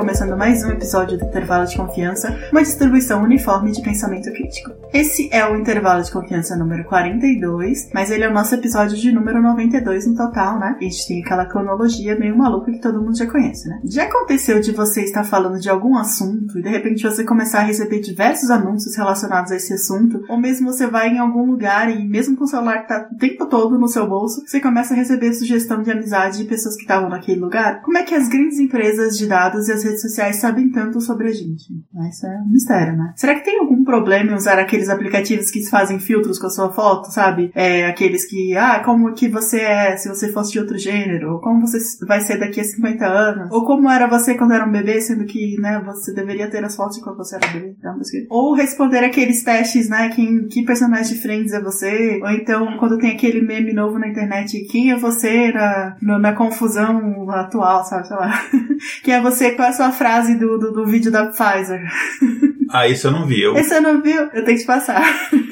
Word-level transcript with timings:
from 0.00 0.09
começando 0.20 0.38
mais 0.38 0.62
um 0.62 0.70
episódio 0.70 1.16
do 1.16 1.24
Intervalo 1.24 1.66
de 1.66 1.74
Confiança, 1.78 2.38
uma 2.52 2.62
distribuição 2.62 3.22
uniforme 3.22 3.72
de 3.72 3.80
pensamento 3.80 4.30
crítico. 4.30 4.70
Esse 4.92 5.30
é 5.32 5.46
o 5.46 5.56
Intervalo 5.56 6.02
de 6.02 6.12
Confiança 6.12 6.54
número 6.56 6.84
42, 6.84 7.88
mas 7.94 8.10
ele 8.10 8.24
é 8.24 8.28
o 8.28 8.34
nosso 8.34 8.54
episódio 8.54 8.98
de 8.98 9.12
número 9.12 9.40
92 9.40 10.08
no 10.08 10.16
total, 10.16 10.58
né? 10.58 10.76
A 10.78 10.82
gente 10.82 11.08
tem 11.08 11.22
aquela 11.22 11.46
cronologia 11.46 12.18
meio 12.18 12.36
maluca 12.36 12.70
que 12.70 12.80
todo 12.80 13.00
mundo 13.00 13.16
já 13.16 13.26
conhece, 13.26 13.66
né? 13.66 13.80
Já 13.84 14.04
aconteceu 14.04 14.60
de 14.60 14.72
você 14.72 15.04
estar 15.04 15.24
falando 15.24 15.58
de 15.58 15.70
algum 15.70 15.96
assunto 15.96 16.58
e 16.58 16.62
de 16.62 16.68
repente 16.68 17.02
você 17.02 17.24
começar 17.24 17.60
a 17.60 17.64
receber 17.64 18.00
diversos 18.00 18.50
anúncios 18.50 18.94
relacionados 18.96 19.50
a 19.52 19.56
esse 19.56 19.72
assunto, 19.72 20.22
ou 20.28 20.36
mesmo 20.36 20.70
você 20.70 20.86
vai 20.86 21.08
em 21.08 21.18
algum 21.18 21.46
lugar 21.46 21.90
e 21.90 22.06
mesmo 22.06 22.36
com 22.36 22.44
o 22.44 22.48
celular 22.48 22.86
tá 22.86 23.08
o 23.10 23.16
tempo 23.16 23.46
todo 23.46 23.78
no 23.78 23.88
seu 23.88 24.06
bolso, 24.06 24.42
você 24.46 24.60
começa 24.60 24.92
a 24.92 24.96
receber 24.98 25.32
sugestão 25.32 25.82
de 25.82 25.90
amizade 25.90 26.36
de 26.36 26.44
pessoas 26.44 26.76
que 26.76 26.82
estavam 26.82 27.08
naquele 27.08 27.40
lugar? 27.40 27.80
Como 27.80 27.96
é 27.96 28.02
que 28.02 28.14
as 28.14 28.28
grandes 28.28 28.58
empresas 28.58 29.16
de 29.16 29.26
dados 29.26 29.66
e 29.68 29.72
as 29.72 29.82
redes 29.82 30.09
sociais 30.10 30.36
sabem 30.36 30.70
tanto 30.70 31.00
sobre 31.00 31.28
a 31.28 31.32
gente? 31.32 31.72
Isso 32.08 32.26
é 32.26 32.38
um 32.38 32.50
mistério, 32.50 32.96
né? 32.96 33.12
Será 33.16 33.34
que 33.34 33.44
tem 33.44 33.58
algum 33.58 33.84
problema 33.84 34.32
em 34.32 34.34
usar 34.34 34.58
aqueles 34.58 34.88
aplicativos 34.88 35.50
que 35.50 35.68
fazem 35.68 35.98
filtros 35.98 36.38
com 36.38 36.46
a 36.46 36.50
sua 36.50 36.72
foto, 36.72 37.10
sabe? 37.10 37.50
É, 37.54 37.86
aqueles 37.86 38.24
que, 38.28 38.56
ah, 38.56 38.82
como 38.84 39.12
que 39.14 39.28
você 39.28 39.60
é 39.60 39.96
se 39.96 40.08
você 40.08 40.32
fosse 40.32 40.52
de 40.52 40.58
outro 40.58 40.76
gênero, 40.78 41.34
ou 41.34 41.40
como 41.40 41.66
você 41.66 41.78
vai 42.06 42.20
ser 42.20 42.38
daqui 42.38 42.60
a 42.60 42.64
50 42.64 43.06
anos, 43.06 43.50
ou 43.50 43.64
como 43.64 43.88
era 43.88 44.06
você 44.06 44.34
quando 44.34 44.52
era 44.52 44.66
um 44.66 44.72
bebê, 44.72 45.00
sendo 45.00 45.24
que, 45.24 45.56
né, 45.60 45.80
você 45.84 46.12
deveria 46.12 46.50
ter 46.50 46.64
as 46.64 46.76
fotos 46.76 46.98
quando 46.98 47.16
você 47.16 47.36
era 47.36 47.48
bebê. 47.48 47.74
Então, 47.78 47.98
ou 48.28 48.54
responder 48.54 49.04
aqueles 49.04 49.42
testes, 49.42 49.88
né, 49.88 50.10
quem, 50.10 50.46
que 50.48 50.64
personagem 50.64 51.14
de 51.14 51.22
Friends 51.22 51.52
é 51.52 51.60
você, 51.60 52.20
ou 52.22 52.30
então 52.30 52.76
quando 52.78 52.98
tem 52.98 53.12
aquele 53.12 53.40
meme 53.40 53.72
novo 53.72 53.98
na 53.98 54.08
internet, 54.08 54.66
quem 54.70 54.90
é 54.90 54.96
você 54.96 55.52
na, 55.52 56.18
na 56.18 56.32
confusão 56.32 57.30
atual, 57.30 57.84
sabe? 57.84 58.06
sei 58.06 58.16
lá. 58.16 58.30
que 59.02 59.10
é 59.10 59.20
você 59.20 59.52
com 59.52 59.62
a 59.62 59.72
sua 59.72 59.92
frase 60.00 60.34
do, 60.34 60.56
do, 60.56 60.72
do 60.72 60.86
vídeo 60.86 61.12
da 61.12 61.26
Pfizer. 61.26 61.82
Ah, 62.72 62.86
isso 62.86 63.08
eu 63.08 63.10
não 63.10 63.26
vi. 63.26 63.42
Eu... 63.42 63.56
Esse 63.56 63.70
você 63.70 63.80
não 63.80 64.00
viu? 64.00 64.28
Eu 64.32 64.44
tenho 64.44 64.56
que 64.56 64.62
te 64.62 64.64
passar. 64.64 65.02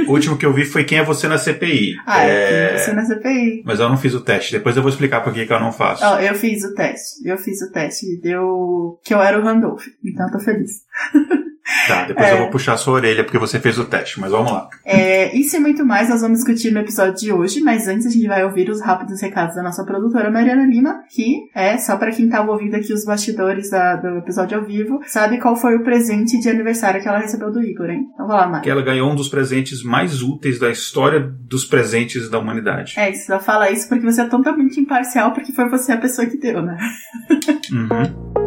O 0.06 0.12
último 0.12 0.38
que 0.38 0.46
eu 0.46 0.52
vi 0.52 0.64
foi 0.64 0.84
Quem 0.84 0.98
é 0.98 1.04
Você 1.04 1.26
na 1.26 1.36
CPI. 1.36 1.96
Ah, 2.06 2.22
é... 2.22 2.48
Quem 2.48 2.58
é 2.58 2.78
Você 2.78 2.92
na 2.92 3.04
CPI. 3.04 3.62
Mas 3.66 3.80
eu 3.80 3.88
não 3.88 3.96
fiz 3.96 4.14
o 4.14 4.20
teste. 4.20 4.52
Depois 4.52 4.76
eu 4.76 4.82
vou 4.82 4.88
explicar 4.88 5.20
por 5.24 5.32
que, 5.32 5.44
que 5.44 5.52
eu 5.52 5.58
não 5.58 5.72
faço. 5.72 6.04
Oh, 6.06 6.20
eu 6.20 6.32
fiz 6.36 6.62
o 6.62 6.72
teste. 6.74 7.28
Eu 7.28 7.36
fiz 7.36 7.60
o 7.60 7.72
teste. 7.72 8.20
Deu 8.22 9.00
que 9.02 9.12
eu 9.12 9.20
era 9.20 9.36
o 9.36 9.42
Randolph. 9.42 9.84
Então 10.04 10.26
eu 10.26 10.32
tô 10.32 10.38
feliz. 10.38 10.70
Tá, 11.86 12.04
depois 12.04 12.26
é... 12.26 12.32
eu 12.32 12.38
vou 12.38 12.50
puxar 12.50 12.74
a 12.74 12.76
sua 12.76 12.94
orelha 12.94 13.24
porque 13.24 13.38
você 13.38 13.60
fez 13.60 13.78
o 13.78 13.84
teste, 13.84 14.18
mas 14.20 14.30
vamos 14.30 14.50
lá. 14.50 14.68
É, 14.84 15.36
isso 15.36 15.56
e 15.56 15.60
muito 15.60 15.84
mais 15.84 16.08
nós 16.08 16.22
vamos 16.22 16.38
discutir 16.38 16.72
no 16.72 16.80
episódio 16.80 17.14
de 17.14 17.32
hoje, 17.32 17.60
mas 17.60 17.86
antes 17.86 18.06
a 18.06 18.10
gente 18.10 18.26
vai 18.26 18.44
ouvir 18.44 18.70
os 18.70 18.80
rápidos 18.80 19.20
recados 19.20 19.54
da 19.54 19.62
nossa 19.62 19.84
produtora 19.84 20.30
Mariana 20.30 20.66
Lima, 20.66 21.02
que 21.10 21.48
é 21.54 21.76
só 21.76 21.96
para 21.96 22.10
quem 22.10 22.28
tá 22.28 22.42
ouvindo 22.42 22.74
aqui 22.74 22.92
os 22.92 23.04
bastidores 23.04 23.70
da, 23.70 23.96
do 23.96 24.18
episódio 24.18 24.58
ao 24.58 24.64
vivo, 24.64 25.00
sabe 25.06 25.38
qual 25.38 25.56
foi 25.56 25.76
o 25.76 25.84
presente 25.84 26.40
de 26.40 26.48
aniversário 26.48 27.02
que 27.02 27.08
ela 27.08 27.18
recebeu 27.18 27.52
do 27.52 27.62
Igor, 27.62 27.90
hein? 27.90 28.06
Então 28.14 28.26
vai 28.26 28.36
lá, 28.38 28.48
Mari. 28.48 28.64
Que 28.64 28.70
ela 28.70 28.82
ganhou 28.82 29.10
um 29.10 29.14
dos 29.14 29.28
presentes 29.28 29.82
mais 29.82 30.22
úteis 30.22 30.58
da 30.58 30.70
história 30.70 31.20
dos 31.20 31.64
presentes 31.64 32.30
da 32.30 32.38
humanidade. 32.38 32.94
É, 32.96 33.12
você 33.12 33.24
só 33.24 33.38
fala 33.38 33.70
isso 33.70 33.88
porque 33.88 34.04
você 34.04 34.22
é 34.22 34.26
totalmente 34.26 34.80
imparcial, 34.80 35.32
porque 35.32 35.52
foi 35.52 35.68
você 35.68 35.92
a 35.92 35.98
pessoa 35.98 36.26
que 36.26 36.38
deu, 36.38 36.62
né? 36.62 36.78
Uhum. 37.70 38.28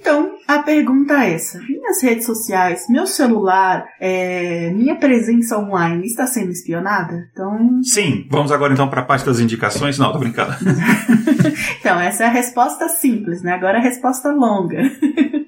Então, 0.00 0.32
a 0.46 0.60
pergunta 0.60 1.24
é 1.24 1.34
essa. 1.34 1.60
Minhas 1.60 2.02
redes 2.02 2.24
sociais, 2.24 2.86
meu 2.88 3.06
celular, 3.06 3.84
é, 4.00 4.70
minha 4.70 4.96
presença 4.96 5.58
online 5.58 6.06
está 6.06 6.26
sendo 6.26 6.50
espionada? 6.50 7.28
Então. 7.30 7.82
Sim, 7.82 8.26
vamos 8.30 8.50
agora 8.50 8.72
então 8.72 8.88
para 8.88 9.02
a 9.02 9.04
parte 9.04 9.26
das 9.26 9.40
indicações. 9.40 9.98
Não, 9.98 10.12
tô 10.12 10.18
brincando. 10.18 10.52
então, 11.80 12.00
essa 12.00 12.24
é 12.24 12.26
a 12.26 12.30
resposta 12.30 12.88
simples, 12.88 13.42
né? 13.42 13.52
Agora 13.52 13.78
a 13.78 13.82
resposta 13.82 14.30
longa. 14.32 14.78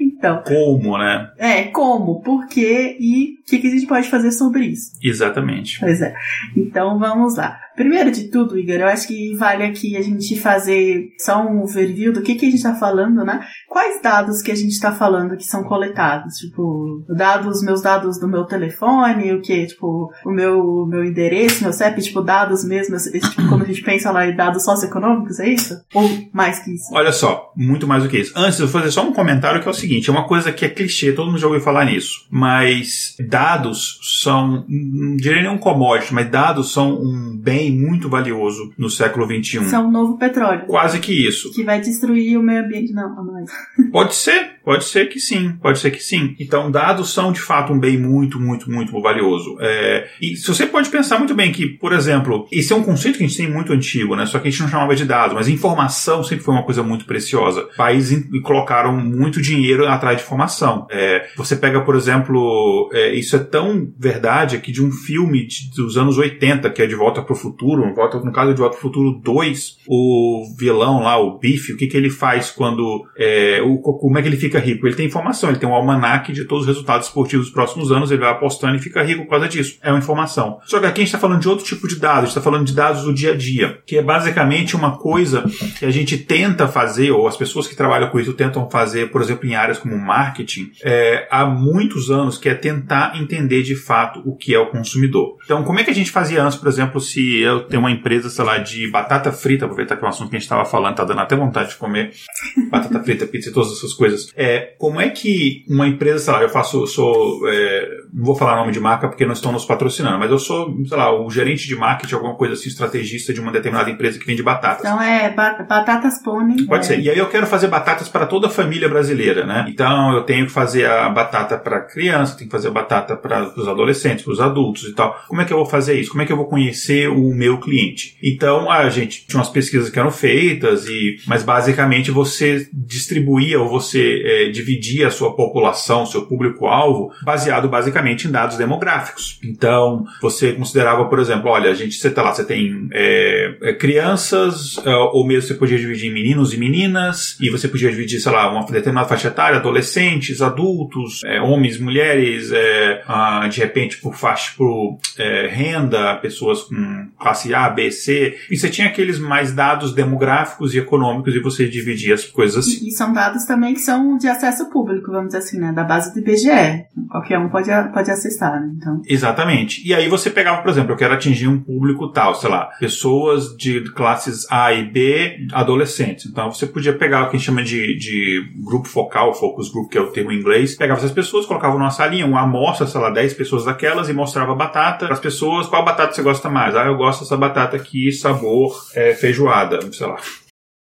então. 0.00 0.42
Como, 0.44 0.98
né? 0.98 1.30
É, 1.38 1.62
como, 1.64 2.20
por 2.20 2.46
quê 2.46 2.96
e 3.00 3.40
o 3.40 3.44
que, 3.44 3.58
que 3.58 3.66
a 3.66 3.70
gente 3.70 3.86
pode 3.86 4.08
fazer 4.08 4.32
sobre 4.32 4.66
isso? 4.66 4.92
Exatamente. 5.02 5.80
Pois 5.80 6.00
é. 6.00 6.14
Então 6.56 6.98
vamos 6.98 7.36
lá. 7.36 7.58
Primeiro 7.80 8.10
de 8.10 8.30
tudo, 8.30 8.58
Igor, 8.58 8.74
eu 8.74 8.88
acho 8.88 9.08
que 9.08 9.34
vale 9.36 9.64
aqui 9.64 9.96
a 9.96 10.02
gente 10.02 10.38
fazer 10.38 11.08
só 11.18 11.40
um 11.42 11.62
overview 11.62 12.12
do 12.12 12.20
que, 12.20 12.34
que 12.34 12.44
a 12.44 12.48
gente 12.50 12.58
está 12.58 12.74
falando, 12.74 13.24
né? 13.24 13.40
Quais 13.66 14.02
dados 14.02 14.42
que 14.42 14.52
a 14.52 14.54
gente 14.54 14.72
está 14.72 14.92
falando 14.92 15.34
que 15.34 15.44
são 15.44 15.64
coletados? 15.64 16.34
Tipo, 16.34 17.02
dados, 17.16 17.62
meus 17.62 17.80
dados 17.80 18.20
do 18.20 18.28
meu 18.28 18.44
telefone, 18.44 19.32
o 19.32 19.40
que? 19.40 19.66
Tipo, 19.66 20.12
o 20.26 20.30
meu, 20.30 20.86
meu 20.86 21.02
endereço, 21.02 21.62
meu 21.62 21.72
CEP, 21.72 22.02
tipo, 22.02 22.20
dados 22.20 22.64
mesmo, 22.64 22.98
tipo, 22.98 23.48
quando 23.48 23.62
a 23.62 23.66
gente 23.66 23.82
pensa 23.82 24.10
lá 24.10 24.26
em 24.26 24.36
dados 24.36 24.62
socioeconômicos, 24.62 25.40
é 25.40 25.48
isso? 25.48 25.74
Ou 25.94 26.06
mais 26.34 26.58
que 26.58 26.74
isso? 26.74 26.92
Olha 26.92 27.12
só, 27.12 27.50
muito 27.56 27.86
mais 27.86 28.02
do 28.02 28.10
que 28.10 28.18
isso. 28.18 28.34
Antes, 28.36 28.60
eu 28.60 28.66
vou 28.66 28.78
fazer 28.78 28.92
só 28.92 29.08
um 29.08 29.14
comentário 29.14 29.49
que 29.58 29.66
é 29.66 29.70
o 29.70 29.74
seguinte: 29.74 30.08
é 30.08 30.12
uma 30.12 30.26
coisa 30.26 30.52
que 30.52 30.64
é 30.64 30.68
clichê, 30.68 31.12
todo 31.12 31.26
mundo 31.26 31.38
já 31.38 31.46
ouviu 31.46 31.62
falar 31.62 31.86
nisso, 31.86 32.26
mas 32.30 33.16
dados 33.18 33.98
são, 34.22 34.64
não 34.68 35.16
diria 35.16 35.42
nem 35.42 35.50
um 35.50 35.58
commodity, 35.58 36.14
mas 36.14 36.30
dados 36.30 36.72
são 36.72 37.00
um 37.00 37.36
bem 37.36 37.76
muito 37.76 38.08
valioso 38.08 38.72
no 38.78 38.88
século 38.88 39.26
XXI. 39.26 39.74
É 39.74 39.78
um 39.78 39.90
novo 39.90 40.18
petróleo. 40.18 40.66
Quase 40.66 41.00
que 41.00 41.12
isso. 41.12 41.52
Que 41.52 41.64
vai 41.64 41.80
destruir 41.80 42.38
o 42.38 42.42
meio 42.42 42.64
ambiente. 42.64 42.92
Não, 42.92 43.14
não 43.24 43.38
é. 43.38 43.44
Pode 43.90 44.14
ser, 44.14 44.52
pode 44.64 44.84
ser 44.84 45.08
que 45.08 45.18
sim, 45.18 45.52
pode 45.60 45.78
ser 45.78 45.90
que 45.90 46.02
sim. 46.02 46.36
Então, 46.38 46.70
dados 46.70 47.12
são 47.12 47.32
de 47.32 47.40
fato 47.40 47.72
um 47.72 47.78
bem 47.78 47.98
muito, 47.98 48.38
muito, 48.38 48.70
muito 48.70 48.92
valioso. 49.00 49.56
É, 49.60 50.08
e 50.20 50.36
se 50.36 50.46
você 50.46 50.66
pode 50.66 50.88
pensar 50.90 51.18
muito 51.18 51.34
bem 51.34 51.50
que, 51.50 51.66
por 51.66 51.92
exemplo, 51.92 52.46
esse 52.52 52.72
é 52.72 52.76
um 52.76 52.82
conceito 52.82 53.18
que 53.18 53.24
a 53.24 53.26
gente 53.26 53.36
tem 53.36 53.50
muito 53.50 53.72
antigo, 53.72 54.14
né? 54.14 54.26
Só 54.26 54.38
que 54.38 54.48
a 54.48 54.50
gente 54.50 54.60
não 54.60 54.68
chamava 54.68 54.94
de 54.94 55.04
dados, 55.04 55.34
mas 55.34 55.48
informação 55.48 56.22
sempre 56.22 56.44
foi 56.44 56.54
uma 56.54 56.62
coisa 56.62 56.82
muito 56.82 57.04
preciosa. 57.04 57.68
Países 57.76 58.24
colocaram 58.42 58.96
muito 58.96 59.29
dinheiro 59.38 59.86
atrás 59.86 60.16
de 60.16 60.22
informação. 60.22 60.86
É, 60.90 61.28
você 61.36 61.54
pega, 61.54 61.82
por 61.82 61.94
exemplo, 61.94 62.88
é, 62.94 63.14
isso 63.14 63.36
é 63.36 63.40
tão 63.40 63.92
verdade 63.98 64.58
que 64.60 64.72
de 64.72 64.82
um 64.82 64.90
filme 64.90 65.46
de, 65.46 65.70
dos 65.76 65.98
anos 65.98 66.16
80, 66.16 66.70
que 66.70 66.80
é 66.80 66.86
De 66.86 66.94
Volta 66.94 67.20
para 67.20 67.34
o 67.34 67.36
Futuro, 67.36 67.50
Futuro, 67.50 68.24
no 68.24 68.32
caso 68.32 68.54
de 68.54 68.60
Volta 68.60 68.76
ao 68.76 68.80
Futuro 68.80 69.20
2, 69.22 69.78
o 69.86 70.54
vilão 70.58 71.02
lá, 71.02 71.18
o 71.18 71.38
Biff, 71.38 71.72
o 71.72 71.76
que, 71.76 71.86
que 71.86 71.96
ele 71.96 72.08
faz 72.08 72.50
quando. 72.50 73.04
É, 73.18 73.60
o, 73.62 73.78
como 73.78 74.18
é 74.18 74.22
que 74.22 74.28
ele 74.28 74.36
fica 74.36 74.58
rico? 74.58 74.86
Ele 74.86 74.94
tem 74.94 75.06
informação, 75.06 75.50
ele 75.50 75.58
tem 75.58 75.68
um 75.68 75.74
almanac 75.74 76.32
de 76.32 76.44
todos 76.44 76.62
os 76.62 76.68
resultados 76.68 77.08
esportivos 77.08 77.46
dos 77.46 77.54
próximos 77.54 77.90
anos, 77.92 78.10
ele 78.10 78.20
vai 78.20 78.30
apostando 78.30 78.76
e 78.76 78.78
fica 78.78 79.02
rico 79.02 79.24
por 79.24 79.30
causa 79.30 79.48
disso. 79.48 79.78
É 79.82 79.90
uma 79.90 79.98
informação. 79.98 80.58
Só 80.64 80.78
que 80.78 80.86
aqui 80.86 81.00
a 81.00 81.04
gente 81.04 81.08
está 81.08 81.18
falando 81.18 81.40
de 81.40 81.48
outro 81.48 81.64
tipo 81.64 81.86
de 81.88 81.96
dados, 81.96 82.18
a 82.18 82.20
gente 82.22 82.30
está 82.30 82.40
falando 82.40 82.64
de 82.64 82.74
dados 82.74 83.02
do 83.02 83.12
dia 83.12 83.32
a 83.32 83.36
dia, 83.36 83.78
que 83.84 83.98
é 83.98 84.02
basicamente 84.02 84.76
uma 84.76 84.96
coisa 84.96 85.44
que 85.78 85.84
a 85.84 85.90
gente 85.90 86.16
tenta 86.16 86.68
fazer, 86.68 87.10
ou 87.10 87.26
as 87.26 87.36
pessoas 87.36 87.66
que 87.66 87.76
trabalham 87.76 88.08
com 88.10 88.20
isso 88.20 88.32
tentam 88.32 88.68
fazer, 88.70 89.10
por 89.10 89.19
exemplo, 89.22 89.46
em 89.46 89.54
áreas 89.54 89.78
como 89.78 89.96
marketing, 89.98 90.72
é, 90.82 91.26
há 91.30 91.46
muitos 91.46 92.10
anos, 92.10 92.38
que 92.38 92.48
é 92.48 92.54
tentar 92.54 93.12
entender 93.16 93.62
de 93.62 93.76
fato 93.76 94.22
o 94.24 94.36
que 94.36 94.54
é 94.54 94.58
o 94.58 94.70
consumidor. 94.70 95.36
Então, 95.44 95.62
como 95.64 95.78
é 95.78 95.84
que 95.84 95.90
a 95.90 95.94
gente 95.94 96.10
fazia 96.10 96.42
antes, 96.42 96.58
por 96.58 96.68
exemplo, 96.68 97.00
se 97.00 97.40
eu 97.40 97.60
tenho 97.64 97.80
uma 97.80 97.90
empresa, 97.90 98.28
sei 98.28 98.44
lá, 98.44 98.58
de 98.58 98.88
batata 98.90 99.32
frita, 99.32 99.64
aproveitar 99.64 99.96
que 99.96 100.04
é 100.04 100.06
um 100.06 100.10
assunto 100.10 100.30
que 100.30 100.36
a 100.36 100.38
gente 100.38 100.46
estava 100.46 100.64
falando, 100.64 100.96
tá 100.96 101.04
dando 101.04 101.20
até 101.20 101.36
vontade 101.36 101.70
de 101.70 101.76
comer 101.76 102.12
batata 102.70 103.02
frita, 103.02 103.26
pizza 103.26 103.50
e 103.50 103.52
todas 103.52 103.72
essas 103.72 103.92
coisas. 103.92 104.32
É, 104.36 104.74
como 104.78 105.00
é 105.00 105.08
que 105.08 105.64
uma 105.68 105.86
empresa, 105.86 106.18
sei 106.18 106.32
lá, 106.32 106.42
eu 106.42 106.48
faço, 106.48 106.82
eu 106.82 106.86
sou, 106.86 107.48
é, 107.48 107.88
não 108.12 108.24
vou 108.24 108.34
falar 108.34 108.56
nome 108.56 108.72
de 108.72 108.80
marca 108.80 109.08
porque 109.08 109.26
não 109.26 109.32
estão 109.32 109.52
nos 109.52 109.64
patrocinando, 109.64 110.18
mas 110.18 110.30
eu 110.30 110.38
sou, 110.38 110.74
sei 110.86 110.96
lá, 110.96 111.12
o 111.12 111.30
gerente 111.30 111.66
de 111.66 111.76
marketing, 111.76 112.14
alguma 112.14 112.34
coisa 112.34 112.54
assim, 112.54 112.68
estrategista 112.68 113.32
de 113.32 113.40
uma 113.40 113.52
determinada 113.52 113.90
empresa 113.90 114.18
que 114.18 114.26
vende 114.26 114.42
batatas. 114.42 114.84
Então 114.84 115.00
é 115.00 115.30
batatas 115.30 116.22
pone. 116.22 116.66
Pode 116.66 116.84
é. 116.84 116.88
ser. 116.88 117.00
E 117.00 117.10
aí 117.10 117.18
eu 117.18 117.28
quero 117.28 117.46
fazer 117.46 117.68
batatas 117.68 118.08
para 118.08 118.26
toda 118.26 118.46
a 118.46 118.50
família 118.50 118.88
brasileira, 118.88 119.09
né? 119.46 119.66
Então 119.68 120.12
eu 120.14 120.22
tenho 120.22 120.46
que 120.46 120.52
fazer 120.52 120.86
a 120.86 121.08
batata 121.08 121.56
para 121.56 121.80
criança, 121.80 122.36
tenho 122.36 122.48
que 122.48 122.56
fazer 122.56 122.68
a 122.68 122.72
batata 122.72 123.16
para 123.16 123.52
os 123.56 123.68
adolescentes, 123.68 124.24
para 124.24 124.32
os 124.32 124.40
adultos 124.40 124.84
e 124.84 124.94
tal. 124.94 125.18
Como 125.28 125.40
é 125.40 125.44
que 125.44 125.52
eu 125.52 125.58
vou 125.58 125.66
fazer 125.66 125.98
isso? 125.98 126.10
Como 126.10 126.22
é 126.22 126.26
que 126.26 126.32
eu 126.32 126.36
vou 126.36 126.46
conhecer 126.46 127.08
o 127.08 127.34
meu 127.34 127.58
cliente? 127.58 128.16
Então 128.22 128.70
a 128.70 128.88
gente 128.88 129.26
tinha 129.26 129.38
umas 129.38 129.50
pesquisas 129.50 129.90
que 129.90 129.98
eram 129.98 130.10
feitas 130.10 130.86
e, 130.86 131.16
mas 131.26 131.42
basicamente 131.42 132.10
você 132.10 132.68
distribuía 132.72 133.60
ou 133.60 133.68
você 133.68 134.22
é, 134.24 134.50
dividia 134.50 135.08
a 135.08 135.10
sua 135.10 135.34
população, 135.34 136.06
seu 136.06 136.26
público-alvo, 136.26 137.12
baseado 137.24 137.68
basicamente 137.68 138.26
em 138.26 138.30
dados 138.30 138.56
demográficos. 138.56 139.38
Então 139.44 140.04
você 140.20 140.52
considerava, 140.52 141.06
por 141.06 141.18
exemplo, 141.18 141.50
olha, 141.50 141.70
a 141.70 141.74
gente, 141.74 141.94
você 141.94 142.10
tá 142.10 142.22
lá, 142.22 142.34
você 142.34 142.44
tem 142.44 142.88
é, 142.92 143.56
é, 143.62 143.72
crianças, 143.74 144.78
é, 144.84 144.94
ou 144.94 145.26
mesmo 145.26 145.48
você 145.48 145.54
podia 145.54 145.78
dividir 145.78 146.10
em 146.10 146.14
meninos 146.14 146.52
e 146.52 146.58
meninas, 146.58 147.36
e 147.40 147.50
você 147.50 147.68
podia 147.68 147.90
dividir, 147.90 148.20
sei 148.20 148.32
lá, 148.32 148.50
uma 148.50 148.64
determinada 148.66 148.99
faixa 149.04 149.28
etária, 149.28 149.58
adolescentes, 149.58 150.42
adultos, 150.42 151.22
é, 151.24 151.40
homens, 151.40 151.78
mulheres, 151.78 152.50
é, 152.52 153.02
ah, 153.06 153.46
de 153.48 153.60
repente 153.60 153.98
por 153.98 154.14
faixa, 154.14 154.52
por 154.56 154.98
é, 155.18 155.46
renda, 155.48 156.16
pessoas 156.16 156.62
com 156.62 157.08
classe 157.18 157.54
A, 157.54 157.68
B, 157.68 157.90
C, 157.90 158.36
e 158.50 158.56
você 158.56 158.68
tinha 158.68 158.88
aqueles 158.88 159.18
mais 159.18 159.52
dados 159.52 159.94
demográficos 159.94 160.74
e 160.74 160.78
econômicos 160.78 161.34
e 161.34 161.40
você 161.40 161.68
dividia 161.68 162.14
as 162.14 162.24
coisas 162.24 162.66
assim. 162.66 162.84
E, 162.84 162.88
e 162.88 162.92
são 162.92 163.12
dados 163.12 163.44
também 163.44 163.74
que 163.74 163.80
são 163.80 164.16
de 164.16 164.28
acesso 164.28 164.70
público, 164.70 165.10
vamos 165.10 165.28
dizer 165.28 165.38
assim, 165.38 165.58
né? 165.58 165.72
Da 165.72 165.84
base 165.84 166.12
do 166.12 166.20
IBGE. 166.20 166.86
Qualquer 167.10 167.38
um 167.38 167.48
pode, 167.48 167.70
pode 167.92 168.10
acessar, 168.10 168.60
né? 168.60 168.72
Então. 168.76 169.02
Exatamente. 169.06 169.86
E 169.86 169.94
aí 169.94 170.08
você 170.08 170.30
pegava, 170.30 170.62
por 170.62 170.70
exemplo, 170.70 170.92
eu 170.92 170.96
quero 170.96 171.14
atingir 171.14 171.48
um 171.48 171.60
público 171.60 172.08
tal, 172.08 172.34
sei 172.34 172.50
lá, 172.50 172.66
pessoas 172.78 173.56
de 173.56 173.84
classes 173.92 174.46
A 174.50 174.72
e 174.72 174.84
B, 174.84 175.46
adolescentes. 175.52 176.26
Então 176.26 176.50
você 176.52 176.66
podia 176.66 176.92
pegar 176.92 177.22
o 177.22 177.30
que 177.30 177.36
a 177.36 177.38
gente 177.38 177.46
chama 177.46 177.62
de, 177.62 177.96
de 177.96 178.50
grupo 178.64 178.88
focal, 178.90 179.34
focus 179.34 179.70
group, 179.70 179.90
que 179.90 179.98
é 179.98 180.00
o 180.00 180.08
termo 180.08 180.32
em 180.32 180.38
inglês, 180.38 180.76
pegava 180.76 181.00
essas 181.00 181.12
pessoas, 181.12 181.46
colocava 181.46 181.74
numa 181.74 181.90
salinha, 181.90 182.26
uma 182.26 182.42
amostra, 182.42 182.86
sei 182.86 183.00
lá, 183.00 183.10
10 183.10 183.34
pessoas 183.34 183.64
daquelas 183.64 184.08
e 184.08 184.12
mostrava 184.12 184.52
a 184.52 184.56
batata 184.56 185.06
para 185.06 185.14
as 185.14 185.20
pessoas, 185.20 185.66
qual 185.66 185.84
batata 185.84 186.12
você 186.12 186.22
gosta 186.22 186.48
mais? 186.48 186.74
Ah, 186.76 186.86
eu 186.86 186.96
gosto 186.96 187.20
dessa 187.20 187.36
batata 187.36 187.76
aqui, 187.76 188.12
sabor 188.12 188.74
é, 188.94 189.14
feijoada, 189.14 189.80
sei 189.92 190.06
lá. 190.06 190.16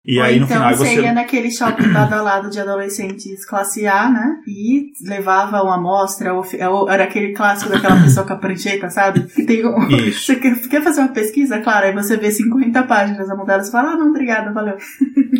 E 0.04 0.18
Ou 0.18 0.24
aí 0.24 0.38
no 0.40 0.46
então 0.46 0.56
final 0.56 0.76
você 0.76 1.00
ia 1.00 1.12
naquele 1.12 1.48
shopping 1.48 1.90
badalado 1.94 2.50
de 2.50 2.58
adolescentes 2.58 3.46
classe 3.46 3.86
A, 3.86 4.10
né? 4.10 4.36
E 4.48 4.90
levava 5.06 5.62
uma 5.62 5.76
amostra, 5.76 6.32
era 6.88 7.04
aquele 7.04 7.32
clássico 7.32 7.70
daquela 7.70 7.98
pessoa 8.02 8.26
com 8.26 8.32
a 8.32 8.36
prancheta, 8.36 8.90
sabe? 8.90 9.22
Que 9.22 9.44
tem 9.44 9.64
um... 9.64 9.86
Isso. 9.88 10.26
Você 10.26 10.36
quer, 10.36 10.60
quer 10.68 10.82
fazer 10.82 11.02
uma 11.02 11.12
pesquisa? 11.12 11.60
Claro, 11.60 11.86
aí 11.86 11.92
você 11.92 12.16
vê 12.16 12.32
50 12.32 12.82
páginas 12.82 13.30
a 13.30 13.36
mudar, 13.36 13.62
você 13.62 13.70
fala, 13.70 13.90
ah, 13.90 13.96
não, 13.96 14.08
obrigada, 14.08 14.52
valeu. 14.52 14.76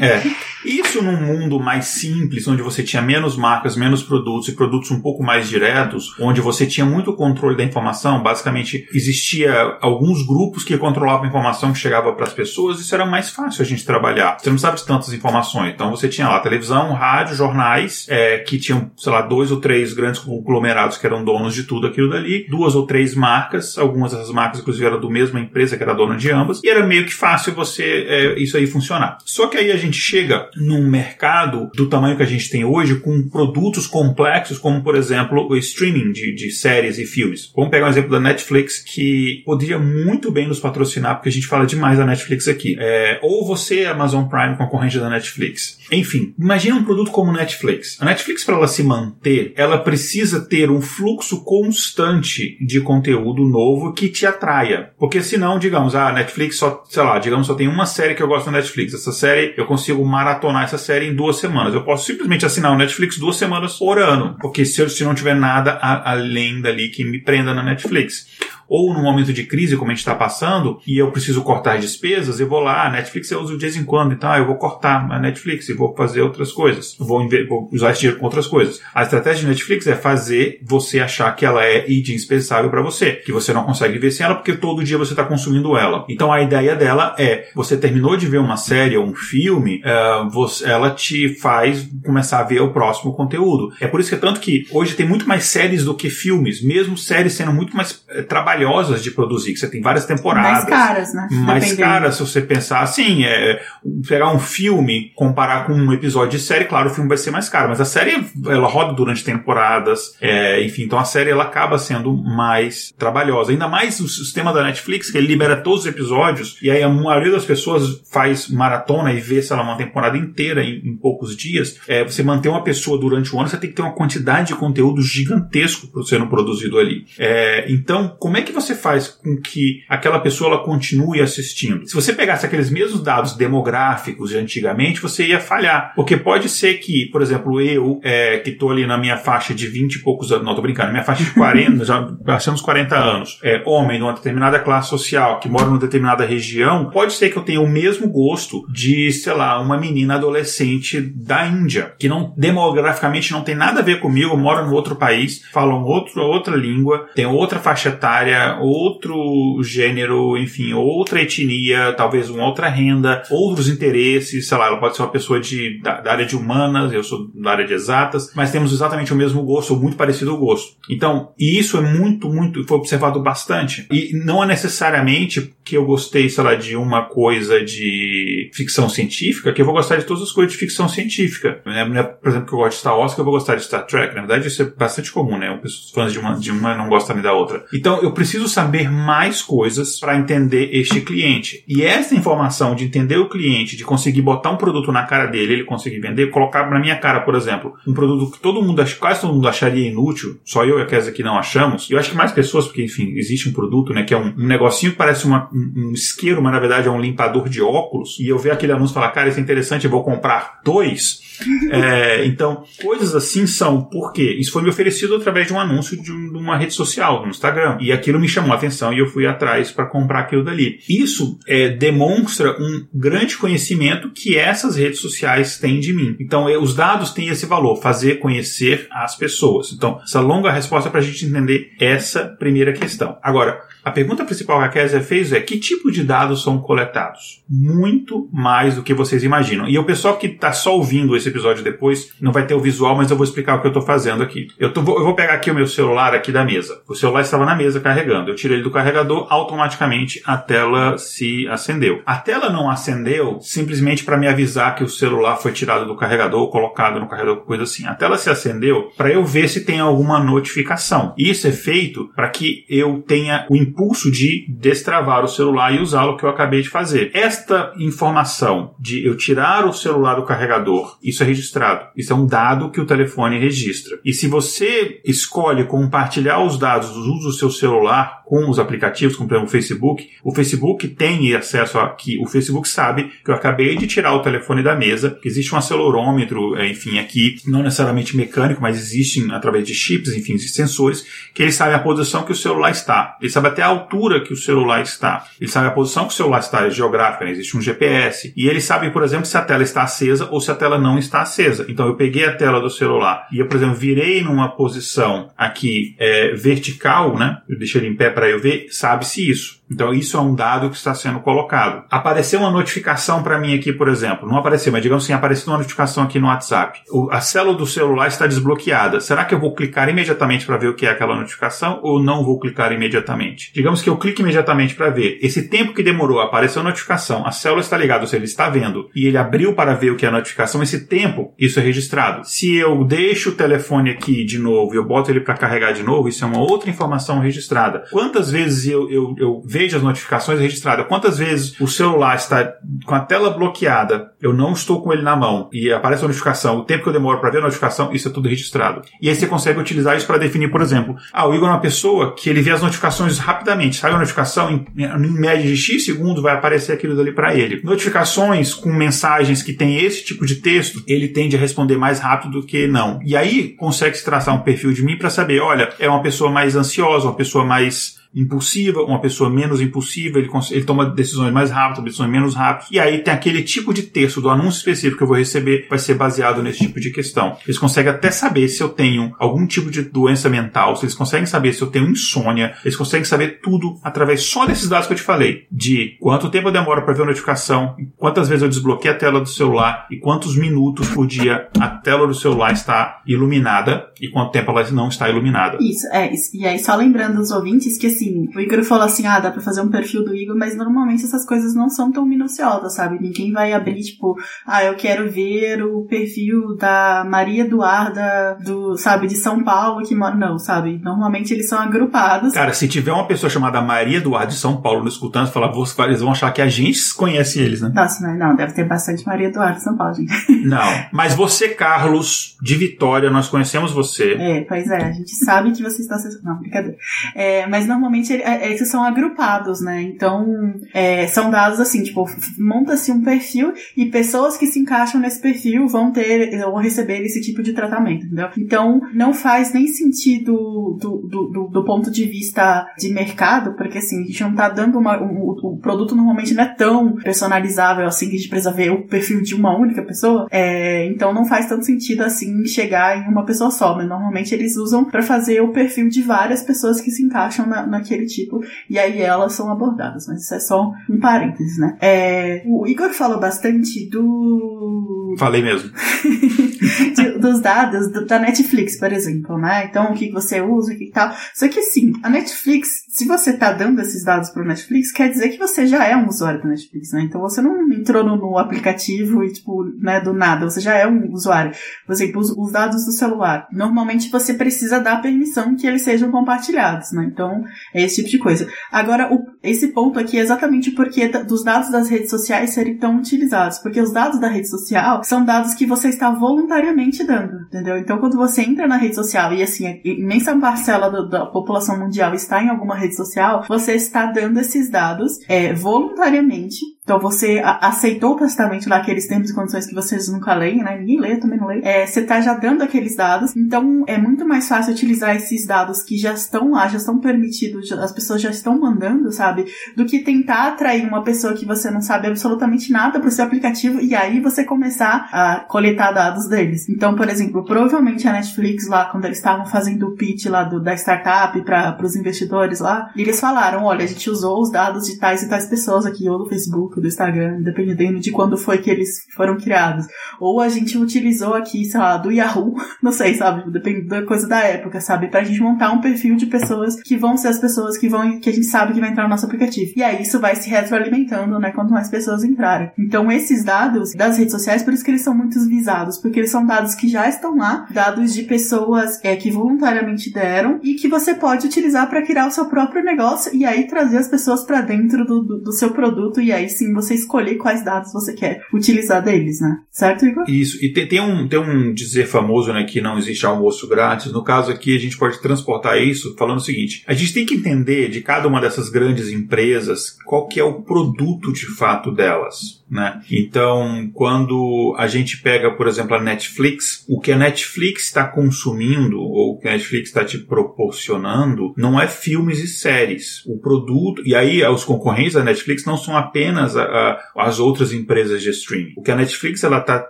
É. 0.00 0.22
Isso 0.64 1.02
num 1.02 1.20
mundo 1.20 1.58
mais 1.58 1.86
simples, 1.86 2.46
onde 2.46 2.62
você 2.62 2.84
tinha 2.84 3.02
menos 3.02 3.36
marcas, 3.36 3.76
menos 3.76 4.00
produtos 4.02 4.48
e 4.48 4.52
produtos 4.52 4.92
um 4.92 5.00
pouco 5.00 5.24
mais 5.24 5.48
diretos, 5.48 6.14
onde 6.20 6.40
você 6.40 6.66
tinha 6.66 6.86
muito 6.86 7.12
controle 7.16 7.56
da 7.56 7.64
informação, 7.64 8.22
basicamente 8.22 8.86
existia 8.94 9.76
alguns 9.80 10.24
grupos 10.24 10.62
que 10.62 10.78
controlavam 10.78 11.24
a 11.24 11.28
informação 11.28 11.72
que 11.72 11.78
chegava 11.78 12.12
para 12.12 12.26
as 12.26 12.32
pessoas, 12.32 12.78
isso 12.78 12.94
era 12.94 13.04
mais 13.04 13.30
fácil 13.30 13.62
a 13.62 13.66
gente 13.66 13.84
trabalhar. 13.84 14.38
Você 14.38 14.51
não 14.52 14.58
sabe 14.58 14.76
de 14.76 14.86
tantas 14.86 15.12
informações. 15.12 15.72
Então 15.74 15.90
você 15.90 16.08
tinha 16.08 16.28
lá 16.28 16.40
televisão, 16.40 16.92
rádio, 16.92 17.36
jornais, 17.36 18.06
é, 18.08 18.38
que 18.38 18.58
tinham, 18.58 18.90
sei 18.96 19.12
lá, 19.12 19.22
dois 19.22 19.50
ou 19.50 19.60
três 19.60 19.92
grandes 19.92 20.20
conglomerados 20.20 20.96
que 20.96 21.06
eram 21.06 21.24
donos 21.24 21.54
de 21.54 21.64
tudo 21.64 21.86
aquilo 21.86 22.10
dali, 22.10 22.46
duas 22.48 22.74
ou 22.74 22.86
três 22.86 23.14
marcas, 23.14 23.76
algumas 23.78 24.12
dessas 24.12 24.30
marcas, 24.30 24.60
inclusive, 24.60 24.86
eram 24.86 25.00
do 25.00 25.10
mesma 25.10 25.40
empresa 25.40 25.76
que 25.76 25.82
era 25.82 25.94
dona 25.94 26.16
de 26.16 26.30
ambas, 26.30 26.60
e 26.62 26.68
era 26.68 26.86
meio 26.86 27.04
que 27.04 27.14
fácil 27.14 27.54
você 27.54 28.06
é, 28.08 28.38
isso 28.38 28.56
aí 28.56 28.66
funcionar. 28.66 29.18
Só 29.24 29.46
que 29.46 29.56
aí 29.56 29.70
a 29.70 29.76
gente 29.76 29.96
chega 29.96 30.48
num 30.56 30.88
mercado 30.88 31.70
do 31.74 31.88
tamanho 31.88 32.16
que 32.16 32.22
a 32.22 32.26
gente 32.26 32.50
tem 32.50 32.64
hoje, 32.64 32.96
com 32.96 33.28
produtos 33.28 33.86
complexos, 33.86 34.58
como 34.58 34.82
por 34.82 34.94
exemplo 34.94 35.48
o 35.48 35.56
streaming 35.56 36.12
de, 36.12 36.34
de 36.34 36.50
séries 36.50 36.98
e 36.98 37.06
filmes. 37.06 37.52
Vamos 37.54 37.70
pegar 37.70 37.86
um 37.86 37.90
exemplo 37.90 38.10
da 38.10 38.20
Netflix, 38.20 38.78
que 38.80 39.42
poderia 39.44 39.78
muito 39.78 40.30
bem 40.30 40.48
nos 40.48 40.60
patrocinar, 40.60 41.16
porque 41.16 41.28
a 41.28 41.32
gente 41.32 41.46
fala 41.46 41.66
demais 41.66 41.98
da 41.98 42.06
Netflix 42.06 42.48
aqui. 42.48 42.76
É, 42.78 43.18
ou 43.22 43.46
você, 43.46 43.86
Amazon 43.86 44.24
Prime, 44.24 44.41
concorrente 44.56 44.98
da 44.98 45.08
Netflix. 45.08 45.78
Enfim, 45.90 46.34
imagine 46.38 46.78
um 46.78 46.84
produto 46.84 47.10
como 47.10 47.32
Netflix. 47.32 48.00
A 48.00 48.04
Netflix, 48.04 48.44
para 48.44 48.56
ela 48.56 48.68
se 48.68 48.82
manter, 48.82 49.52
ela 49.56 49.78
precisa 49.78 50.40
ter 50.40 50.70
um 50.70 50.80
fluxo 50.80 51.44
constante 51.44 52.56
de 52.64 52.80
conteúdo 52.80 53.44
novo 53.44 53.92
que 53.92 54.08
te 54.08 54.26
atraia. 54.26 54.90
Porque 54.98 55.22
senão, 55.22 55.58
digamos, 55.58 55.94
a 55.94 56.12
Netflix 56.12 56.56
só, 56.56 56.82
sei 56.88 57.02
lá, 57.02 57.18
digamos, 57.18 57.46
só 57.46 57.54
tem 57.54 57.68
uma 57.68 57.86
série 57.86 58.14
que 58.14 58.22
eu 58.22 58.28
gosto 58.28 58.46
da 58.46 58.52
Netflix. 58.52 58.94
Essa 58.94 59.12
série, 59.12 59.54
eu 59.56 59.66
consigo 59.66 60.04
maratonar 60.04 60.64
essa 60.64 60.78
série 60.78 61.06
em 61.06 61.14
duas 61.14 61.36
semanas. 61.36 61.74
Eu 61.74 61.84
posso 61.84 62.06
simplesmente 62.06 62.46
assinar 62.46 62.72
o 62.72 62.78
Netflix 62.78 63.18
duas 63.18 63.36
semanas 63.36 63.78
por 63.78 63.98
ano. 63.98 64.36
Porque 64.40 64.64
se, 64.64 64.80
eu, 64.80 64.88
se 64.88 65.04
não 65.04 65.14
tiver 65.14 65.34
nada 65.34 65.72
a, 65.72 66.12
além 66.12 66.60
dali 66.60 66.88
que 66.88 67.04
me 67.04 67.20
prenda 67.20 67.54
na 67.54 67.62
Netflix 67.62 68.26
ou 68.68 68.92
num 68.92 69.02
momento 69.02 69.32
de 69.32 69.44
crise 69.44 69.76
como 69.76 69.90
a 69.90 69.94
gente 69.94 70.00
está 70.00 70.14
passando 70.14 70.80
e 70.86 70.98
eu 70.98 71.10
preciso 71.10 71.42
cortar 71.42 71.78
despesas, 71.78 72.40
eu 72.40 72.48
vou 72.48 72.60
lá, 72.60 72.86
a 72.86 72.90
Netflix 72.90 73.30
eu 73.30 73.40
uso 73.40 73.54
de 73.54 73.60
vez 73.60 73.76
em 73.76 73.84
quando, 73.84 74.12
então 74.14 74.30
ah, 74.30 74.38
eu 74.38 74.46
vou 74.46 74.56
cortar 74.56 75.06
a 75.10 75.18
Netflix 75.18 75.68
e 75.68 75.74
vou 75.74 75.94
fazer 75.94 76.22
outras 76.22 76.52
coisas, 76.52 76.96
vou, 76.98 77.28
vou 77.48 77.68
usar 77.72 77.90
esse 77.90 78.00
dinheiro 78.00 78.18
com 78.18 78.24
outras 78.24 78.46
coisas. 78.46 78.80
A 78.94 79.02
estratégia 79.02 79.42
de 79.42 79.48
Netflix 79.48 79.86
é 79.86 79.94
fazer 79.94 80.60
você 80.62 81.00
achar 81.00 81.34
que 81.36 81.44
ela 81.44 81.64
é 81.64 81.84
indispensável 81.90 82.70
para 82.70 82.82
você, 82.82 83.12
que 83.12 83.32
você 83.32 83.52
não 83.52 83.64
consegue 83.64 83.94
viver 83.94 84.10
sem 84.10 84.24
ela 84.24 84.36
porque 84.36 84.54
todo 84.54 84.84
dia 84.84 84.98
você 84.98 85.12
está 85.12 85.24
consumindo 85.24 85.76
ela. 85.76 86.04
Então 86.08 86.32
a 86.32 86.40
ideia 86.40 86.74
dela 86.74 87.14
é, 87.18 87.50
você 87.54 87.76
terminou 87.76 88.16
de 88.16 88.26
ver 88.26 88.38
uma 88.38 88.56
série 88.56 88.96
ou 88.96 89.04
um 89.04 89.14
filme, 89.14 89.82
uh, 89.84 90.30
você, 90.30 90.64
ela 90.64 90.90
te 90.90 91.28
faz 91.40 91.88
começar 92.04 92.40
a 92.40 92.44
ver 92.44 92.60
o 92.60 92.72
próximo 92.72 93.12
conteúdo. 93.14 93.72
É 93.80 93.86
por 93.86 94.00
isso 94.00 94.08
que 94.08 94.14
é 94.14 94.18
tanto 94.18 94.40
que 94.40 94.66
hoje 94.70 94.94
tem 94.94 95.06
muito 95.06 95.28
mais 95.28 95.44
séries 95.44 95.84
do 95.84 95.94
que 95.94 96.08
filmes, 96.08 96.62
mesmo 96.62 96.96
séries 96.96 97.34
sendo 97.34 97.52
muito 97.52 97.76
mais 97.76 98.02
trabalhadas 98.28 98.51
trabalhosas 98.52 99.02
de 99.02 99.10
produzir, 99.10 99.52
que 99.52 99.58
você 99.58 99.68
tem 99.68 99.80
várias 99.80 100.04
temporadas. 100.04 100.52
Mais 100.52 100.64
caras, 100.64 101.14
né? 101.14 101.28
Mais 101.30 101.64
Dependendo. 101.64 101.88
caras, 101.88 102.14
se 102.16 102.20
você 102.20 102.40
pensar 102.40 102.80
assim, 102.80 103.24
é, 103.24 103.62
pegar 104.06 104.32
um 104.32 104.38
filme, 104.38 105.12
comparar 105.14 105.66
com 105.66 105.72
um 105.72 105.92
episódio 105.92 106.38
de 106.38 106.44
série, 106.44 106.64
claro, 106.66 106.90
o 106.90 106.94
filme 106.94 107.08
vai 107.08 107.16
ser 107.16 107.30
mais 107.30 107.48
caro, 107.48 107.68
mas 107.68 107.80
a 107.80 107.84
série, 107.84 108.24
ela 108.46 108.68
roda 108.68 108.92
durante 108.92 109.24
temporadas, 109.24 110.16
é, 110.20 110.62
enfim, 110.64 110.82
então 110.82 110.98
a 110.98 111.04
série, 111.04 111.30
ela 111.30 111.44
acaba 111.44 111.78
sendo 111.78 112.14
mais 112.16 112.92
trabalhosa. 112.98 113.52
Ainda 113.52 113.68
mais 113.68 114.00
o 114.00 114.08
sistema 114.08 114.52
da 114.52 114.62
Netflix, 114.62 115.10
que 115.10 115.18
ele 115.18 115.26
libera 115.26 115.56
todos 115.56 115.80
os 115.80 115.86
episódios, 115.86 116.58
e 116.62 116.70
aí 116.70 116.82
a 116.82 116.88
maioria 116.88 117.32
das 117.32 117.44
pessoas 117.44 118.02
faz 118.10 118.48
maratona 118.48 119.12
e 119.12 119.20
vê, 119.20 119.42
sei 119.42 119.56
lá, 119.56 119.62
uma 119.62 119.76
temporada 119.76 120.16
inteira 120.16 120.62
em, 120.62 120.82
em 120.84 120.96
poucos 120.96 121.36
dias. 121.36 121.78
É, 121.88 122.04
você 122.04 122.22
manter 122.22 122.48
uma 122.48 122.62
pessoa 122.62 122.98
durante 122.98 123.34
o 123.34 123.38
ano, 123.38 123.48
você 123.48 123.56
tem 123.56 123.70
que 123.70 123.76
ter 123.76 123.82
uma 123.82 123.94
quantidade 123.94 124.48
de 124.48 124.54
conteúdo 124.54 125.00
gigantesco 125.02 125.88
sendo 126.04 126.26
produzido 126.26 126.78
ali. 126.78 127.04
É, 127.18 127.64
então, 127.68 128.14
como 128.18 128.36
é 128.36 128.41
que 128.44 128.52
que 128.52 128.60
você 128.60 128.74
faz 128.74 129.08
com 129.08 129.36
que 129.36 129.82
aquela 129.88 130.20
pessoa 130.20 130.54
ela 130.54 130.64
continue 130.64 131.20
assistindo? 131.20 131.88
Se 131.88 131.94
você 131.94 132.12
pegasse 132.12 132.46
aqueles 132.46 132.70
mesmos 132.70 133.02
dados 133.02 133.34
demográficos 133.34 134.30
de 134.30 134.38
antigamente, 134.38 135.00
você 135.00 135.26
ia 135.26 135.40
falhar. 135.40 135.92
Porque 135.96 136.16
pode 136.16 136.48
ser 136.48 136.74
que, 136.74 137.06
por 137.10 137.22
exemplo, 137.22 137.60
eu, 137.60 137.98
é, 138.04 138.38
que 138.38 138.50
estou 138.50 138.70
ali 138.70 138.86
na 138.86 138.98
minha 138.98 139.16
faixa 139.16 139.54
de 139.54 139.66
20 139.66 139.94
e 139.94 139.98
poucos 140.00 140.30
anos, 140.30 140.44
não, 140.44 140.54
tô 140.54 140.62
brincando, 140.62 140.92
minha 140.92 141.02
faixa 141.02 141.24
de 141.24 141.30
40, 141.30 141.84
já 141.84 142.02
passamos 142.24 142.60
40 142.60 142.96
anos, 142.96 143.40
é, 143.42 143.62
homem 143.64 143.96
de 143.96 144.04
uma 144.04 144.12
determinada 144.12 144.58
classe 144.58 144.90
social, 144.90 145.40
que 145.40 145.48
mora 145.48 145.64
numa 145.64 145.78
determinada 145.78 146.24
região, 146.24 146.90
pode 146.90 147.14
ser 147.14 147.30
que 147.30 147.36
eu 147.36 147.42
tenha 147.42 147.60
o 147.60 147.68
mesmo 147.68 148.08
gosto 148.08 148.66
de, 148.70 149.10
sei 149.12 149.32
lá, 149.32 149.60
uma 149.60 149.78
menina 149.78 150.14
adolescente 150.14 151.00
da 151.00 151.46
Índia, 151.46 151.94
que 151.98 152.08
não 152.08 152.34
demograficamente 152.36 153.32
não 153.32 153.42
tem 153.42 153.54
nada 153.54 153.80
a 153.80 153.82
ver 153.82 154.00
comigo, 154.00 154.36
mora 154.36 154.62
no 154.62 154.72
outro 154.72 154.96
país, 154.96 155.42
fala 155.52 155.74
outro, 155.74 156.20
outra 156.22 156.54
língua, 156.56 157.06
tem 157.14 157.26
outra 157.26 157.58
faixa 157.58 157.88
etária, 157.88 158.31
outro 158.60 159.60
gênero, 159.62 160.36
enfim, 160.36 160.72
outra 160.72 161.22
etnia, 161.22 161.92
talvez 161.94 162.30
uma 162.30 162.46
outra 162.46 162.68
renda, 162.68 163.22
outros 163.30 163.68
interesses, 163.68 164.48
sei 164.48 164.58
lá, 164.58 164.66
ela 164.66 164.78
pode 164.78 164.96
ser 164.96 165.02
uma 165.02 165.10
pessoa 165.10 165.40
de, 165.40 165.80
da, 165.80 166.00
da 166.00 166.12
área 166.12 166.26
de 166.26 166.36
humanas, 166.36 166.92
eu 166.92 167.02
sou 167.02 167.28
da 167.34 167.52
área 167.52 167.66
de 167.66 167.74
exatas, 167.74 168.32
mas 168.34 168.50
temos 168.50 168.72
exatamente 168.72 169.12
o 169.12 169.16
mesmo 169.16 169.42
gosto, 169.42 169.74
ou 169.74 169.80
muito 169.80 169.96
parecido 169.96 170.34
o 170.34 170.38
gosto. 170.38 170.76
Então, 170.90 171.32
e 171.38 171.58
isso 171.58 171.76
é 171.76 171.80
muito, 171.80 172.28
muito, 172.28 172.66
foi 172.66 172.78
observado 172.78 173.20
bastante. 173.22 173.86
E 173.90 174.12
não 174.24 174.42
é 174.42 174.46
necessariamente 174.46 175.54
que 175.64 175.76
eu 175.76 175.84
gostei, 175.84 176.28
sei 176.28 176.44
lá, 176.44 176.54
de 176.54 176.76
uma 176.76 177.02
coisa 177.02 177.64
de 177.64 178.50
ficção 178.52 178.88
científica, 178.88 179.52
que 179.52 179.60
eu 179.60 179.66
vou 179.66 179.74
gostar 179.74 179.96
de 179.96 180.04
todas 180.04 180.22
as 180.22 180.32
coisas 180.32 180.52
de 180.52 180.58
ficção 180.58 180.88
científica. 180.88 181.60
Né? 181.64 181.82
É, 181.94 182.02
por 182.02 182.28
exemplo, 182.28 182.46
que 182.48 182.54
eu 182.54 182.58
gosto 182.58 182.72
de 182.72 182.80
Star 182.80 182.98
Wars, 182.98 183.14
que 183.14 183.20
eu 183.20 183.24
vou 183.24 183.34
gostar 183.34 183.56
de 183.56 183.64
Star 183.64 183.86
Trek. 183.86 184.14
Na 184.14 184.22
verdade, 184.22 184.48
isso 184.48 184.62
é 184.62 184.64
bastante 184.64 185.12
comum, 185.12 185.38
né? 185.38 185.58
Os 185.62 185.90
fãs 185.90 186.12
de 186.12 186.18
uma, 186.18 186.34
de 186.34 186.50
uma 186.50 186.76
não 186.76 186.88
gostam 186.88 187.20
da 187.20 187.32
outra. 187.32 187.64
Então, 187.72 188.00
eu 188.02 188.12
preciso 188.12 188.48
saber 188.48 188.90
mais 188.90 189.42
coisas 189.42 189.98
para 189.98 190.16
entender 190.16 190.70
este 190.72 191.00
cliente. 191.00 191.62
E 191.68 191.82
essa 191.82 192.14
informação 192.14 192.74
de 192.74 192.84
entender 192.84 193.16
o 193.16 193.28
cliente, 193.28 193.76
de 193.76 193.84
conseguir 193.84 194.22
botar 194.22 194.50
um 194.50 194.56
produto 194.56 194.90
na 194.90 195.04
cara 195.04 195.26
dele, 195.26 195.52
ele 195.54 195.64
conseguir 195.64 196.00
vender, 196.00 196.30
colocar 196.30 196.70
na 196.70 196.78
minha 196.78 196.96
cara, 196.96 197.20
por 197.20 197.34
exemplo, 197.34 197.74
um 197.86 197.92
produto 197.92 198.32
que 198.32 198.40
todo 198.40 198.62
mundo, 198.62 198.82
quase 198.98 199.20
todo 199.20 199.34
mundo 199.34 199.48
acharia 199.48 199.88
inútil, 199.88 200.40
só 200.44 200.64
eu 200.64 200.78
e 200.78 200.82
a 200.82 200.86
Kézia 200.86 201.12
que 201.12 201.22
não 201.22 201.38
achamos, 201.38 201.90
eu 201.90 201.98
acho 201.98 202.10
que 202.10 202.16
mais 202.16 202.32
pessoas, 202.32 202.66
porque 202.66 202.82
enfim, 202.82 203.12
existe 203.16 203.48
um 203.48 203.52
produto, 203.52 203.92
né, 203.92 204.02
que 204.02 204.14
é 204.14 204.16
um, 204.16 204.34
um 204.36 204.46
negocinho 204.46 204.92
que 204.92 204.98
parece 204.98 205.24
uma, 205.24 205.48
um, 205.76 205.92
isqueiro, 205.92 206.42
mas 206.42 206.52
na 206.52 206.60
verdade 206.60 206.88
é 206.88 206.90
um 206.90 207.00
limpador 207.00 207.48
de 207.48 207.62
óculos, 207.62 208.18
e 208.18 208.28
eu 208.28 208.38
ver 208.38 208.50
aquele 208.50 208.72
anúncio 208.72 208.92
e 208.92 208.94
falar, 208.94 209.10
cara, 209.10 209.28
isso 209.28 209.38
é 209.38 209.42
interessante, 209.42 209.84
eu 209.84 209.90
vou 209.90 210.04
comprar 210.04 210.60
dois, 210.64 211.20
é, 211.70 212.24
então, 212.26 212.64
coisas 212.80 213.14
assim 213.14 213.46
são 213.46 213.82
porque 213.82 214.22
isso 214.22 214.52
foi 214.52 214.62
me 214.62 214.68
oferecido 214.68 215.16
através 215.16 215.46
de 215.46 215.52
um 215.52 215.60
anúncio 215.60 216.00
de, 216.00 216.10
uma 216.10 216.56
rede 216.56 216.74
social, 216.74 217.22
no 217.22 217.30
Instagram. 217.30 217.78
E 217.80 217.92
aquilo 217.92 218.20
me 218.20 218.28
chamou 218.28 218.52
a 218.52 218.56
atenção 218.56 218.92
e 218.92 218.98
eu 218.98 219.06
fui 219.06 219.26
atrás 219.26 219.70
para 219.70 219.86
comprar 219.86 220.20
aquilo 220.20 220.44
dali. 220.44 220.78
Isso 220.88 221.38
é, 221.46 221.68
demonstra 221.68 222.56
um 222.60 222.86
grande 222.92 223.36
conhecimento 223.36 224.10
que 224.10 224.36
essas 224.36 224.76
redes 224.76 225.00
sociais 225.00 225.58
têm 225.58 225.80
de 225.80 225.92
mim. 225.92 226.16
Então, 226.20 226.46
os 226.60 226.74
dados 226.74 227.10
têm 227.10 227.28
esse 227.28 227.46
valor, 227.46 227.76
fazer 227.76 228.16
conhecer 228.16 228.86
as 228.90 229.16
pessoas. 229.16 229.72
Então, 229.72 230.00
essa 230.02 230.20
longa 230.20 230.50
resposta 230.50 230.90
para 230.90 231.00
a 231.00 231.02
gente 231.02 231.26
entender 231.26 231.72
essa 231.80 232.24
primeira 232.24 232.72
questão. 232.72 233.18
Agora, 233.22 233.60
a 233.84 233.90
pergunta 233.90 234.24
principal 234.24 234.58
que 234.60 234.64
a 234.64 234.68
Kézia 234.68 235.00
fez 235.00 235.32
é 235.32 235.40
que 235.40 235.58
tipo 235.58 235.90
de 235.90 236.04
dados 236.04 236.42
são 236.42 236.58
coletados? 236.58 237.42
Muito 237.48 238.28
mais 238.32 238.76
do 238.76 238.82
que 238.82 238.94
vocês 238.94 239.24
imaginam. 239.24 239.68
E 239.68 239.76
o 239.76 239.84
pessoal 239.84 240.16
que 240.16 240.28
está 240.28 240.52
só 240.52 240.76
ouvindo 240.76 241.16
esse 241.16 241.31
episódio 241.32 241.64
depois 241.64 242.12
não 242.20 242.32
vai 242.32 242.46
ter 242.46 242.54
o 242.54 242.60
visual, 242.60 242.96
mas 242.96 243.10
eu 243.10 243.16
vou 243.16 243.24
explicar 243.24 243.56
o 243.56 243.60
que 243.60 243.66
eu 243.66 243.70
estou 243.70 243.82
fazendo 243.82 244.22
aqui. 244.22 244.48
Eu, 244.58 244.72
tô, 244.72 244.80
eu 244.80 245.04
vou 245.04 245.14
pegar 245.14 245.34
aqui 245.34 245.50
o 245.50 245.54
meu 245.54 245.66
celular 245.66 246.14
aqui 246.14 246.30
da 246.30 246.44
mesa. 246.44 246.80
O 246.88 246.94
celular 246.94 247.22
estava 247.22 247.44
na 247.44 247.54
mesa 247.54 247.80
carregando. 247.80 248.30
Eu 248.30 248.36
tirei 248.36 248.52
ele 248.52 248.62
do 248.62 248.70
carregador, 248.70 249.26
automaticamente 249.30 250.22
a 250.24 250.36
tela 250.36 250.98
se 250.98 251.48
acendeu. 251.48 252.02
A 252.06 252.16
tela 252.16 252.50
não 252.50 252.70
acendeu 252.70 253.40
simplesmente 253.40 254.04
para 254.04 254.16
me 254.16 254.28
avisar 254.28 254.74
que 254.74 254.84
o 254.84 254.88
celular 254.88 255.36
foi 255.36 255.52
tirado 255.52 255.86
do 255.86 255.96
carregador, 255.96 256.50
colocado 256.50 257.00
no 257.00 257.08
carregador, 257.08 257.44
coisa 257.44 257.64
assim. 257.64 257.86
A 257.86 257.94
tela 257.94 258.18
se 258.18 258.30
acendeu 258.30 258.92
para 258.96 259.10
eu 259.10 259.24
ver 259.24 259.48
se 259.48 259.64
tem 259.64 259.80
alguma 259.80 260.22
notificação. 260.22 261.14
Isso 261.16 261.48
é 261.48 261.52
feito 261.52 262.10
para 262.14 262.28
que 262.28 262.64
eu 262.68 263.02
tenha 263.06 263.46
o 263.50 263.56
impulso 263.56 264.10
de 264.10 264.46
destravar 264.48 265.24
o 265.24 265.28
celular 265.28 265.74
e 265.74 265.80
usá-lo 265.80 266.16
que 266.16 266.24
eu 266.24 266.30
acabei 266.30 266.62
de 266.62 266.68
fazer. 266.68 267.10
Esta 267.14 267.72
informação 267.78 268.74
de 268.78 269.04
eu 269.06 269.16
tirar 269.16 269.66
o 269.66 269.72
celular 269.72 270.16
do 270.16 270.24
carregador, 270.24 270.98
isso 271.02 271.21
é 271.22 271.26
registrado. 271.26 271.88
Isso 271.96 272.12
é 272.12 272.16
um 272.16 272.26
dado 272.26 272.70
que 272.70 272.80
o 272.80 272.86
telefone 272.86 273.38
registra. 273.38 273.98
E 274.04 274.12
se 274.12 274.26
você 274.26 275.00
escolhe 275.04 275.64
compartilhar 275.64 276.42
os 276.44 276.58
dados 276.58 276.90
do 276.90 277.00
uso 277.00 277.28
do 277.28 277.32
seu 277.32 277.50
celular 277.50 278.22
com 278.32 278.48
os 278.48 278.58
aplicativos, 278.58 279.14
como 279.14 279.28
por 279.28 279.34
exemplo 279.34 279.48
o 279.48 279.52
Facebook, 279.52 280.08
o 280.24 280.34
Facebook 280.34 280.88
tem 280.88 281.34
acesso 281.34 281.78
aqui. 281.78 282.18
O 282.18 282.26
Facebook 282.26 282.66
sabe 282.66 283.10
que 283.22 283.30
eu 283.30 283.34
acabei 283.34 283.76
de 283.76 283.86
tirar 283.86 284.14
o 284.14 284.22
telefone 284.22 284.62
da 284.62 284.74
mesa, 284.74 285.18
que 285.20 285.28
existe 285.28 285.54
um 285.54 285.58
acelerômetro, 285.58 286.56
é, 286.56 286.66
enfim, 286.66 286.98
aqui, 286.98 287.36
não 287.46 287.62
necessariamente 287.62 288.16
mecânico, 288.16 288.62
mas 288.62 288.78
existem 288.78 289.30
através 289.32 289.66
de 289.66 289.74
chips, 289.74 290.14
enfim, 290.14 290.36
de 290.36 290.48
sensores, 290.48 291.04
que 291.34 291.42
ele 291.42 291.52
sabe 291.52 291.74
a 291.74 291.78
posição 291.78 292.22
que 292.22 292.32
o 292.32 292.34
celular 292.34 292.70
está. 292.70 293.18
Ele 293.20 293.30
sabe 293.30 293.48
até 293.48 293.60
a 293.60 293.66
altura 293.66 294.22
que 294.22 294.32
o 294.32 294.36
celular 294.36 294.80
está. 294.80 295.26
Ele 295.38 295.50
sabe 295.50 295.68
a 295.68 295.72
posição 295.72 296.06
que 296.06 296.14
o 296.14 296.16
celular 296.16 296.40
está, 296.40 296.68
geográfica, 296.70 297.24
né? 297.24 297.32
existe 297.32 297.56
um 297.56 297.60
GPS. 297.60 298.32
E 298.34 298.48
ele 298.48 298.60
sabe, 298.60 298.90
por 298.90 299.02
exemplo, 299.02 299.26
se 299.26 299.36
a 299.36 299.42
tela 299.42 299.62
está 299.62 299.82
acesa 299.82 300.28
ou 300.30 300.40
se 300.40 300.50
a 300.50 300.54
tela 300.54 300.78
não 300.78 300.98
está 300.98 301.01
acesa. 301.22 301.66
Então 301.68 301.86
eu 301.86 301.96
peguei 301.96 302.24
a 302.24 302.36
tela 302.36 302.60
do 302.60 302.70
celular 302.70 303.26
e 303.32 303.38
eu, 303.38 303.46
por 303.46 303.56
exemplo, 303.56 303.74
virei 303.74 304.22
numa 304.22 304.48
posição 304.48 305.30
aqui 305.36 305.94
é, 305.98 306.34
vertical, 306.34 307.18
né? 307.18 307.38
Eu 307.48 307.58
deixei 307.58 307.80
ele 307.80 307.88
em 307.88 307.96
pé 307.96 308.10
para 308.10 308.28
eu 308.28 308.40
ver, 308.40 308.66
sabe-se 308.70 309.28
isso. 309.28 309.61
Então 309.72 309.92
isso 309.92 310.16
é 310.16 310.20
um 310.20 310.34
dado 310.34 310.70
que 310.70 310.76
está 310.76 310.94
sendo 310.94 311.20
colocado. 311.20 311.84
Apareceu 311.90 312.40
uma 312.40 312.50
notificação 312.50 313.22
para 313.22 313.38
mim 313.38 313.54
aqui, 313.54 313.72
por 313.72 313.88
exemplo. 313.88 314.28
Não 314.28 314.36
apareceu, 314.36 314.72
mas 314.72 314.82
digamos 314.82 315.04
assim, 315.04 315.12
apareceu 315.12 315.52
uma 315.52 315.58
notificação 315.58 316.04
aqui 316.04 316.18
no 316.18 316.26
WhatsApp. 316.26 316.80
O, 316.90 317.10
a 317.10 317.20
célula 317.20 317.56
do 317.56 317.66
celular 317.66 318.08
está 318.08 318.26
desbloqueada. 318.26 319.00
Será 319.00 319.24
que 319.24 319.34
eu 319.34 319.40
vou 319.40 319.54
clicar 319.54 319.88
imediatamente 319.88 320.44
para 320.44 320.56
ver 320.56 320.68
o 320.68 320.74
que 320.74 320.86
é 320.86 320.90
aquela 320.90 321.16
notificação 321.16 321.80
ou 321.82 322.02
não 322.02 322.24
vou 322.24 322.38
clicar 322.38 322.72
imediatamente? 322.72 323.52
Digamos 323.54 323.82
que 323.82 323.88
eu 323.88 323.96
clique 323.96 324.22
imediatamente 324.22 324.74
para 324.74 324.90
ver. 324.90 325.18
Esse 325.22 325.48
tempo 325.48 325.72
que 325.72 325.82
demorou, 325.82 326.20
apareceu 326.20 326.60
a 326.60 326.64
notificação, 326.64 327.26
a 327.26 327.30
célula 327.30 327.60
está 327.60 327.76
ligada, 327.76 328.02
ou 328.02 328.06
seja, 328.06 328.18
ele 328.18 328.24
está 328.24 328.48
vendo, 328.48 328.88
e 328.94 329.06
ele 329.06 329.16
abriu 329.16 329.54
para 329.54 329.74
ver 329.74 329.90
o 329.90 329.96
que 329.96 330.04
é 330.04 330.08
a 330.08 330.12
notificação, 330.12 330.62
esse 330.62 330.86
tempo, 330.86 331.34
isso 331.38 331.58
é 331.58 331.62
registrado. 331.62 332.26
Se 332.26 332.54
eu 332.56 332.84
deixo 332.84 333.30
o 333.30 333.34
telefone 333.34 333.90
aqui 333.90 334.24
de 334.24 334.38
novo 334.38 334.74
e 334.74 334.76
eu 334.76 334.86
boto 334.86 335.10
ele 335.10 335.20
para 335.20 335.34
carregar 335.34 335.72
de 335.72 335.82
novo, 335.82 336.08
isso 336.08 336.24
é 336.24 336.26
uma 336.26 336.40
outra 336.40 336.70
informação 336.70 337.20
registrada. 337.20 337.84
Quantas 337.90 338.30
vezes 338.30 338.66
eu, 338.66 338.90
eu, 338.90 339.14
eu 339.18 339.42
vejo 339.44 339.61
as 339.66 339.82
notificações 339.82 340.40
registradas? 340.40 340.86
Quantas 340.86 341.18
vezes 341.18 341.58
o 341.60 341.66
celular 341.66 342.16
está 342.16 342.54
com 342.84 342.94
a 342.94 343.00
tela 343.00 343.30
bloqueada, 343.30 344.12
eu 344.20 344.32
não 344.32 344.52
estou 344.52 344.82
com 344.82 344.92
ele 344.92 345.02
na 345.02 345.16
mão 345.16 345.48
e 345.52 345.72
aparece 345.72 346.04
a 346.04 346.08
notificação, 346.08 346.58
o 346.58 346.64
tempo 346.64 346.82
que 346.82 346.88
eu 346.88 346.92
demoro 346.92 347.20
para 347.20 347.30
ver 347.30 347.38
a 347.38 347.42
notificação, 347.42 347.92
isso 347.92 348.08
é 348.08 348.10
tudo 348.10 348.28
registrado. 348.28 348.82
E 349.00 349.08
aí 349.08 349.14
você 349.14 349.26
consegue 349.26 349.60
utilizar 349.60 349.96
isso 349.96 350.06
para 350.06 350.18
definir, 350.18 350.50
por 350.50 350.60
exemplo, 350.60 350.96
ah, 351.12 351.26
o 351.26 351.34
Igor 351.34 351.48
é 351.48 351.52
uma 351.52 351.60
pessoa 351.60 352.14
que 352.14 352.28
ele 352.28 352.42
vê 352.42 352.50
as 352.50 352.62
notificações 352.62 353.18
rapidamente, 353.18 353.76
sai 353.76 353.92
a 353.92 353.98
notificação, 353.98 354.50
em, 354.50 354.66
em 354.76 355.12
média 355.12 355.46
de 355.46 355.56
X 355.56 355.84
segundos 355.84 356.22
vai 356.22 356.34
aparecer 356.34 356.72
aquilo 356.72 356.96
dali 356.96 357.12
para 357.12 357.34
ele. 357.34 357.60
Notificações 357.62 358.54
com 358.54 358.72
mensagens 358.72 359.42
que 359.42 359.52
tem 359.52 359.78
esse 359.78 360.04
tipo 360.04 360.26
de 360.26 360.36
texto, 360.36 360.82
ele 360.86 361.08
tende 361.08 361.36
a 361.36 361.38
responder 361.38 361.76
mais 361.76 362.00
rápido 362.00 362.40
do 362.40 362.46
que 362.46 362.66
não. 362.66 363.00
E 363.04 363.16
aí 363.16 363.50
consegue 363.50 363.96
se 363.96 364.04
traçar 364.04 364.34
um 364.34 364.40
perfil 364.40 364.72
de 364.72 364.82
mim 364.82 364.96
para 364.96 365.10
saber, 365.10 365.40
olha, 365.40 365.70
é 365.78 365.88
uma 365.88 366.02
pessoa 366.02 366.30
mais 366.30 366.56
ansiosa, 366.56 367.06
uma 367.06 367.16
pessoa 367.16 367.44
mais 367.44 368.01
impulsiva, 368.14 368.82
uma 368.82 369.00
pessoa 369.00 369.30
menos 369.30 369.60
impulsiva, 369.60 370.18
ele, 370.18 370.28
ele 370.50 370.64
toma 370.64 370.86
decisões 370.86 371.32
mais 371.32 371.50
rápidas, 371.50 371.84
decisões 371.84 372.10
menos 372.10 372.34
rápidas. 372.34 372.70
E 372.70 372.78
aí 372.78 372.98
tem 372.98 373.12
aquele 373.12 373.42
tipo 373.42 373.72
de 373.72 373.82
texto 373.82 374.20
do 374.20 374.28
anúncio 374.28 374.58
específico 374.58 374.98
que 374.98 375.02
eu 375.02 375.08
vou 375.08 375.16
receber, 375.16 375.66
vai 375.68 375.78
ser 375.78 375.94
baseado 375.94 376.42
nesse 376.42 376.60
tipo 376.60 376.80
de 376.80 376.90
questão. 376.90 377.36
Eles 377.44 377.58
conseguem 377.58 377.90
até 377.92 378.10
saber 378.10 378.48
se 378.48 378.62
eu 378.62 378.68
tenho 378.68 379.14
algum 379.18 379.46
tipo 379.46 379.70
de 379.70 379.82
doença 379.82 380.28
mental, 380.28 380.76
se 380.76 380.84
eles 380.84 380.94
conseguem 380.94 381.26
saber 381.26 381.52
se 381.52 381.62
eu 381.62 381.68
tenho 381.68 381.88
insônia, 381.88 382.54
eles 382.64 382.76
conseguem 382.76 383.04
saber 383.04 383.40
tudo 383.42 383.78
através 383.82 384.22
só 384.22 384.46
desses 384.46 384.68
dados 384.68 384.86
que 384.86 384.92
eu 384.92 384.98
te 384.98 385.02
falei, 385.02 385.46
de 385.50 385.96
quanto 386.00 386.30
tempo 386.30 386.48
eu 386.48 386.52
demoro 386.52 386.82
para 386.82 386.94
ver 386.94 387.02
a 387.02 387.06
notificação, 387.06 387.76
quantas 387.96 388.28
vezes 388.28 388.42
eu 388.42 388.48
desbloqueei 388.48 388.92
a 388.92 388.96
tela 388.96 389.20
do 389.20 389.28
celular 389.28 389.86
e 389.90 389.96
quantos 389.98 390.36
minutos 390.36 390.88
por 390.88 391.06
dia 391.06 391.48
a 391.58 391.68
tela 391.68 392.06
do 392.06 392.14
celular 392.14 392.52
está 392.52 393.02
iluminada 393.06 393.90
e 394.00 394.08
quanto 394.08 394.32
tempo 394.32 394.50
ela 394.50 394.70
não 394.70 394.88
está 394.88 395.08
iluminada. 395.08 395.58
Isso, 395.60 395.86
é. 395.88 396.12
Isso. 396.12 396.36
E 396.36 396.46
aí 396.46 396.58
só 396.58 396.74
lembrando 396.74 397.20
os 397.20 397.30
ouvintes 397.30 397.78
que 397.78 397.86
assim, 397.86 398.01
assim, 398.02 398.28
o 398.34 398.40
Igor 398.40 398.62
falou 398.64 398.84
assim, 398.84 399.06
ah, 399.06 399.20
dá 399.20 399.30
pra 399.30 399.40
fazer 399.40 399.60
um 399.60 399.70
perfil 399.70 400.04
do 400.04 400.14
Igor, 400.14 400.36
mas 400.36 400.56
normalmente 400.56 401.04
essas 401.04 401.24
coisas 401.24 401.54
não 401.54 401.68
são 401.68 401.92
tão 401.92 402.04
minuciosas, 402.04 402.74
sabe? 402.74 402.98
Ninguém 403.00 403.32
vai 403.32 403.52
abrir, 403.52 403.80
tipo, 403.80 404.16
ah, 404.46 404.64
eu 404.64 404.74
quero 404.74 405.10
ver 405.10 405.62
o 405.62 405.82
perfil 405.82 406.56
da 406.56 407.04
Maria 407.08 407.44
Eduarda, 407.44 408.36
do, 408.44 408.76
sabe, 408.76 409.06
de 409.06 409.14
São 409.14 409.42
Paulo, 409.42 409.86
que 409.86 409.94
mora, 409.94 410.14
não, 410.14 410.38
sabe? 410.38 410.80
Normalmente 410.82 411.32
eles 411.32 411.48
são 411.48 411.58
agrupados. 411.58 412.32
Cara, 412.32 412.52
se 412.52 412.68
tiver 412.68 412.92
uma 412.92 413.06
pessoa 413.06 413.30
chamada 413.30 413.60
Maria 413.62 413.98
Eduarda 413.98 414.28
de 414.28 414.38
São 414.38 414.60
Paulo 414.60 414.82
no 414.82 414.88
escutando, 414.88 415.30
falar, 415.30 415.52
eles 415.86 416.00
vão 416.00 416.12
achar 416.12 416.32
que 416.32 416.42
a 416.42 416.48
gente 416.48 416.94
conhece 416.94 417.40
eles, 417.40 417.60
né? 417.60 417.70
Nossa, 417.74 418.06
não, 418.06 418.16
não, 418.16 418.36
deve 418.36 418.52
ter 418.52 418.66
bastante 418.66 419.06
Maria 419.06 419.28
Eduarda 419.28 419.56
de 419.56 419.62
São 419.62 419.76
Paulo, 419.76 419.94
gente. 419.94 420.12
Não, 420.42 420.86
mas 420.92 421.14
você, 421.14 421.48
Carlos, 421.50 422.36
de 422.42 422.56
Vitória, 422.56 423.10
nós 423.10 423.28
conhecemos 423.28 423.70
você. 423.70 424.14
É, 424.14 424.40
pois 424.42 424.68
é, 424.68 424.76
a 424.76 424.92
gente 424.92 425.14
sabe 425.14 425.52
que 425.52 425.62
você 425.62 425.82
está... 425.82 425.96
Não, 426.22 426.38
brincadeira. 426.38 426.76
É, 427.14 427.46
mas 427.46 427.66
normalmente 427.66 427.91
normalmente 427.92 428.14
é, 428.14 428.52
esses 428.52 428.68
são 428.68 428.82
agrupados, 428.82 429.60
né? 429.60 429.82
Então, 429.82 430.54
é, 430.72 431.06
são 431.06 431.30
dados 431.30 431.60
assim, 431.60 431.82
tipo, 431.82 432.04
monta-se 432.38 432.90
um 432.90 433.02
perfil 433.02 433.52
e 433.76 433.86
pessoas 433.86 434.36
que 434.36 434.46
se 434.46 434.58
encaixam 434.58 435.00
nesse 435.00 435.20
perfil 435.20 435.68
vão 435.68 435.92
ter 435.92 436.42
ou 436.46 436.58
receber 436.58 437.02
esse 437.02 437.20
tipo 437.20 437.42
de 437.42 437.52
tratamento, 437.52 438.06
entendeu? 438.06 438.28
Então, 438.38 438.80
não 438.94 439.12
faz 439.12 439.52
nem 439.52 439.66
sentido 439.66 440.32
do, 440.80 441.06
do, 441.08 441.28
do, 441.28 441.48
do 441.48 441.64
ponto 441.64 441.90
de 441.90 442.04
vista 442.04 442.66
de 442.78 442.88
mercado, 442.88 443.54
porque 443.54 443.78
assim, 443.78 444.02
a 444.02 444.06
gente 444.06 444.22
não 444.22 444.34
tá 444.34 444.48
dando 444.48 444.78
uma. 444.78 445.00
O, 445.02 445.54
o, 445.54 445.58
produto 445.58 445.94
normalmente 445.94 446.34
não 446.34 446.44
é 446.44 446.54
tão 446.54 446.94
personalizável 446.94 447.86
assim 447.86 448.08
que 448.08 448.16
a 448.16 448.18
gente 448.18 448.28
precisa 448.28 448.52
ver 448.52 448.70
o 448.70 448.86
perfil 448.86 449.22
de 449.22 449.34
uma 449.34 449.56
única 449.56 449.82
pessoa. 449.82 450.26
É, 450.30 450.86
então, 450.86 451.12
não 451.12 451.26
faz 451.26 451.46
tanto 451.46 451.64
sentido 451.64 452.02
assim 452.02 452.44
chegar 452.46 452.98
em 452.98 453.10
uma 453.10 453.24
pessoa 453.24 453.50
só, 453.50 453.76
mas 453.76 453.88
normalmente 453.88 454.34
eles 454.34 454.56
usam 454.56 454.84
para 454.84 455.02
fazer 455.02 455.40
o 455.40 455.52
perfil 455.52 455.88
de 455.88 456.02
várias 456.02 456.42
pessoas 456.42 456.80
que 456.80 456.90
se 456.90 457.02
encaixam 457.02 457.46
na, 457.46 457.66
naquele 457.82 458.02
daquele 458.02 458.06
tipo, 458.06 458.40
e 458.68 458.78
aí 458.78 459.00
elas 459.00 459.32
são 459.34 459.50
abordadas, 459.50 460.06
mas 460.08 460.22
isso 460.22 460.34
é 460.34 460.40
só 460.40 460.72
um 460.88 460.98
parênteses, 460.98 461.58
né? 461.58 461.76
É, 461.80 462.42
o 462.46 462.66
Igor 462.66 462.90
falou 462.90 463.20
bastante 463.20 463.88
do. 463.88 465.14
Falei 465.18 465.42
mesmo. 465.42 465.70
de, 466.96 467.11
dos 467.22 467.40
dados 467.40 467.90
do, 467.90 468.04
da 468.04 468.18
Netflix, 468.18 468.78
por 468.78 468.92
exemplo, 468.92 469.38
né? 469.38 469.66
Então, 469.66 469.92
o 469.92 469.94
que 469.94 470.10
você 470.10 470.40
usa, 470.40 470.72
o 470.72 470.76
que 470.76 470.90
tal. 470.90 471.14
Só 471.34 471.48
que 471.48 471.60
assim, 471.60 471.92
a 472.02 472.10
Netflix, 472.10 472.68
se 472.88 473.06
você 473.06 473.32
tá 473.32 473.52
dando 473.52 473.80
esses 473.80 474.04
dados 474.04 474.30
pro 474.30 474.44
Netflix, 474.44 474.92
quer 474.92 475.08
dizer 475.08 475.30
que 475.30 475.38
você 475.38 475.66
já 475.66 475.84
é 475.86 475.96
um 475.96 476.08
usuário 476.08 476.42
da 476.42 476.48
Netflix, 476.48 476.92
né? 476.92 477.02
Então 477.02 477.20
você 477.20 477.40
não 477.40 477.72
entrou 477.72 478.04
no, 478.04 478.16
no 478.16 478.38
aplicativo 478.38 479.22
e, 479.24 479.32
tipo, 479.32 479.64
né, 479.78 480.00
do 480.00 480.12
nada, 480.12 480.48
você 480.48 480.60
já 480.60 480.74
é 480.74 480.86
um 480.86 481.10
usuário. 481.12 481.52
Por 481.86 481.92
exemplo, 481.92 482.20
os, 482.20 482.30
os 482.30 482.52
dados 482.52 482.84
do 482.84 482.92
celular. 482.92 483.46
Normalmente 483.52 484.10
você 484.10 484.34
precisa 484.34 484.80
dar 484.80 485.00
permissão 485.00 485.54
que 485.56 485.66
eles 485.66 485.82
sejam 485.82 486.10
compartilhados, 486.10 486.92
né? 486.92 487.08
Então, 487.10 487.44
é 487.72 487.82
esse 487.82 487.96
tipo 487.96 488.10
de 488.10 488.18
coisa. 488.18 488.48
Agora, 488.70 489.12
o, 489.12 489.24
esse 489.42 489.68
ponto 489.68 489.98
aqui 489.98 490.18
é 490.18 490.20
exatamente 490.20 490.70
porque 490.72 491.08
dos 491.08 491.44
dados 491.44 491.70
das 491.70 491.88
redes 491.88 492.10
sociais 492.10 492.50
serem 492.50 492.76
tão 492.76 492.96
utilizados, 492.96 493.58
porque 493.58 493.80
os 493.80 493.92
dados 493.92 494.20
da 494.20 494.28
rede 494.28 494.48
social 494.48 495.02
são 495.04 495.24
dados 495.24 495.54
que 495.54 495.66
você 495.66 495.88
está 495.88 496.10
voluntariamente 496.10 497.04
dando, 497.04 497.11
entendeu? 497.14 497.76
Então, 497.78 497.98
quando 497.98 498.16
você 498.16 498.42
entra 498.42 498.66
na 498.66 498.76
rede 498.76 498.94
social 498.94 499.32
e, 499.32 499.42
assim, 499.42 499.66
a 499.66 499.80
imensa 499.84 500.36
parcela 500.38 500.90
do, 500.90 501.08
da 501.08 501.26
população 501.26 501.78
mundial 501.78 502.14
está 502.14 502.42
em 502.42 502.48
alguma 502.48 502.76
rede 502.76 502.96
social, 502.96 503.44
você 503.48 503.74
está 503.74 504.06
dando 504.06 504.38
esses 504.40 504.70
dados 504.70 505.18
é, 505.28 505.52
voluntariamente 505.52 506.60
então 506.92 507.00
você 507.00 507.40
aceitou 507.42 508.16
tacitamente 508.16 508.68
lá 508.68 508.76
aqueles 508.76 509.08
termos 509.08 509.30
e 509.30 509.34
condições 509.34 509.64
que 509.64 509.74
vocês 509.74 510.08
nunca 510.08 510.34
leem, 510.34 510.62
né? 510.62 510.76
Ninguém 510.76 511.00
lê, 511.00 511.16
também 511.16 511.38
não 511.38 511.46
lê. 511.46 511.60
É, 511.62 511.86
você 511.86 512.02
tá 512.02 512.20
já 512.20 512.34
dando 512.34 512.60
aqueles 512.60 512.94
dados, 512.94 513.34
então 513.34 513.82
é 513.86 513.96
muito 513.96 514.28
mais 514.28 514.46
fácil 514.46 514.74
utilizar 514.74 515.16
esses 515.16 515.46
dados 515.46 515.82
que 515.82 515.96
já 515.96 516.12
estão 516.12 516.50
lá, 516.50 516.68
já 516.68 516.76
estão 516.76 516.98
permitidos, 516.98 517.72
as 517.72 517.92
pessoas 517.92 518.20
já 518.20 518.28
estão 518.28 518.60
mandando, 518.60 519.10
sabe? 519.10 519.46
Do 519.74 519.86
que 519.86 520.00
tentar 520.00 520.48
atrair 520.48 520.86
uma 520.86 521.02
pessoa 521.02 521.32
que 521.32 521.46
você 521.46 521.70
não 521.70 521.80
sabe 521.80 522.08
absolutamente 522.08 522.70
nada 522.70 523.00
pro 523.00 523.10
seu 523.10 523.24
aplicativo 523.24 523.80
e 523.80 523.94
aí 523.94 524.20
você 524.20 524.44
começar 524.44 525.08
a 525.10 525.46
coletar 525.48 525.92
dados 525.92 526.28
deles. 526.28 526.68
Então, 526.68 526.94
por 526.94 527.08
exemplo, 527.08 527.42
provavelmente 527.42 528.06
a 528.06 528.12
Netflix 528.12 528.68
lá, 528.68 528.84
quando 528.84 529.06
eles 529.06 529.16
estavam 529.16 529.46
fazendo 529.46 529.86
o 529.86 529.92
pitch 529.92 530.26
lá 530.26 530.44
do, 530.44 530.60
da 530.60 530.74
startup 530.74 531.40
para 531.40 531.78
os 531.82 531.96
investidores 531.96 532.60
lá, 532.60 532.90
eles 532.94 533.18
falaram, 533.18 533.64
olha, 533.64 533.82
a 533.82 533.88
gente 533.88 534.10
usou 534.10 534.42
os 534.42 534.52
dados 534.52 534.84
de 534.84 534.98
tais 534.98 535.22
e 535.22 535.28
tais 535.30 535.46
pessoas 535.46 535.86
aqui, 535.86 536.06
ou 536.06 536.18
do 536.18 536.26
Facebook, 536.26 536.81
do 536.82 536.88
Instagram, 536.88 537.40
dependendo 537.40 538.00
de 538.00 538.10
quando 538.10 538.36
foi 538.36 538.58
que 538.58 538.70
eles 538.70 539.06
foram 539.14 539.36
criados. 539.36 539.86
Ou 540.20 540.40
a 540.40 540.48
gente 540.48 540.76
utilizou 540.76 541.34
aqui, 541.34 541.64
sei 541.64 541.80
lá, 541.80 541.96
do 541.96 542.10
Yahoo, 542.10 542.54
não 542.82 542.92
sei, 542.92 543.14
sabe? 543.14 543.50
Depende 543.50 543.86
da 543.86 544.02
coisa 544.04 544.28
da 544.28 544.40
época, 544.40 544.80
sabe? 544.80 545.08
Pra 545.08 545.24
gente 545.24 545.40
montar 545.40 545.72
um 545.72 545.80
perfil 545.80 546.16
de 546.16 546.26
pessoas 546.26 546.80
que 546.82 546.96
vão 546.96 547.16
ser 547.16 547.28
as 547.28 547.38
pessoas 547.38 547.78
que 547.78 547.88
vão, 547.88 548.20
que 548.20 548.28
a 548.28 548.32
gente 548.32 548.46
sabe 548.46 548.74
que 548.74 548.80
vai 548.80 548.90
entrar 548.90 549.04
no 549.04 549.10
nosso 549.10 549.26
aplicativo. 549.26 549.72
E 549.76 549.82
aí 549.82 550.02
isso 550.02 550.20
vai 550.20 550.34
se 550.36 550.50
retroalimentando, 550.50 551.38
né? 551.38 551.52
Quanto 551.52 551.72
mais 551.72 551.88
pessoas 551.88 552.24
entrarem. 552.24 552.70
Então 552.78 553.10
esses 553.10 553.44
dados 553.44 553.92
das 553.94 554.18
redes 554.18 554.32
sociais, 554.32 554.62
por 554.62 554.74
isso 554.74 554.84
que 554.84 554.90
eles 554.90 555.02
são 555.02 555.14
muito 555.14 555.38
visados, 555.46 555.98
porque 555.98 556.20
eles 556.20 556.30
são 556.30 556.44
dados 556.44 556.74
que 556.74 556.88
já 556.88 557.08
estão 557.08 557.36
lá, 557.36 557.66
dados 557.70 558.12
de 558.12 558.24
pessoas 558.24 558.98
é, 559.02 559.14
que 559.16 559.30
voluntariamente 559.30 560.12
deram 560.12 560.58
e 560.62 560.74
que 560.74 560.88
você 560.88 561.14
pode 561.14 561.46
utilizar 561.46 561.88
para 561.88 562.02
criar 562.02 562.26
o 562.26 562.30
seu 562.30 562.46
próprio 562.46 562.82
negócio 562.82 563.34
e 563.34 563.44
aí 563.44 563.66
trazer 563.66 563.98
as 563.98 564.08
pessoas 564.08 564.44
para 564.44 564.60
dentro 564.60 565.04
do, 565.04 565.22
do, 565.22 565.40
do 565.40 565.52
seu 565.52 565.70
produto 565.70 566.20
e 566.20 566.32
aí 566.32 566.48
sim 566.48 566.61
assim 566.62 566.72
você 566.72 566.94
escolher 566.94 567.36
quais 567.36 567.64
dados 567.64 567.92
você 567.92 568.14
quer 568.14 568.44
utilizar 568.52 569.02
deles, 569.02 569.40
né? 569.40 569.58
Certo, 569.70 570.06
Igor? 570.06 570.24
Isso. 570.28 570.64
E 570.64 570.72
tem, 570.72 570.86
tem, 570.86 571.00
um, 571.00 571.26
tem 571.26 571.38
um 571.38 571.72
dizer 571.72 572.06
famoso, 572.06 572.52
né, 572.52 572.64
que 572.64 572.80
não 572.80 572.98
existe 572.98 573.26
almoço 573.26 573.68
grátis. 573.68 574.12
No 574.12 574.22
caso 574.22 574.50
aqui, 574.50 574.76
a 574.76 574.80
gente 574.80 574.96
pode 574.96 575.20
transportar 575.20 575.80
isso 575.80 576.14
falando 576.16 576.38
o 576.38 576.40
seguinte: 576.40 576.84
a 576.86 576.94
gente 576.94 577.12
tem 577.12 577.26
que 577.26 577.34
entender 577.34 577.88
de 577.88 578.00
cada 578.00 578.28
uma 578.28 578.40
dessas 578.40 578.68
grandes 578.68 579.10
empresas 579.10 579.96
qual 580.06 580.28
que 580.28 580.38
é 580.38 580.44
o 580.44 580.62
produto 580.62 581.32
de 581.32 581.46
fato 581.46 581.90
delas. 581.90 582.62
Né? 582.72 583.02
Então, 583.10 583.90
quando 583.92 584.74
a 584.78 584.86
gente 584.86 585.18
pega, 585.18 585.50
por 585.50 585.68
exemplo, 585.68 585.94
a 585.94 586.02
Netflix, 586.02 586.86
o 586.88 586.98
que 586.98 587.12
a 587.12 587.18
Netflix 587.18 587.84
está 587.84 588.02
consumindo 588.08 588.98
ou 588.98 589.34
o 589.34 589.38
que 589.38 589.46
a 589.46 589.52
Netflix 589.52 589.90
está 589.90 590.02
te 590.02 590.16
proporcionando 590.16 591.52
não 591.54 591.78
é 591.78 591.86
filmes 591.86 592.38
e 592.38 592.48
séries. 592.48 593.26
O 593.26 593.38
produto, 593.38 594.02
e 594.06 594.14
aí 594.14 594.42
os 594.46 594.64
concorrentes 594.64 595.12
da 595.12 595.22
Netflix 595.22 595.66
não 595.66 595.76
são 595.76 595.94
apenas 595.94 596.51
as, 596.56 597.38
outras 597.38 597.72
empresas 597.72 598.22
de 598.22 598.30
streaming. 598.30 598.74
O 598.76 598.82
que 598.82 598.90
a 598.90 598.96
Netflix 598.96 599.42
ela 599.42 599.60
tá 599.60 599.86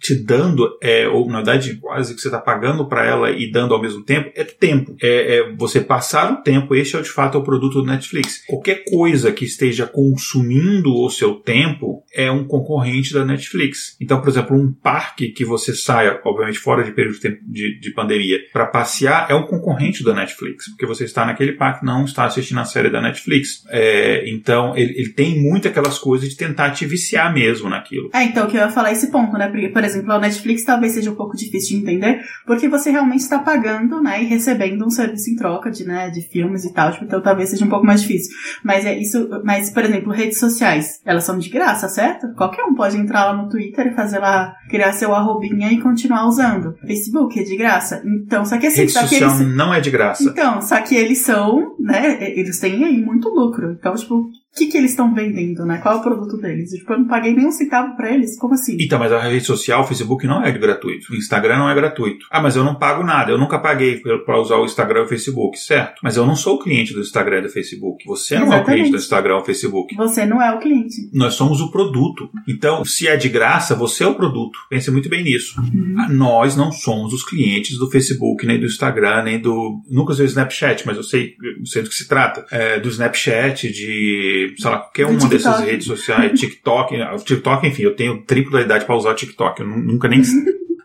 te 0.00 0.14
dando 0.14 0.68
é, 0.82 1.08
ou 1.08 1.28
na 1.28 1.36
verdade 1.36 1.76
quase 1.76 2.14
que 2.14 2.20
você 2.20 2.28
está 2.28 2.38
pagando 2.38 2.88
para 2.88 3.04
ela 3.04 3.30
e 3.30 3.50
dando 3.50 3.74
ao 3.74 3.80
mesmo 3.80 4.04
tempo, 4.04 4.30
é 4.34 4.44
tempo. 4.44 4.94
É, 5.02 5.38
é, 5.38 5.52
você 5.56 5.80
passar 5.80 6.32
o 6.32 6.42
tempo, 6.42 6.74
esse 6.74 6.96
é 6.96 7.00
de 7.00 7.10
fato 7.10 7.36
é 7.36 7.40
o 7.40 7.44
produto 7.44 7.82
do 7.82 7.86
Netflix. 7.86 8.44
Qualquer 8.46 8.84
coisa 8.84 9.32
que 9.32 9.44
esteja 9.44 9.86
consumindo 9.86 10.94
o 10.94 11.10
seu 11.10 11.34
tempo 11.34 12.04
é 12.14 12.30
um 12.30 12.44
concorrente 12.44 13.12
da 13.12 13.24
Netflix. 13.24 13.96
Então, 14.00 14.20
por 14.20 14.28
exemplo, 14.28 14.56
um 14.56 14.72
parque 14.72 15.28
que 15.28 15.44
você 15.44 15.74
saia, 15.74 16.20
obviamente 16.24 16.58
fora 16.58 16.84
de 16.84 16.92
período 16.92 17.18
de, 17.18 17.40
de, 17.42 17.80
de 17.80 17.90
pandemia, 17.92 18.38
para 18.52 18.66
passear 18.66 19.26
é 19.30 19.34
um 19.34 19.46
concorrente 19.46 20.04
da 20.04 20.14
Netflix, 20.14 20.68
porque 20.70 20.86
você 20.86 21.04
está 21.04 21.24
naquele 21.24 21.52
parque, 21.52 21.84
não 21.84 22.04
está 22.04 22.24
assistindo 22.24 22.60
a 22.60 22.64
série 22.64 22.90
da 22.90 23.00
Netflix. 23.00 23.64
É, 23.68 24.28
então, 24.28 24.76
ele, 24.76 24.92
ele, 24.98 25.12
tem 25.12 25.40
muito 25.40 25.68
aquelas 25.68 25.98
coisas 25.98 26.21
de 26.28 26.36
tentar 26.36 26.70
te 26.70 26.86
viciar 26.86 27.32
mesmo 27.32 27.68
naquilo. 27.68 28.10
É, 28.12 28.24
então, 28.24 28.46
que 28.46 28.56
eu 28.56 28.60
ia 28.60 28.70
falar 28.70 28.92
esse 28.92 29.10
ponto, 29.10 29.36
né? 29.36 29.48
Porque, 29.48 29.68
por 29.68 29.84
exemplo, 29.84 30.12
a 30.12 30.18
Netflix 30.18 30.64
talvez 30.64 30.92
seja 30.92 31.10
um 31.10 31.14
pouco 31.14 31.36
difícil 31.36 31.76
de 31.76 31.82
entender, 31.82 32.20
porque 32.46 32.68
você 32.68 32.90
realmente 32.90 33.20
está 33.20 33.38
pagando, 33.38 34.00
né, 34.02 34.22
e 34.22 34.26
recebendo 34.26 34.84
um 34.84 34.90
serviço 34.90 35.30
em 35.30 35.36
troca 35.36 35.70
de, 35.70 35.84
né, 35.84 36.10
de 36.10 36.22
filmes 36.22 36.64
e 36.64 36.72
tal, 36.72 36.92
tipo, 36.92 37.04
então 37.04 37.20
talvez 37.20 37.50
seja 37.50 37.64
um 37.64 37.68
pouco 37.68 37.86
mais 37.86 38.02
difícil. 38.02 38.34
Mas 38.64 38.84
é 38.84 38.98
isso, 38.98 39.28
mas, 39.44 39.70
por 39.70 39.84
exemplo, 39.84 40.12
redes 40.12 40.38
sociais, 40.38 41.00
elas 41.04 41.24
são 41.24 41.38
de 41.38 41.48
graça, 41.48 41.88
certo? 41.88 42.32
Qualquer 42.34 42.64
um 42.64 42.74
pode 42.74 42.96
entrar 42.96 43.24
lá 43.24 43.36
no 43.36 43.48
Twitter 43.48 43.88
e 43.88 43.94
fazer 43.94 44.18
lá, 44.18 44.54
criar 44.68 44.92
seu 44.92 45.14
arrobinha 45.14 45.72
e 45.72 45.80
continuar 45.80 46.26
usando. 46.26 46.74
Facebook 46.86 47.38
é 47.38 47.42
de 47.42 47.56
graça. 47.56 48.02
Então, 48.04 48.44
só 48.44 48.58
que 48.58 48.66
assim, 48.66 48.82
Rede 48.82 48.92
só 48.92 49.06
que 49.06 49.16
eles... 49.16 49.40
não 49.40 49.72
é 49.72 49.80
de 49.80 49.90
graça. 49.90 50.24
Então, 50.24 50.60
só 50.60 50.80
que 50.80 50.94
eles 50.94 51.18
são, 51.18 51.76
né, 51.78 52.18
eles 52.20 52.58
têm 52.58 52.84
aí 52.84 53.00
muito 53.00 53.28
lucro. 53.28 53.72
Então, 53.72 53.94
tipo, 53.94 54.30
o 54.54 54.58
que, 54.58 54.66
que 54.66 54.76
eles 54.76 54.90
estão 54.90 55.14
vendendo, 55.14 55.64
né? 55.64 55.78
Qual 55.78 55.96
é 55.96 55.98
o 55.98 56.02
produto 56.02 56.36
deles? 56.36 56.70
Tipo, 56.70 56.92
eu 56.92 56.98
não 56.98 57.06
paguei 57.06 57.34
nem 57.34 57.46
um 57.46 57.50
centavo 57.50 57.96
pra 57.96 58.12
eles. 58.12 58.38
Como 58.38 58.52
assim? 58.52 58.76
Então, 58.78 58.98
mas 58.98 59.10
a 59.10 59.18
rede 59.18 59.46
social, 59.46 59.82
o 59.82 59.86
Facebook 59.86 60.26
não 60.26 60.44
é 60.44 60.52
gratuito. 60.52 61.10
O 61.10 61.16
Instagram 61.16 61.56
não 61.56 61.70
é 61.70 61.74
gratuito. 61.74 62.26
Ah, 62.30 62.42
mas 62.42 62.54
eu 62.54 62.62
não 62.62 62.74
pago 62.74 63.02
nada. 63.02 63.32
Eu 63.32 63.38
nunca 63.38 63.58
paguei 63.58 64.02
para 64.26 64.38
usar 64.38 64.56
o 64.56 64.66
Instagram 64.66 65.00
ou 65.00 65.06
o 65.06 65.08
Facebook, 65.08 65.58
certo? 65.58 66.00
Mas 66.02 66.18
eu 66.18 66.26
não 66.26 66.36
sou 66.36 66.56
o 66.56 66.58
cliente 66.58 66.92
do 66.92 67.00
Instagram 67.00 67.38
e 67.38 67.42
do 67.42 67.48
Facebook. 67.48 68.04
Você 68.06 68.34
não 68.34 68.42
Exatamente. 68.42 68.60
é 68.60 68.62
o 68.62 68.74
cliente 68.74 68.90
do 68.90 68.96
Instagram 68.98 69.34
ou 69.36 69.40
do 69.40 69.46
Facebook. 69.46 69.96
Você 69.96 70.26
não 70.26 70.42
é 70.42 70.54
o 70.54 70.58
cliente. 70.58 71.10
Nós 71.14 71.32
somos 71.32 71.62
o 71.62 71.70
produto. 71.70 72.28
Então, 72.46 72.84
se 72.84 73.08
é 73.08 73.16
de 73.16 73.30
graça, 73.30 73.74
você 73.74 74.04
é 74.04 74.06
o 74.06 74.14
produto. 74.14 74.58
Pense 74.68 74.90
muito 74.90 75.08
bem 75.08 75.24
nisso. 75.24 75.58
Uhum. 75.60 76.08
Nós 76.10 76.56
não 76.56 76.70
somos 76.70 77.14
os 77.14 77.24
clientes 77.24 77.78
do 77.78 77.90
Facebook, 77.90 78.46
nem 78.46 78.60
do 78.60 78.66
Instagram, 78.66 79.22
nem 79.22 79.40
do. 79.40 79.80
Nunca 79.90 80.12
usei 80.12 80.26
o 80.26 80.28
Snapchat, 80.28 80.86
mas 80.86 80.98
eu 80.98 81.02
sei, 81.02 81.36
eu 81.58 81.64
sei 81.64 81.82
do 81.82 81.88
que 81.88 81.94
se 81.94 82.06
trata. 82.06 82.44
É, 82.50 82.78
do 82.78 82.90
Snapchat, 82.90 83.72
de. 83.72 84.41
Sei 84.56 84.70
lá, 84.70 84.78
qualquer 84.78 85.06
uma 85.06 85.28
dessas 85.28 85.60
redes 85.66 85.86
sociais, 85.86 86.38
TikTok. 86.38 86.94
O 87.00 87.16
TikTok, 87.18 87.66
enfim, 87.66 87.82
eu 87.82 87.94
tenho 87.94 88.22
triplo 88.22 88.52
da 88.52 88.60
idade 88.60 88.84
para 88.84 88.96
usar 88.96 89.10
o 89.10 89.14
TikTok. 89.14 89.60
Eu 89.60 89.66
nu- 89.66 89.78
nunca 89.78 90.08
nem. 90.08 90.22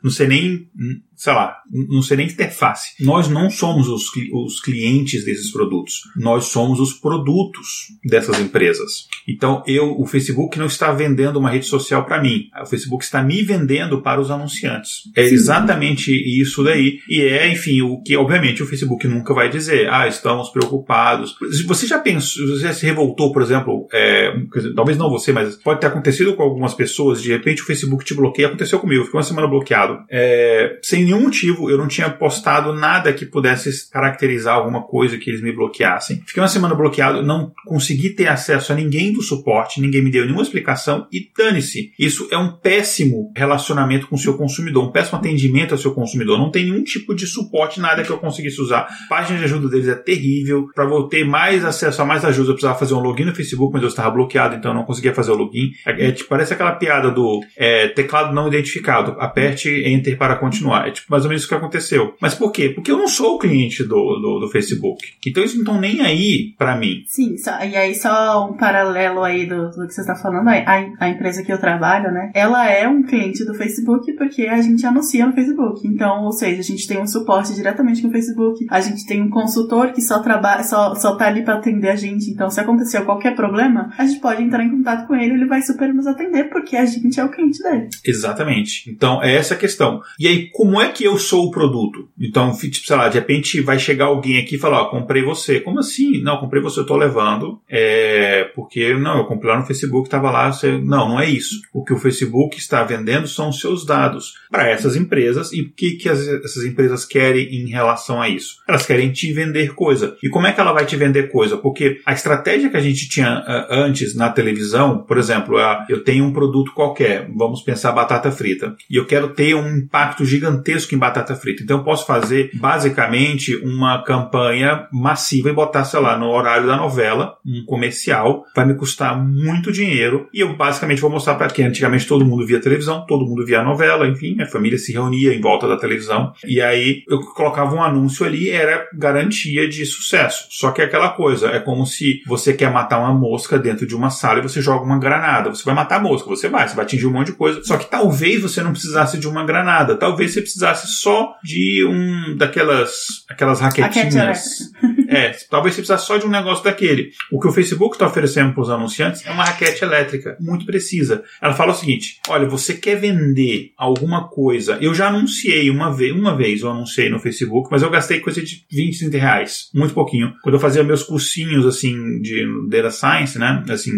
Não 0.03 0.11
sei 0.11 0.27
nem, 0.27 0.67
sei 1.15 1.33
lá, 1.33 1.57
não 1.71 2.01
sei 2.01 2.17
nem 2.17 2.27
interface. 2.27 2.91
Nós 2.99 3.27
não 3.27 3.49
somos 3.49 3.87
os, 3.87 4.03
os 4.31 4.61
clientes 4.61 5.25
desses 5.25 5.51
produtos. 5.51 6.01
Nós 6.15 6.45
somos 6.45 6.79
os 6.79 6.93
produtos 6.93 7.87
dessas 8.03 8.39
empresas. 8.39 9.07
Então, 9.27 9.63
eu, 9.65 9.99
o 9.99 10.05
Facebook 10.05 10.57
não 10.57 10.67
está 10.67 10.91
vendendo 10.91 11.39
uma 11.39 11.49
rede 11.49 11.65
social 11.65 12.05
para 12.05 12.21
mim. 12.21 12.49
O 12.61 12.65
Facebook 12.65 13.03
está 13.03 13.23
me 13.23 13.41
vendendo 13.41 14.01
para 14.01 14.21
os 14.21 14.29
anunciantes. 14.29 15.03
É 15.15 15.27
Sim. 15.27 15.35
exatamente 15.35 16.11
isso 16.11 16.63
daí. 16.63 16.99
E 17.09 17.21
é, 17.21 17.51
enfim, 17.51 17.81
o 17.81 18.01
que, 18.01 18.15
obviamente, 18.15 18.61
o 18.61 18.67
Facebook 18.67 19.07
nunca 19.07 19.33
vai 19.33 19.49
dizer. 19.49 19.89
Ah, 19.89 20.07
estamos 20.07 20.49
preocupados. 20.49 21.35
Você 21.65 21.87
já 21.87 21.99
pensou, 21.99 22.47
você 22.47 22.61
já 22.61 22.73
se 22.73 22.85
revoltou, 22.85 23.31
por 23.31 23.41
exemplo, 23.41 23.87
é, 23.91 24.33
talvez 24.75 24.97
não 24.97 25.09
você, 25.09 25.31
mas 25.31 25.55
pode 25.55 25.79
ter 25.79 25.87
acontecido 25.87 26.35
com 26.35 26.43
algumas 26.43 26.73
pessoas, 26.73 27.21
de 27.21 27.29
repente 27.29 27.61
o 27.61 27.65
Facebook 27.65 28.05
te 28.05 28.13
bloqueia. 28.13 28.47
Aconteceu 28.47 28.79
comigo, 28.79 29.01
eu 29.01 29.05
fiquei 29.05 29.17
uma 29.17 29.23
semana 29.23 29.47
bloqueado. 29.47 29.86
É, 30.09 30.79
sem 30.81 31.03
nenhum 31.03 31.21
motivo, 31.21 31.69
eu 31.69 31.77
não 31.77 31.87
tinha 31.87 32.09
postado 32.09 32.73
nada 32.73 33.13
que 33.13 33.25
pudesse 33.25 33.89
caracterizar 33.89 34.55
alguma 34.55 34.83
coisa 34.83 35.17
que 35.17 35.29
eles 35.29 35.41
me 35.41 35.51
bloqueassem. 35.51 36.21
Fiquei 36.25 36.41
uma 36.41 36.49
semana 36.49 36.75
bloqueado, 36.75 37.21
não 37.23 37.51
consegui 37.65 38.09
ter 38.09 38.27
acesso 38.27 38.71
a 38.71 38.75
ninguém 38.75 39.11
do 39.13 39.21
suporte, 39.21 39.81
ninguém 39.81 40.03
me 40.03 40.11
deu 40.11 40.23
nenhuma 40.23 40.41
explicação 40.41 41.07
e 41.11 41.29
dane-se. 41.37 41.91
Isso 41.97 42.27
é 42.31 42.37
um 42.37 42.51
péssimo 42.51 43.31
relacionamento 43.35 44.07
com 44.07 44.15
o 44.15 44.19
seu 44.19 44.35
consumidor, 44.37 44.87
um 44.87 44.91
péssimo 44.91 45.17
atendimento 45.17 45.73
ao 45.73 45.77
seu 45.77 45.93
consumidor. 45.93 46.37
Não 46.37 46.51
tem 46.51 46.65
nenhum 46.65 46.83
tipo 46.83 47.15
de 47.15 47.25
suporte, 47.25 47.79
nada 47.79 48.03
que 48.03 48.09
eu 48.09 48.17
conseguisse 48.17 48.61
usar. 48.61 48.81
A 48.81 49.09
página 49.09 49.39
de 49.39 49.45
ajuda 49.45 49.69
deles 49.69 49.87
é 49.87 49.95
terrível. 49.95 50.67
Para 50.73 50.85
eu 50.85 51.03
ter 51.03 51.23
mais 51.25 51.63
acesso 51.63 52.01
a 52.01 52.05
mais 52.05 52.23
ajuda, 52.25 52.49
eu 52.49 52.53
precisava 52.53 52.77
fazer 52.77 52.93
um 52.93 52.99
login 52.99 53.25
no 53.25 53.35
Facebook, 53.35 53.73
mas 53.73 53.81
eu 53.81 53.89
estava 53.89 54.11
bloqueado, 54.11 54.55
então 54.55 54.71
eu 54.71 54.75
não 54.75 54.83
conseguia 54.83 55.13
fazer 55.13 55.31
o 55.31 55.35
login. 55.35 55.71
É, 55.85 56.07
é, 56.07 56.11
tipo, 56.11 56.29
parece 56.29 56.53
aquela 56.53 56.73
piada 56.73 57.11
do 57.11 57.41
é, 57.55 57.87
teclado 57.89 58.33
não 58.33 58.47
identificado. 58.47 59.15
Aperte 59.19 59.76
Enter 59.85 60.17
para 60.17 60.35
continuar. 60.35 60.87
É 60.87 60.91
tipo 60.91 61.07
mais 61.11 61.23
ou 61.23 61.29
menos 61.29 61.41
isso 61.43 61.49
que 61.49 61.55
aconteceu. 61.55 62.13
Mas 62.21 62.33
por 62.35 62.51
quê? 62.51 62.69
Porque 62.69 62.91
eu 62.91 62.97
não 62.97 63.07
sou 63.07 63.35
o 63.35 63.39
cliente 63.39 63.83
do, 63.83 63.89
do, 64.19 64.39
do 64.41 64.47
Facebook. 64.49 65.03
Então 65.25 65.43
eles 65.43 65.53
não 65.53 65.61
estão 65.61 65.79
nem 65.79 66.01
aí 66.01 66.53
para 66.57 66.75
mim. 66.77 67.03
Sim, 67.05 67.37
só- 67.37 67.63
e 67.63 67.75
aí 67.75 67.93
só 67.95 68.47
um 68.49 68.57
paralelo 68.57 69.23
aí 69.23 69.45
do, 69.45 69.69
do 69.71 69.87
que 69.87 69.93
você 69.93 70.01
está 70.01 70.15
falando, 70.15 70.47
a, 70.49 70.85
a- 70.99 71.09
empresa 71.09 71.43
que 71.43 71.51
eu 71.51 71.57
trabalho, 71.59 72.11
né? 72.11 72.31
Ela 72.33 72.69
é 72.69 72.87
um 72.87 73.03
cliente 73.03 73.43
do 73.45 73.53
Facebook 73.53 74.11
porque 74.13 74.43
a 74.43 74.61
gente 74.61 74.85
anuncia 74.85 75.25
no 75.25 75.33
Facebook. 75.33 75.87
Então, 75.87 76.23
ou 76.23 76.31
seja, 76.31 76.59
a 76.59 76.63
gente 76.63 76.87
tem 76.87 76.99
um 76.99 77.07
suporte 77.07 77.53
diretamente 77.53 78.01
com 78.01 78.07
o 78.07 78.11
Facebook, 78.11 78.65
a 78.69 78.79
gente 78.81 79.05
tem 79.05 79.21
um 79.21 79.29
consultor 79.29 79.91
que 79.93 80.01
só 80.01 80.19
trabalha, 80.19 80.63
só, 80.63 80.93
só 80.95 81.15
tá 81.15 81.27
ali 81.27 81.43
para 81.43 81.55
atender 81.55 81.89
a 81.89 81.95
gente. 81.95 82.29
Então, 82.29 82.49
se 82.49 82.59
acontecer 82.59 83.03
qualquer 83.05 83.35
problema, 83.35 83.91
a 83.97 84.05
gente 84.05 84.19
pode 84.19 84.43
entrar 84.43 84.63
em 84.63 84.69
contato 84.69 85.07
com 85.07 85.15
ele, 85.15 85.33
ele 85.33 85.45
vai 85.45 85.61
super 85.61 85.93
nos 85.93 86.07
atender 86.07 86.45
porque 86.49 86.75
a 86.75 86.85
gente 86.85 87.19
é 87.19 87.23
o 87.23 87.29
cliente 87.29 87.61
dele. 87.63 87.87
Exatamente. 88.05 88.89
Então, 88.89 89.21
é 89.23 89.35
essa 89.35 89.53
a 89.53 89.57
questão. 89.67 90.01
E 90.17 90.27
aí, 90.27 90.49
como 90.51 90.81
é 90.81 90.89
que 90.89 91.03
eu 91.03 91.17
sou 91.17 91.45
o 91.45 91.51
produto? 91.51 92.07
Então, 92.19 92.51
tipo, 92.57 92.87
sei 92.87 92.95
lá, 92.95 93.09
de 93.09 93.15
repente 93.19 93.61
vai 93.61 93.77
chegar 93.77 94.05
alguém 94.05 94.37
aqui 94.39 94.55
e 94.55 94.59
falar, 94.59 94.81
ó, 94.83 94.85
comprei 94.85 95.21
você. 95.21 95.59
Como 95.59 95.79
assim? 95.79 96.21
Não, 96.21 96.37
comprei 96.37 96.61
você, 96.61 96.79
eu 96.79 96.85
tô 96.85 96.95
levando. 96.95 97.59
É, 97.69 98.45
porque, 98.55 98.93
não, 98.93 99.17
eu 99.17 99.25
comprei 99.25 99.51
lá 99.51 99.59
no 99.59 99.65
Facebook, 99.65 100.09
tava 100.09 100.31
lá, 100.31 100.51
você... 100.51 100.71
Não, 100.77 101.09
não 101.09 101.19
é 101.19 101.29
isso. 101.29 101.55
O 101.73 101.83
que 101.83 101.93
o 101.93 101.99
Facebook 101.99 102.57
está 102.57 102.83
vendendo 102.83 103.27
são 103.27 103.49
os 103.49 103.59
seus 103.59 103.85
dados 103.85 104.33
para 104.49 104.69
essas 104.69 104.95
empresas 104.95 105.51
e 105.51 105.61
o 105.61 105.69
que, 105.71 105.91
que 105.97 106.07
as- 106.09 106.27
essas 106.27 106.63
empresas 106.65 107.03
querem 107.05 107.45
em 107.53 107.69
relação 107.69 108.21
a 108.21 108.29
isso? 108.29 108.55
Elas 108.67 108.85
querem 108.85 109.11
te 109.11 109.31
vender 109.33 109.73
coisa. 109.75 110.15
E 110.23 110.29
como 110.29 110.47
é 110.47 110.51
que 110.53 110.61
ela 110.61 110.71
vai 110.73 110.85
te 110.85 110.95
vender 110.95 111.29
coisa? 111.29 111.57
Porque 111.57 111.99
a 112.05 112.13
estratégia 112.13 112.69
que 112.69 112.77
a 112.77 112.81
gente 112.81 113.09
tinha 113.09 113.27
ah, 113.27 113.67
antes 113.69 114.15
na 114.15 114.29
televisão, 114.29 114.99
por 114.99 115.17
exemplo, 115.17 115.57
ah, 115.57 115.85
eu 115.89 116.03
tenho 116.03 116.23
um 116.25 116.33
produto 116.33 116.71
qualquer, 116.73 117.29
vamos 117.35 117.61
pensar 117.61 117.91
batata 117.91 118.31
frita, 118.31 118.75
e 118.89 118.95
eu 118.95 119.05
quero 119.05 119.29
ter 119.29 119.55
um 119.57 119.77
impacto 119.77 120.25
gigantesco 120.25 120.93
em 120.95 120.97
batata 120.97 121.35
frita. 121.35 121.63
Então 121.63 121.77
eu 121.77 121.83
posso 121.83 122.05
fazer 122.05 122.51
basicamente 122.53 123.55
uma 123.57 124.03
campanha 124.03 124.87
massiva 124.91 125.49
e 125.49 125.53
botar, 125.53 125.83
sei 125.83 125.99
lá, 125.99 126.17
no 126.17 126.27
horário 126.27 126.67
da 126.67 126.77
novela, 126.77 127.35
um 127.45 127.63
comercial, 127.65 128.43
vai 128.55 128.65
me 128.65 128.75
custar 128.75 129.17
muito 129.17 129.71
dinheiro 129.71 130.27
e 130.33 130.41
eu 130.41 130.55
basicamente 130.55 131.01
vou 131.01 131.09
mostrar 131.09 131.35
para 131.35 131.47
quem 131.47 131.65
antigamente 131.65 132.07
todo 132.07 132.25
mundo 132.25 132.45
via 132.45 132.59
televisão, 132.59 133.05
todo 133.05 133.25
mundo 133.25 133.45
via 133.45 133.63
novela, 133.63 134.07
enfim, 134.07 134.41
a 134.41 134.45
família 134.45 134.77
se 134.77 134.93
reunia 134.93 135.33
em 135.33 135.41
volta 135.41 135.67
da 135.67 135.77
televisão 135.77 136.33
e 136.45 136.61
aí 136.61 137.03
eu 137.09 137.19
colocava 137.19 137.75
um 137.75 137.83
anúncio 137.83 138.25
ali, 138.25 138.49
era 138.49 138.87
garantia 138.93 139.67
de 139.67 139.85
sucesso. 139.85 140.47
Só 140.49 140.71
que 140.71 140.81
é 140.81 140.85
aquela 140.85 141.09
coisa, 141.09 141.47
é 141.47 141.59
como 141.59 141.85
se 141.85 142.21
você 142.25 142.53
quer 142.53 142.71
matar 142.71 142.99
uma 142.99 143.13
mosca 143.13 143.57
dentro 143.57 143.85
de 143.85 143.95
uma 143.95 144.09
sala 144.09 144.39
e 144.39 144.43
você 144.43 144.61
joga 144.61 144.85
uma 144.85 144.99
granada. 144.99 145.49
Você 145.49 145.63
vai 145.63 145.73
matar 145.73 145.97
a 145.97 146.03
mosca, 146.03 146.29
você 146.29 146.47
vai, 146.47 146.67
você 146.67 146.75
vai 146.75 146.85
atingir 146.85 147.07
um 147.07 147.11
monte 147.11 147.27
de 147.27 147.33
coisa. 147.33 147.63
Só 147.63 147.77
que 147.77 147.89
talvez 147.89 148.41
você 148.41 148.61
não 148.61 148.71
precisasse 148.71 149.17
de 149.17 149.27
uma 149.27 149.43
granada, 149.47 149.95
talvez 149.95 150.33
você 150.33 150.41
precisasse 150.41 150.87
só 150.87 151.35
de 151.43 151.85
um 151.85 152.35
daquelas 152.35 153.25
aquelas 153.29 153.59
raquetinhas. 153.59 154.71
Raquete 154.81 154.97
É, 155.09 155.31
talvez 155.49 155.73
você 155.73 155.81
precisasse 155.81 156.05
só 156.05 156.17
de 156.17 156.25
um 156.25 156.29
negócio 156.29 156.63
daquele. 156.63 157.11
O 157.31 157.39
que 157.39 157.47
o 157.47 157.51
Facebook 157.51 157.95
está 157.95 158.05
oferecendo 158.05 158.53
para 158.53 158.61
os 158.61 158.69
anunciantes 158.69 159.25
é 159.25 159.31
uma 159.31 159.45
raquete 159.45 159.83
elétrica 159.83 160.37
muito 160.39 160.65
precisa. 160.65 161.23
Ela 161.41 161.53
fala 161.53 161.71
o 161.71 161.75
seguinte: 161.75 162.19
olha, 162.27 162.47
você 162.47 162.73
quer 162.73 162.95
vender 162.95 163.71
alguma 163.77 164.27
coisa? 164.27 164.77
Eu 164.81 164.93
já 164.93 165.07
anunciei 165.07 165.69
uma 165.69 165.95
vez, 165.95 166.13
uma 166.13 166.35
vez 166.35 166.61
eu 166.61 166.69
anunciei 166.69 167.09
no 167.09 167.19
Facebook, 167.19 167.69
mas 167.71 167.81
eu 167.81 167.89
gastei 167.89 168.19
coisa 168.19 168.41
de 168.41 168.65
20, 168.69 168.99
30 168.99 169.17
reais, 169.17 169.69
muito 169.73 169.93
pouquinho. 169.93 170.33
Quando 170.43 170.55
eu 170.55 170.59
fazia 170.59 170.83
meus 170.83 171.03
cursinhos 171.03 171.65
assim 171.65 172.19
de 172.19 172.45
Data 172.69 172.91
Science, 172.91 173.39
né? 173.39 173.63
Assim, 173.69 173.91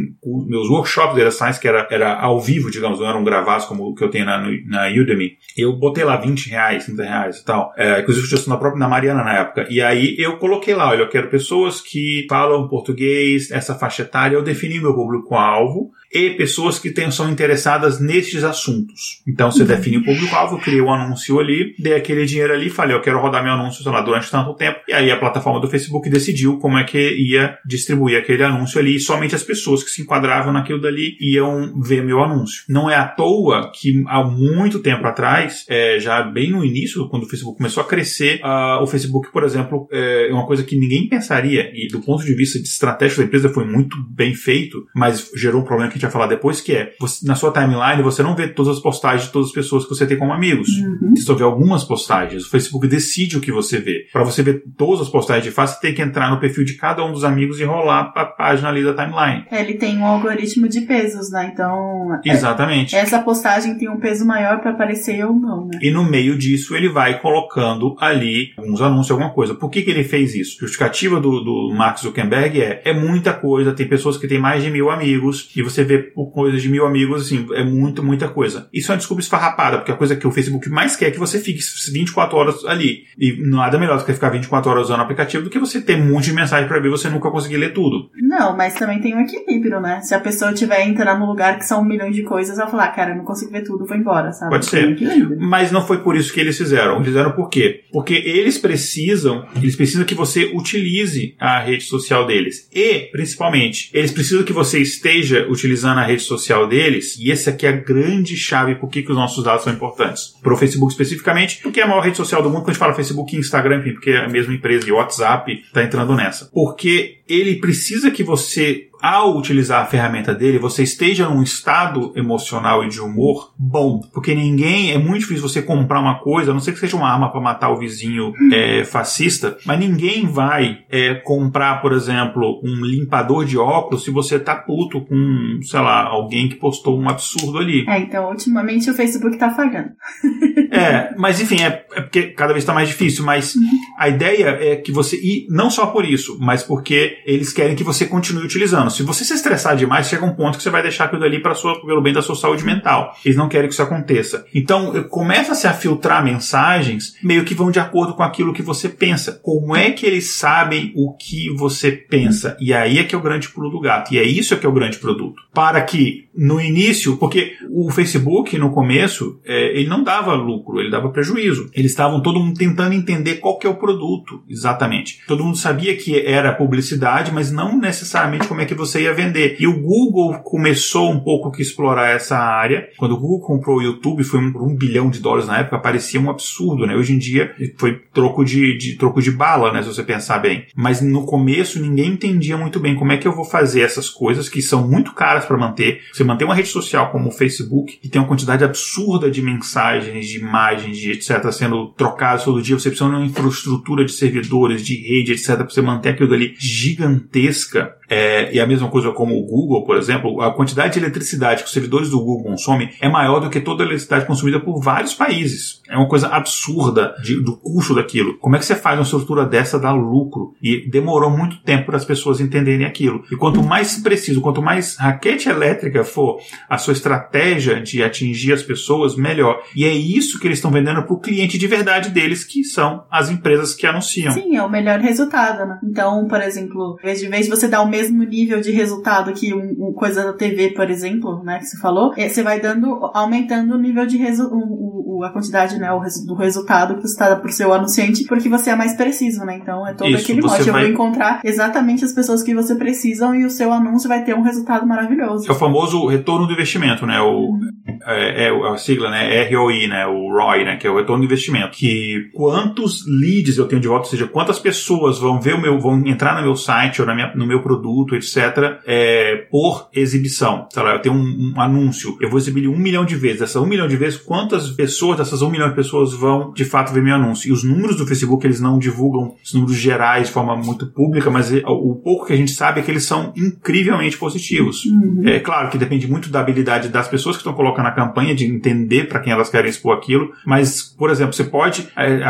meus 0.48 0.70
workshops 0.70 1.16
de 1.16 1.24
Data 1.24 1.32
Science, 1.32 1.60
que 1.60 1.68
era, 1.68 1.88
era 1.90 2.20
ao 2.20 2.40
vivo, 2.40 2.70
digamos, 2.70 3.00
não 3.00 3.10
eram 3.10 3.24
gravados 3.24 3.66
como 3.66 3.84
o 3.84 3.96
que 3.96 4.04
eu 4.04 4.10
tenho 4.10 4.26
na, 4.26 4.40
na 4.68 4.88
Udemy, 4.88 5.32
eu 5.58 5.74
botei 5.76 6.04
lá 6.04 6.16
20 6.18 6.50
reais, 6.50 6.86
30 6.86 7.04
reais 7.04 7.38
e 7.38 7.46
tal. 7.46 7.74
É, 7.78 8.02
inclusive, 8.02 8.32
eu 8.32 8.38
estou 8.38 8.54
na 8.54 8.60
própria 8.60 8.80
na 8.80 8.88
Mariana 8.88 9.24
na 9.24 9.34
época. 9.40 9.68
E 9.70 9.82
aí 9.82 10.16
eu 10.18 10.38
coloquei 10.38 10.74
lá, 10.74 10.90
olha, 10.90 11.02
eu 11.02 11.10
quero 11.10 11.30
pessoas 11.30 11.82
que 11.82 12.26
falam 12.30 12.68
português, 12.68 13.52
essa 13.52 13.76
faixa 13.76 14.04
etária, 14.04 14.36
eu 14.36 14.44
defini 14.44 14.80
meu 14.80 14.94
público-alvo 14.94 15.92
e 16.12 16.32
pessoas 16.32 16.80
que 16.80 16.92
tenham, 16.92 17.12
são 17.12 17.30
interessadas 17.30 18.00
nestes 18.00 18.44
assuntos. 18.44 19.22
Então 19.28 19.52
você 19.52 19.62
uhum. 19.62 19.68
define 19.68 19.98
o 19.98 20.04
público-alvo, 20.04 20.60
criei 20.60 20.82
um 20.82 20.92
anúncio 20.92 21.40
ali, 21.40 21.76
dei 21.78 21.94
aquele 21.94 22.26
dinheiro 22.26 22.54
ali, 22.54 22.70
falei, 22.70 22.96
eu 22.96 23.02
quero 23.02 23.20
rodar 23.20 23.44
meu 23.44 23.54
anúncio 23.54 23.84
sei 23.84 23.92
lá, 23.92 24.02
durante 24.02 24.30
tanto 24.30 24.54
tempo. 24.56 24.80
E 24.88 24.94
aí 24.94 25.12
a 25.12 25.18
plataforma 25.18 25.60
do 25.60 25.70
Facebook 25.70 26.10
decidiu 26.10 26.58
como 26.58 26.78
é 26.78 26.84
que 26.84 26.98
ia 26.98 27.58
distribuir 27.66 28.18
aquele 28.18 28.44
anúncio 28.44 28.80
ali 28.80 28.96
e 28.96 29.00
somente 29.00 29.36
as 29.36 29.44
pessoas 29.44 29.84
que 29.84 29.90
se 29.90 30.02
enquadravam 30.02 30.52
naquilo 30.52 30.82
dali 30.82 31.16
iam 31.20 31.80
ver 31.82 32.04
meu 32.04 32.24
anúncio. 32.24 32.64
Não 32.68 32.90
é 32.90 32.96
à 32.96 33.08
toa 33.08 33.72
que 33.74 34.04
há 34.08 34.24
muito 34.24 34.80
tempo 34.80 35.06
atrás, 35.06 35.66
é, 35.70 36.00
já 36.00 36.24
bem 36.24 36.52
no 36.52 36.64
início, 36.64 37.08
quando 37.10 37.24
o 37.24 37.30
Facebook 37.30 37.58
começou 37.58 37.84
a 37.84 37.88
crescer, 37.88 38.42
o 38.82 38.88
Facebook, 38.88 39.32
por 39.32 39.44
exemplo, 39.44 39.88
é 39.92 40.30
uma 40.32 40.46
coisa 40.46 40.64
que 40.64 40.78
ninguém 40.78 41.08
pensaria, 41.08 41.72
e 41.74 41.88
do 41.88 42.02
ponto 42.02 42.24
de 42.24 42.34
vista 42.34 42.60
de 42.60 42.68
estratégia 42.68 43.18
da 43.18 43.24
empresa 43.26 43.50
foi 43.50 43.66
muito 43.66 43.96
bem 44.10 44.34
feito, 44.34 44.86
mas 44.96 45.30
gerou 45.36 45.62
um 45.62 45.66
problema 45.66 45.92
que 45.92 45.99
gente 46.00 46.04
vai 46.04 46.12
falar 46.12 46.28
depois, 46.28 46.62
que 46.62 46.74
é, 46.74 46.94
você, 47.00 47.26
na 47.26 47.36
sua 47.36 47.52
timeline 47.52 48.02
você 48.02 48.24
não 48.24 48.36
vê 48.36 48.48
todas 48.48 48.78
as 48.78 48.82
postagens 48.82 49.26
de 49.26 49.32
todas 49.32 49.50
as 49.50 49.54
pessoas 49.54 49.84
que 49.84 49.90
você 49.90 50.06
tem 50.06 50.18
como 50.18 50.34
amigos. 50.34 50.70
Uhum. 50.70 51.14
Você 51.16 51.24
só 51.24 51.34
vê 51.34 51.44
algumas 51.44 51.84
postagens. 51.84 52.46
O 52.46 52.50
Facebook 52.50 52.88
decide 52.88 53.38
o 53.38 53.42
que 53.42 53.52
você 53.52 53.80
vê. 53.80 54.08
Para 54.12 54.24
você 54.24 54.42
ver 54.42 54.64
todas 54.78 55.02
as 55.02 55.10
postagens 55.10 55.46
de 55.46 55.52
face, 55.52 55.76
você 55.76 55.82
tem 55.82 55.94
que 55.94 56.02
entrar 56.02 56.30
no 56.30 56.40
perfil 56.40 56.64
de 56.64 56.76
cada 56.76 57.04
um 57.04 57.12
dos 57.12 57.24
amigos 57.24 57.60
e 57.60 57.64
rolar 57.64 58.12
a 58.16 58.26
página 58.26 58.70
ali 58.70 58.84
da 58.84 58.94
timeline. 58.94 59.46
Ele 59.52 59.74
tem 59.74 59.98
um 59.98 60.06
algoritmo 60.06 60.68
de 60.68 60.82
pesos, 60.82 61.32
né? 61.32 61.50
Então. 61.54 62.20
É, 62.26 62.32
Exatamente. 62.32 62.96
Essa 62.96 63.20
postagem 63.20 63.78
tem 63.78 63.90
um 63.90 64.00
peso 64.00 64.26
maior 64.26 64.60
para 64.60 64.72
aparecer 64.72 65.26
ou 65.26 65.34
não, 65.34 65.66
né? 65.66 65.80
E 65.82 65.92
no 65.92 66.04
meio 66.04 66.38
disso 66.38 66.76
ele 66.76 66.90
vai 66.90 67.20
colocando 67.20 67.96
ali 68.00 68.54
alguns 68.58 68.82
anúncios, 68.82 69.12
alguma 69.12 69.32
coisa. 69.32 69.56
Por 69.56 69.70
que, 69.70 69.82
que 69.82 69.92
ele 69.92 70.04
fez 70.04 70.36
isso? 70.36 70.60
Justificativa 70.60 71.20
do, 71.20 71.42
do 71.42 71.74
Mark 71.76 72.00
Zuckerberg 72.00 72.62
é: 72.62 72.82
é 72.86 72.94
muita 72.94 73.34
coisa, 73.34 73.74
tem 73.74 73.88
pessoas 73.88 74.18
que 74.18 74.28
têm 74.28 74.40
mais 74.40 74.64
de 74.64 74.70
mil 74.70 74.90
amigos, 74.90 75.50
e 75.56 75.62
você 75.62 75.84
vê 75.90 75.98
por 75.98 76.32
coisas 76.32 76.62
de 76.62 76.70
mil 76.70 76.86
amigos, 76.86 77.24
assim, 77.24 77.48
é 77.54 77.64
muito, 77.64 78.04
muita 78.04 78.28
coisa. 78.30 78.70
Isso 78.72 78.92
é 78.92 78.94
uma 78.94 79.00
desculpa 79.00 79.22
esfarrapada, 79.22 79.78
porque 79.78 79.92
a 79.92 79.96
coisa 79.96 80.16
que 80.16 80.28
o 80.28 80.32
Facebook 80.32 80.70
mais 80.70 80.96
quer 80.96 81.08
é 81.08 81.12
que 81.12 81.20
você 81.20 81.40
fique 81.40 81.60
24 81.92 82.38
horas 82.38 82.66
ali. 82.66 83.04
E 83.18 83.36
nada 83.50 83.80
melhor 83.80 83.98
do 83.98 84.06
que 84.06 84.14
ficar 84.14 84.30
24 84.30 84.70
horas 84.70 84.86
usando 84.86 85.00
o 85.00 85.04
aplicativo 85.04 85.44
do 85.44 85.50
que 85.50 85.60
você 85.60 85.82
ter 85.82 85.96
um 85.96 86.14
monte 86.14 86.26
de 86.26 86.34
mensagem 86.34 86.68
para 86.68 86.80
ver 86.80 86.88
e 86.88 86.92
você 86.92 87.10
nunca 87.10 87.32
conseguir 87.32 87.58
ler 87.58 87.74
tudo. 87.74 88.10
Não, 88.30 88.56
mas 88.56 88.76
também 88.76 89.02
tem 89.02 89.16
um 89.16 89.22
equilíbrio, 89.22 89.82
né? 89.82 90.02
Se 90.02 90.14
a 90.14 90.20
pessoa 90.20 90.54
tiver 90.54 90.86
entrar 90.86 91.18
num 91.18 91.26
lugar 91.26 91.58
que 91.58 91.66
são 91.66 91.82
um 91.82 91.84
milhão 91.84 92.12
de 92.12 92.22
coisas, 92.22 92.60
ela 92.60 92.70
falar, 92.70 92.90
cara, 92.90 93.10
eu 93.10 93.18
não 93.18 93.26
consigo 93.26 93.52
ver 93.52 93.64
tudo, 93.64 93.88
vou 93.88 93.98
embora, 93.98 94.32
sabe? 94.32 94.52
Pode 94.52 94.68
ser. 94.68 94.88
Um 94.88 95.48
mas 95.50 95.72
não 95.72 95.84
foi 95.84 95.98
por 96.04 96.16
isso 96.16 96.32
que 96.32 96.40
eles 96.40 96.56
fizeram. 96.56 96.98
Eles 96.98 97.08
fizeram 97.08 97.32
por 97.32 97.50
quê? 97.50 97.86
Porque 97.92 98.14
eles 98.14 98.60
precisam, 98.60 99.48
eles 99.56 99.76
precisam 99.76 100.06
que 100.06 100.14
você 100.14 100.52
utilize 100.54 101.36
a 101.40 101.60
rede 101.60 101.86
social 101.86 102.28
deles. 102.28 102.70
E, 102.72 103.10
principalmente, 103.12 103.90
eles 103.96 104.12
precisam 104.12 104.44
que 104.44 104.54
você 104.54 104.80
esteja 104.80 105.48
utilizando 105.50 105.98
a 105.98 106.06
rede 106.06 106.22
social 106.22 106.68
deles, 106.68 107.18
e 107.18 107.32
essa 107.32 107.50
aqui 107.50 107.66
é 107.66 107.70
a 107.70 107.78
grande 107.78 108.38
chave 108.38 108.76
por 108.76 108.92
que, 108.92 109.04
os 109.10 109.16
nossos 109.16 109.44
dados 109.44 109.64
são 109.64 109.74
importantes. 109.74 110.36
Para 110.44 110.54
o 110.54 110.58
Facebook 110.58 110.92
especificamente, 110.92 111.62
porque 111.64 111.80
é 111.80 111.84
a 111.84 111.88
maior 111.88 112.02
rede 112.02 112.18
social 112.18 112.44
do 112.44 112.50
mundo, 112.50 112.62
quando 112.62 112.70
a 112.70 112.74
gente 112.74 112.80
fala 112.80 112.94
Facebook 112.94 113.36
e 113.36 113.40
Instagram, 113.40 113.80
enfim, 113.80 113.94
porque 113.94 114.12
é 114.12 114.26
a 114.26 114.30
mesma 114.30 114.54
empresa 114.54 114.88
e 114.88 114.92
o 114.92 114.98
WhatsApp 114.98 115.52
está 115.52 115.84
entrando 115.84 116.14
nessa. 116.16 116.46
Porque 116.54 117.20
ele 117.30 117.58
precisa 117.58 118.10
que 118.10 118.19
você 118.24 118.89
ao 119.02 119.38
utilizar 119.38 119.82
a 119.82 119.86
ferramenta 119.86 120.34
dele, 120.34 120.60
você 120.60 120.84
esteja 120.84 121.30
num 121.30 121.42
estado 121.42 122.12
emocional 122.16 122.84
e 122.84 122.90
de 122.90 123.00
humor 123.00 123.54
bom. 123.58 124.02
Porque 124.14 124.36
ninguém, 124.36 124.92
é 124.92 124.98
muito 124.98 125.22
difícil 125.22 125.48
você 125.48 125.62
comprar 125.62 126.00
uma 126.00 126.20
coisa, 126.20 126.52
a 126.52 126.54
não 126.54 126.62
ser 126.62 126.74
que 126.74 126.80
seja 126.80 126.98
uma 126.98 127.10
arma 127.10 127.32
para 127.32 127.42
matar 127.42 127.70
o 127.70 127.78
vizinho 127.78 128.34
é, 128.52 128.84
fascista, 128.84 129.58
mas 129.66 129.80
ninguém 129.80 130.26
vai 130.26 130.80
é, 130.90 131.16
comprar, 131.16 131.82
por 131.82 131.94
exemplo, 131.94 132.62
um 132.64 132.84
limpador 132.84 133.46
de 133.46 133.58
óculos 133.58 134.04
se 134.04 134.12
você 134.12 134.40
tá 134.40 134.56
puto 134.56 135.02
com, 135.06 135.60
sei 135.64 135.80
lá, 135.80 136.04
alguém 136.04 136.50
que 136.50 136.56
postou 136.56 137.00
um 137.00 137.10
absurdo 137.10 137.58
ali. 137.58 137.86
É, 137.88 138.00
então, 138.00 138.30
ultimamente 138.30 138.90
o 138.90 138.94
Facebook 138.94 139.38
tá 139.38 139.50
falhando. 139.52 139.90
é, 140.72 141.14
mas 141.18 141.40
enfim, 141.40 141.62
é, 141.62 141.86
é, 141.94 142.02
porque 142.02 142.28
cada 142.28 142.54
vez 142.54 142.64
está 142.64 142.74
mais 142.74 142.90
difícil, 142.90 143.24
mas 143.24 143.56
uhum. 143.56 143.64
a 143.98 144.10
ideia 144.10 144.58
é 144.60 144.76
que 144.76 144.92
você, 144.92 145.16
e 145.18 145.48
não 145.50 145.70
só 145.70 145.88
por 145.88 146.06
isso, 146.06 146.38
mas 146.40 146.64
porque 146.64 147.18
eles 147.26 147.54
querem 147.54 147.76
que 147.76 147.84
você 147.84 148.06
continue 148.06 148.44
utilizando. 148.44 148.89
Se 148.90 149.04
você 149.04 149.24
se 149.24 149.34
estressar 149.34 149.76
demais, 149.76 150.08
chega 150.08 150.26
um 150.26 150.34
ponto 150.34 150.58
que 150.58 150.64
você 150.64 150.70
vai 150.70 150.82
deixar 150.82 151.06
aquilo 151.06 151.24
ali 151.24 151.42
para 151.42 151.56
pelo 151.86 152.02
bem 152.02 152.14
da 152.14 152.22
sua 152.22 152.36
saúde 152.36 152.64
mental. 152.64 153.16
Eles 153.24 153.38
não 153.38 153.50
querem 153.50 153.68
que 153.68 153.74
isso 153.74 153.84
aconteça. 153.84 154.46
Então, 154.54 155.04
começa-se 155.10 155.68
a 155.68 155.74
filtrar 155.74 156.24
mensagens 156.24 157.14
meio 157.24 157.44
que 157.44 157.54
vão 157.54 157.72
de 157.72 157.80
acordo 157.80 158.14
com 158.14 158.24
aquilo 158.24 158.54
que 158.54 158.62
você 158.62 158.90
pensa. 158.90 159.40
Como 159.44 159.76
é 159.76 159.92
que 159.92 160.06
eles 160.06 160.32
sabem 160.32 160.94
o 160.96 161.14
que 161.16 161.50
você 161.56 161.92
pensa? 161.92 162.58
E 162.60 162.74
aí 162.74 163.00
é 163.00 163.04
que 163.04 163.16
é 163.16 163.18
o 163.18 163.22
grande 163.22 163.50
pulo 163.50 163.70
do 163.70 163.80
gato. 163.80 164.14
E 164.14 164.20
é 164.20 164.24
isso 164.24 164.58
que 164.58 164.66
é 164.66 164.70
o 164.70 164.74
grande 164.74 164.98
produto. 164.98 165.42
Para 165.54 165.82
que 165.82 166.29
no 166.40 166.62
início, 166.62 167.18
porque 167.18 167.58
o 167.70 167.92
Facebook 167.92 168.58
no 168.58 168.72
começo, 168.72 169.40
é, 169.46 169.78
ele 169.78 169.90
não 169.90 170.04
dava 170.04 170.34
lucro, 170.34 170.80
ele 170.80 170.90
dava 170.90 171.10
prejuízo. 171.10 171.70
Eles 171.74 171.92
estavam 171.92 172.22
todo 172.22 172.40
mundo 172.40 172.58
tentando 172.58 172.94
entender 172.94 173.36
qual 173.36 173.60
que 173.60 173.68
é 173.68 173.70
o 173.70 173.76
produto, 173.76 174.42
exatamente. 174.50 175.20
Todo 175.28 175.44
mundo 175.44 175.58
sabia 175.58 175.96
que 175.98 176.18
era 176.26 176.54
publicidade, 176.54 177.34
mas 177.34 177.52
não 177.52 177.78
necessariamente 177.78 178.48
como 178.48 178.62
é 178.62 178.66
que 178.66 178.74
você 178.74 179.04
ia 179.04 179.14
vender. 179.14 179.58
E 179.60 179.68
o 179.68 179.82
Google 179.82 180.40
começou 180.40 181.12
um 181.12 181.20
pouco 181.20 181.50
a 181.54 181.62
explorar 181.62 182.10
essa 182.10 182.38
área. 182.38 182.88
Quando 182.96 183.16
o 183.16 183.20
Google 183.20 183.42
comprou 183.42 183.78
o 183.78 183.82
YouTube, 183.82 184.24
foi 184.24 184.40
por 184.52 184.62
um, 184.62 184.76
bilhão 184.76 185.10
de 185.10 185.20
dólares 185.20 185.48
na 185.48 185.60
época, 185.60 185.78
parecia 185.80 186.22
um 186.22 186.30
absurdo, 186.30 186.86
né? 186.86 186.96
Hoje 186.96 187.14
em 187.14 187.18
dia 187.18 187.54
foi 187.78 188.00
troco 188.14 188.46
de, 188.46 188.78
de, 188.78 188.96
troco 188.96 189.22
de 189.22 189.32
bala, 189.32 189.74
né? 189.74 189.82
Se 189.82 189.90
você 189.90 190.04
pensar 190.04 190.40
bem. 190.40 190.66
Mas 190.74 191.02
no 191.02 191.26
começo 191.26 191.82
ninguém 191.82 192.14
entendia 192.14 192.58
muito 192.58 192.80
bem 192.80 192.96
como 192.96 193.12
é 193.12 193.18
que 193.18 193.28
eu 193.28 193.36
vou 193.36 193.44
fazer 193.44 193.82
essas 193.82 194.10
coisas 194.10 194.48
que 194.48 194.62
são 194.62 194.88
muito 194.88 195.14
caras 195.14 195.46
para 195.46 195.58
manter. 195.58 196.02
Você 196.14 196.24
manter 196.30 196.46
uma 196.46 196.54
rede 196.54 196.70
social 196.70 197.12
como 197.12 197.30
o 197.30 197.32
Facebook, 197.32 197.98
que 197.98 198.08
tem 198.08 198.22
uma 198.22 198.28
quantidade 198.28 198.64
absurda 198.64 199.32
de 199.32 199.42
mensagens, 199.42 200.28
de 200.28 200.38
imagens, 200.38 200.98
de 200.98 201.12
etc., 201.12 201.52
sendo 201.52 201.88
trocadas 201.98 202.44
todo 202.44 202.62
dia, 202.62 202.78
você 202.78 202.90
precisa 202.90 203.10
de 203.10 203.16
uma 203.16 203.26
infraestrutura 203.26 204.06
de 204.06 204.12
servidores, 204.12 204.86
de 204.86 204.96
rede, 204.96 205.32
etc., 205.32 205.56
para 205.58 205.70
você 205.70 205.82
manter 205.82 206.10
aquilo 206.10 206.34
ali 206.34 206.54
gigantesca 206.60 207.96
é, 208.10 208.52
e 208.52 208.60
a 208.60 208.66
mesma 208.66 208.90
coisa 208.90 209.12
como 209.12 209.38
o 209.38 209.46
Google, 209.46 209.86
por 209.86 209.96
exemplo, 209.96 210.42
a 210.42 210.52
quantidade 210.52 210.94
de 210.94 211.00
eletricidade 211.00 211.62
que 211.62 211.68
os 211.68 211.74
servidores 211.74 212.10
do 212.10 212.20
Google 212.20 212.52
consomem 212.52 212.90
é 213.00 213.08
maior 213.08 213.40
do 213.40 213.50
que 213.50 213.60
toda 213.60 213.84
a 213.84 213.86
eletricidade 213.86 214.26
consumida 214.26 214.60
por 214.60 214.82
vários 214.82 215.14
países. 215.14 215.82
É 215.88 215.96
uma 215.96 216.08
coisa 216.08 216.28
absurda 216.28 217.14
de, 217.22 217.42
do 217.44 217.56
custo 217.56 217.94
daquilo. 217.94 218.38
Como 218.40 218.56
é 218.56 218.60
que 218.60 218.66
você 218.66 218.76
faz 218.76 218.98
uma 218.98 219.04
estrutura 219.04 219.46
dessa 219.46 219.80
dar 219.80 219.94
lucro? 219.94 220.56
E 220.62 220.90
demorou 220.90 221.30
muito 221.30 221.62
tempo 221.62 221.86
para 221.86 221.98
as 221.98 222.06
pessoas 222.06 222.40
entenderem 222.40 222.86
aquilo. 222.86 223.24
E 223.32 223.36
quanto 223.36 223.62
mais 223.62 223.98
preciso, 223.98 224.42
quanto 224.42 224.62
mais 224.62 224.98
raquete 224.98 225.48
elétrica 225.48 226.04
for 226.04 226.40
a 226.68 226.78
sua 226.78 226.94
estratégia 226.94 227.80
de 227.82 228.04
atingir 228.04 228.54
as 228.54 228.64
pessoas, 228.64 229.16
melhor. 229.16 229.62
E 229.76 229.86
é 229.86 229.94
isso 229.94 230.40
que 230.40 230.48
eles 230.48 230.58
estão 230.58 230.72
vendendo 230.72 231.04
para 231.04 231.14
o 231.14 231.20
cliente 231.20 231.58
de 231.58 231.68
verdade 231.68 232.10
deles, 232.10 232.44
que 232.44 232.64
são 232.64 233.04
as 233.12 233.30
empresas 233.30 233.76
que 233.76 233.86
anunciam. 233.86 234.34
Sim, 234.34 234.56
é 234.56 234.64
o 234.64 234.70
melhor 234.70 235.00
resultado, 235.00 235.66
né? 235.68 235.80
Então, 235.84 236.28
por 236.28 236.42
exemplo, 236.42 236.98
vez 237.04 237.20
de 237.22 237.50
você 237.50 237.68
dar 237.68 237.82
o 237.82 237.88
mesmo 237.88 237.99
nível 238.08 238.62
de 238.62 238.72
resultado 238.72 239.34
que 239.34 239.54
um, 239.54 239.90
um, 239.90 239.94
coisa 239.94 240.24
da 240.24 240.34
TV, 240.34 240.72
por 240.72 240.90
exemplo, 240.90 241.44
né, 241.44 241.60
que 241.60 241.66
você 241.66 241.78
falou, 241.78 242.14
é, 242.18 242.30
você 242.30 242.44
vai 242.44 242.60
dando, 242.60 242.88
aumentando 243.14 243.76
o 243.76 243.78
nível 243.78 244.06
de 244.06 244.18
resu 244.18 244.48
o, 244.48 244.99
o, 245.20 245.24
a 245.24 245.30
quantidade, 245.30 245.78
né, 245.78 245.92
o 245.92 246.00
res 246.00 246.26
do 246.26 246.34
resultado 246.34 246.96
que 246.96 247.02
você 247.02 247.14
está 247.14 247.36
por 247.36 247.52
seu 247.52 247.74
anunciante, 247.74 248.24
porque 248.26 248.50
você 248.50 248.70
é 248.70 248.76
mais 248.76 248.96
preciso, 248.96 249.44
né? 249.46 249.60
Então 249.62 249.86
é 249.88 249.94
todo 249.94 250.10
Isso, 250.10 250.24
aquele 250.24 250.42
mote. 250.42 250.64
Vai... 250.64 250.84
Eu 250.84 250.88
vou 250.88 250.94
encontrar 250.94 251.42
exatamente 251.44 252.06
as 252.06 252.14
pessoas 252.14 252.44
que 252.44 252.54
você 252.54 252.76
precisa 252.76 253.36
e 253.36 253.46
o 253.46 253.50
seu 253.50 253.72
anúncio 253.72 254.08
vai 254.08 254.24
ter 254.24 254.36
um 254.36 254.42
resultado 254.42 254.86
maravilhoso. 254.86 255.48
É 255.48 255.52
o 255.52 255.56
famoso 255.56 256.06
retorno 256.08 256.48
do 256.48 256.54
investimento, 256.54 257.06
né? 257.06 257.20
O, 257.22 257.58
é, 258.06 258.48
é, 258.48 258.70
a 258.72 258.78
sigla, 258.78 259.10
né? 259.10 259.50
ROI, 259.50 259.88
né? 259.88 260.06
O 260.08 260.32
ROI, 260.32 260.66
né? 260.66 260.78
Que 260.78 260.88
é 260.88 260.90
o 260.90 260.98
retorno 260.98 261.22
do 261.22 261.26
investimento. 261.26 261.78
Que 261.78 262.30
quantos 262.34 263.06
leads 263.08 263.58
eu 263.58 263.68
tenho 263.68 263.82
de 263.82 263.88
volta, 263.88 264.06
ou 264.06 264.12
seja, 264.12 264.28
quantas 264.28 264.60
pessoas 264.60 265.20
vão 265.20 265.40
ver 265.40 265.56
o 265.56 265.62
meu, 265.62 265.80
vão 265.80 266.00
entrar 266.06 266.36
no 266.36 266.42
meu 266.42 266.56
site 266.56 267.02
ou 267.02 267.08
na 267.08 267.16
minha, 267.16 267.34
no 267.36 267.46
meu 267.46 267.62
produto 267.62 268.16
etc., 268.16 268.80
é, 268.86 269.48
por 269.52 269.90
exibição. 269.94 270.68
Sei 270.72 270.84
lá, 270.84 270.94
eu 270.94 271.02
tenho 271.02 271.16
um, 271.16 271.54
um, 271.56 271.62
anúncio, 271.62 272.18
eu 272.22 272.30
vou 272.30 272.38
exibir 272.38 272.68
um 272.68 272.78
milhão 272.78 273.06
de 273.06 273.16
vezes. 273.16 273.42
Essas 273.42 273.62
um 273.62 273.66
milhão 273.66 273.88
de 273.88 273.98
vezes, 273.98 274.20
quantas 274.20 274.70
pessoas 274.72 275.09
dessas 275.18 275.42
um 275.42 275.50
milhão 275.50 275.70
de 275.70 275.76
pessoas 275.76 276.14
vão 276.14 276.52
de 276.54 276.66
fato 276.66 276.94
ver 276.94 277.02
meu 277.02 277.16
anúncio? 277.16 277.50
E 277.50 277.52
os 277.52 277.64
números 277.64 277.96
do 277.96 278.06
Facebook, 278.06 278.46
eles 278.46 278.60
não 278.60 278.78
divulgam 278.78 279.36
os 279.44 279.54
números 279.54 279.76
gerais 279.76 280.28
de 280.28 280.34
forma 280.34 280.56
muito 280.56 280.88
pública, 280.88 281.30
mas 281.30 281.52
o 281.52 281.96
pouco 281.96 282.26
que 282.26 282.34
a 282.34 282.38
gente 282.38 282.52
sabe 282.52 282.80
é 282.80 282.84
que 282.84 282.92
eles 282.92 283.04
são 283.04 283.34
incrivelmente 283.36 284.18
positivos. 284.18 284.86
Uhum. 284.86 285.24
É 285.26 285.40
claro 285.40 285.70
que 285.70 285.78
depende 285.78 286.08
muito 286.08 286.30
da 286.30 286.40
habilidade 286.40 286.90
das 286.90 287.08
pessoas 287.08 287.36
que 287.36 287.42
estão 287.42 287.54
colocando 287.54 287.88
a 287.88 287.92
campanha, 287.92 288.36
de 288.36 288.46
entender 288.46 289.08
para 289.08 289.20
quem 289.20 289.34
elas 289.34 289.50
querem 289.50 289.70
expor 289.70 289.96
aquilo, 289.96 290.32
mas, 290.46 290.84
por 290.84 291.10
exemplo, 291.10 291.34
você 291.34 291.44
pode, 291.44 291.88
é, 291.98 292.24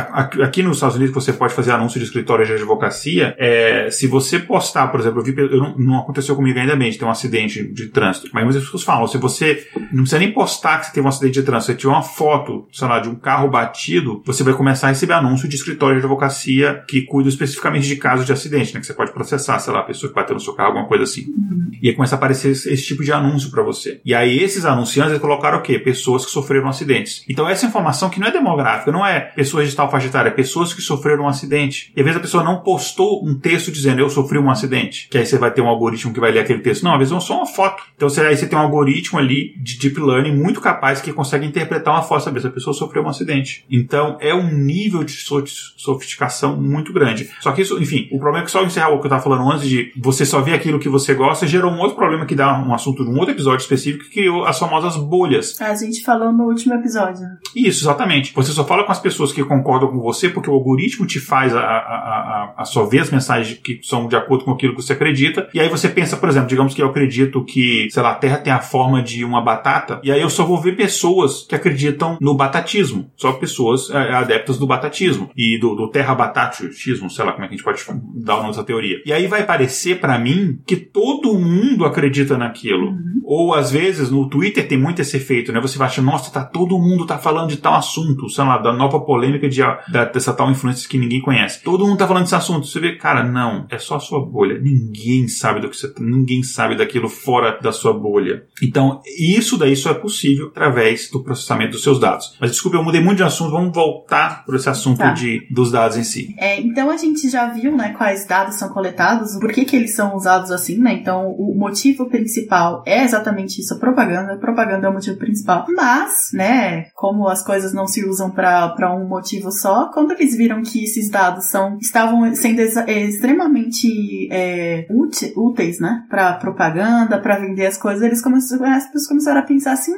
aqui 0.44 0.62
nos 0.62 0.78
Estados 0.78 0.96
Unidos, 0.96 1.14
você 1.14 1.34
pode 1.34 1.54
fazer 1.54 1.72
anúncio 1.72 2.00
de 2.00 2.06
escritório 2.06 2.46
de 2.46 2.54
advocacia, 2.54 3.36
é, 3.38 3.90
se 3.92 4.08
você 4.08 4.40
postar, 4.40 4.88
por 4.88 5.00
exemplo, 5.00 5.20
eu 5.20 5.24
vi 5.24 5.34
eu 5.38 5.58
não, 5.58 5.78
não, 5.78 6.00
aconteceu 6.00 6.36
comigo 6.36 6.60
ainda 6.60 6.76
bem 6.76 6.92
de 6.92 6.98
ter 6.98 7.06
um 7.06 7.10
acidente 7.10 7.64
de 7.72 7.88
trânsito. 7.88 8.30
Mas 8.34 8.44
muitas 8.44 8.64
pessoas 8.64 8.84
falam, 8.84 9.08
se 9.08 9.18
você 9.18 9.68
não 9.92 10.04
precisa 10.04 10.20
nem 10.20 10.32
postar 10.32 10.80
que 10.80 10.88
você 10.88 10.94
teve 10.94 11.06
um 11.06 11.10
acidente 11.10 11.40
de 11.40 11.44
trânsito, 11.44 11.72
você 11.72 11.78
tira 11.78 11.92
uma 11.92 12.02
foto 12.02 12.68
sei 12.72 12.88
lá, 12.88 13.00
de 13.00 13.10
um 13.10 13.16
carro 13.16 13.50
batido, 13.50 14.22
você 14.26 14.44
vai 14.44 14.54
começar 14.54 14.88
a 14.88 14.90
receber 14.90 15.14
anúncio 15.14 15.48
de 15.48 15.56
escritório 15.56 16.00
de 16.00 16.06
advocacia 16.06 16.84
que 16.88 17.04
cuida 17.04 17.30
especificamente 17.30 17.88
de 17.88 17.96
casos 17.96 18.26
de 18.26 18.34
acidente, 18.34 18.74
né? 18.74 18.80
Que 18.80 18.86
você 18.86 18.94
pode 18.94 19.12
processar, 19.12 19.60
sei 19.60 19.74
lá, 19.74 19.80
a 19.80 19.84
pessoa 19.84 20.10
que 20.10 20.16
bateu 20.16 20.34
no 20.34 20.40
seu 20.40 20.54
carro, 20.54 20.70
alguma 20.70 20.88
coisa 20.88 21.04
assim. 21.04 21.28
Uhum. 21.28 21.72
E 21.82 21.90
aí 21.90 21.96
começa 21.96 22.16
a 22.16 22.18
aparecer 22.18 22.52
esse, 22.52 22.72
esse 22.72 22.84
tipo 22.86 23.04
de 23.04 23.12
anúncio 23.12 23.52
para 23.52 23.64
você. 23.64 24.02
E 24.04 24.14
aí 24.14 24.40
esses 24.40 24.66
anunciantes 24.66 25.18
colocaram 25.20 25.60
o 25.60 25.62
quê? 25.62 25.80
Pessoas 25.80 26.26
que 26.26 26.32
sofreram 26.32 26.68
acidentes. 26.68 27.24
Então 27.30 27.48
essa 27.48 27.66
informação 27.66 28.10
que 28.10 28.20
não 28.20 28.28
é 28.28 28.32
demográfica, 28.32 28.92
não 28.92 29.06
é 29.06 29.20
pessoas 29.20 29.70
de 29.70 29.76
tal 29.76 29.90
faixa 29.90 30.08
etária, 30.08 30.30
é 30.30 30.34
pessoas 30.34 30.74
que 30.74 30.82
sofreram 30.82 31.24
um 31.24 31.28
acidente. 31.28 31.92
E 31.96 32.00
às 32.00 32.06
vezes 32.06 32.20
a 32.20 32.22
pessoa 32.22 32.44
não 32.44 32.62
postou 32.62 33.26
um 33.26 33.38
texto 33.38 33.72
dizendo 33.72 34.00
eu 34.00 34.10
sofri 34.10 34.38
um 34.38 34.50
acidente, 34.50 35.08
que 35.10 35.18
aí 35.18 35.26
você 35.26 35.38
vai 35.38 35.52
ter 35.52 35.62
um 35.62 35.68
algoritmo 35.68 36.14
que 36.14 36.20
vai 36.20 36.32
ler 36.32 36.40
aquele 36.40 36.60
texto. 36.60 36.84
Não, 36.84 36.94
às 36.94 37.00
vezes 37.00 37.14
é 37.14 37.20
só 37.20 37.38
uma 37.38 37.46
foto. 37.46 37.84
Então 37.96 38.10
você, 38.10 38.22
aí 38.22 38.36
você 38.36 38.48
tem 38.48 38.58
um 38.58 38.62
algoritmo 38.62 39.20
ali 39.20 39.54
de 39.58 39.78
deep 39.78 40.00
learning 40.00 40.36
muito 40.36 40.62
capaz 40.62 41.02
que 41.02 41.14
consegue 41.14 41.46
interpretar 41.46 41.94
uma 41.94 42.04
foto, 42.04 42.24
saber 42.24 42.42
se 42.42 42.48
a 42.48 42.52
pessoa 42.60 42.74
sofreu 42.74 43.04
um 43.04 43.10
acidente. 43.10 43.66
Então 43.72 44.18
é 44.20 44.34
um 44.34 44.52
nível 44.52 45.04
de 45.04 45.14
sofisticação 45.14 46.56
muito 46.56 46.94
grande. 46.94 47.30
Só 47.40 47.52
que 47.52 47.62
isso, 47.62 47.82
enfim, 47.82 48.08
o 48.12 48.20
problema 48.20 48.44
é 48.44 48.46
que 48.46 48.52
só 48.52 48.64
encerrar 48.64 48.90
o 48.90 49.00
que 49.00 49.06
eu 49.06 49.10
estava 49.10 49.24
falando 49.24 49.50
antes 49.50 49.68
de 49.68 49.92
você 49.98 50.26
só 50.26 50.42
ver 50.42 50.54
aquilo 50.54 50.80
que 50.80 50.90
você 50.90 51.14
gosta 51.14 51.48
gerou 51.48 51.72
um 51.72 51.80
outro 51.80 51.96
problema 51.96 52.26
que 52.26 52.36
dá 52.36 52.60
um 52.62 52.74
assunto 52.74 53.04
de 53.04 53.10
um 53.10 53.18
outro 53.18 53.34
episódio 53.34 53.64
específico 53.64 54.06
que 54.06 54.12
criou 54.12 54.46
as 54.46 54.60
famosas 54.60 54.98
bolhas. 54.98 55.60
A 55.62 55.74
gente 55.74 56.04
falou 56.04 56.32
no 56.32 56.46
último 56.46 56.76
episódio. 56.76 57.26
Isso, 57.56 57.84
exatamente. 57.84 58.34
Você 58.34 58.52
só 58.52 58.66
fala 58.66 58.84
com 58.84 58.92
as 58.92 59.00
pessoas 59.00 59.32
que 59.32 59.44
concordam 59.44 59.90
com 59.90 60.00
você 60.00 60.30
porque 60.30 60.50
o 60.50 60.54
algoritmo 60.54 61.06
te 61.06 61.20
faz 61.20 61.56
a, 61.56 61.60
a, 61.60 61.64
a, 61.64 62.54
a 62.58 62.66
só 62.66 62.86
ver 62.86 63.00
as 63.00 63.10
mensagens 63.10 63.58
que 63.58 63.80
são 63.84 64.08
de 64.08 64.16
acordo 64.16 64.44
com 64.44 64.52
aquilo 64.52 64.76
que 64.76 64.82
você 64.82 64.94
acredita. 64.94 65.48
E 65.54 65.60
aí 65.60 65.70
você 65.70 65.88
pensa, 65.88 66.18
por 66.18 66.30
exemplo, 66.30 66.50
digamos 66.50 66.74
que 66.74 66.82
eu 66.82 66.88
acredito 66.88 67.44
que, 67.44 67.88
sei 67.90 68.04
lá, 68.04 68.12
a 68.12 68.16
Terra 68.16 68.38
tem 68.38 68.52
a 68.52 68.60
forma 68.60 69.02
de 69.02 69.24
uma 69.24 69.42
batata, 69.42 70.00
e 70.04 70.12
aí 70.12 70.22
eu 70.22 70.30
só 70.30 70.44
vou 70.44 70.62
ver 70.62 70.76
pessoas 70.76 71.46
que 71.48 71.56
acreditam 71.56 72.18
no 72.20 72.36
batatismo. 72.50 73.12
Só 73.16 73.34
pessoas 73.34 73.90
é, 73.90 74.14
adeptas 74.14 74.58
do 74.58 74.68
batatismo 74.68 75.30
e 75.36 75.60
do, 75.60 75.76
do 75.76 75.90
terra-batatismo, 75.90 77.10
sei 77.10 77.24
lá 77.24 77.32
como 77.32 77.46
é 77.46 77.48
que 77.48 77.54
a 77.54 77.58
gente 77.58 77.64
pode 77.64 77.84
dar 78.16 78.36
o 78.36 78.38
nome 78.38 78.50
dessa 78.50 78.64
teoria. 78.64 79.02
E 79.06 79.14
aí 79.14 79.28
vai 79.28 79.46
parecer 79.46 80.00
para 80.00 80.18
mim 80.18 80.60
que 80.66 80.76
todo 80.76 81.38
mundo 81.38 81.86
acredita 81.86 82.38
naquilo. 82.38 82.90
Uhum. 82.90 83.22
Ou 83.24 83.54
às 83.54 83.72
vezes 83.72 84.10
no 84.10 84.28
Twitter 84.28 84.68
tem 84.68 84.78
muito 84.78 85.02
esse 85.02 85.18
efeito, 85.18 85.52
né? 85.52 85.62
Você 85.62 85.78
vai 85.78 85.88
achar, 85.88 86.02
nossa, 86.02 86.32
tá 86.32 86.44
todo 86.44 86.80
mundo 86.80 87.06
tá 87.06 87.18
falando 87.18 87.50
de 87.50 87.58
tal 87.58 87.76
assunto, 87.76 88.28
sei 88.28 88.44
lá, 88.44 88.58
da 88.58 88.74
nova 88.74 89.00
polêmica 89.00 89.48
de, 89.48 89.62
da, 89.92 90.06
dessa 90.06 90.34
tal 90.34 90.50
influência 90.50 90.90
que 90.90 90.98
ninguém 90.98 91.22
conhece. 91.22 91.64
Todo 91.64 91.86
mundo 91.86 91.98
tá 91.98 92.08
falando 92.08 92.24
desse 92.24 92.36
assunto. 92.36 92.66
Você 92.66 92.80
vê, 92.80 92.96
cara, 92.96 93.24
não, 93.24 93.68
é 93.70 93.78
só 93.78 93.98
a 93.98 94.00
sua 94.00 94.26
bolha. 94.26 94.60
Ninguém 94.60 95.28
sabe 95.28 95.62
do 95.62 95.70
que 95.70 95.78
você, 95.78 95.94
ninguém 96.00 96.42
sabe 96.42 96.76
daquilo 96.76 97.08
fora 97.08 97.60
da 97.62 97.72
sua 97.72 97.94
bolha. 97.94 98.46
Então, 98.64 99.02
isso 99.18 99.58
daí 99.58 99.76
só 99.76 99.92
é 99.92 99.94
possível 99.94 100.48
através 100.48 101.10
do 101.12 101.24
processamento 101.24 101.74
dos 101.74 101.84
seus 101.84 102.00
dados. 102.00 102.36
Mas 102.40 102.52
desculpa, 102.52 102.78
eu 102.78 102.84
mudei 102.84 103.02
muito 103.02 103.18
de 103.18 103.24
assunto, 103.24 103.52
vamos 103.52 103.74
voltar 103.74 104.46
para 104.46 104.56
esse 104.56 104.70
assunto 104.70 104.98
tá. 104.98 105.12
de, 105.12 105.48
dos 105.52 105.72
dados 105.72 105.98
em 105.98 106.04
si. 106.04 106.36
É, 106.38 106.60
então 106.60 106.90
a 106.90 106.98
gente 106.98 107.30
já 107.30 107.48
viu, 107.48 107.76
né, 107.76 107.94
quais 107.98 108.26
dados 108.26 108.56
são 108.56 108.70
coletados, 108.70 109.38
por 109.40 109.52
que 109.52 109.66
que 109.66 109.76
eles 109.76 109.96
são 109.96 110.16
usados 110.16 110.52
assim, 110.52 110.78
né? 110.78 110.94
Então, 110.94 111.32
o 111.32 111.54
motivo 111.56 112.10
principal 112.10 112.84
é 112.86 113.04
exatamente 113.04 113.62
isso, 113.62 113.74
a 113.74 113.78
propaganda. 113.78 114.34
A 114.34 114.38
propaganda 114.38 114.88
é 114.88 114.90
o 114.90 114.94
motivo 114.94 115.18
principal. 115.18 115.66
Mas, 115.70 116.30
né, 116.34 116.86
como 116.94 117.28
as 117.28 117.44
coisas 117.44 117.74
não 117.74 117.88
se 117.88 118.06
usam 118.06 118.30
para 118.32 118.94
um 118.96 119.08
motivo 119.08 119.52
só, 119.52 119.92
quando 119.92 120.12
eles 120.12 120.36
viram 120.36 120.62
que 120.62 120.84
esses 120.84 121.10
dados 121.10 121.50
são 121.50 121.78
estavam 121.82 122.34
sendo 122.36 122.62
extremamente 122.62 124.30
é, 124.32 124.88
úteis, 125.36 125.80
né, 125.80 126.06
para 126.10 126.34
propaganda, 126.34 127.20
para 127.20 127.40
vender 127.40 127.66
as 127.66 127.78
coisas, 127.78 128.02
eles 128.04 128.22
começaram, 128.22 128.66
as 128.66 128.86
pessoas 128.86 129.08
começaram 129.08 129.40
a 129.40 129.44
pensar 129.44 129.74
assim, 129.74 129.94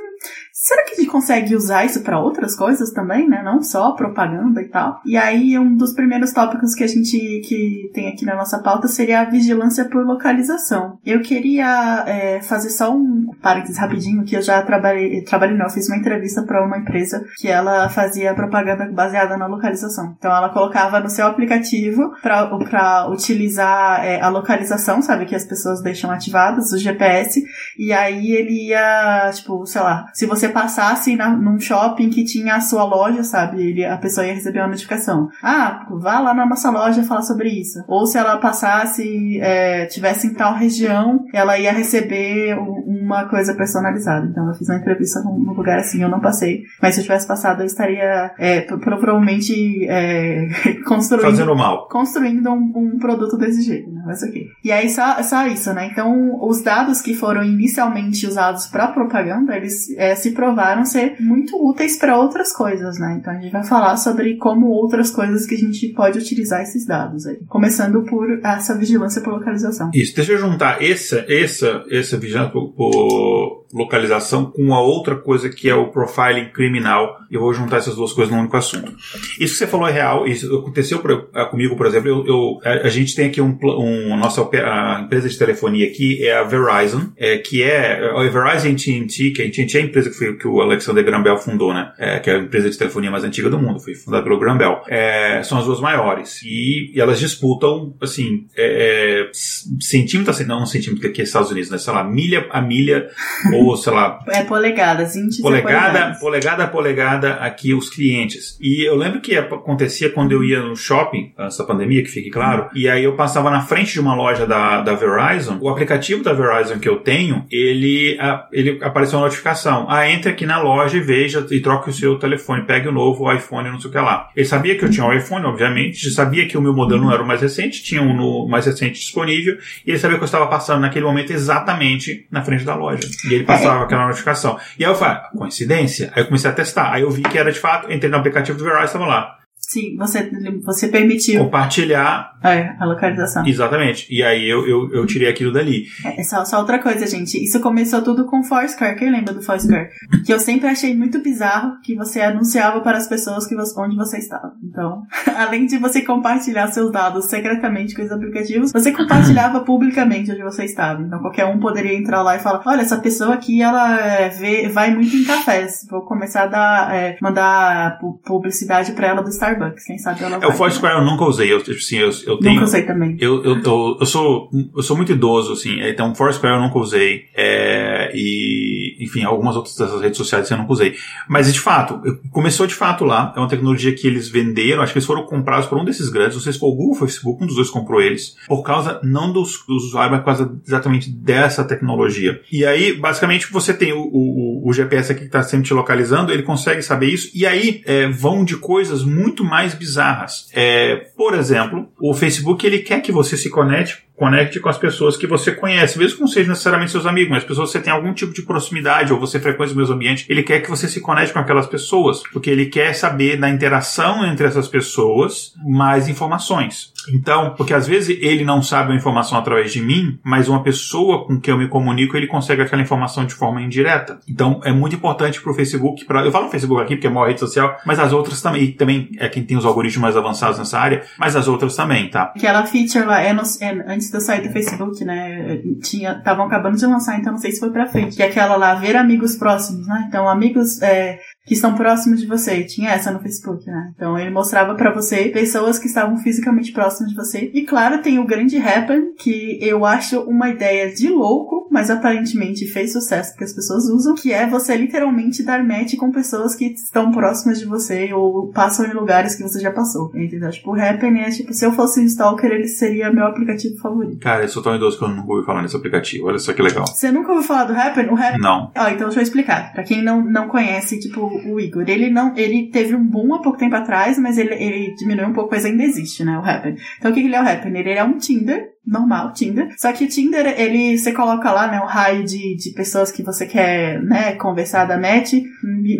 será 0.62 0.86
que 0.86 0.92
a 0.92 0.96
gente 0.96 1.10
consegue 1.10 1.56
usar 1.56 1.86
isso 1.86 2.02
para 2.02 2.20
outras 2.20 2.56
coisas 2.56 2.92
também, 2.92 3.28
né? 3.28 3.42
Não 3.44 3.64
só 3.64 3.94
propaganda 3.94 4.62
e 4.62 4.68
tal. 4.68 5.02
E 5.04 5.18
aí, 5.18 5.58
um 5.58 5.76
dos 5.76 5.94
primeiros 5.94 6.32
tópicos 6.32 6.76
que 6.76 6.84
a 6.84 6.88
gente 6.88 7.18
que 7.48 7.90
tem 7.94 8.10
aqui 8.10 8.26
na 8.26 8.36
nossa 8.36 8.60
pauta 8.60 8.88
seria 8.88 9.22
a 9.22 9.30
vigilância 9.30 9.86
por 9.86 10.06
localização. 10.06 11.00
Eu 11.04 11.22
queria 11.22 12.04
é, 12.06 12.42
fazer 12.42 12.70
só 12.70 12.94
um 12.94 13.32
parênteses 13.42 13.80
rapidinho, 13.80 14.24
que 14.24 14.36
eu 14.36 14.42
já 14.42 14.62
trabalhei, 14.62 15.24
trabalhei 15.24 15.58
não, 15.58 15.70
fiz 15.70 15.88
uma 15.88 15.98
entrevista 15.98 16.44
para 16.44 16.64
uma 16.64 16.78
empresa 16.78 17.26
que 17.38 17.48
ela 17.48 17.90
fazia 17.90 18.36
propaganda 18.36 18.86
baseada 18.92 19.36
na 19.38 19.48
localização. 19.48 20.16
Então, 20.18 20.36
ela 20.36 20.50
colocava 20.50 21.00
no 21.00 21.10
seu 21.10 21.26
aplicativo 21.26 22.14
para 22.22 23.10
utilizar 23.10 24.06
é, 24.06 24.22
a 24.22 24.30
localização, 24.30 25.02
sabe, 25.02 25.26
que 25.26 25.36
as 25.36 25.46
pessoas 25.46 25.82
deixam 25.82 26.12
ativadas, 26.12 26.72
o 26.72 26.78
GPS, 26.78 27.44
e 27.80 27.92
aí 27.92 28.32
ele 28.32 28.70
ia, 28.70 29.32
tipo, 29.34 29.66
sei 29.66 29.82
lá, 29.82 30.11
se 30.14 30.26
você 30.26 30.50
passasse 30.50 31.16
na, 31.16 31.30
num 31.30 31.60
shopping 31.60 32.10
que 32.10 32.24
tinha 32.24 32.56
a 32.56 32.62
sua 32.62 32.84
loja, 32.84 33.24
sabe? 33.24 33.62
Ele, 33.62 33.86
a 33.86 33.98
pessoa 33.98 34.26
ia 34.26 34.34
receber 34.34 34.60
uma 34.60 34.70
notificação. 34.70 35.30
Ah, 35.42 35.86
vá 35.90 36.20
lá 36.20 36.34
na 36.34 36.46
nossa 36.46 36.70
loja 36.70 37.04
falar 37.04 37.22
sobre 37.22 37.50
isso. 37.50 37.84
Ou 37.88 38.06
se 38.06 38.18
ela 38.18 38.38
passasse, 38.38 39.40
é, 39.40 39.86
tivesse 39.86 40.28
em 40.28 40.34
tal 40.34 40.54
região, 40.54 41.26
ela 41.34 41.58
ia 41.58 41.72
receber 41.72 42.58
uma 42.58 43.26
coisa 43.26 43.54
personalizada. 43.54 44.28
Então 44.28 44.48
eu 44.48 44.54
fiz 44.54 44.68
uma 44.70 44.78
entrevista 44.78 45.22
num 45.22 45.54
lugar 45.54 45.80
assim, 45.80 46.02
eu 46.02 46.10
não 46.10 46.20
passei. 46.20 46.64
Mas 46.82 46.96
se 46.96 47.02
eu 47.02 47.04
tivesse 47.04 47.28
passado, 47.28 47.62
eu 47.62 47.66
estaria 47.66 48.34
é, 48.38 48.62
provavelmente 48.62 49.88
é, 49.88 50.48
construindo. 50.86 51.26
Fazendo 51.26 51.56
mal. 51.56 51.88
Construindo 51.88 52.50
um, 52.50 52.72
um, 52.76 53.00
produto 53.00 53.38
desse 53.38 53.62
jeito, 53.62 53.90
né? 53.92 54.04
Mas 54.06 54.22
ok. 54.24 54.48
E 54.64 54.72
aí 54.72 54.90
só, 54.90 55.22
só 55.24 55.48
isso, 55.48 55.74
né? 55.74 55.90
Então 55.92 56.40
os 56.42 56.62
dados 56.62 57.02
que 57.02 57.14
foram 57.14 57.44
inicialmente 57.44 58.28
usados 58.28 58.68
para 58.68 58.88
propaganda, 58.90 59.56
eles 59.56 59.90
é, 60.02 60.16
se 60.16 60.32
provaram 60.32 60.84
ser 60.84 61.16
muito 61.20 61.56
úteis 61.64 61.96
para 61.96 62.18
outras 62.18 62.52
coisas, 62.52 62.98
né? 62.98 63.18
Então 63.20 63.32
a 63.32 63.40
gente 63.40 63.52
vai 63.52 63.64
falar 63.64 63.96
sobre 63.98 64.36
como 64.36 64.66
outras 64.70 65.12
coisas 65.12 65.46
que 65.46 65.54
a 65.54 65.58
gente 65.60 65.90
pode 65.90 66.18
utilizar 66.18 66.64
esses 66.64 66.88
dados 66.88 67.28
aí. 67.28 67.38
Começando 67.48 68.02
por 68.02 68.40
essa 68.44 68.76
vigilância 68.76 69.22
por 69.22 69.32
localização. 69.34 69.92
Isso, 69.94 70.16
deixa 70.16 70.32
eu 70.32 70.40
juntar 70.40 70.82
essa, 70.82 71.24
essa, 71.30 71.84
essa 71.92 72.18
vigilância 72.18 72.52
por, 72.52 73.61
localização 73.74 74.46
com 74.46 74.74
a 74.74 74.82
outra 74.82 75.16
coisa 75.16 75.50
que 75.50 75.70
é 75.70 75.76
o 75.76 75.88
profiling 75.88 76.50
criminal. 76.50 77.18
Eu 77.30 77.42
vou 77.42 77.54
juntar 77.54 77.78
essas 77.78 77.96
duas 77.96 78.14
coisas 78.14 78.34
num 78.34 78.42
único 78.42 78.58
assunto. 78.58 78.94
Isso 79.40 79.54
que 79.54 79.60
você 79.60 79.68
falou 79.68 79.88
é 79.88 79.92
real, 79.92 80.28
isso 80.28 80.54
aconteceu 80.58 81.00
por, 81.00 81.30
ah, 81.34 81.46
comigo, 81.46 81.76
por 81.76 81.86
exemplo. 81.86 82.10
Eu, 82.10 82.26
eu, 82.28 82.60
a, 82.64 82.88
a, 82.88 82.90
gente 82.90 83.16
tem 83.16 83.28
aqui 83.28 83.42
um, 83.42 83.58
um 83.62 84.18
nossa 84.18 84.42
a 84.42 85.02
empresa 85.02 85.30
de 85.30 85.38
telefonia 85.38 85.88
aqui 85.88 86.26
é 86.26 86.38
a 86.38 86.44
Verizon, 86.44 87.12
é, 87.18 87.38
que 87.38 87.64
é 87.64 88.10
a 88.10 88.24
Verizon 88.24 88.72
AT&T, 88.72 89.32
que 89.32 89.42
a 89.42 89.46
AT&T 89.46 89.78
é 89.78 89.82
a 89.82 89.84
empresa 89.84 90.10
que, 90.10 90.16
foi, 90.16 90.38
que 90.38 90.48
o 90.48 90.62
Alexander 90.62 91.04
Graham 91.04 91.24
Bell 91.24 91.38
fundou, 91.38 91.74
né? 91.74 91.92
É, 91.98 92.20
que 92.20 92.30
é 92.30 92.36
a 92.36 92.40
empresa 92.40 92.70
de 92.70 92.78
telefonia 92.78 93.12
mais 93.12 93.24
antiga 93.24 93.50
do 93.50 93.60
mundo, 93.60 93.80
foi 93.80 93.96
fundada 93.96 94.24
pelo 94.24 94.40
Graham 94.40 94.58
Bell. 94.58 94.82
É, 94.88 95.42
são 95.44 95.58
as 95.58 95.66
duas 95.66 95.80
maiores 95.80 96.42
e, 96.44 96.92
e 96.94 97.00
elas 97.00 97.20
disputam, 97.20 97.96
assim, 98.02 98.48
é, 98.58 99.28
é 99.28 99.32
centímetro, 99.80 100.32
não 100.46 100.64
um 100.64 100.66
centímetro 100.66 101.08
aqui 101.08 101.22
é 101.22 101.24
Estados 101.24 101.52
Unidos, 101.52 101.70
né? 101.70 101.78
Sei 101.78 101.94
lá, 101.94 102.04
milha 102.04 102.48
a 102.50 102.62
milha 102.62 103.10
ou, 103.66 103.78
sei 103.78 103.94
lá... 103.94 104.20
É 104.28 104.44
polegadas, 104.44 105.16
índice 105.16 105.42
polegada, 105.42 106.18
polegada 106.20 106.64
a 106.64 106.68
polegada 106.68 107.34
aqui 107.36 107.74
os 107.74 107.90
clientes. 107.90 108.58
E 108.62 108.88
eu 108.88 108.96
lembro 108.96 109.22
que 109.22 109.36
acontecia 109.36 110.10
quando 110.10 110.32
eu 110.32 110.44
ia 110.44 110.62
no 110.62 110.76
shopping, 110.76 111.34
antes 111.38 111.58
da 111.58 111.64
pandemia, 111.64 112.04
que 112.04 112.10
fique 112.10 112.30
claro, 112.30 112.70
e 112.74 112.90
aí 112.90 113.04
eu 113.04 113.16
passava 113.16 113.50
na 113.50 113.62
frente 113.62 113.94
de 113.94 114.00
uma 114.00 114.16
loja 114.16 114.46
da, 114.46 114.82
da 114.82 114.94
Verizon, 114.94 115.58
o 115.62 115.70
aplicativo 115.70 116.24
da 116.24 116.34
Verizon 116.34 116.80
que 116.80 116.90
eu 116.90 116.98
tenho, 116.98 117.46
ele, 117.52 118.18
ele 118.52 118.80
apareceu 118.82 119.20
uma 119.20 119.26
notificação. 119.26 119.86
Ah, 119.90 120.10
entre 120.10 120.32
aqui 120.32 120.46
na 120.46 120.62
loja 120.62 120.98
e 120.98 121.02
veja 121.02 121.46
e 121.50 121.60
troque 121.60 121.90
o 121.90 121.94
seu 121.94 122.18
telefone, 122.18 122.64
pegue 122.64 122.88
o 122.88 122.92
novo 122.92 123.32
iPhone, 123.32 123.70
não 123.70 123.80
sei 123.80 123.90
o 123.90 123.94
que 123.94 124.00
lá. 124.00 124.30
Ele 124.36 124.46
sabia 124.46 124.78
que 124.78 124.86
eu 124.86 124.90
tinha 124.90 125.06
um 125.06 125.14
iPhone, 125.14 125.46
obviamente, 125.46 126.10
sabia 126.12 126.48
que 126.48 126.58
o 126.58 126.62
meu 126.62 126.74
modelo 126.74 127.04
não 127.04 127.12
era 127.12 127.24
o 127.24 127.28
mais 127.28 127.42
recente, 127.42 127.84
tinha 127.84 128.02
um 128.02 128.16
no 128.16 128.48
mais 128.48 128.66
recente 128.66 129.00
disponível, 129.00 129.58
e 129.86 129.92
ele 129.92 130.00
sabia 130.00 130.18
que 130.18 130.24
eu 130.24 130.26
estava 130.26 130.48
passando 130.48 130.82
naquele 130.82 131.06
momento 131.06 131.32
exatamente 131.32 132.26
na 132.32 132.44
frente 132.44 132.64
da 132.64 132.76
loja. 132.76 133.08
E 133.30 133.34
ele 133.34 133.44
passava 133.52 133.84
aquela 133.84 134.08
notificação. 134.08 134.60
E 134.78 134.86
aí 134.86 134.92
eu 134.92 134.96
falei, 134.96 135.16
ah, 135.16 135.30
coincidência? 135.38 136.12
Aí 136.16 136.24
eu 136.24 136.26
comecei 136.28 136.50
a 136.50 136.54
testar. 136.54 136.92
Aí 136.92 137.02
eu 137.02 137.12
vi 137.12 137.22
que 137.24 137.38
era 137.38 137.52
de 137.52 137.60
fato, 137.60 137.92
entrei 137.92 138.10
no 138.10 138.18
aplicativo 138.18 138.58
do 138.58 138.64
Verizon 138.64 138.82
e 138.82 138.86
estava 138.86 139.06
lá. 139.06 139.41
Sim, 139.72 139.96
você, 139.96 140.30
você 140.66 140.90
permitiu. 140.90 141.46
Compartilhar. 141.46 142.32
É, 142.44 142.76
a 142.78 142.86
localização. 142.86 143.46
Exatamente. 143.46 144.06
E 144.10 144.22
aí 144.22 144.50
eu, 144.50 144.68
eu, 144.68 144.92
eu 144.92 145.06
tirei 145.06 145.30
aquilo 145.30 145.54
dali. 145.54 145.86
É, 146.04 146.22
só, 146.24 146.44
só 146.44 146.60
outra 146.60 146.78
coisa, 146.78 147.08
gente. 147.08 147.42
Isso 147.42 147.58
começou 147.62 148.02
tudo 148.02 148.26
com 148.26 148.44
Foursquare. 148.44 148.98
Quem 148.98 149.10
lembra 149.10 149.34
do 149.34 149.42
Foursquare? 149.42 149.90
que 150.26 150.34
eu 150.34 150.40
sempre 150.40 150.68
achei 150.68 150.94
muito 150.94 151.22
bizarro 151.22 151.80
que 151.82 151.96
você 151.96 152.20
anunciava 152.20 152.82
para 152.82 152.98
as 152.98 153.08
pessoas 153.08 153.48
que 153.48 153.56
você, 153.56 153.80
onde 153.80 153.96
você 153.96 154.18
estava. 154.18 154.52
Então, 154.62 155.04
além 155.38 155.68
de 155.68 155.78
você 155.78 156.02
compartilhar 156.02 156.68
seus 156.68 156.92
dados 156.92 157.28
secretamente 157.28 157.96
com 157.96 158.02
os 158.02 158.12
aplicativos, 158.12 158.74
você 158.74 158.92
compartilhava 158.92 159.62
publicamente 159.64 160.32
onde 160.32 160.44
você 160.44 160.66
estava. 160.66 161.02
Então, 161.02 161.20
qualquer 161.20 161.46
um 161.46 161.62
poderia 161.62 161.98
entrar 161.98 162.24
lá 162.24 162.36
e 162.36 162.40
falar: 162.40 162.62
olha, 162.66 162.82
essa 162.82 162.98
pessoa 162.98 163.36
aqui, 163.36 163.62
ela 163.62 163.98
é, 163.98 164.28
vê, 164.28 164.68
vai 164.68 164.94
muito 164.94 165.16
em 165.16 165.24
cafés. 165.24 165.88
Vou 165.90 166.02
começar 166.02 166.44
a 166.44 166.48
dar, 166.48 166.94
é, 166.94 167.18
mandar 167.22 168.00
publicidade 168.26 168.92
para 168.92 169.08
ela 169.08 169.22
do 169.22 169.30
Starbucks 169.30 169.61
Starbucks, 169.62 169.86
quem 169.86 169.98
sabe 169.98 170.24
ela 170.24 170.40
É, 170.42 170.48
o 170.48 170.52
Foursquare 170.52 170.98
eu 170.98 171.06
nunca 171.06 171.26
usei, 171.26 171.52
eu, 171.52 171.58
assim, 171.58 171.98
eu, 171.98 172.10
eu 172.26 172.38
tenho... 172.38 172.54
Nunca 172.56 172.66
usei 172.66 172.84
também. 172.84 173.18
Eu, 173.20 173.44
eu, 173.44 173.62
eu, 173.62 173.98
eu, 174.00 174.06
sou, 174.06 174.50
eu 174.76 174.84
sou 174.84 174.98
muito 174.98 175.12
idoso, 175.12 175.54
assim, 175.54 175.80
então 175.82 176.14
Foursquare 176.16 176.56
eu 176.56 176.62
nunca 176.62 176.80
usei. 176.80 177.26
É, 177.36 177.82
É, 178.02 178.12
e, 178.14 178.91
enfim, 179.02 179.24
algumas 179.24 179.56
outras 179.56 179.76
dessas 179.76 180.00
redes 180.00 180.18
sociais 180.18 180.50
eu 180.50 180.58
nunca 180.58 180.72
usei. 180.72 180.96
Mas, 181.28 181.52
de 181.52 181.60
fato, 181.60 182.02
começou 182.30 182.68
de 182.68 182.76
fato 182.76 183.04
lá. 183.04 183.34
É 183.36 183.40
uma 183.40 183.50
tecnologia 183.50 183.94
que 183.94 184.08
eles 184.08 184.30
venderam, 184.30 184.82
acho 184.82 184.94
que 184.94 185.00
eles 185.00 185.08
foram 185.08 185.26
comprados 185.26 185.68
por 185.68 185.78
um 185.78 185.84
desses 185.84 186.10
grandes, 186.10 186.36
não 186.36 186.44
sei 186.44 186.54
se 186.54 186.60
foi 186.60 186.70
o 186.70 186.74
Google 186.74 186.92
ou 186.92 186.96
o 186.96 187.00
Facebook, 187.00 187.44
um 187.44 187.48
dos 187.48 187.56
dois 187.56 187.70
comprou 187.70 188.02
eles, 188.02 188.36
por 188.48 188.62
causa, 188.62 189.00
não 189.04 189.32
dos, 189.32 189.64
dos 189.68 189.86
usuários, 189.86 190.12
mas 190.12 190.20
por 190.22 190.26
causa 190.26 190.62
exatamente 190.66 191.10
dessa 191.10 191.64
tecnologia. 191.64 192.40
E 192.52 192.66
aí, 192.66 192.94
basicamente, 192.94 193.52
você 193.52 193.74
tem 193.74 193.92
o, 193.94 194.02
o, 194.02 194.70
o 194.70 194.74
GPS 194.74 195.12
aqui 195.12 195.22
que 195.22 195.28
está 195.28 195.42
sempre 195.42 195.66
te 195.66 195.74
localizando, 195.74 196.32
ele 196.32 196.44
consegue 196.44 196.82
saber 196.82 197.08
isso, 197.08 197.32
e 197.34 197.46
aí 197.46 197.82
é, 197.86 198.08
vão 198.08 198.44
de 198.44 198.58
coisas 198.58 199.04
muito 199.04 199.44
mais 199.44 199.74
bizarras. 199.74 200.48
É, 200.54 201.08
por 201.18 201.34
exemplo, 201.34 201.88
o 202.00 202.14
Facebook 202.14 202.66
ele 202.66 202.80
quer 202.80 203.02
que 203.02 203.12
você 203.12 203.36
se 203.36 203.50
conecte 203.50 204.04
conecte 204.22 204.60
com 204.60 204.70
as 204.70 204.78
pessoas 204.78 205.18
que 205.18 205.26
você 205.26 205.52
conhece, 205.52 205.98
mesmo 205.98 206.18
que 206.18 206.22
não 206.22 206.28
sejam 206.28 206.50
necessariamente 206.50 206.92
seus 206.92 207.08
amigos, 207.08 207.32
mas 207.32 207.44
pessoas 207.44 207.72
que 207.72 207.80
você 207.80 207.84
tem 207.84 207.92
algum 207.92 208.14
tipo 208.14 208.32
de 208.32 208.44
proximidade 208.44 209.12
ou 209.12 209.20
você 209.20 209.40
frequenta 209.40 209.74
o 209.74 209.76
mesmo 209.76 209.96
ambiente, 209.96 210.28
ele 210.30 210.44
quer 210.44 210.60
que 210.60 210.70
você 210.70 210.88
se 210.88 211.02
conecte 211.02 211.34
com 211.34 211.40
aquelas 211.40 211.66
pessoas, 211.66 212.22
porque 212.32 212.52
ele 212.52 212.68
quer 212.68 212.94
saber 212.94 213.38
da 213.38 213.50
interação 213.50 214.24
entre 214.24 214.46
essas 214.46 214.68
pessoas 214.68 215.56
mais 215.66 216.08
informações. 216.08 216.94
Então, 217.10 217.54
porque 217.56 217.74
às 217.74 217.88
vezes 217.88 218.18
ele 218.22 218.44
não 218.44 218.62
sabe 218.62 218.92
uma 218.92 218.98
informação 218.98 219.38
através 219.38 219.72
de 219.72 219.82
mim, 219.82 220.20
mas 220.24 220.48
uma 220.48 220.64
pessoa 220.64 221.26
com 221.26 221.40
quem 221.40 221.54
eu 221.54 221.58
me 221.58 221.68
comunico, 221.68 222.16
ele 222.16 222.28
consegue 222.28 222.62
aquela 222.62 222.82
informação 222.82 223.26
de 223.26 223.34
forma 223.34 223.62
indireta. 223.62 224.20
Então, 224.28 224.60
é 224.64 224.72
muito 224.72 224.96
importante 224.96 225.42
para 225.42 225.52
o 225.52 225.56
Facebook, 225.56 226.06
pra, 226.06 226.26
eu 226.26 226.32
falo 226.32 226.50
Facebook 226.50 226.82
aqui 226.82 226.96
porque 226.96 227.08
é 227.08 227.10
a 227.10 227.14
maior 227.14 227.28
rede 227.28 227.40
social, 227.40 227.78
mas 227.86 228.00
as 228.00 228.14
outras 228.14 228.42
também, 228.42 228.64
e 228.64 228.72
também 228.74 229.10
é 229.18 229.28
quem 229.30 229.44
tem 229.44 229.58
os 229.58 229.66
algoritmos 229.66 230.02
mais 230.02 230.18
avançados 230.18 230.58
nessa 230.58 230.80
área, 230.80 231.04
mas 231.18 231.36
as 231.36 231.48
outras 231.48 231.76
também, 231.76 232.10
tá? 232.10 232.34
Aquela 232.36 232.66
feature 232.66 233.06
lá, 233.06 233.22
é, 233.22 233.34
no, 233.34 233.42
é 233.62 233.94
antes 233.94 234.10
de 234.10 234.18
eu 234.18 234.22
sair 234.22 234.48
do 234.48 234.52
Facebook, 234.52 235.04
né? 235.04 235.62
Tinha, 235.82 236.14
estavam 236.18 236.46
acabando 236.46 236.78
de 236.78 236.86
lançar, 236.86 237.20
então 237.20 237.34
não 237.34 237.40
sei 237.40 237.52
se 237.52 237.60
foi 237.60 237.72
pra 237.72 237.88
frente. 237.88 238.16
Que 238.16 238.24
é 238.24 238.28
aquela 238.28 238.56
lá, 238.56 238.76
ver 238.76 238.96
amigos 238.96 239.36
próximos, 239.36 239.88
né? 239.88 240.06
Então, 240.08 240.28
amigos 240.28 240.82
é, 240.82 241.20
que 241.46 241.54
estão 241.54 241.76
próximos 241.76 242.22
de 242.22 242.28
você. 242.28 242.64
Tinha 242.64 242.92
essa 242.92 243.12
no 243.12 243.20
Facebook, 243.20 243.66
né? 243.66 243.92
Então 243.96 244.18
ele 244.18 244.30
mostrava 244.30 244.76
para 244.76 244.94
você 244.94 245.30
pessoas 245.30 245.80
que 245.80 245.88
estavam 245.88 246.18
fisicamente 246.18 246.72
próximas 246.72 247.12
de 247.12 247.16
você. 247.16 247.52
E 247.54 247.64
claro, 247.64 248.02
tem 248.02 248.20
o 248.20 248.26
grande 248.26 248.58
Happen, 248.58 249.14
que 249.18 249.58
eu 249.62 249.86
acho 249.86 250.22
uma 250.22 250.50
ideia 250.50 250.94
de 250.94 251.10
louco, 251.10 251.68
mas 251.72 251.90
aparentemente 251.90 252.68
fez 252.68 252.94
sucesso 252.94 253.32
porque 253.32 253.46
as 253.46 253.54
pessoas 253.54 253.86
usam, 253.86 254.16
que 254.16 254.32
é 254.32 254.48
você 254.48 254.76
literalmente 254.76 255.44
dar 255.44 255.64
match 255.64 255.96
com 255.96 256.12
pessoas 256.12 256.56
que 256.56 256.66
estão 256.66 257.12
próximas 257.12 257.60
de 257.60 257.66
você 257.66 258.14
ou 258.14 258.50
passam 258.50 258.86
em 258.86 258.94
lugares 258.94 259.36
que 259.36 259.44
você 259.44 259.60
já 259.60 259.72
passou. 259.72 260.12
Entendeu? 260.14 260.50
Tipo, 260.52 260.72
o 260.72 260.80
Happen 260.80 261.22
é 261.22 261.30
tipo, 261.30 261.54
se 261.54 261.66
eu 261.66 261.72
fosse 261.72 262.02
um 262.02 262.06
stalker, 262.06 262.52
ele 262.52 262.68
seria 262.68 263.12
meu 263.12 263.26
aplicativo 263.26 263.78
favorito. 263.78 264.20
Cara, 264.20 264.44
eu 264.44 264.50
sou 264.50 264.62
tão 264.62 264.76
idoso 264.76 264.98
que 264.98 265.04
eu 265.04 265.10
nunca 265.10 265.34
ouvi 265.34 265.46
falar 265.46 265.62
nesse 265.64 265.76
aplicativo. 265.76 266.28
Olha 266.28 266.40
só 266.40 266.54
que 266.54 266.62
legal. 266.62 266.86
Você 266.86 267.12
nunca 267.12 267.32
ouviu 267.32 267.48
falar 267.48 267.64
do 267.66 267.74
Happen? 267.74 268.10
O 268.10 268.16
Happen? 268.16 268.40
Não. 268.40 268.72
Ó, 268.76 268.88
então 268.90 269.08
deixa 269.08 269.20
eu 269.20 269.24
explicar. 269.24 269.74
Pra 269.74 269.84
quem 269.84 270.04
não, 270.04 270.24
não 270.24 270.48
conhece, 270.48 271.00
tipo, 271.00 271.31
o 271.32 271.60
Igor. 271.60 271.84
Ele 271.88 272.10
não, 272.10 272.36
ele 272.36 272.68
teve 272.68 272.96
um 272.96 273.04
boom 273.04 273.34
há 273.34 273.42
pouco 273.42 273.58
tempo 273.58 273.76
atrás, 273.76 274.18
mas 274.18 274.38
ele, 274.38 274.54
ele 274.54 274.96
diminuiu 274.96 275.30
um 275.30 275.34
pouco, 275.34 275.52
mas 275.52 275.66
ainda 275.66 275.84
existe, 275.84 276.24
né, 276.24 276.38
o 276.38 276.46
Happen. 276.46 276.76
Então 276.98 277.12
o 277.12 277.14
que 277.14 277.20
ele 277.20 277.36
é 277.36 277.42
o 277.42 277.48
Happen? 277.48 277.78
Ele 277.78 277.90
é 277.92 278.04
um 278.04 278.18
Tinder, 278.18 278.70
normal, 278.86 279.32
Tinder. 279.34 279.74
Só 279.78 279.92
que 279.94 280.06
o 280.06 280.08
Tinder, 280.08 280.60
ele, 280.60 280.98
você 280.98 281.12
coloca 281.12 281.52
lá, 281.52 281.68
né, 281.68 281.80
o 281.80 281.86
raio 281.86 282.24
de, 282.24 282.56
de 282.56 282.72
pessoas 282.74 283.12
que 283.12 283.22
você 283.22 283.46
quer, 283.46 284.02
né, 284.02 284.34
conversar 284.36 284.86
da 284.86 284.98
net, 284.98 285.44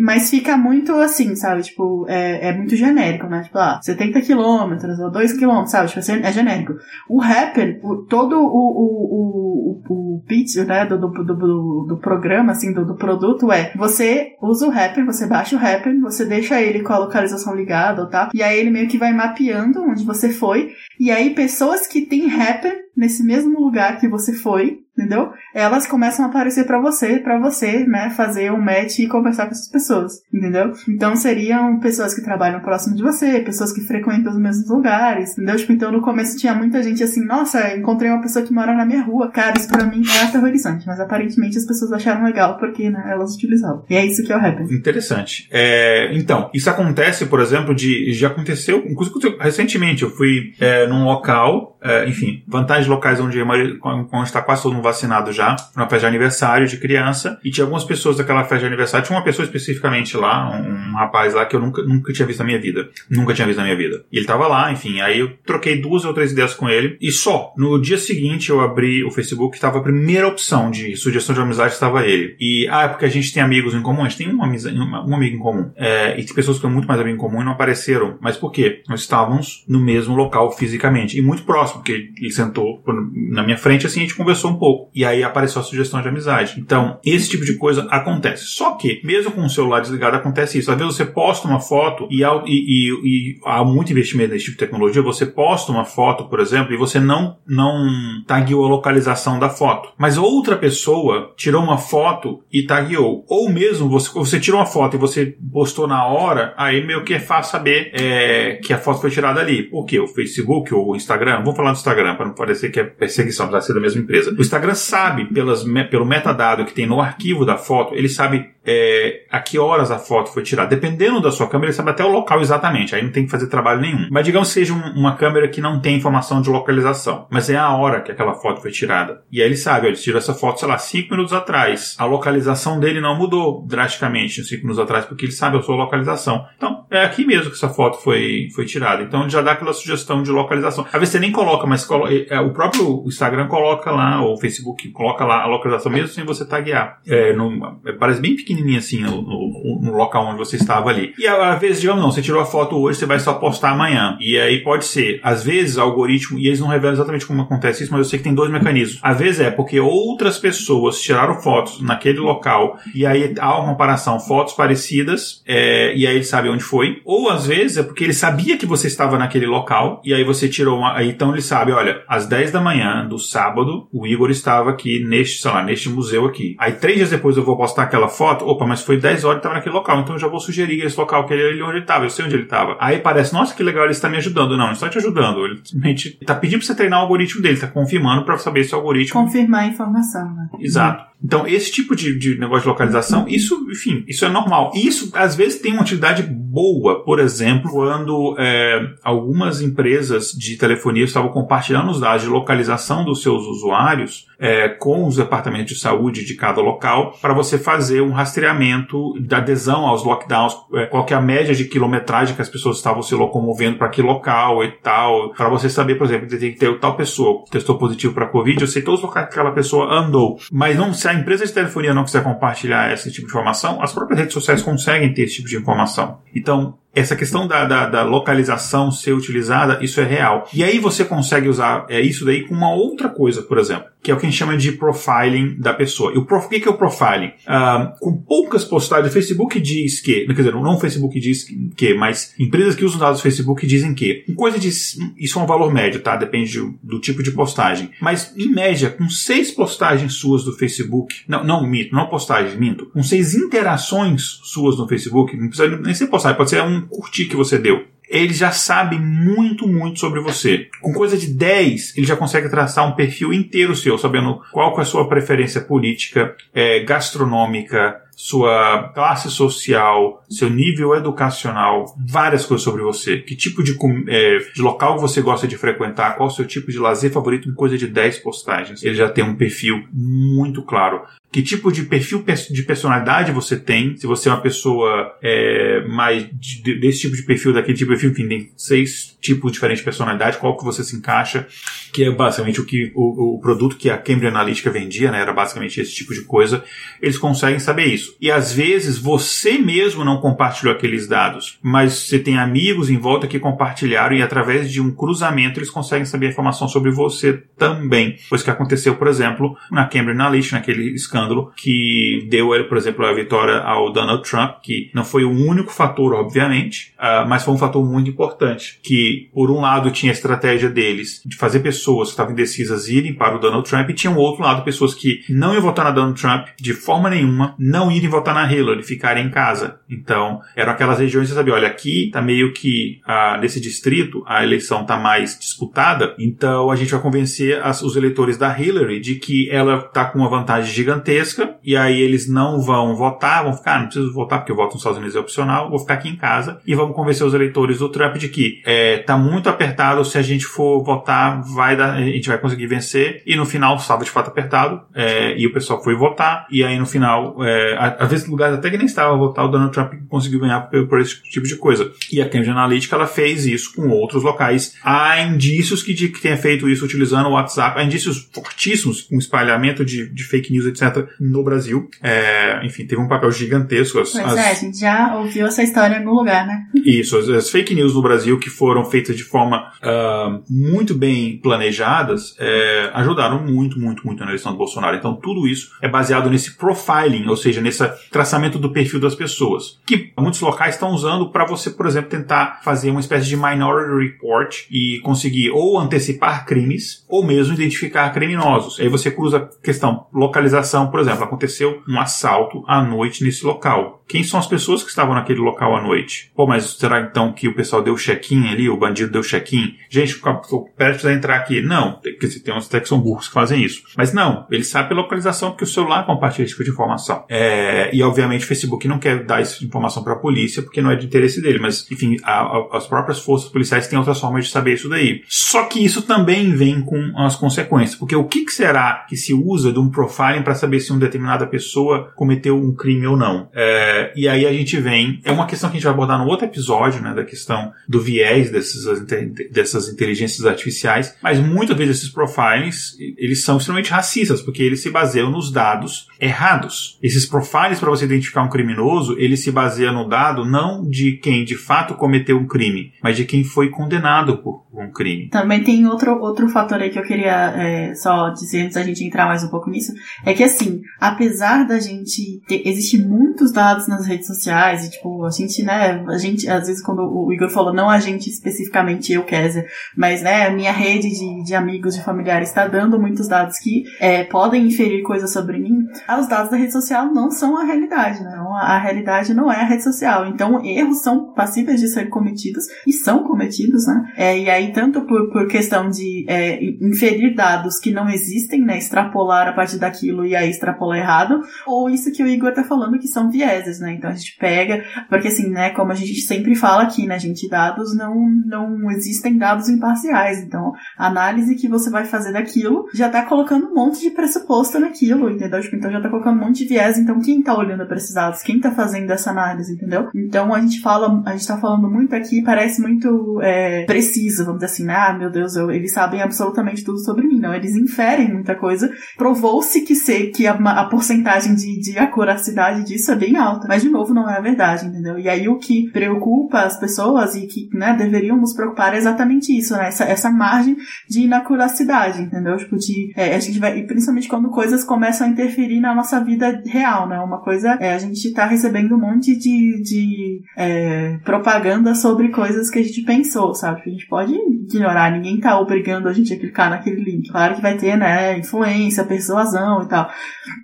mas 0.00 0.30
fica 0.30 0.56
muito 0.56 0.92
assim, 0.94 1.34
sabe? 1.36 1.62
Tipo, 1.62 2.06
é, 2.08 2.48
é 2.48 2.56
muito 2.56 2.74
genérico, 2.74 3.26
né? 3.26 3.42
Tipo, 3.42 3.58
ah, 3.58 3.80
70 3.82 4.20
quilômetros 4.22 4.98
ou 4.98 5.10
2 5.10 5.34
quilômetros, 5.34 5.70
sabe? 5.70 5.88
Tipo, 5.88 6.00
assim, 6.00 6.20
é 6.22 6.32
genérico. 6.32 6.74
O 7.08 7.22
Happen, 7.22 7.78
o, 7.82 7.96
todo 7.98 8.36
o, 8.36 8.46
o, 8.46 9.82
o, 9.88 10.16
o, 10.16 10.22
pitch, 10.26 10.56
né, 10.66 10.84
do, 10.84 10.98
do, 10.98 11.08
do, 11.08 11.86
do 11.88 11.96
programa, 11.98 12.52
assim, 12.52 12.72
do, 12.72 12.84
do 12.84 12.96
produto 12.96 13.50
é, 13.52 13.72
você 13.76 14.32
usa 14.42 14.66
o 14.66 14.72
Happen, 14.72 15.04
você 15.04 15.26
baixa 15.26 15.56
o 15.56 15.58
Happen, 15.58 16.00
você 16.00 16.24
deixa 16.24 16.60
ele 16.60 16.82
com 16.82 16.92
a 16.92 16.98
localização 16.98 17.54
ligada, 17.54 18.06
tá? 18.06 18.30
E 18.34 18.42
aí 18.42 18.58
ele 18.58 18.70
meio 18.70 18.88
que 18.88 18.98
vai 18.98 19.12
mapeando 19.12 19.82
onde 19.82 20.04
você 20.04 20.30
foi, 20.30 20.72
e 20.98 21.10
aí 21.10 21.30
pessoas 21.34 21.86
que 21.86 22.02
têm 22.02 22.32
Happen 22.32 22.71
nesse 22.96 23.22
mesmo 23.22 23.60
lugar 23.60 23.98
que 24.00 24.08
você 24.08 24.34
foi, 24.34 24.81
entendeu? 24.96 25.30
Elas 25.54 25.86
começam 25.86 26.24
a 26.24 26.28
aparecer 26.28 26.66
para 26.66 26.80
você, 26.80 27.18
para 27.18 27.38
você, 27.38 27.84
né, 27.86 28.10
fazer 28.10 28.52
um 28.52 28.60
match 28.60 28.98
e 28.98 29.08
conversar 29.08 29.46
com 29.46 29.52
essas 29.52 29.70
pessoas, 29.70 30.20
entendeu? 30.32 30.72
Então 30.88 31.16
seriam 31.16 31.78
pessoas 31.80 32.14
que 32.14 32.22
trabalham 32.22 32.60
próximo 32.60 32.94
de 32.94 33.02
você, 33.02 33.40
pessoas 33.40 33.72
que 33.72 33.80
frequentam 33.82 34.32
os 34.32 34.38
mesmos 34.38 34.68
lugares, 34.68 35.32
entendeu? 35.32 35.56
Tipo, 35.56 35.72
então 35.72 35.92
no 35.92 36.02
começo 36.02 36.38
tinha 36.38 36.54
muita 36.54 36.82
gente 36.82 37.02
assim, 37.02 37.24
nossa, 37.24 37.74
encontrei 37.76 38.10
uma 38.10 38.20
pessoa 38.20 38.44
que 38.44 38.52
mora 38.52 38.74
na 38.74 38.84
minha 38.84 39.02
rua. 39.02 39.30
Cara, 39.30 39.58
isso 39.58 39.68
pra 39.68 39.84
mim 39.84 40.02
é 40.06 40.24
aterrorizante, 40.24 40.86
mas 40.86 41.00
aparentemente 41.00 41.56
as 41.56 41.66
pessoas 41.66 41.92
acharam 41.92 42.24
legal 42.24 42.58
porque, 42.58 42.90
né, 42.90 43.02
elas 43.08 43.34
utilizavam. 43.34 43.84
E 43.88 43.96
é 43.96 44.04
isso 44.04 44.22
que 44.22 44.32
é 44.32 44.36
o 44.36 44.40
Happn. 44.40 44.64
Interessante. 44.74 45.48
É, 45.50 46.10
então, 46.14 46.50
isso 46.52 46.68
acontece, 46.68 47.26
por 47.26 47.40
exemplo, 47.40 47.74
de, 47.74 48.12
já 48.12 48.28
aconteceu, 48.28 48.84
inclusive 48.86 49.36
recentemente, 49.40 50.02
eu 50.02 50.10
fui 50.10 50.52
é, 50.60 50.86
num 50.86 51.04
local, 51.04 51.78
é, 51.82 52.08
enfim, 52.08 52.42
vantagens 52.46 52.86
locais 52.86 53.20
onde, 53.20 53.40
onde 53.42 54.24
está 54.24 54.42
quase 54.42 54.62
todo 54.62 54.74
mundo 54.74 54.81
vacinado 54.82 55.32
já, 55.32 55.56
numa 55.76 55.88
festa 55.88 56.00
de 56.00 56.06
aniversário 56.06 56.66
de 56.66 56.76
criança, 56.76 57.38
e 57.44 57.50
tinha 57.50 57.64
algumas 57.64 57.84
pessoas 57.84 58.16
daquela 58.16 58.42
festa 58.42 58.60
de 58.60 58.66
aniversário, 58.66 59.06
tinha 59.06 59.16
uma 59.18 59.24
pessoa 59.24 59.44
especificamente 59.44 60.16
lá, 60.16 60.50
um, 60.50 60.90
um 60.90 60.94
rapaz 60.94 61.34
lá 61.34 61.46
que 61.46 61.56
eu 61.56 61.60
nunca, 61.60 61.82
nunca 61.82 62.12
tinha 62.12 62.26
visto 62.26 62.40
na 62.40 62.46
minha 62.46 62.60
vida. 62.60 62.88
Nunca 63.10 63.34
tinha 63.34 63.46
visto 63.46 63.58
na 63.58 63.64
minha 63.64 63.76
vida. 63.76 64.04
E 64.12 64.18
ele 64.18 64.26
tava 64.26 64.46
lá, 64.46 64.72
enfim, 64.72 65.00
aí 65.00 65.20
eu 65.20 65.32
troquei 65.44 65.80
duas 65.80 66.04
ou 66.04 66.12
três 66.12 66.32
ideias 66.32 66.54
com 66.54 66.68
ele, 66.68 66.96
e 67.00 67.10
só. 67.10 67.52
No 67.56 67.80
dia 67.80 67.98
seguinte 67.98 68.50
eu 68.50 68.60
abri 68.60 69.04
o 69.04 69.10
Facebook, 69.10 69.56
estava 69.56 69.78
a 69.78 69.82
primeira 69.82 70.26
opção 70.26 70.70
de 70.70 70.96
sugestão 70.96 71.34
de 71.34 71.40
amizade, 71.40 71.72
estava 71.72 72.06
ele. 72.06 72.36
E, 72.40 72.66
ah, 72.70 72.82
é 72.82 72.88
porque 72.88 73.04
a 73.04 73.08
gente 73.08 73.32
tem 73.32 73.42
amigos 73.42 73.74
em 73.74 73.82
comum, 73.82 74.04
a 74.04 74.08
gente 74.08 74.18
tem 74.18 74.34
um, 74.34 74.42
amiza, 74.42 74.72
um 74.72 75.14
amigo 75.14 75.36
em 75.36 75.38
comum. 75.38 75.70
É, 75.76 76.18
e 76.18 76.24
tem 76.24 76.34
pessoas 76.34 76.56
que 76.56 76.62
têm 76.62 76.70
muito 76.70 76.88
mais 76.88 77.00
amigo 77.00 77.16
em 77.16 77.20
comum 77.20 77.40
e 77.40 77.44
não 77.44 77.52
apareceram. 77.52 78.18
Mas 78.20 78.36
por 78.36 78.50
quê? 78.50 78.82
Nós 78.88 79.00
estávamos 79.00 79.64
no 79.68 79.80
mesmo 79.80 80.14
local 80.14 80.50
fisicamente, 80.52 81.18
e 81.18 81.22
muito 81.22 81.42
próximo, 81.42 81.80
porque 81.80 82.10
ele 82.16 82.32
sentou 82.32 82.82
na 83.30 83.42
minha 83.42 83.56
frente, 83.56 83.86
assim, 83.86 84.00
a 84.00 84.02
gente 84.02 84.14
conversou 84.14 84.50
um 84.50 84.58
pouco. 84.58 84.71
E 84.94 85.04
aí 85.04 85.22
apareceu 85.22 85.60
a 85.60 85.64
sugestão 85.64 86.00
de 86.00 86.08
amizade. 86.08 86.54
Então, 86.58 86.98
esse 87.04 87.30
tipo 87.30 87.44
de 87.44 87.56
coisa 87.56 87.86
acontece. 87.90 88.44
Só 88.46 88.72
que, 88.72 89.00
mesmo 89.04 89.32
com 89.32 89.44
o 89.44 89.50
celular 89.50 89.80
desligado, 89.80 90.16
acontece 90.16 90.58
isso. 90.58 90.70
Às 90.70 90.78
vezes 90.78 90.94
você 90.94 91.04
posta 91.04 91.48
uma 91.48 91.60
foto 91.60 92.08
e, 92.10 92.22
e, 92.22 92.26
e, 92.46 92.90
e 93.04 93.40
há 93.44 93.64
muito 93.64 93.92
investimento 93.92 94.32
nesse 94.32 94.46
tipo 94.46 94.58
de 94.58 94.64
tecnologia. 94.64 95.02
Você 95.02 95.26
posta 95.26 95.72
uma 95.72 95.84
foto, 95.84 96.28
por 96.28 96.40
exemplo, 96.40 96.72
e 96.72 96.76
você 96.76 96.98
não, 97.00 97.36
não 97.46 97.88
tagueou 98.26 98.64
a 98.64 98.68
localização 98.68 99.38
da 99.38 99.48
foto. 99.48 99.90
Mas 99.98 100.16
outra 100.18 100.56
pessoa 100.56 101.32
tirou 101.36 101.62
uma 101.62 101.78
foto 101.78 102.42
e 102.52 102.64
tagueou. 102.64 103.24
Ou 103.28 103.50
mesmo 103.50 103.88
você, 103.88 104.10
você 104.12 104.40
tirou 104.40 104.60
uma 104.60 104.66
foto 104.66 104.96
e 104.96 104.98
você 104.98 105.36
postou 105.52 105.86
na 105.86 106.06
hora, 106.06 106.54
aí 106.56 106.84
meio 106.86 107.04
que 107.04 107.14
é 107.14 107.20
fácil 107.20 107.52
saber 107.52 107.90
é, 107.94 108.60
que 108.62 108.72
a 108.72 108.78
foto 108.78 109.00
foi 109.00 109.10
tirada 109.10 109.40
ali. 109.40 109.62
Por 109.64 109.84
quê? 109.84 109.98
O 109.98 110.06
Facebook 110.06 110.72
ou 110.74 110.90
o 110.90 110.96
Instagram? 110.96 111.38
Vamos 111.38 111.56
falar 111.56 111.72
do 111.72 111.76
Instagram, 111.76 112.16
para 112.16 112.26
não 112.26 112.34
parecer 112.34 112.70
que 112.70 112.80
é 112.80 112.84
perseguição, 112.84 113.48
de 113.48 113.64
ser 113.64 113.74
da 113.74 113.80
mesma 113.80 114.00
empresa. 114.00 114.34
O 114.36 114.40
Instagram 114.40 114.61
sabe, 114.74 115.26
pelas, 115.26 115.64
pelo 115.90 116.06
metadado 116.06 116.64
que 116.64 116.72
tem 116.72 116.86
no 116.86 117.00
arquivo 117.00 117.44
da 117.44 117.56
foto, 117.56 117.94
ele 117.94 118.08
sabe 118.08 118.52
é, 118.64 119.24
a 119.30 119.40
que 119.40 119.58
horas 119.58 119.90
a 119.90 119.98
foto 119.98 120.32
foi 120.32 120.42
tirada. 120.42 120.68
Dependendo 120.68 121.20
da 121.20 121.30
sua 121.30 121.48
câmera, 121.48 121.70
ele 121.70 121.76
sabe 121.76 121.90
até 121.90 122.04
o 122.04 122.08
local 122.08 122.40
exatamente, 122.40 122.94
aí 122.94 123.02
não 123.02 123.10
tem 123.10 123.24
que 123.24 123.30
fazer 123.30 123.48
trabalho 123.48 123.80
nenhum. 123.80 124.08
Mas 124.10 124.24
digamos 124.24 124.48
que 124.48 124.54
seja 124.54 124.72
um, 124.72 124.98
uma 124.98 125.16
câmera 125.16 125.48
que 125.48 125.60
não 125.60 125.80
tem 125.80 125.96
informação 125.96 126.40
de 126.40 126.48
localização, 126.48 127.26
mas 127.30 127.50
é 127.50 127.56
a 127.56 127.70
hora 127.70 128.00
que 128.00 128.12
aquela 128.12 128.34
foto 128.34 128.60
foi 128.60 128.70
tirada. 128.70 129.22
E 129.30 129.40
aí 129.40 129.48
ele 129.48 129.56
sabe, 129.56 129.86
ele 129.86 129.96
tirou 129.96 130.18
essa 130.18 130.34
foto, 130.34 130.60
sei 130.60 130.68
lá, 130.68 130.78
5 130.78 131.10
minutos 131.10 131.32
atrás. 131.32 131.96
A 131.98 132.04
localização 132.04 132.78
dele 132.78 133.00
não 133.00 133.16
mudou 133.16 133.64
drasticamente 133.66 134.44
5 134.44 134.62
minutos 134.62 134.78
atrás, 134.78 135.04
porque 135.04 135.24
ele 135.24 135.32
sabe 135.32 135.58
a 135.58 135.62
sua 135.62 135.76
localização. 135.76 136.46
Então, 136.56 136.86
é 136.90 137.04
aqui 137.04 137.24
mesmo 137.24 137.50
que 137.50 137.56
essa 137.56 137.68
foto 137.68 137.98
foi, 137.98 138.48
foi 138.54 138.64
tirada. 138.66 139.02
Então 139.02 139.22
ele 139.22 139.30
já 139.30 139.40
dá 139.40 139.52
aquela 139.52 139.72
sugestão 139.72 140.22
de 140.22 140.30
localização. 140.30 140.84
Às 140.84 140.92
vezes 140.92 141.08
você 141.10 141.18
nem 141.18 141.32
coloca, 141.32 141.66
mas 141.66 141.88
é, 142.28 142.38
o 142.40 142.52
próprio 142.52 143.02
Instagram 143.06 143.48
coloca 143.48 143.90
lá, 143.90 144.22
ou 144.22 144.34
o 144.34 144.38
Facebook 144.52 144.90
coloca 144.90 145.24
lá 145.24 145.42
a 145.42 145.46
localização 145.46 145.90
mesmo 145.90 146.08
sem 146.08 146.24
você 146.24 146.44
taguear. 146.44 147.00
É, 147.06 147.32
no, 147.32 147.78
é, 147.84 147.92
parece 147.92 148.20
bem 148.20 148.36
pequenininho 148.36 148.78
assim 148.78 149.00
no, 149.00 149.22
no, 149.22 149.80
no, 149.82 149.96
local 149.96 150.26
onde 150.26 150.38
você 150.38 150.56
estava 150.56 150.90
ali. 150.90 151.14
E 151.18 151.26
às 151.26 151.60
vezes, 151.60 151.80
digamos, 151.80 152.02
não, 152.02 152.10
você 152.10 152.22
tirou 152.22 152.40
a 152.40 152.44
foto 152.44 152.76
hoje, 152.76 152.98
você 152.98 153.06
vai 153.06 153.18
só 153.18 153.34
postar 153.34 153.70
amanhã. 153.70 154.16
E 154.20 154.38
aí 154.38 154.62
pode 154.62 154.84
ser, 154.84 155.20
às 155.22 155.42
vezes, 155.42 155.78
algoritmo, 155.78 156.38
e 156.38 156.46
eles 156.46 156.60
não 156.60 156.68
revelam 156.68 156.94
exatamente 156.94 157.26
como 157.26 157.42
acontece 157.42 157.82
isso, 157.82 157.92
mas 157.92 158.00
eu 158.00 158.04
sei 158.04 158.18
que 158.18 158.24
tem 158.24 158.34
dois 158.34 158.50
mecanismos. 158.50 159.00
Às 159.02 159.18
vezes 159.18 159.40
é 159.40 159.50
porque 159.50 159.80
outras 159.80 160.38
pessoas 160.38 161.00
tiraram 161.00 161.40
fotos 161.40 161.80
naquele 161.80 162.18
local 162.18 162.78
e 162.94 163.06
aí 163.06 163.34
há 163.38 163.58
uma 163.58 163.72
comparação, 163.72 164.20
fotos 164.20 164.54
parecidas, 164.54 165.42
é, 165.46 165.94
e 165.96 166.06
aí 166.06 166.16
ele 166.16 166.24
sabe 166.24 166.48
onde 166.48 166.62
foi. 166.62 167.00
Ou 167.04 167.30
às 167.30 167.46
vezes 167.46 167.78
é 167.78 167.82
porque 167.82 168.04
ele 168.04 168.12
sabia 168.12 168.56
que 168.56 168.66
você 168.66 168.86
estava 168.86 169.18
naquele 169.18 169.46
local 169.46 170.00
e 170.04 170.12
aí 170.12 170.24
você 170.24 170.48
tirou 170.48 170.78
uma. 170.78 170.96
Aí, 170.96 171.08
então 171.08 171.32
ele 171.32 171.42
sabe, 171.42 171.72
olha, 171.72 172.02
às 172.08 172.26
10 172.26 172.52
da 172.52 172.60
manhã 172.60 173.06
do 173.06 173.18
sábado, 173.18 173.88
o 173.92 174.06
Igor 174.06 174.30
estava 174.42 174.70
aqui 174.70 175.04
neste, 175.04 175.40
sei 175.40 175.50
lá, 175.50 175.64
neste 175.64 175.88
museu 175.88 176.26
aqui. 176.26 176.54
Aí 176.58 176.72
três 176.72 176.96
dias 176.98 177.10
depois 177.10 177.36
eu 177.36 177.44
vou 177.44 177.56
postar 177.56 177.84
aquela 177.84 178.08
foto, 178.08 178.44
opa, 178.44 178.66
mas 178.66 178.82
foi 178.82 178.98
10 178.98 179.24
horas 179.24 179.36
e 179.36 179.38
estava 179.38 179.54
naquele 179.54 179.74
local, 179.74 180.00
então 180.00 180.14
eu 180.14 180.18
já 180.18 180.28
vou 180.28 180.40
sugerir 180.40 180.84
esse 180.84 180.98
local 180.98 181.26
que 181.26 181.34
ele 181.34 181.62
onde 181.62 181.72
ele 181.72 181.80
estava, 181.80 182.04
eu 182.04 182.10
sei 182.10 182.24
onde 182.24 182.34
ele 182.34 182.44
estava. 182.44 182.76
Aí 182.80 182.98
parece, 182.98 183.32
nossa, 183.32 183.54
que 183.54 183.62
legal, 183.62 183.84
ele 183.84 183.92
está 183.92 184.08
me 184.08 184.16
ajudando. 184.16 184.56
Não, 184.56 184.66
ele 184.66 184.74
está 184.74 184.88
te 184.88 184.98
ajudando. 184.98 185.44
Ele 185.44 185.60
simplesmente 185.64 186.18
está 186.20 186.34
pedindo 186.34 186.58
para 186.58 186.66
você 186.66 186.74
treinar 186.74 186.98
o 187.00 187.02
algoritmo 187.02 187.40
dele, 187.40 187.54
está 187.54 187.68
confirmando 187.68 188.24
para 188.24 188.36
saber 188.38 188.64
se 188.64 188.74
o 188.74 188.78
algoritmo. 188.78 189.24
Confirmar 189.24 189.62
a 189.62 189.66
informação, 189.66 190.34
né? 190.34 190.48
Exato. 190.58 191.12
Então, 191.24 191.46
esse 191.46 191.70
tipo 191.70 191.94
de, 191.94 192.18
de 192.18 192.38
negócio 192.38 192.62
de 192.62 192.68
localização, 192.68 193.28
isso, 193.28 193.66
enfim, 193.70 194.04
isso 194.08 194.24
é 194.24 194.28
normal. 194.28 194.72
Isso, 194.74 195.10
às 195.14 195.36
vezes, 195.36 195.60
tem 195.60 195.72
uma 195.72 195.82
utilidade 195.82 196.22
boa. 196.24 197.04
Por 197.04 197.20
exemplo, 197.20 197.70
quando 197.70 198.34
é, 198.38 198.94
algumas 199.04 199.62
empresas 199.62 200.32
de 200.32 200.56
telefonia 200.56 201.04
estavam 201.04 201.30
compartilhando 201.30 201.90
os 201.90 202.00
dados 202.00 202.22
de 202.22 202.28
localização 202.28 203.04
dos 203.04 203.22
seus 203.22 203.44
usuários 203.46 204.26
é, 204.42 204.68
com 204.68 205.06
os 205.06 205.14
departamentos 205.14 205.74
de 205.74 205.80
saúde 205.80 206.24
de 206.24 206.34
cada 206.34 206.60
local 206.60 207.16
para 207.22 207.32
você 207.32 207.56
fazer 207.56 208.00
um 208.00 208.10
rastreamento 208.10 209.14
da 209.20 209.36
adesão 209.36 209.86
aos 209.86 210.02
lockdowns, 210.02 210.56
é, 210.74 210.86
qual 210.86 211.06
é 211.08 211.14
a 211.14 211.20
média 211.20 211.54
de 211.54 211.64
quilometragem 211.66 212.34
que 212.34 212.42
as 212.42 212.48
pessoas 212.48 212.78
estavam 212.78 213.02
se 213.02 213.14
locomovendo 213.14 213.78
para 213.78 213.88
que 213.88 214.02
local 214.02 214.64
e 214.64 214.72
tal, 214.72 215.30
para 215.30 215.48
você 215.48 215.70
saber, 215.70 215.94
por 215.94 216.06
exemplo, 216.08 216.26
que 216.26 216.36
tem 216.36 216.52
que 216.52 216.58
ter 216.58 216.76
tal 216.80 216.96
pessoa 216.96 217.44
testou 217.48 217.78
positivo 217.78 218.14
para 218.14 218.26
Covid, 218.26 218.60
eu 218.60 218.66
sei 218.66 218.82
todos 218.82 218.98
os 218.98 219.06
locais 219.06 219.28
que 219.28 219.34
aquela 219.34 219.52
pessoa 219.52 219.92
andou. 219.92 220.38
Mas 220.50 220.76
não, 220.76 220.92
se 220.92 221.06
a 221.06 221.14
empresa 221.14 221.46
de 221.46 221.52
telefonia 221.52 221.94
não 221.94 222.02
quiser 222.02 222.24
compartilhar 222.24 222.92
esse 222.92 223.12
tipo 223.12 223.28
de 223.28 223.32
informação, 223.32 223.80
as 223.80 223.92
próprias 223.92 224.18
redes 224.18 224.34
sociais 224.34 224.60
conseguem 224.60 225.14
ter 225.14 225.22
esse 225.22 225.36
tipo 225.36 225.48
de 225.48 225.56
informação. 225.56 226.18
Então, 226.34 226.78
essa 226.94 227.16
questão 227.16 227.46
da, 227.46 227.64
da, 227.64 227.86
da, 227.86 228.02
localização 228.02 228.90
ser 228.90 229.12
utilizada, 229.12 229.82
isso 229.82 230.00
é 230.00 230.04
real. 230.04 230.48
E 230.52 230.62
aí 230.62 230.78
você 230.78 231.04
consegue 231.04 231.48
usar 231.48 231.86
é, 231.88 232.00
isso 232.00 232.24
daí 232.24 232.46
com 232.46 232.54
uma 232.54 232.72
outra 232.74 233.08
coisa, 233.08 233.42
por 233.42 233.58
exemplo, 233.58 233.86
que 234.02 234.10
é 234.10 234.14
o 234.14 234.18
que 234.18 234.26
a 234.26 234.28
gente 234.28 234.38
chama 234.38 234.56
de 234.56 234.72
profiling 234.72 235.56
da 235.58 235.72
pessoa. 235.72 236.12
E 236.12 236.18
o, 236.18 236.24
prof, 236.24 236.46
o 236.46 236.48
que 236.48 236.68
é 236.68 236.70
o 236.70 236.76
profiling? 236.76 237.32
Uh, 237.46 237.98
com 237.98 238.16
poucas 238.16 238.64
postagens, 238.64 239.10
o 239.10 239.12
Facebook 239.12 239.58
diz 239.60 240.00
que, 240.00 240.26
quer 240.26 240.32
dizer, 240.34 240.52
não 240.52 240.74
o 240.74 240.80
Facebook 240.80 241.18
diz 241.18 241.44
que, 241.76 241.94
mas 241.94 242.34
empresas 242.38 242.74
que 242.74 242.84
usam 242.84 242.98
dados 242.98 243.20
do 243.20 243.22
Facebook 243.22 243.66
dizem 243.66 243.94
que, 243.94 244.24
coisa 244.36 244.58
de, 244.58 244.68
isso 244.68 245.38
é 245.38 245.42
um 245.42 245.46
valor 245.46 245.72
médio, 245.72 246.00
tá? 246.00 246.16
Depende 246.16 246.58
do, 246.58 246.74
do 246.82 247.00
tipo 247.00 247.22
de 247.22 247.30
postagem. 247.30 247.90
Mas, 248.00 248.34
em 248.36 248.52
média, 248.52 248.90
com 248.90 249.08
seis 249.08 249.50
postagens 249.50 250.14
suas 250.14 250.44
do 250.44 250.52
Facebook, 250.52 251.14
não, 251.26 251.42
não, 251.42 251.66
minto, 251.66 251.94
não 251.94 252.06
postagens, 252.08 252.58
minto, 252.58 252.86
com 252.86 253.02
seis 253.02 253.34
interações 253.34 254.40
suas 254.42 254.76
no 254.76 254.86
Facebook, 254.86 255.36
não 255.36 255.48
precisa 255.48 255.76
nem 255.78 255.94
ser 255.94 256.08
postagem, 256.08 256.36
pode 256.36 256.50
ser 256.50 256.62
um 256.62 256.81
curtir 256.86 257.26
que 257.26 257.36
você 257.36 257.58
deu. 257.58 257.84
Ele 258.08 258.34
já 258.34 258.50
sabe 258.50 258.98
muito, 258.98 259.66
muito 259.66 259.98
sobre 259.98 260.20
você. 260.20 260.68
Com 260.82 260.92
coisa 260.92 261.16
de 261.16 261.28
10, 261.28 261.96
ele 261.96 262.06
já 262.06 262.14
consegue 262.14 262.50
traçar 262.50 262.86
um 262.86 262.94
perfil 262.94 263.32
inteiro 263.32 263.74
seu, 263.74 263.96
sabendo 263.96 264.42
qual 264.52 264.76
é 264.76 264.82
a 264.82 264.84
sua 264.84 265.08
preferência 265.08 265.62
política, 265.62 266.36
é, 266.52 266.80
gastronômica, 266.80 268.02
sua 268.14 268.90
classe 268.94 269.30
social, 269.30 270.22
seu 270.28 270.50
nível 270.50 270.94
educacional, 270.94 271.86
várias 272.06 272.44
coisas 272.44 272.62
sobre 272.62 272.82
você. 272.82 273.18
Que 273.18 273.34
tipo 273.34 273.62
de, 273.62 273.74
é, 274.08 274.38
de 274.54 274.60
local 274.60 274.98
você 274.98 275.22
gosta 275.22 275.48
de 275.48 275.56
frequentar, 275.56 276.16
qual 276.16 276.28
o 276.28 276.30
seu 276.32 276.46
tipo 276.46 276.70
de 276.70 276.78
lazer 276.78 277.10
favorito 277.10 277.48
em 277.48 277.54
coisa 277.54 277.78
de 277.78 277.86
10 277.86 278.18
postagens. 278.18 278.82
Ele 278.82 278.94
já 278.94 279.08
tem 279.08 279.24
um 279.24 279.36
perfil 279.36 279.84
muito 279.90 280.62
claro 280.62 281.00
que 281.32 281.42
tipo 281.42 281.72
de 281.72 281.84
perfil 281.84 282.22
de 282.50 282.62
personalidade 282.62 283.32
você 283.32 283.56
tem, 283.56 283.96
se 283.96 284.06
você 284.06 284.28
é 284.28 284.32
uma 284.32 284.42
pessoa 284.42 285.16
é, 285.22 285.82
mais 285.88 286.28
de, 286.30 286.78
desse 286.78 287.00
tipo 287.00 287.16
de 287.16 287.22
perfil, 287.22 287.54
daquele 287.54 287.76
tipo 287.76 287.90
de 287.90 287.96
perfil, 287.96 288.10
enfim, 288.10 288.28
tem 288.28 288.52
seis 288.54 289.16
tipos 289.18 289.50
diferentes 289.50 289.80
de 289.80 289.84
personalidade, 289.84 290.36
qual 290.36 290.56
que 290.58 290.64
você 290.64 290.84
se 290.84 290.94
encaixa, 290.94 291.46
que 291.90 292.04
é 292.04 292.10
basicamente 292.10 292.60
o 292.60 292.66
que 292.66 292.92
o, 292.94 293.36
o 293.36 293.40
produto 293.40 293.76
que 293.76 293.88
a 293.88 293.96
Cambridge 293.96 294.26
Analytica 294.26 294.70
vendia, 294.70 295.10
né, 295.10 295.20
era 295.20 295.32
basicamente 295.32 295.80
esse 295.80 295.94
tipo 295.94 296.12
de 296.12 296.20
coisa, 296.22 296.62
eles 297.00 297.16
conseguem 297.16 297.58
saber 297.58 297.86
isso. 297.86 298.14
E 298.20 298.30
às 298.30 298.52
vezes 298.52 298.98
você 298.98 299.58
mesmo 299.58 300.04
não 300.04 300.20
compartilhou 300.20 300.74
aqueles 300.74 301.08
dados, 301.08 301.58
mas 301.62 301.94
você 301.94 302.18
tem 302.18 302.36
amigos 302.36 302.90
em 302.90 302.98
volta 302.98 303.26
que 303.26 303.38
compartilharam 303.38 304.14
e 304.14 304.22
através 304.22 304.70
de 304.70 304.82
um 304.82 304.94
cruzamento 304.94 305.58
eles 305.58 305.70
conseguem 305.70 306.04
saber 306.04 306.28
informação 306.28 306.68
sobre 306.68 306.90
você 306.90 307.42
também. 307.56 308.16
Pois 308.28 308.42
que 308.42 308.50
aconteceu, 308.50 308.96
por 308.96 309.08
exemplo, 309.08 309.56
na 309.70 309.86
Cambridge 309.86 310.20
Analytica, 310.20 310.56
naquele 310.56 310.94
escândalo 310.94 311.21
escândalo 311.22 311.52
que 311.56 312.26
deu, 312.28 312.48
por 312.68 312.76
exemplo, 312.76 313.04
a 313.04 313.12
vitória 313.12 313.58
ao 313.58 313.92
Donald 313.92 314.28
Trump, 314.28 314.56
que 314.62 314.90
não 314.94 315.04
foi 315.04 315.24
o 315.24 315.30
único 315.30 315.72
fator, 315.72 316.14
obviamente, 316.14 316.92
uh, 316.98 317.28
mas 317.28 317.44
foi 317.44 317.54
um 317.54 317.58
fator 317.58 317.84
muito 317.84 318.10
importante, 318.10 318.78
que 318.82 319.28
por 319.32 319.50
um 319.50 319.60
lado 319.60 319.90
tinha 319.90 320.10
a 320.10 320.14
estratégia 320.14 320.68
deles 320.68 321.22
de 321.24 321.36
fazer 321.36 321.60
pessoas 321.60 322.08
que 322.08 322.12
estavam 322.12 322.32
indecisas 322.32 322.88
irem 322.88 323.14
para 323.14 323.36
o 323.36 323.38
Donald 323.38 323.68
Trump 323.68 323.88
e 323.88 323.94
tinha 323.94 324.10
um 324.10 324.16
outro 324.16 324.42
lado 324.42 324.64
pessoas 324.64 324.94
que 324.94 325.20
não 325.28 325.54
iam 325.54 325.62
votar 325.62 325.84
na 325.84 325.90
Donald 325.90 326.20
Trump 326.20 326.48
de 326.58 326.72
forma 326.72 327.10
nenhuma, 327.10 327.54
não 327.58 327.90
irem 327.90 328.08
votar 328.08 328.34
na 328.34 328.50
Hillary, 328.50 328.82
ficarem 328.82 329.26
em 329.26 329.30
casa. 329.30 329.78
Então, 329.88 330.40
eram 330.56 330.72
aquelas 330.72 330.98
regiões 330.98 331.28
que 331.28 331.32
você 331.32 331.38
sabia, 331.38 331.54
olha, 331.54 331.68
aqui 331.68 332.10
tá 332.12 332.20
meio 332.20 332.52
que 332.52 333.00
uh, 333.06 333.40
nesse 333.40 333.60
distrito 333.60 334.22
a 334.26 334.42
eleição 334.42 334.84
tá 334.84 334.96
mais 334.96 335.38
disputada, 335.38 336.14
então 336.18 336.70
a 336.70 336.76
gente 336.76 336.90
vai 336.90 337.00
convencer 337.00 337.62
as, 337.62 337.82
os 337.82 337.96
eleitores 337.96 338.36
da 338.36 338.58
Hillary 338.58 339.00
de 339.00 339.16
que 339.16 339.48
ela 339.50 339.82
tá 339.82 340.04
com 340.04 340.18
uma 340.18 340.28
vantagem 340.28 340.72
gigantesca 340.72 341.11
gigantesca, 341.12 341.56
e 341.62 341.76
aí 341.76 342.00
eles 342.00 342.28
não 342.28 342.60
vão 342.60 342.96
votar, 342.96 343.44
vão 343.44 343.52
ficar, 343.52 343.76
ah, 343.76 343.78
não 343.80 343.86
preciso 343.86 344.12
votar 344.12 344.38
porque 344.40 344.52
o 344.52 344.56
voto 344.56 344.72
nos 344.72 344.80
Estados 344.80 344.98
Unidos 344.98 345.16
é 345.16 345.20
opcional, 345.20 345.70
vou 345.70 345.78
ficar 345.78 345.94
aqui 345.94 346.08
em 346.08 346.16
casa 346.16 346.60
e 346.66 346.74
vamos 346.74 346.96
convencer 346.96 347.26
os 347.26 347.34
eleitores 347.34 347.78
do 347.78 347.88
Trump 347.88 348.16
de 348.16 348.28
que 348.28 348.62
é, 348.64 348.98
tá 348.98 349.16
muito 349.16 349.48
apertado, 349.48 350.04
se 350.04 350.18
a 350.18 350.22
gente 350.22 350.44
for 350.44 350.82
votar, 350.82 351.42
vai 351.42 351.76
dar, 351.76 351.94
a 351.94 352.02
gente 352.02 352.28
vai 352.28 352.38
conseguir 352.38 352.66
vencer, 352.66 353.22
e 353.26 353.36
no 353.36 353.44
final 353.44 353.76
estava 353.76 354.04
de 354.04 354.10
fato 354.10 354.28
apertado, 354.28 354.80
é, 354.94 355.38
e 355.38 355.46
o 355.46 355.52
pessoal 355.52 355.82
foi 355.82 355.94
votar, 355.94 356.46
e 356.50 356.64
aí 356.64 356.78
no 356.78 356.86
final, 356.86 357.36
é, 357.44 357.76
às 357.98 358.10
vezes 358.10 358.26
lugares 358.26 358.58
até 358.58 358.70
que 358.70 358.76
nem 358.76 358.86
estava 358.86 359.14
a 359.14 359.16
votar, 359.16 359.44
o 359.44 359.48
Donald 359.48 359.72
Trump 359.72 359.92
conseguiu 360.08 360.40
ganhar 360.40 360.62
por, 360.62 360.86
por, 360.88 361.00
esse 361.00 361.22
tipo 361.22 361.46
de 361.46 361.56
coisa. 361.56 361.90
E 362.10 362.20
a 362.20 362.24
Cambridge 362.24 362.50
Analytica, 362.50 362.96
ela 362.96 363.06
fez 363.06 363.46
isso 363.46 363.74
com 363.74 363.88
outros 363.88 364.22
locais. 364.22 364.74
Há 364.84 365.20
indícios 365.22 365.82
que, 365.82 365.94
de, 365.94 366.08
que 366.08 366.20
tenha 366.20 366.36
feito 366.36 366.68
isso 366.68 366.84
utilizando 366.84 367.26
o 367.26 367.32
WhatsApp, 367.32 367.78
há 367.78 367.84
indícios 367.84 368.28
fortíssimos, 368.32 369.02
com 369.02 369.16
espalhamento 369.16 369.84
de, 369.84 370.08
de 370.08 370.24
fake 370.24 370.52
news, 370.52 370.66
etc., 370.66 371.01
no 371.20 371.42
Brasil. 371.42 371.88
É, 372.02 372.64
enfim, 372.64 372.86
teve 372.86 373.00
um 373.00 373.08
papel 373.08 373.30
gigantesco. 373.30 373.98
As, 373.98 374.12
pois 374.12 374.24
as... 374.24 374.36
é, 374.36 374.50
a 374.50 374.54
gente 374.54 374.78
já 374.78 375.16
ouviu 375.16 375.46
essa 375.46 375.62
história 375.62 376.00
no 376.00 376.14
lugar, 376.14 376.46
né? 376.46 376.66
Isso, 376.84 377.16
as, 377.18 377.28
as 377.28 377.50
fake 377.50 377.74
news 377.74 377.94
no 377.94 378.02
Brasil 378.02 378.38
que 378.38 378.50
foram 378.50 378.84
feitas 378.84 379.16
de 379.16 379.24
forma 379.24 379.70
uh, 379.82 380.42
muito 380.48 380.94
bem 380.94 381.38
planejadas 381.38 382.34
é, 382.38 382.90
ajudaram 382.94 383.44
muito, 383.44 383.78
muito, 383.78 384.06
muito 384.06 384.20
na 384.20 384.26
eleição 384.26 384.52
do 384.52 384.58
Bolsonaro. 384.58 384.96
Então 384.96 385.14
tudo 385.14 385.46
isso 385.46 385.72
é 385.80 385.88
baseado 385.88 386.30
nesse 386.30 386.56
profiling, 386.56 387.26
ou 387.28 387.36
seja, 387.36 387.60
nesse 387.60 387.86
traçamento 388.10 388.58
do 388.58 388.72
perfil 388.72 389.00
das 389.00 389.14
pessoas, 389.14 389.78
que 389.86 390.12
muitos 390.18 390.40
locais 390.40 390.74
estão 390.74 390.90
usando 390.90 391.30
para 391.30 391.46
você, 391.46 391.70
por 391.70 391.86
exemplo, 391.86 392.10
tentar 392.10 392.60
fazer 392.62 392.90
uma 392.90 393.00
espécie 393.00 393.26
de 393.26 393.36
minority 393.36 394.06
report 394.06 394.56
e 394.70 395.00
conseguir 395.00 395.50
ou 395.50 395.78
antecipar 395.78 396.46
crimes 396.46 397.04
ou 397.08 397.24
mesmo 397.24 397.54
identificar 397.54 398.10
criminosos. 398.10 398.78
Aí 398.80 398.88
você 398.88 399.10
cruza 399.10 399.38
a 399.38 399.62
questão 399.62 400.06
localização 400.12 400.90
por 400.92 401.00
exemplo, 401.00 401.24
aconteceu 401.24 401.82
um 401.88 401.98
assalto 401.98 402.62
à 402.68 402.82
noite 402.82 403.24
nesse 403.24 403.44
local. 403.44 404.02
Quem 404.06 404.22
são 404.22 404.38
as 404.38 404.46
pessoas 404.46 404.82
que 404.82 404.90
estavam 404.90 405.14
naquele 405.14 405.40
local 405.40 405.74
à 405.74 405.82
noite? 405.82 406.30
Pô, 406.36 406.46
mas 406.46 406.76
será 406.76 407.00
então 407.00 407.32
que 407.32 407.48
o 407.48 407.54
pessoal 407.54 407.82
deu 407.82 407.96
check-in 407.96 408.46
ali, 408.48 408.68
o 408.68 408.76
bandido 408.76 409.10
deu 409.10 409.22
check-in? 409.22 409.74
Gente, 409.88 410.20
o 410.50 410.68
prestes 410.76 411.06
a 411.06 411.12
entrar 411.14 411.36
aqui. 411.36 411.62
Não, 411.62 411.92
porque 411.92 412.28
tem 412.40 412.54
uns 412.54 412.66
até 412.66 412.78
que 412.78 412.88
são 412.88 413.00
burros 413.00 413.28
que 413.28 413.32
fazem 413.34 413.64
isso. 413.64 413.82
Mas 413.96 414.12
não, 414.12 414.46
ele 414.50 414.64
sabe 414.64 414.92
a 414.92 414.96
localização 414.96 415.50
porque 415.50 415.64
o 415.64 415.66
celular 415.66 416.04
compartilha 416.04 416.44
esse 416.44 416.52
tipo 416.52 416.64
de 416.64 416.70
informação. 416.70 417.24
É, 417.28 417.90
e 417.94 418.02
obviamente 418.02 418.44
o 418.44 418.48
Facebook 418.48 418.86
não 418.86 418.98
quer 418.98 419.24
dar 419.24 419.40
essa 419.40 419.64
informação 419.64 420.04
para 420.04 420.12
a 420.12 420.16
polícia 420.16 420.62
porque 420.62 420.82
não 420.82 420.90
é 420.90 420.96
de 420.96 421.06
interesse 421.06 421.40
dele. 421.40 421.58
Mas, 421.58 421.90
enfim, 421.90 422.16
a, 422.22 422.40
a, 422.40 422.68
as 422.76 422.86
próprias 422.86 423.18
forças 423.18 423.48
policiais 423.48 423.88
têm 423.88 423.98
outras 423.98 424.20
formas 424.20 424.44
de 424.44 424.50
saber 424.50 424.74
isso 424.74 424.90
daí. 424.90 425.22
Só 425.26 425.64
que 425.64 425.82
isso 425.82 426.02
também 426.02 426.54
vem 426.54 426.82
com 426.82 427.12
as 427.16 427.34
consequências. 427.34 427.98
Porque 427.98 428.14
o 428.14 428.24
que, 428.24 428.44
que 428.44 428.52
será 428.52 429.06
que 429.08 429.16
se 429.16 429.32
usa 429.32 429.72
de 429.72 429.78
um 429.78 429.88
profiling 429.90 430.42
para 430.42 430.54
saber 430.54 430.71
se 430.80 430.90
uma 430.90 431.00
determinada 431.00 431.46
pessoa 431.46 432.12
cometeu 432.14 432.56
um 432.56 432.74
crime 432.74 433.06
ou 433.06 433.16
não. 433.16 433.48
É, 433.54 434.12
e 434.16 434.28
aí 434.28 434.46
a 434.46 434.52
gente 434.52 434.78
vem. 434.78 435.20
É 435.24 435.32
uma 435.32 435.46
questão 435.46 435.68
que 435.70 435.76
a 435.76 435.78
gente 435.78 435.84
vai 435.84 435.94
abordar 435.94 436.18
no 436.18 436.26
outro 436.26 436.46
episódio, 436.46 437.02
né? 437.02 437.14
Da 437.14 437.24
questão 437.24 437.72
do 437.88 438.00
viés 438.00 438.50
dessas, 438.50 439.04
dessas 439.50 439.88
inteligências 439.88 440.46
artificiais. 440.46 441.16
Mas 441.22 441.38
muitas 441.38 441.76
vezes 441.76 441.98
esses 441.98 442.10
profilings 442.10 442.96
eles 443.16 443.44
são 443.44 443.56
extremamente 443.56 443.90
racistas, 443.90 444.40
porque 444.40 444.62
eles 444.62 444.80
se 444.80 444.90
baseiam 444.90 445.30
nos 445.30 445.50
dados 445.50 446.08
errados. 446.20 446.98
Esses 447.02 447.26
profiles 447.26 447.80
para 447.80 447.90
você 447.90 448.04
identificar 448.04 448.42
um 448.42 448.48
criminoso, 448.48 449.16
ele 449.18 449.36
se 449.36 449.50
baseia 449.50 449.92
no 449.92 450.08
dado 450.08 450.44
não 450.44 450.88
de 450.88 451.12
quem 451.12 451.44
de 451.44 451.56
fato 451.56 451.94
cometeu 451.94 452.36
um 452.36 452.46
crime, 452.46 452.92
mas 453.02 453.16
de 453.16 453.24
quem 453.24 453.44
foi 453.44 453.70
condenado 453.70 454.38
por 454.38 454.62
um 454.72 454.90
crime. 454.90 455.28
Também 455.28 455.62
tem 455.62 455.86
outro, 455.86 456.18
outro 456.20 456.48
fator 456.48 456.80
aí 456.80 456.90
que 456.90 456.98
eu 456.98 457.02
queria 457.02 457.54
é, 457.56 457.94
só 457.94 458.30
dizer 458.30 458.62
antes 458.62 458.74
da 458.74 458.82
gente 458.82 459.04
entrar 459.04 459.26
mais 459.26 459.42
um 459.42 459.48
pouco 459.48 459.68
nisso, 459.68 459.92
é 460.24 460.32
que 460.32 460.42
assim, 460.42 460.61
apesar 461.00 461.66
da 461.66 461.78
gente 461.78 462.42
ter, 462.46 462.66
existir 462.66 463.06
muitos 463.06 463.52
dados 463.52 463.86
nas 463.88 464.06
redes 464.06 464.26
sociais, 464.26 464.86
e 464.86 464.90
tipo, 464.90 465.24
a 465.24 465.30
gente, 465.30 465.62
né, 465.62 466.04
a 466.08 466.18
gente, 466.18 466.48
às 466.48 466.66
vezes 466.66 466.82
quando 466.82 467.02
o 467.02 467.32
Igor 467.32 467.50
falou, 467.50 467.72
não 467.72 467.88
a 467.90 467.98
gente 467.98 468.28
especificamente, 468.28 469.12
eu, 469.12 469.24
Kézia, 469.24 469.66
mas, 469.96 470.22
né, 470.22 470.46
a 470.46 470.50
minha 470.50 470.72
rede 470.72 471.10
de, 471.10 471.44
de 471.44 471.54
amigos, 471.54 471.94
de 471.94 472.02
familiares 472.02 472.48
está 472.48 472.66
dando 472.66 473.00
muitos 473.00 473.28
dados 473.28 473.58
que 473.58 473.84
é, 474.00 474.24
podem 474.24 474.66
inferir 474.66 475.02
coisas 475.02 475.32
sobre 475.32 475.58
mim, 475.58 475.86
os 476.18 476.28
dados 476.28 476.50
da 476.50 476.56
rede 476.56 476.72
social 476.72 477.12
não, 477.12 477.30
são 477.30 477.56
a 477.56 477.64
realidade, 477.64 478.22
né? 478.22 478.36
A 478.60 478.78
realidade 478.78 479.34
não 479.34 479.50
é 479.50 479.56
a 479.56 479.64
rede 479.64 479.82
social. 479.82 480.26
Então, 480.26 480.64
erros 480.64 481.02
são 481.02 481.32
passíveis 481.32 481.80
de 481.80 481.88
ser 481.88 482.08
cometidos 482.08 482.64
e 482.86 482.92
são 482.92 483.24
cometidos, 483.24 483.86
né? 483.86 484.12
É, 484.16 484.38
e 484.38 484.50
aí, 484.50 484.72
tanto 484.72 485.02
por, 485.02 485.30
por 485.30 485.48
questão 485.48 485.88
de 485.90 486.24
é, 486.28 486.62
inferir 486.80 487.34
dados 487.34 487.78
que 487.78 487.90
não 487.90 488.08
existem, 488.08 488.60
né? 488.60 488.78
Extrapolar 488.78 489.48
a 489.48 489.52
partir 489.52 489.78
daquilo 489.78 490.24
e 490.24 490.36
aí 490.36 490.51
extrapolar 490.52 490.98
errado, 490.98 491.40
ou 491.66 491.90
isso 491.90 492.12
que 492.12 492.22
o 492.22 492.26
Igor 492.26 492.52
tá 492.52 492.64
falando 492.64 492.98
que 492.98 493.08
são 493.08 493.30
vieses, 493.30 493.80
né? 493.80 493.94
Então 493.94 494.10
a 494.10 494.14
gente 494.14 494.36
pega, 494.38 494.84
porque 495.08 495.28
assim, 495.28 495.48
né? 495.50 495.70
Como 495.70 495.92
a 495.92 495.94
gente 495.94 496.20
sempre 496.20 496.54
fala 496.54 496.84
aqui, 496.84 497.06
né, 497.06 497.18
gente? 497.18 497.48
Dados 497.48 497.96
não, 497.96 498.14
não 498.46 498.90
existem 498.90 499.36
dados 499.36 499.68
imparciais. 499.68 500.42
Então, 500.42 500.72
a 500.96 501.06
análise 501.06 501.54
que 501.56 501.68
você 501.68 501.90
vai 501.90 502.04
fazer 502.04 502.32
daquilo 502.32 502.86
já 502.94 503.08
tá 503.08 503.24
colocando 503.24 503.66
um 503.66 503.74
monte 503.74 504.00
de 504.00 504.10
pressuposto 504.10 504.78
naquilo, 504.78 505.30
entendeu? 505.30 505.60
Tipo, 505.60 505.76
então 505.76 505.90
já 505.90 506.00
tá 506.00 506.08
colocando 506.08 506.40
um 506.40 506.46
monte 506.46 506.58
de 506.58 506.68
viés. 506.68 506.98
Então, 506.98 507.20
quem 507.20 507.42
tá 507.42 507.56
olhando 507.56 507.86
para 507.86 507.96
esses 507.96 508.14
dados? 508.14 508.42
Quem 508.42 508.60
tá 508.60 508.70
fazendo 508.70 509.10
essa 509.10 509.30
análise, 509.30 509.72
entendeu? 509.72 510.08
Então, 510.14 510.54
a 510.54 510.60
gente 510.60 510.80
fala, 510.80 511.22
a 511.26 511.32
gente 511.32 511.46
tá 511.46 511.58
falando 511.58 511.90
muito 511.90 512.14
aqui, 512.14 512.42
parece 512.42 512.80
muito 512.80 513.40
é, 513.42 513.84
preciso, 513.84 514.44
vamos 514.44 514.60
dizer 514.60 514.72
assim, 514.72 514.84
né? 514.84 514.94
Ah, 514.94 515.12
meu 515.12 515.30
Deus, 515.30 515.56
eu, 515.56 515.70
eles 515.70 515.92
sabem 515.92 516.22
absolutamente 516.22 516.84
tudo 516.84 516.98
sobre 516.98 517.26
mim. 517.26 517.40
Não, 517.40 517.54
eles 517.54 517.74
inferem 517.76 518.32
muita 518.32 518.54
coisa. 518.54 518.90
Provou-se 519.16 519.80
que 519.82 519.94
ser 519.94 520.30
que 520.30 520.41
a, 520.46 520.52
a 520.52 520.84
porcentagem 520.86 521.54
de, 521.54 521.80
de 521.80 521.98
acuracidade 521.98 522.84
disso 522.84 523.10
é 523.12 523.16
bem 523.16 523.36
alta. 523.36 523.66
Mas, 523.68 523.82
de 523.82 523.88
novo, 523.88 524.14
não 524.14 524.28
é 524.28 524.36
a 524.36 524.40
verdade, 524.40 524.86
entendeu? 524.86 525.18
E 525.18 525.28
aí, 525.28 525.48
o 525.48 525.58
que 525.58 525.90
preocupa 525.90 526.60
as 526.60 526.78
pessoas 526.78 527.34
e 527.34 527.46
que, 527.46 527.68
né, 527.72 527.94
deveriam 527.94 528.36
nos 528.36 528.54
preocupar 528.54 528.94
é 528.94 528.98
exatamente 528.98 529.56
isso, 529.56 529.74
né? 529.76 529.88
Essa, 529.88 530.04
essa 530.04 530.30
margem 530.30 530.76
de 531.08 531.22
inacuracidade, 531.22 532.22
entendeu? 532.22 532.56
Tipo, 532.56 532.76
de, 532.76 533.12
é, 533.16 533.34
a 533.34 533.40
gente 533.40 533.58
vai, 533.58 533.78
e 533.78 533.86
principalmente 533.86 534.28
quando 534.28 534.50
coisas 534.50 534.84
começam 534.84 535.26
a 535.26 535.30
interferir 535.30 535.80
na 535.80 535.94
nossa 535.94 536.20
vida 536.20 536.62
real, 536.66 537.08
né? 537.08 537.18
Uma 537.18 537.40
coisa 537.40 537.76
é 537.80 537.94
a 537.94 537.98
gente 537.98 538.32
tá 538.32 538.46
recebendo 538.46 538.94
um 538.94 539.00
monte 539.00 539.36
de, 539.36 539.82
de 539.82 540.42
é, 540.56 541.18
propaganda 541.24 541.94
sobre 541.94 542.28
coisas 542.28 542.70
que 542.70 542.78
a 542.78 542.82
gente 542.82 543.02
pensou, 543.02 543.54
sabe? 543.54 543.82
A 543.86 543.90
gente 543.90 544.06
pode 544.06 544.32
ignorar, 544.34 545.10
ninguém 545.12 545.40
tá 545.40 545.58
obrigando 545.58 546.08
a 546.08 546.12
gente 546.12 546.32
a 546.32 546.38
clicar 546.38 546.70
naquele 546.70 547.02
link. 547.02 547.30
Claro 547.30 547.54
que 547.54 547.62
vai 547.62 547.76
ter, 547.76 547.96
né, 547.96 548.38
influência, 548.38 549.04
persuasão 549.04 549.82
e 549.82 549.88
tal. 549.88 550.10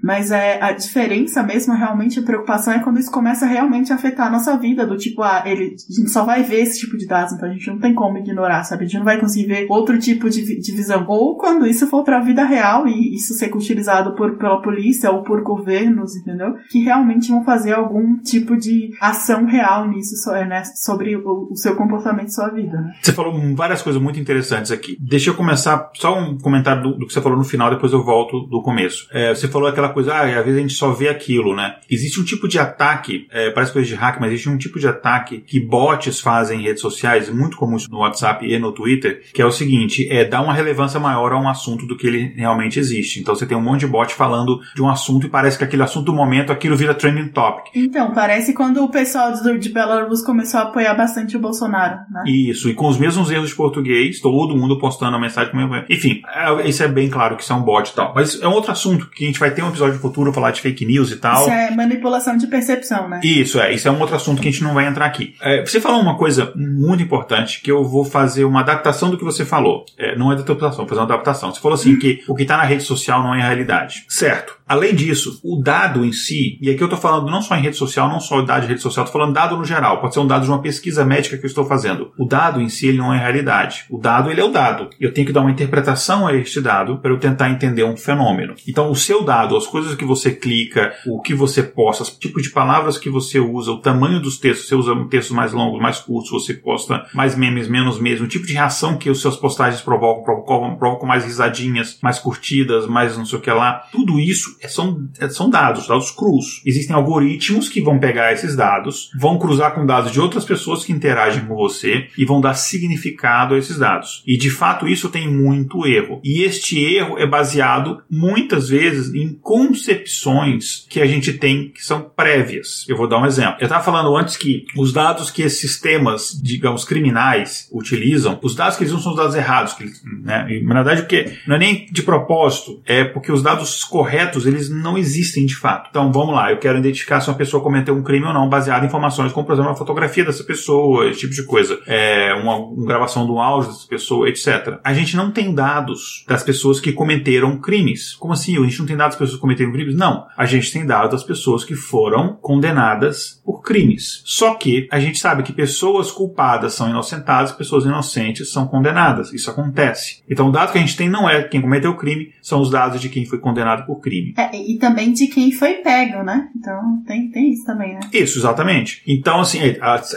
Mas 0.02 0.30
é, 0.30 0.60
a 0.62 0.72
diferença 0.72 1.42
mesmo, 1.42 1.74
realmente, 1.74 2.18
a 2.18 2.22
preocupação 2.22 2.72
é 2.72 2.78
quando 2.80 2.98
isso 2.98 3.10
começa 3.10 3.46
realmente 3.46 3.92
a 3.92 3.96
afetar 3.96 4.26
a 4.26 4.30
nossa 4.30 4.56
vida, 4.56 4.86
do 4.86 4.96
tipo, 4.96 5.22
ah, 5.22 5.42
ele, 5.46 5.74
a 5.74 5.92
gente 5.92 6.10
só 6.10 6.24
vai 6.24 6.42
ver 6.42 6.60
esse 6.60 6.80
tipo 6.80 6.96
de 6.96 7.06
dados, 7.06 7.32
então 7.32 7.48
a 7.48 7.52
gente 7.52 7.68
não 7.68 7.78
tem 7.78 7.94
como 7.94 8.18
ignorar, 8.18 8.64
sabe? 8.64 8.84
A 8.84 8.86
gente 8.86 8.98
não 8.98 9.04
vai 9.04 9.18
conseguir 9.18 9.46
ver 9.46 9.66
outro 9.68 9.98
tipo 9.98 10.28
de, 10.30 10.60
de 10.60 10.72
visão. 10.72 11.04
Ou 11.08 11.36
quando 11.36 11.66
isso 11.66 11.86
for 11.86 12.04
pra 12.04 12.20
vida 12.20 12.44
real 12.44 12.86
e 12.86 13.14
isso 13.14 13.34
ser 13.34 13.54
utilizado 13.54 14.14
por, 14.14 14.36
pela 14.38 14.62
polícia 14.62 15.10
ou 15.10 15.22
por 15.22 15.42
governos, 15.42 16.16
entendeu? 16.16 16.54
Que 16.70 16.80
realmente 16.80 17.30
vão 17.30 17.44
fazer 17.44 17.72
algum 17.72 18.18
tipo 18.18 18.56
de 18.56 18.90
ação 19.00 19.46
real 19.46 19.88
nisso, 19.88 20.14
né? 20.30 20.62
Sobre 20.76 21.16
o, 21.16 21.48
o 21.50 21.56
seu 21.56 21.74
comportamento 21.76 22.28
e 22.28 22.34
sua 22.34 22.48
vida, 22.48 22.80
né? 22.80 22.92
Você 23.02 23.12
falou 23.12 23.34
várias 23.54 23.82
coisas 23.82 24.00
muito 24.00 24.20
interessantes 24.20 24.70
aqui. 24.70 24.96
Deixa 25.00 25.30
eu 25.30 25.34
começar 25.34 25.90
só 25.94 26.18
um 26.18 26.38
comentário 26.38 26.82
do, 26.82 26.98
do 26.98 27.06
que 27.06 27.12
você 27.12 27.20
falou 27.20 27.38
no 27.38 27.44
final, 27.44 27.70
depois 27.70 27.92
eu 27.92 28.04
volto 28.04 28.46
do 28.46 28.62
começo. 28.62 29.08
É, 29.12 29.34
você 29.34 29.48
falou 29.48 29.57
aquela 29.66 29.88
coisa, 29.88 30.14
ah, 30.14 30.38
às 30.38 30.44
vezes 30.44 30.58
a 30.58 30.62
gente 30.62 30.74
só 30.74 30.92
vê 30.92 31.08
aquilo, 31.08 31.54
né? 31.54 31.76
Existe 31.90 32.20
um 32.20 32.24
tipo 32.24 32.48
de 32.48 32.58
ataque, 32.58 33.26
é, 33.30 33.50
parece 33.50 33.72
coisa 33.72 33.88
de 33.88 33.94
hack, 33.94 34.18
mas 34.20 34.30
existe 34.30 34.48
um 34.48 34.58
tipo 34.58 34.78
de 34.78 34.86
ataque 34.86 35.38
que 35.40 35.60
bots 35.60 36.20
fazem 36.20 36.60
em 36.60 36.62
redes 36.62 36.80
sociais, 36.80 37.28
muito 37.28 37.56
comum 37.56 37.76
no 37.90 37.98
WhatsApp 37.98 38.46
e 38.46 38.58
no 38.58 38.72
Twitter, 38.72 39.22
que 39.32 39.42
é 39.42 39.46
o 39.46 39.50
seguinte, 39.50 40.08
é 40.10 40.24
dar 40.24 40.40
uma 40.40 40.52
relevância 40.52 40.98
maior 41.00 41.32
a 41.32 41.40
um 41.40 41.48
assunto 41.48 41.86
do 41.86 41.96
que 41.96 42.06
ele 42.06 42.32
realmente 42.36 42.78
existe. 42.78 43.20
Então 43.20 43.34
você 43.34 43.46
tem 43.46 43.56
um 43.56 43.62
monte 43.62 43.80
de 43.80 43.86
bot 43.86 44.12
falando 44.14 44.60
de 44.74 44.82
um 44.82 44.88
assunto 44.88 45.26
e 45.26 45.30
parece 45.30 45.58
que 45.58 45.64
aquele 45.64 45.82
assunto 45.82 46.06
do 46.06 46.12
momento, 46.12 46.52
aquilo 46.52 46.76
vira 46.76 46.94
trending 46.94 47.28
topic. 47.28 47.72
Então, 47.74 48.12
parece 48.12 48.52
quando 48.52 48.82
o 48.82 48.90
pessoal 48.90 49.32
de 49.32 49.68
Belarus 49.68 50.22
começou 50.22 50.60
a 50.60 50.62
apoiar 50.64 50.94
bastante 50.94 51.36
o 51.36 51.40
Bolsonaro, 51.40 51.98
né? 52.10 52.24
Isso, 52.26 52.68
e 52.68 52.74
com 52.74 52.88
os 52.88 52.98
mesmos 52.98 53.30
erros 53.30 53.50
de 53.50 53.54
português, 53.54 54.20
todo 54.20 54.56
mundo 54.56 54.78
postando 54.78 55.16
a 55.16 55.20
mensagem 55.20 55.52
com 55.52 55.58
Enfim, 55.88 56.22
é, 56.34 56.68
isso 56.68 56.82
é 56.82 56.88
bem 56.88 57.08
claro 57.08 57.36
que 57.36 57.42
isso 57.42 57.52
é 57.52 57.56
um 57.56 57.62
bot 57.62 57.90
e 57.90 57.94
tal. 57.94 58.12
Mas 58.14 58.40
é 58.40 58.48
um 58.48 58.52
outro 58.52 58.72
assunto 58.72 59.10
que 59.10 59.24
a 59.24 59.26
gente 59.26 59.40
vai 59.40 59.47
ter 59.50 59.62
um 59.62 59.68
episódio 59.68 59.98
futuro 59.98 60.32
falar 60.32 60.50
de 60.50 60.60
fake 60.60 60.84
news 60.84 61.10
e 61.10 61.16
tal. 61.16 61.42
Isso 61.42 61.50
é 61.50 61.70
manipulação 61.70 62.36
de 62.36 62.46
percepção, 62.46 63.08
né? 63.08 63.20
Isso, 63.22 63.60
é. 63.60 63.72
Isso 63.72 63.88
é 63.88 63.90
um 63.90 64.00
outro 64.00 64.16
assunto 64.16 64.40
que 64.40 64.48
a 64.48 64.50
gente 64.50 64.62
não 64.62 64.74
vai 64.74 64.86
entrar 64.86 65.06
aqui. 65.06 65.34
É, 65.40 65.64
você 65.64 65.80
falou 65.80 66.00
uma 66.00 66.16
coisa 66.16 66.52
muito 66.54 67.02
importante 67.02 67.60
que 67.60 67.70
eu 67.70 67.84
vou 67.84 68.04
fazer 68.04 68.44
uma 68.44 68.60
adaptação 68.60 69.10
do 69.10 69.18
que 69.18 69.24
você 69.24 69.44
falou. 69.44 69.84
É, 69.96 70.16
não 70.16 70.32
é 70.32 70.34
adaptação, 70.34 70.78
vou 70.78 70.88
fazer 70.88 71.00
uma 71.00 71.06
adaptação. 71.06 71.52
Você 71.52 71.60
falou 71.60 71.74
assim 71.74 71.94
hum. 71.94 71.98
que 71.98 72.22
o 72.26 72.34
que 72.34 72.42
está 72.42 72.56
na 72.56 72.64
rede 72.64 72.82
social 72.82 73.22
não 73.22 73.34
é 73.34 73.40
realidade. 73.40 74.04
Certo. 74.08 74.57
Além 74.68 74.94
disso, 74.94 75.40
o 75.42 75.56
dado 75.62 76.04
em 76.04 76.12
si, 76.12 76.58
e 76.60 76.70
aqui 76.70 76.82
eu 76.82 76.86
estou 76.86 77.00
falando 77.00 77.30
não 77.30 77.40
só 77.40 77.56
em 77.56 77.62
rede 77.62 77.76
social, 77.76 78.08
não 78.08 78.20
só 78.20 78.42
dado 78.42 78.62
de 78.62 78.68
rede 78.68 78.82
social, 78.82 79.04
estou 79.04 79.18
falando 79.18 79.34
dado 79.34 79.56
no 79.56 79.64
geral. 79.64 80.00
Pode 80.00 80.12
ser 80.12 80.20
um 80.20 80.26
dado 80.26 80.44
de 80.44 80.50
uma 80.50 80.60
pesquisa 80.60 81.04
médica 81.04 81.38
que 81.38 81.44
eu 81.44 81.48
estou 81.48 81.64
fazendo. 81.64 82.12
O 82.18 82.26
dado 82.26 82.60
em 82.60 82.68
si 82.68 82.86
ele 82.88 82.98
não 82.98 83.12
é 83.12 83.18
realidade. 83.18 83.86
O 83.88 83.98
dado 83.98 84.30
ele 84.30 84.40
é 84.40 84.44
o 84.44 84.50
dado. 84.50 84.90
Eu 85.00 85.12
tenho 85.12 85.26
que 85.26 85.32
dar 85.32 85.40
uma 85.40 85.50
interpretação 85.50 86.26
a 86.26 86.34
este 86.34 86.60
dado 86.60 86.98
para 86.98 87.10
eu 87.10 87.18
tentar 87.18 87.48
entender 87.48 87.84
um 87.84 87.96
fenômeno. 87.96 88.54
Então, 88.68 88.90
o 88.90 88.96
seu 88.96 89.24
dado, 89.24 89.56
as 89.56 89.66
coisas 89.66 89.94
que 89.94 90.04
você 90.04 90.32
clica, 90.32 90.92
o 91.06 91.20
que 91.22 91.34
você 91.34 91.62
posta, 91.62 92.02
os 92.02 92.10
tipos 92.10 92.42
de 92.42 92.50
palavras 92.50 92.98
que 92.98 93.08
você 93.08 93.38
usa, 93.40 93.70
o 93.70 93.80
tamanho 93.80 94.20
dos 94.20 94.38
textos, 94.38 94.68
você 94.68 94.74
usa 94.74 94.94
textos 95.08 95.34
mais 95.34 95.52
longos, 95.52 95.80
mais 95.80 95.98
curtos, 95.98 96.30
você 96.30 96.52
posta 96.52 97.06
mais 97.14 97.34
memes, 97.34 97.68
menos 97.68 97.98
memes, 97.98 98.20
o 98.20 98.28
tipo 98.28 98.46
de 98.46 98.52
reação 98.52 98.98
que 98.98 99.08
os 99.08 99.22
seus 99.22 99.36
postagens 99.36 99.80
provocam, 99.80 100.22
provocam, 100.24 100.76
provocam 100.76 101.08
mais 101.08 101.24
risadinhas, 101.24 101.98
mais 102.02 102.18
curtidas, 102.18 102.86
mais 102.86 103.16
não 103.16 103.24
sei 103.24 103.38
o 103.38 103.42
que 103.42 103.50
lá. 103.50 103.84
Tudo 103.90 104.20
isso 104.20 104.57
são, 104.66 105.08
é, 105.20 105.28
são 105.28 105.50
dados, 105.50 105.86
dados 105.86 106.10
crus. 106.10 106.62
Existem 106.64 106.96
algoritmos 106.96 107.68
que 107.68 107.80
vão 107.80 107.98
pegar 107.98 108.32
esses 108.32 108.56
dados, 108.56 109.10
vão 109.18 109.38
cruzar 109.38 109.74
com 109.74 109.86
dados 109.86 110.12
de 110.12 110.20
outras 110.20 110.44
pessoas 110.44 110.84
que 110.84 110.92
interagem 110.92 111.44
com 111.44 111.54
você 111.54 112.08
e 112.16 112.24
vão 112.24 112.40
dar 112.40 112.54
significado 112.54 113.54
a 113.54 113.58
esses 113.58 113.78
dados. 113.78 114.22
E 114.26 114.36
de 114.36 114.50
fato 114.50 114.88
isso 114.88 115.08
tem 115.08 115.28
muito 115.28 115.86
erro. 115.86 116.20
E 116.24 116.42
este 116.42 116.82
erro 116.82 117.18
é 117.18 117.26
baseado 117.26 118.02
muitas 118.10 118.68
vezes 118.68 119.14
em 119.14 119.34
concepções 119.34 120.86
que 120.88 121.00
a 121.00 121.06
gente 121.06 121.32
tem 121.34 121.68
que 121.68 121.84
são 121.84 122.02
prévias. 122.02 122.84
Eu 122.88 122.96
vou 122.96 123.08
dar 123.08 123.18
um 123.18 123.26
exemplo. 123.26 123.56
Eu 123.60 123.66
estava 123.66 123.84
falando 123.84 124.16
antes 124.16 124.36
que 124.36 124.64
os 124.76 124.92
dados 124.92 125.30
que 125.30 125.42
esses 125.42 125.60
sistemas, 125.60 126.40
digamos, 126.42 126.84
criminais 126.84 127.68
utilizam, 127.72 128.38
os 128.42 128.54
dados 128.54 128.76
que 128.76 128.84
eles 128.84 128.92
usam 128.92 129.02
são 129.02 129.12
os 129.12 129.18
dados 129.18 129.34
errados. 129.34 129.76
Né? 130.22 130.46
E, 130.50 130.64
na 130.64 130.74
verdade, 130.74 131.02
porque 131.02 131.32
não 131.46 131.56
é 131.56 131.58
nem 131.58 131.86
de 131.90 132.02
propósito, 132.02 132.80
é 132.86 133.04
porque 133.04 133.30
os 133.32 133.42
dados 133.42 133.84
corretos 133.84 134.46
eles 134.48 134.68
não 134.70 134.98
existem 134.98 135.46
de 135.46 135.54
fato. 135.54 135.88
Então 135.90 136.10
vamos 136.12 136.34
lá, 136.34 136.50
eu 136.50 136.58
quero 136.58 136.78
identificar 136.78 137.20
se 137.20 137.28
uma 137.28 137.36
pessoa 137.36 137.62
cometeu 137.62 137.94
um 137.94 138.02
crime 138.02 138.26
ou 138.26 138.32
não, 138.32 138.48
baseado 138.48 138.82
em 138.82 138.86
informações 138.86 139.32
como, 139.32 139.46
por 139.46 139.52
exemplo, 139.52 139.70
uma 139.70 139.76
fotografia 139.76 140.24
dessa 140.24 140.42
pessoa, 140.42 141.08
esse 141.08 141.20
tipo 141.20 141.34
de 141.34 141.44
coisa, 141.44 141.78
é, 141.86 142.34
uma, 142.34 142.56
uma 142.56 142.86
gravação 142.86 143.26
do 143.26 143.38
áudio 143.38 143.70
dessa 143.70 143.86
pessoa, 143.86 144.28
etc. 144.28 144.78
A 144.82 144.92
gente 144.92 145.16
não 145.16 145.30
tem 145.30 145.54
dados 145.54 146.24
das 146.26 146.42
pessoas 146.42 146.80
que 146.80 146.92
cometeram 146.92 147.60
crimes. 147.60 148.14
Como 148.14 148.32
assim? 148.32 148.58
A 148.58 148.62
gente 148.62 148.78
não 148.78 148.86
tem 148.86 148.96
dados 148.96 149.16
das 149.16 149.18
pessoas 149.18 149.36
que 149.36 149.40
cometeram 149.40 149.72
crimes? 149.72 149.94
Não. 149.94 150.26
A 150.36 150.46
gente 150.46 150.72
tem 150.72 150.86
dados 150.86 151.10
das 151.10 151.22
pessoas 151.22 151.64
que 151.64 151.74
foram 151.74 152.36
condenadas 152.40 153.40
por 153.44 153.62
crimes. 153.62 154.22
Só 154.24 154.54
que 154.54 154.88
a 154.90 154.98
gente 154.98 155.18
sabe 155.18 155.42
que 155.42 155.52
pessoas 155.52 156.10
culpadas 156.10 156.74
são 156.74 156.88
inocentadas, 156.88 157.52
pessoas 157.52 157.84
inocentes 157.84 158.50
são 158.50 158.66
condenadas. 158.66 159.32
Isso 159.32 159.50
acontece. 159.50 160.22
Então 160.28 160.48
o 160.48 160.52
dado 160.52 160.72
que 160.72 160.78
a 160.78 160.80
gente 160.80 160.96
tem 160.96 161.08
não 161.08 161.28
é 161.28 161.42
quem 161.42 161.60
cometeu 161.60 161.90
o 161.90 161.96
crime, 161.96 162.32
são 162.42 162.60
os 162.60 162.70
dados 162.70 163.00
de 163.00 163.08
quem 163.08 163.26
foi 163.26 163.38
condenado 163.38 163.86
por 163.86 164.00
crime. 164.00 164.34
É, 164.38 164.56
e 164.56 164.78
também 164.78 165.12
de 165.12 165.26
quem 165.26 165.50
foi 165.50 165.74
pego, 165.78 166.22
né? 166.22 166.48
Então 166.56 167.02
tem, 167.04 167.28
tem 167.28 167.52
isso 167.52 167.64
também, 167.64 167.94
né? 167.94 168.00
Isso, 168.12 168.38
exatamente. 168.38 169.02
Então, 169.04 169.40
assim, 169.40 169.58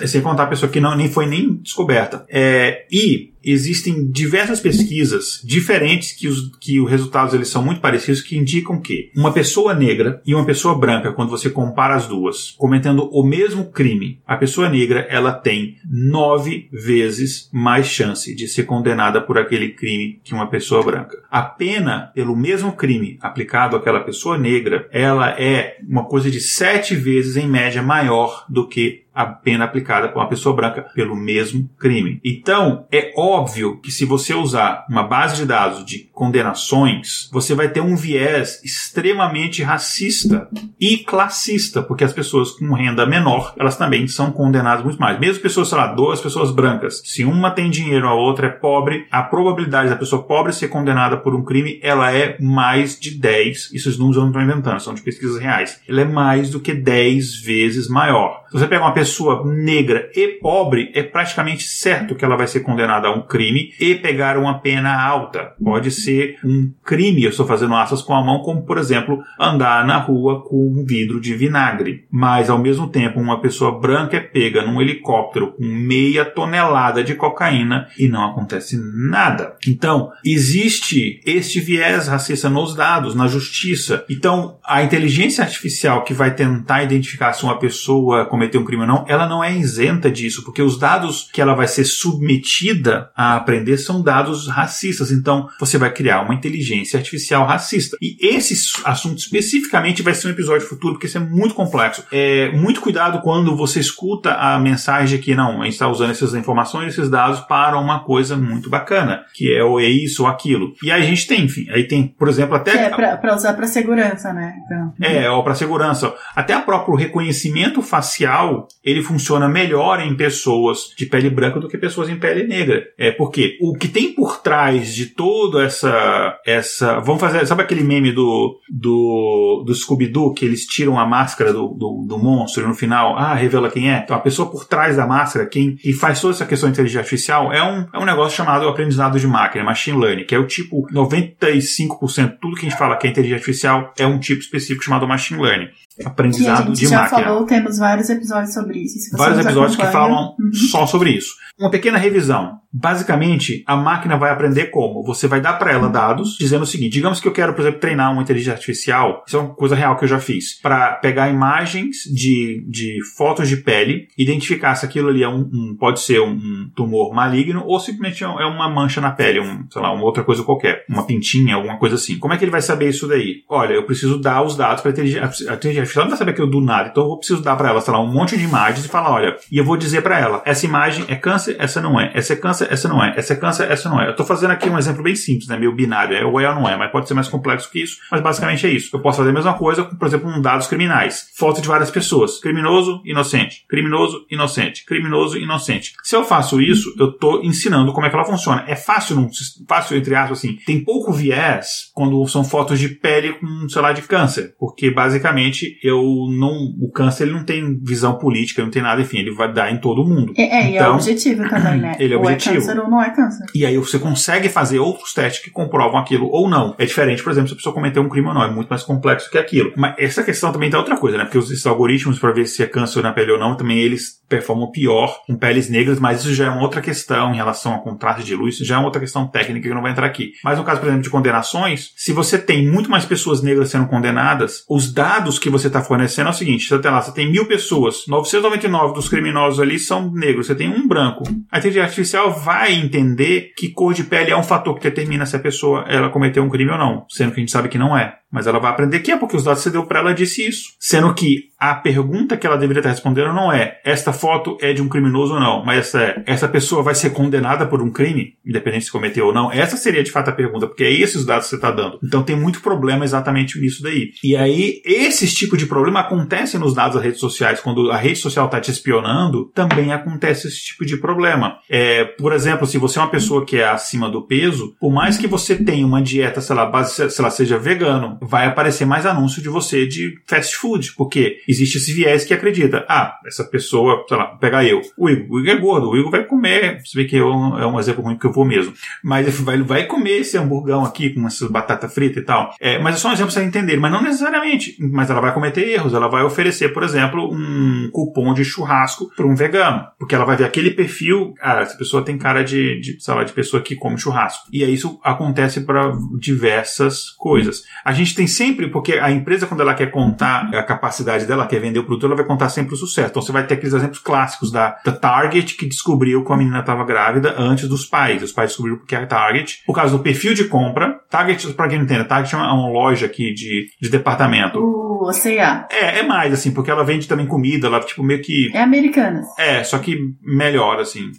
sem 0.05 0.22
contar 0.22 0.43
a 0.43 0.47
pessoa 0.47 0.72
que 0.72 0.80
não, 0.80 0.95
nem 0.95 1.09
foi 1.09 1.26
nem 1.26 1.55
descoberta. 1.55 2.24
É, 2.30 2.86
e 2.91 3.30
existem 3.43 4.09
diversas 4.09 4.59
pesquisas 4.59 5.41
diferentes 5.43 6.11
que 6.11 6.27
os, 6.27 6.51
que 6.59 6.79
os 6.79 6.89
resultados 6.89 7.33
eles 7.33 7.49
são 7.49 7.63
muito 7.63 7.81
parecidos 7.81 8.21
que 8.21 8.37
indicam 8.37 8.79
que 8.79 9.11
uma 9.15 9.31
pessoa 9.31 9.73
negra 9.73 10.21
e 10.25 10.33
uma 10.33 10.45
pessoa 10.45 10.77
branca, 10.77 11.11
quando 11.11 11.29
você 11.29 11.49
compara 11.49 11.95
as 11.95 12.07
duas, 12.07 12.51
cometendo 12.57 13.09
o 13.11 13.23
mesmo 13.23 13.71
crime, 13.71 14.19
a 14.25 14.37
pessoa 14.37 14.69
negra 14.69 15.07
ela 15.09 15.31
tem 15.31 15.77
nove 15.89 16.67
vezes 16.71 17.49
mais 17.51 17.87
chance 17.87 18.33
de 18.35 18.47
ser 18.47 18.63
condenada 18.63 19.21
por 19.21 19.37
aquele 19.37 19.69
crime 19.69 20.19
que 20.23 20.33
uma 20.33 20.47
pessoa 20.47 20.83
branca. 20.83 21.17
A 21.29 21.41
pena 21.41 22.11
pelo 22.13 22.35
mesmo 22.35 22.73
crime 22.73 23.17
aplicado 23.21 23.75
àquela 23.75 24.01
pessoa 24.01 24.37
negra, 24.37 24.87
ela 24.91 25.29
é 25.31 25.77
uma 25.87 26.05
coisa 26.05 26.29
de 26.29 26.39
sete 26.39 26.95
vezes 26.95 27.37
em 27.37 27.47
média 27.47 27.81
maior 27.81 28.45
do 28.49 28.67
que 28.67 29.03
a 29.14 29.26
pena 29.26 29.66
aplicada 29.66 30.09
por 30.09 30.20
uma 30.20 30.30
pessoa 30.30 30.55
branca 30.55 30.82
pelo 30.95 31.16
mesmo 31.16 31.70
crime. 31.78 32.20
Então, 32.24 32.86
é 32.91 33.14
óbvio 33.16 33.80
que 33.82 33.91
se 33.91 34.05
você 34.05 34.34
usar 34.34 34.86
uma 34.89 35.03
base 35.03 35.36
de 35.36 35.45
dados 35.45 35.86
de 35.86 36.09
condenações, 36.14 37.30
você 37.32 37.53
vai 37.53 37.70
ter 37.70 37.82
um 37.82 37.95
viés 37.95 38.62
extremamente 38.64 39.64
racista 39.64 40.47
e 40.80 40.99
classista, 40.99 41.82
porque 41.82 42.03
as 42.03 42.14
pessoas 42.14 42.51
com 42.51 42.74
renda 42.74 43.05
menor, 43.05 43.53
elas 43.57 43.78
também 43.78 44.07
são 44.07 44.32
condenadas 44.32 44.84
muito 44.84 44.99
mais. 44.99 45.20
Mesmo 45.20 45.41
pessoas, 45.41 45.70
sei 45.70 45.78
lá, 45.78 45.88
duas 45.88 46.22
pessoas 46.22 46.51
brancas, 46.51 47.01
se 47.03 47.26
uma 47.26 47.51
tem 47.51 47.70
dinheiro, 47.70 48.07
a 48.07 48.14
outra 48.14 48.47
é 48.47 48.49
pobre, 48.49 49.07
a 49.12 49.24
probabilidade 49.24 49.89
da 49.89 49.95
pessoa 49.95 50.24
pobre 50.24 50.53
ser 50.53 50.68
condenada 50.68 51.18
por 51.18 51.36
um 51.36 51.43
crime, 51.43 51.80
ela 51.82 52.12
é 52.14 52.38
mais 52.39 52.99
de 52.99 53.12
10. 53.12 53.72
Esses 53.74 53.97
números 53.97 54.18
eu 54.18 54.22
não 54.22 54.30
estou 54.30 54.41
inventando, 54.41 54.80
são 54.80 54.93
de 54.93 55.01
pesquisas 55.01 55.39
reais. 55.39 55.82
Ela 55.88 56.01
é 56.01 56.05
mais 56.05 56.49
do 56.49 56.59
que 56.59 56.74
10 56.74 57.41
vezes 57.41 57.88
maior. 57.88 58.43
Se 58.51 58.59
você 58.59 58.68
pega 58.68 58.84
uma 58.84 58.93
pessoa 59.01 59.43
negra 59.43 60.11
e 60.15 60.27
pobre, 60.39 60.91
é 60.93 61.01
praticamente 61.01 61.63
certo 61.63 62.13
que 62.13 62.23
ela 62.23 62.37
vai 62.37 62.45
ser 62.45 62.59
condenada 62.59 63.07
a 63.07 63.11
um 63.11 63.23
crime 63.23 63.73
e 63.79 63.95
pegar 63.95 64.37
uma 64.37 64.59
pena 64.59 64.93
alta. 64.93 65.53
Pode 65.63 65.89
ser 65.89 66.37
um 66.45 66.71
crime, 66.85 67.23
eu 67.23 67.31
estou 67.31 67.47
fazendo 67.47 67.73
asas 67.73 68.03
com 68.03 68.13
a 68.13 68.23
mão, 68.23 68.43
como 68.43 68.61
por 68.61 68.77
exemplo, 68.77 69.23
andar 69.39 69.83
na 69.87 69.97
rua 69.97 70.43
com 70.43 70.55
um 70.55 70.85
vidro 70.85 71.19
de 71.19 71.33
vinagre. 71.33 72.05
Mas 72.11 72.47
ao 72.47 72.59
mesmo 72.59 72.89
tempo, 72.89 73.19
uma 73.19 73.41
pessoa 73.41 73.79
branca 73.79 74.17
é 74.17 74.19
pega 74.19 74.61
num 74.61 74.79
helicóptero 74.79 75.53
com 75.53 75.65
meia 75.65 76.23
tonelada 76.23 77.03
de 77.03 77.15
cocaína 77.15 77.87
e 77.97 78.07
não 78.07 78.29
acontece 78.29 78.79
nada. 79.09 79.55
Então, 79.67 80.11
existe 80.23 81.19
este 81.25 81.59
viés 81.59 82.07
racista 82.07 82.51
nos 82.51 82.75
dados, 82.75 83.15
na 83.15 83.25
justiça. 83.25 84.05
Então, 84.07 84.59
a 84.63 84.83
inteligência 84.83 85.43
artificial 85.43 86.03
que 86.03 86.13
vai 86.13 86.35
tentar 86.35 86.83
identificar 86.83 87.33
se 87.33 87.43
uma 87.43 87.57
pessoa 87.57 88.27
cometer 88.27 88.59
um 88.59 88.63
crime 88.63 88.90
não, 88.91 89.05
ela 89.07 89.25
não 89.25 89.41
é 89.41 89.55
isenta 89.55 90.11
disso, 90.11 90.43
porque 90.43 90.61
os 90.61 90.77
dados 90.77 91.29
que 91.31 91.41
ela 91.41 91.53
vai 91.53 91.67
ser 91.67 91.85
submetida 91.85 93.09
a 93.15 93.37
aprender 93.37 93.77
são 93.77 94.01
dados 94.01 94.49
racistas. 94.49 95.11
Então, 95.11 95.47
você 95.57 95.77
vai 95.77 95.91
criar 95.91 96.21
uma 96.21 96.33
inteligência 96.33 96.97
artificial 96.97 97.45
racista. 97.45 97.95
E 98.01 98.17
esse 98.19 98.81
assunto 98.83 99.17
especificamente 99.17 100.01
vai 100.01 100.13
ser 100.13 100.27
um 100.27 100.31
episódio 100.31 100.67
futuro, 100.67 100.95
porque 100.95 101.07
isso 101.07 101.17
é 101.17 101.21
muito 101.21 101.55
complexo. 101.55 102.03
É 102.11 102.51
muito 102.51 102.81
cuidado 102.81 103.21
quando 103.21 103.55
você 103.55 103.79
escuta 103.79 104.33
a 104.33 104.59
mensagem 104.59 105.19
que 105.19 105.33
não, 105.33 105.61
a 105.61 105.65
gente 105.65 105.73
está 105.73 105.87
usando 105.87 106.11
essas 106.11 106.33
informações, 106.33 106.93
esses 106.93 107.09
dados 107.09 107.39
para 107.41 107.79
uma 107.79 108.03
coisa 108.03 108.35
muito 108.35 108.69
bacana, 108.69 109.23
que 109.33 109.53
é 109.55 109.63
ou 109.63 109.79
é 109.79 109.85
isso 109.85 110.23
ou 110.23 110.29
aquilo. 110.29 110.73
E 110.83 110.91
aí 110.91 111.01
a 111.01 111.05
gente 111.05 111.27
tem, 111.27 111.45
enfim, 111.45 111.65
aí 111.69 111.87
tem, 111.87 112.07
por 112.07 112.27
exemplo, 112.27 112.55
até. 112.55 112.89
Que 112.89 113.01
é 113.01 113.15
para 113.15 113.35
usar 113.35 113.53
para 113.53 113.67
segurança, 113.67 114.33
né? 114.33 114.53
Então... 114.65 114.93
É, 115.01 115.29
ou 115.29 115.43
para 115.43 115.55
segurança. 115.55 116.13
Até 116.35 116.57
o 116.57 116.63
próprio 116.63 116.95
reconhecimento 116.95 117.81
facial 117.81 118.67
ele 118.84 119.03
funciona 119.03 119.47
melhor 119.47 119.99
em 120.01 120.15
pessoas 120.15 120.93
de 120.97 121.05
pele 121.05 121.29
branca 121.29 121.59
do 121.59 121.67
que 121.67 121.77
pessoas 121.77 122.09
em 122.09 122.17
pele 122.17 122.47
negra. 122.47 122.88
É 122.97 123.11
porque 123.11 123.57
o 123.61 123.75
que 123.75 123.88
tem 123.88 124.13
por 124.13 124.41
trás 124.41 124.93
de 124.93 125.07
toda 125.07 125.63
essa 125.63 126.39
essa, 126.45 126.99
vamos 126.99 127.21
fazer, 127.21 127.45
sabe 127.45 127.61
aquele 127.61 127.84
meme 127.84 128.11
do 128.11 128.59
do, 128.69 129.63
do 129.65 129.73
Scooby 129.73 130.07
Doo 130.07 130.34
que 130.34 130.45
eles 130.45 130.65
tiram 130.65 130.99
a 130.99 131.05
máscara 131.05 131.53
do, 131.53 131.67
do, 131.67 132.05
do 132.07 132.17
monstro 132.17 132.63
e 132.63 132.67
no 132.67 132.73
final, 132.73 133.17
ah, 133.17 133.36
revela 133.36 133.69
quem 133.69 133.91
é. 133.91 134.01
Então 134.03 134.15
a 134.15 134.19
pessoa 134.19 134.49
por 134.49 134.65
trás 134.65 134.97
da 134.97 135.05
máscara, 135.05 135.45
quem 135.45 135.77
e 135.84 135.93
faz 135.93 136.19
toda 136.19 136.34
essa 136.34 136.45
questão 136.45 136.69
de 136.69 136.73
inteligência 136.73 137.01
artificial 137.01 137.53
é 137.53 137.63
um 137.63 137.88
é 137.93 137.99
um 137.99 138.05
negócio 138.05 138.36
chamado 138.36 138.67
aprendizado 138.67 139.19
de 139.19 139.27
máquina, 139.27 139.63
machine 139.63 139.97
learning, 139.97 140.25
que 140.25 140.34
é 140.34 140.39
o 140.39 140.47
tipo 140.47 140.88
95% 140.91 142.38
tudo 142.41 142.55
que 142.55 142.65
a 142.65 142.69
gente 142.69 142.77
fala 142.77 142.97
que 142.97 143.07
é 143.07 143.09
inteligência 143.09 143.38
artificial 143.38 143.93
é 143.97 144.05
um 144.05 144.19
tipo 144.19 144.41
específico 144.41 144.84
chamado 144.84 145.07
machine 145.07 145.41
learning 145.41 145.69
aprendizado 146.05 146.71
de 146.71 146.87
já 146.87 147.01
máquina. 147.01 147.23
falou, 147.23 147.45
temos 147.45 147.77
vários 147.77 148.09
episódios 148.09 148.53
sobre 148.53 148.79
isso. 148.79 149.15
vários 149.17 149.39
episódios 149.39 149.75
que 149.75 149.85
falam 149.87 150.35
uhum. 150.39 150.53
só 150.53 150.85
sobre 150.87 151.11
isso. 151.11 151.33
Uma 151.59 151.69
pequena 151.69 151.97
revisão. 151.97 152.61
Basicamente, 152.74 153.63
a 153.67 153.76
máquina 153.76 154.17
vai 154.17 154.32
aprender 154.32 154.67
como? 154.67 155.03
Você 155.03 155.28
vai 155.28 155.41
dar 155.41 155.53
para 155.53 155.72
ela 155.72 155.89
dados 155.89 156.38
dizendo 156.38 156.63
o 156.63 156.67
seguinte: 156.67 156.93
digamos 156.93 157.19
que 157.19 157.28
eu 157.28 157.32
quero, 157.32 157.53
por 157.53 157.61
exemplo, 157.61 157.80
treinar 157.80 158.11
uma 158.11 158.22
inteligência 158.22 158.53
artificial, 158.53 159.24
isso 159.28 159.38
é 159.38 159.39
uma 159.39 159.53
coisa 159.53 159.76
real 159.76 159.97
que 159.97 160.05
eu 160.05 160.09
já 160.09 160.19
fiz, 160.19 160.59
para 160.61 160.93
pegar 160.93 161.30
imagens 161.30 161.97
de, 162.05 162.65
de 162.67 162.99
fotos 163.17 163.49
de 163.49 163.57
pele, 163.57 164.07
identificar 164.17 164.76
se 164.76 164.86
aquilo 164.86 165.09
ali 165.09 165.24
é 165.24 165.28
um, 165.28 165.49
um 165.53 165.76
pode 165.78 165.99
ser 165.99 166.22
um 166.22 166.69
tumor 166.76 167.13
maligno 167.13 167.63
ou 167.65 167.80
simplesmente 167.80 168.24
é 168.24 168.28
uma 168.28 168.69
mancha 168.69 169.01
na 169.01 169.11
pele, 169.11 169.39
um, 169.39 169.65
sei 169.69 169.82
lá, 169.82 169.91
uma 169.91 170.03
outra 170.03 170.24
coisa 170.24 170.43
qualquer, 170.43 170.86
uma 170.88 171.05
pintinha, 171.05 171.55
alguma 171.55 171.78
coisa 171.78 171.95
assim. 171.95 172.17
Como 172.17 172.34
é 172.34 172.38
que 172.38 172.43
ele 172.43 172.51
vai 172.51 172.61
saber 172.61 172.89
isso 172.89 173.07
daí? 173.07 173.43
Olha, 173.49 173.74
eu 173.74 173.84
preciso 173.84 174.19
dar 174.19 174.43
os 174.43 174.55
dados 174.55 174.82
para 174.82 174.91
a 174.91 174.93
inteligência 174.93 175.51
artificial, 175.51 176.05
não 176.05 176.09
vai 176.09 176.17
saber 176.17 176.32
aquilo 176.32 176.49
do 176.49 176.61
nada, 176.61 176.89
então 176.89 177.09
eu 177.09 177.17
preciso 177.17 177.41
dar 177.41 177.55
para 177.55 177.69
ela, 177.69 177.82
sei 177.82 177.93
lá, 177.93 178.01
um 178.01 178.11
monte 178.11 178.38
de 178.38 178.43
imagens 178.43 178.86
e 178.86 178.89
falar: 178.89 179.11
olha, 179.11 179.36
e 179.51 179.57
eu 179.57 179.65
vou 179.65 179.78
dizer 179.78 180.01
para 180.01 180.19
ela, 180.19 180.41
essa 180.45 180.65
imagem 180.65 181.05
é 181.07 181.15
câncer, 181.15 181.55
essa 181.59 181.82
não 181.82 181.99
é, 181.99 182.11
essa 182.13 182.34
é 182.34 182.36
câncer, 182.36 182.61
essa 182.70 182.88
não 182.88 183.03
é, 183.03 183.14
essa 183.16 183.34
é 183.34 183.36
câncer, 183.36 183.70
essa 183.70 183.89
não 183.89 184.01
é. 184.01 184.09
Eu 184.09 184.16
tô 184.16 184.24
fazendo 184.24 184.51
aqui 184.51 184.70
um 184.70 184.78
exemplo 184.78 185.03
bem 185.03 185.16
simples, 185.16 185.47
né? 185.47 185.57
Meio 185.57 185.76
binário, 185.76 186.16
é 186.16 186.26
ou 186.26 186.39
é 186.39 186.49
ou 186.49 186.55
não 186.55 186.70
é, 186.70 186.78
mas 186.78 186.91
pode 186.91 187.07
ser 187.07 187.14
mais 187.14 187.28
complexo 187.28 187.70
que 187.72 187.82
isso, 187.82 187.97
mas 188.12 188.22
basicamente 188.22 188.66
é 188.66 188.70
isso. 188.70 188.95
Eu 188.95 189.01
posso 189.01 189.18
fazer 189.18 189.30
a 189.30 189.34
mesma 189.34 189.53
coisa 189.53 189.84
com, 189.84 189.95
por 189.95 190.07
exemplo, 190.07 190.30
um 190.30 190.41
dados 190.41 190.68
criminais. 190.68 191.30
Foto 191.36 191.62
de 191.62 191.68
várias 191.68 191.91
pessoas. 191.91 192.39
Criminoso, 192.39 193.01
inocente. 193.05 193.66
Criminoso, 193.70 194.26
inocente. 194.30 194.86
Criminoso, 194.86 195.38
inocente. 195.38 195.93
Se 196.03 196.16
eu 196.16 196.24
faço 196.24 196.62
isso, 196.62 196.93
eu 196.99 197.12
tô 197.12 197.41
ensinando 197.41 197.93
como 197.93 198.05
é 198.05 198.09
que 198.09 198.16
ela 198.16 198.26
funciona. 198.26 198.64
É 198.68 198.76
fácil, 198.76 199.16
não, 199.16 199.30
fácil 199.68 199.97
entre 199.97 200.16
aspas, 200.16 200.39
assim. 200.39 200.57
Tem 200.66 200.84
pouco 200.84 201.12
viés 201.12 201.91
quando 201.93 202.26
são 202.28 202.43
fotos 202.43 202.80
de 202.80 202.89
pele 202.89 203.34
com, 203.34 203.70
sei 203.70 203.82
lá, 203.82 203.93
de 203.93 204.01
câncer. 204.01 204.53
Porque 204.59 204.91
basicamente 204.91 205.80
eu 205.84 206.01
não. 206.30 206.74
O 206.80 206.91
câncer 206.91 207.24
ele 207.24 207.34
não 207.34 207.43
tem 207.43 207.80
visão 207.84 208.18
política, 208.18 208.64
não 208.64 208.72
tem 208.72 208.82
nada, 208.82 209.01
enfim, 209.01 209.20
ele 209.20 209.32
vai 209.32 209.51
dar 209.51 209.72
em 209.72 209.78
todo 209.78 210.05
mundo. 210.05 210.34
É, 210.38 210.43
é, 210.43 210.45
então, 210.45 210.72
e 210.72 210.78
é 210.78 210.82
então, 210.82 210.95
objetivo 210.95 211.49
também, 211.49 211.78
né? 211.80 211.95
Ele 211.99 212.14
é 212.14 212.18
objetivo. 212.18 212.50
Câncer 212.53 212.79
ou 212.79 212.89
não 212.89 213.01
é 213.01 213.09
câncer. 213.09 213.45
E 213.53 213.65
aí 213.65 213.77
você 213.77 213.99
consegue 213.99 214.49
fazer 214.49 214.79
outros 214.79 215.13
testes 215.13 215.43
que 215.43 215.49
comprovam 215.49 215.99
aquilo 215.99 216.27
ou 216.31 216.49
não. 216.49 216.75
É 216.77 216.85
diferente, 216.85 217.23
por 217.23 217.31
exemplo, 217.31 217.49
se 217.49 217.53
a 217.53 217.57
pessoa 217.57 217.73
cometeu 217.73 218.01
um 218.01 218.09
crime 218.09 218.27
ou 218.27 218.33
não. 218.33 218.43
É 218.43 218.51
muito 218.51 218.69
mais 218.69 218.83
complexo 218.83 219.29
que 219.29 219.37
aquilo. 219.37 219.73
Mas 219.75 219.95
essa 219.97 220.23
questão 220.23 220.51
também 220.51 220.69
tem 220.69 220.79
outra 220.79 220.97
coisa, 220.97 221.17
né? 221.17 221.23
Porque 221.23 221.37
esses 221.37 221.65
algoritmos 221.65 222.19
para 222.19 222.31
ver 222.31 222.45
se 222.45 222.63
é 222.63 222.67
câncer 222.67 223.01
na 223.01 223.11
pele 223.11 223.31
ou 223.31 223.39
não, 223.39 223.55
também 223.55 223.79
eles 223.79 224.21
performam 224.31 224.71
pior 224.71 225.21
com 225.27 225.35
peles 225.35 225.69
negras, 225.69 225.99
mas 225.99 226.21
isso 226.21 226.33
já 226.33 226.45
é 226.45 226.49
uma 226.49 226.61
outra 226.61 226.81
questão 226.81 227.33
em 227.33 227.35
relação 227.35 227.73
ao 227.73 227.83
contraste 227.83 228.23
de 228.23 228.33
luz, 228.33 228.55
isso 228.55 228.65
já 228.65 228.75
é 228.75 228.77
uma 228.77 228.85
outra 228.85 229.01
questão 229.01 229.27
técnica 229.27 229.67
que 229.67 229.73
não 229.73 229.81
vai 229.81 229.91
entrar 229.91 230.07
aqui. 230.07 230.31
Mas 230.41 230.57
no 230.57 230.63
caso, 230.63 230.79
por 230.79 230.87
exemplo, 230.87 231.03
de 231.03 231.09
condenações, 231.09 231.91
se 231.97 232.13
você 232.13 232.37
tem 232.39 232.65
muito 232.65 232.89
mais 232.89 233.03
pessoas 233.03 233.43
negras 233.43 233.69
sendo 233.69 233.87
condenadas, 233.87 234.63
os 234.69 234.91
dados 234.93 235.37
que 235.37 235.49
você 235.49 235.67
está 235.67 235.81
fornecendo 235.81 236.29
é 236.29 236.31
o 236.31 236.35
seguinte: 236.35 236.65
você 236.65 236.79
tem 236.79 236.91
lá, 236.91 237.01
você 237.01 237.13
tem 237.13 237.29
mil 237.29 237.45
pessoas, 237.45 238.05
999 238.07 238.93
dos 238.93 239.09
criminosos 239.09 239.59
ali 239.59 239.77
são 239.77 240.09
negros, 240.13 240.47
você 240.47 240.55
tem 240.55 240.69
um 240.69 240.87
branco. 240.87 241.23
A 241.51 241.59
inteligência 241.59 241.83
artificial 241.83 242.33
vai 242.43 242.73
entender 242.73 243.53
que 243.55 243.69
cor 243.69 243.93
de 243.93 244.03
pele 244.03 244.31
é 244.31 244.37
um 244.37 244.43
fator 244.43 244.75
que 244.75 244.89
determina 244.89 245.25
se 245.25 245.35
a 245.35 245.39
pessoa 245.39 245.85
ela 245.87 246.09
cometeu 246.09 246.43
um 246.43 246.49
crime 246.49 246.71
ou 246.71 246.77
não, 246.77 247.05
sendo 247.09 247.31
que 247.31 247.39
a 247.39 247.41
gente 247.41 247.51
sabe 247.51 247.69
que 247.69 247.77
não 247.77 247.97
é. 247.97 248.20
Mas 248.32 248.47
ela 248.47 248.59
vai 248.59 248.71
aprender 248.71 248.99
que 248.99 249.11
é 249.11 249.17
porque 249.17 249.36
os 249.36 249.43
dados 249.43 249.61
que 249.61 249.69
você 249.69 249.71
deu 249.71 249.86
para 249.86 249.99
ela 249.99 250.13
disse 250.13 250.47
isso. 250.47 250.73
Sendo 250.79 251.13
que 251.13 251.51
a 251.59 251.75
pergunta 251.75 252.38
que 252.38 252.47
ela 252.47 252.57
deveria 252.57 252.79
estar 252.79 252.89
respondendo 252.89 253.34
não 253.34 253.51
é 253.51 253.79
esta 253.84 254.11
foto 254.11 254.57
é 254.61 254.73
de 254.73 254.82
um 254.82 254.89
criminoso 254.89 255.36
ou 255.36 255.39
não, 255.39 255.63
mas 255.63 255.79
essa 255.79 256.01
é 256.01 256.23
essa 256.25 256.47
pessoa 256.47 256.82
vai 256.82 256.95
ser 256.95 257.11
condenada 257.11 257.67
por 257.67 257.82
um 257.82 257.91
crime, 257.91 258.34
independente 258.45 258.86
se 258.86 258.91
cometeu 258.91 259.27
ou 259.27 259.34
não. 259.34 259.51
Essa 259.51 259.77
seria 259.77 260.03
de 260.03 260.11
fato 260.11 260.29
a 260.29 260.34
pergunta, 260.34 260.65
porque 260.65 260.84
é 260.84 260.91
esses 260.91 261.17
os 261.17 261.25
dados 261.25 261.45
que 261.45 261.51
você 261.51 261.55
está 261.55 261.71
dando. 261.71 261.99
Então 262.03 262.23
tem 262.23 262.36
muito 262.36 262.61
problema 262.61 263.03
exatamente 263.03 263.59
nisso 263.59 263.82
daí. 263.84 264.11
E 264.23 264.36
aí, 264.36 264.82
esses 264.86 265.34
tipos 265.34 265.57
de 265.59 265.65
problema 265.65 265.99
acontecem 265.99 266.59
nos 266.59 266.73
dados 266.73 266.95
das 266.95 267.03
redes 267.03 267.19
sociais. 267.19 267.59
Quando 267.59 267.91
a 267.91 267.97
rede 267.97 268.17
social 268.17 268.45
está 268.45 268.59
te 268.59 268.71
espionando, 268.71 269.51
também 269.53 269.91
acontece 269.91 270.47
esse 270.47 270.63
tipo 270.65 270.86
de 270.86 270.97
problema. 270.97 271.57
É, 271.69 272.05
por 272.05 272.34
exemplo, 272.34 272.65
se 272.65 272.77
você 272.77 272.99
é 272.99 273.01
uma 273.01 273.09
pessoa 273.09 273.45
que 273.45 273.57
é 273.57 273.67
acima 273.67 274.09
do 274.09 274.23
peso, 274.23 274.75
por 274.79 274.91
mais 274.91 275.17
que 275.17 275.27
você 275.27 275.55
tenha 275.55 275.86
uma 275.86 276.01
dieta, 276.01 276.41
sei 276.41 276.55
lá, 276.55 276.65
base, 276.65 277.09
sei 277.09 277.23
lá, 277.23 277.29
seja 277.29 277.57
vegano, 277.57 278.17
vai 278.22 278.45
aparecer 278.45 278.86
mais 278.86 279.05
anúncio 279.05 279.41
de 279.41 279.49
você 279.49 279.88
de 279.88 280.15
fast 280.28 280.55
food, 280.55 280.93
porque 280.95 281.41
existe 281.47 281.78
esse 281.78 281.91
viés 281.91 282.24
que 282.24 282.34
acredita, 282.34 282.86
ah, 282.88 283.17
essa 283.26 283.43
pessoa, 283.43 284.05
sei 284.07 284.17
lá, 284.17 284.26
pegar 284.38 284.63
eu, 284.63 284.82
o 284.97 285.09
Igor, 285.09 285.26
o 285.30 285.39
Igor 285.39 285.49
é 285.49 285.57
gordo, 285.57 285.89
o 285.89 285.97
Igor 285.97 286.11
vai 286.11 286.24
comer, 286.24 286.82
você 286.86 287.01
vê 287.01 287.05
que 287.05 287.15
eu, 287.15 287.30
é 287.57 287.65
um 287.65 287.80
exemplo 287.80 288.03
ruim 288.03 288.17
que 288.17 288.26
eu 288.26 288.32
vou 288.32 288.45
mesmo, 288.45 288.74
mas 289.03 289.28
vai, 289.39 289.61
vai 289.61 289.86
comer 289.86 290.19
esse 290.19 290.38
hamburgão 290.38 290.86
aqui 290.86 291.09
com 291.09 291.26
essas 291.26 291.49
batata 291.49 291.89
frita 291.89 292.19
e 292.19 292.24
tal, 292.24 292.53
é, 292.59 292.78
mas 292.78 292.95
é 292.95 292.97
só 292.99 293.09
um 293.09 293.13
exemplo 293.13 293.34
para 293.34 293.43
entender, 293.43 293.78
mas 293.78 293.91
não 293.91 294.03
necessariamente, 294.03 294.76
mas 294.80 295.09
ela 295.09 295.22
vai 295.22 295.34
cometer 295.34 295.67
erros, 295.67 295.93
ela 295.93 296.07
vai 296.07 296.24
oferecer, 296.24 296.69
por 296.69 296.84
exemplo, 296.84 297.32
um 297.32 297.89
cupom 297.91 298.34
de 298.34 298.45
churrasco 298.45 299.11
para 299.15 299.26
um 299.26 299.36
vegano, 299.36 299.84
porque 299.97 300.13
ela 300.13 300.26
vai 300.26 300.38
ver 300.38 300.45
aquele 300.45 300.72
perfil, 300.72 301.34
ah, 301.41 301.61
essa 301.61 301.78
pessoa 301.78 302.05
tem 302.05 302.17
cara 302.17 302.43
de, 302.43 302.80
de 302.80 303.01
sei 303.01 303.13
lá, 303.13 303.24
de 303.24 303.34
pessoa 303.34 303.61
que 303.63 303.76
come 303.76 303.97
churrasco, 303.97 304.47
e 304.51 304.63
aí 304.63 304.74
isso 304.74 304.99
acontece 305.03 305.61
para 305.61 305.91
diversas 306.19 307.09
coisas. 307.09 307.63
A 307.84 307.91
gente 307.91 308.11
gente 308.12 308.16
tem 308.16 308.28
sempre, 308.28 308.68
porque 308.68 308.93
a 308.93 309.09
empresa, 309.09 309.47
quando 309.47 309.62
ela 309.62 309.74
quer 309.74 309.89
contar 309.89 310.49
a 310.53 310.64
capacidade 310.64 311.26
dela, 311.26 311.47
quer 311.47 311.59
vender 311.59 311.80
o 311.80 311.84
produto, 311.84 312.05
ela 312.05 312.16
vai 312.16 312.26
contar 312.26 312.49
sempre 312.49 312.74
o 312.74 312.78
sucesso. 312.78 313.09
Então 313.09 313.22
você 313.22 313.32
vai 313.32 313.45
ter 313.45 313.55
aqueles 313.55 313.74
exemplos 313.74 313.99
clássicos 313.99 314.51
da, 314.51 314.78
da 314.84 314.91
Target, 314.91 315.55
que 315.55 315.66
descobriu 315.66 316.24
que 316.24 316.32
a 316.32 316.38
menina 316.38 316.59
estava 316.59 316.84
grávida 316.84 317.36
antes 317.38 317.68
dos 317.68 317.86
pais. 317.86 318.22
Os 318.22 318.32
pais 318.32 318.51
descobriram 318.51 318.78
porque 318.78 318.95
é 318.95 318.99
a 318.99 319.07
Target. 319.07 319.64
Por 319.66 319.74
causa 319.74 319.95
do 319.95 320.03
perfil 320.03 320.34
de 320.34 320.45
compra. 320.45 320.99
Target, 321.09 321.53
para 321.53 321.70
quem 321.70 321.78
não 321.78 321.86
entende, 321.86 322.03
Target 322.05 322.36
é 322.36 322.38
uma, 322.38 322.53
uma 322.53 322.70
loja 322.70 323.05
aqui 323.05 323.34
de, 323.34 323.68
de 323.82 323.89
departamento. 323.89 324.59
O 325.01 325.11
tipo 325.11 325.13
C&A. 325.13 325.67
É, 325.71 325.99
é 325.99 326.03
mais, 326.03 326.33
assim, 326.33 326.51
porque 326.51 326.69
ela 326.69 326.83
vende 326.83 327.07
também 327.07 327.25
comida, 327.25 327.67
ela, 327.67 327.79
tipo, 327.79 328.03
meio 328.03 328.21
que... 328.21 328.51
É 328.53 328.61
Americanas. 328.61 329.25
É, 329.37 329.63
só 329.63 329.79
que 329.79 329.97
melhor, 330.21 330.79
assim, 330.79 331.11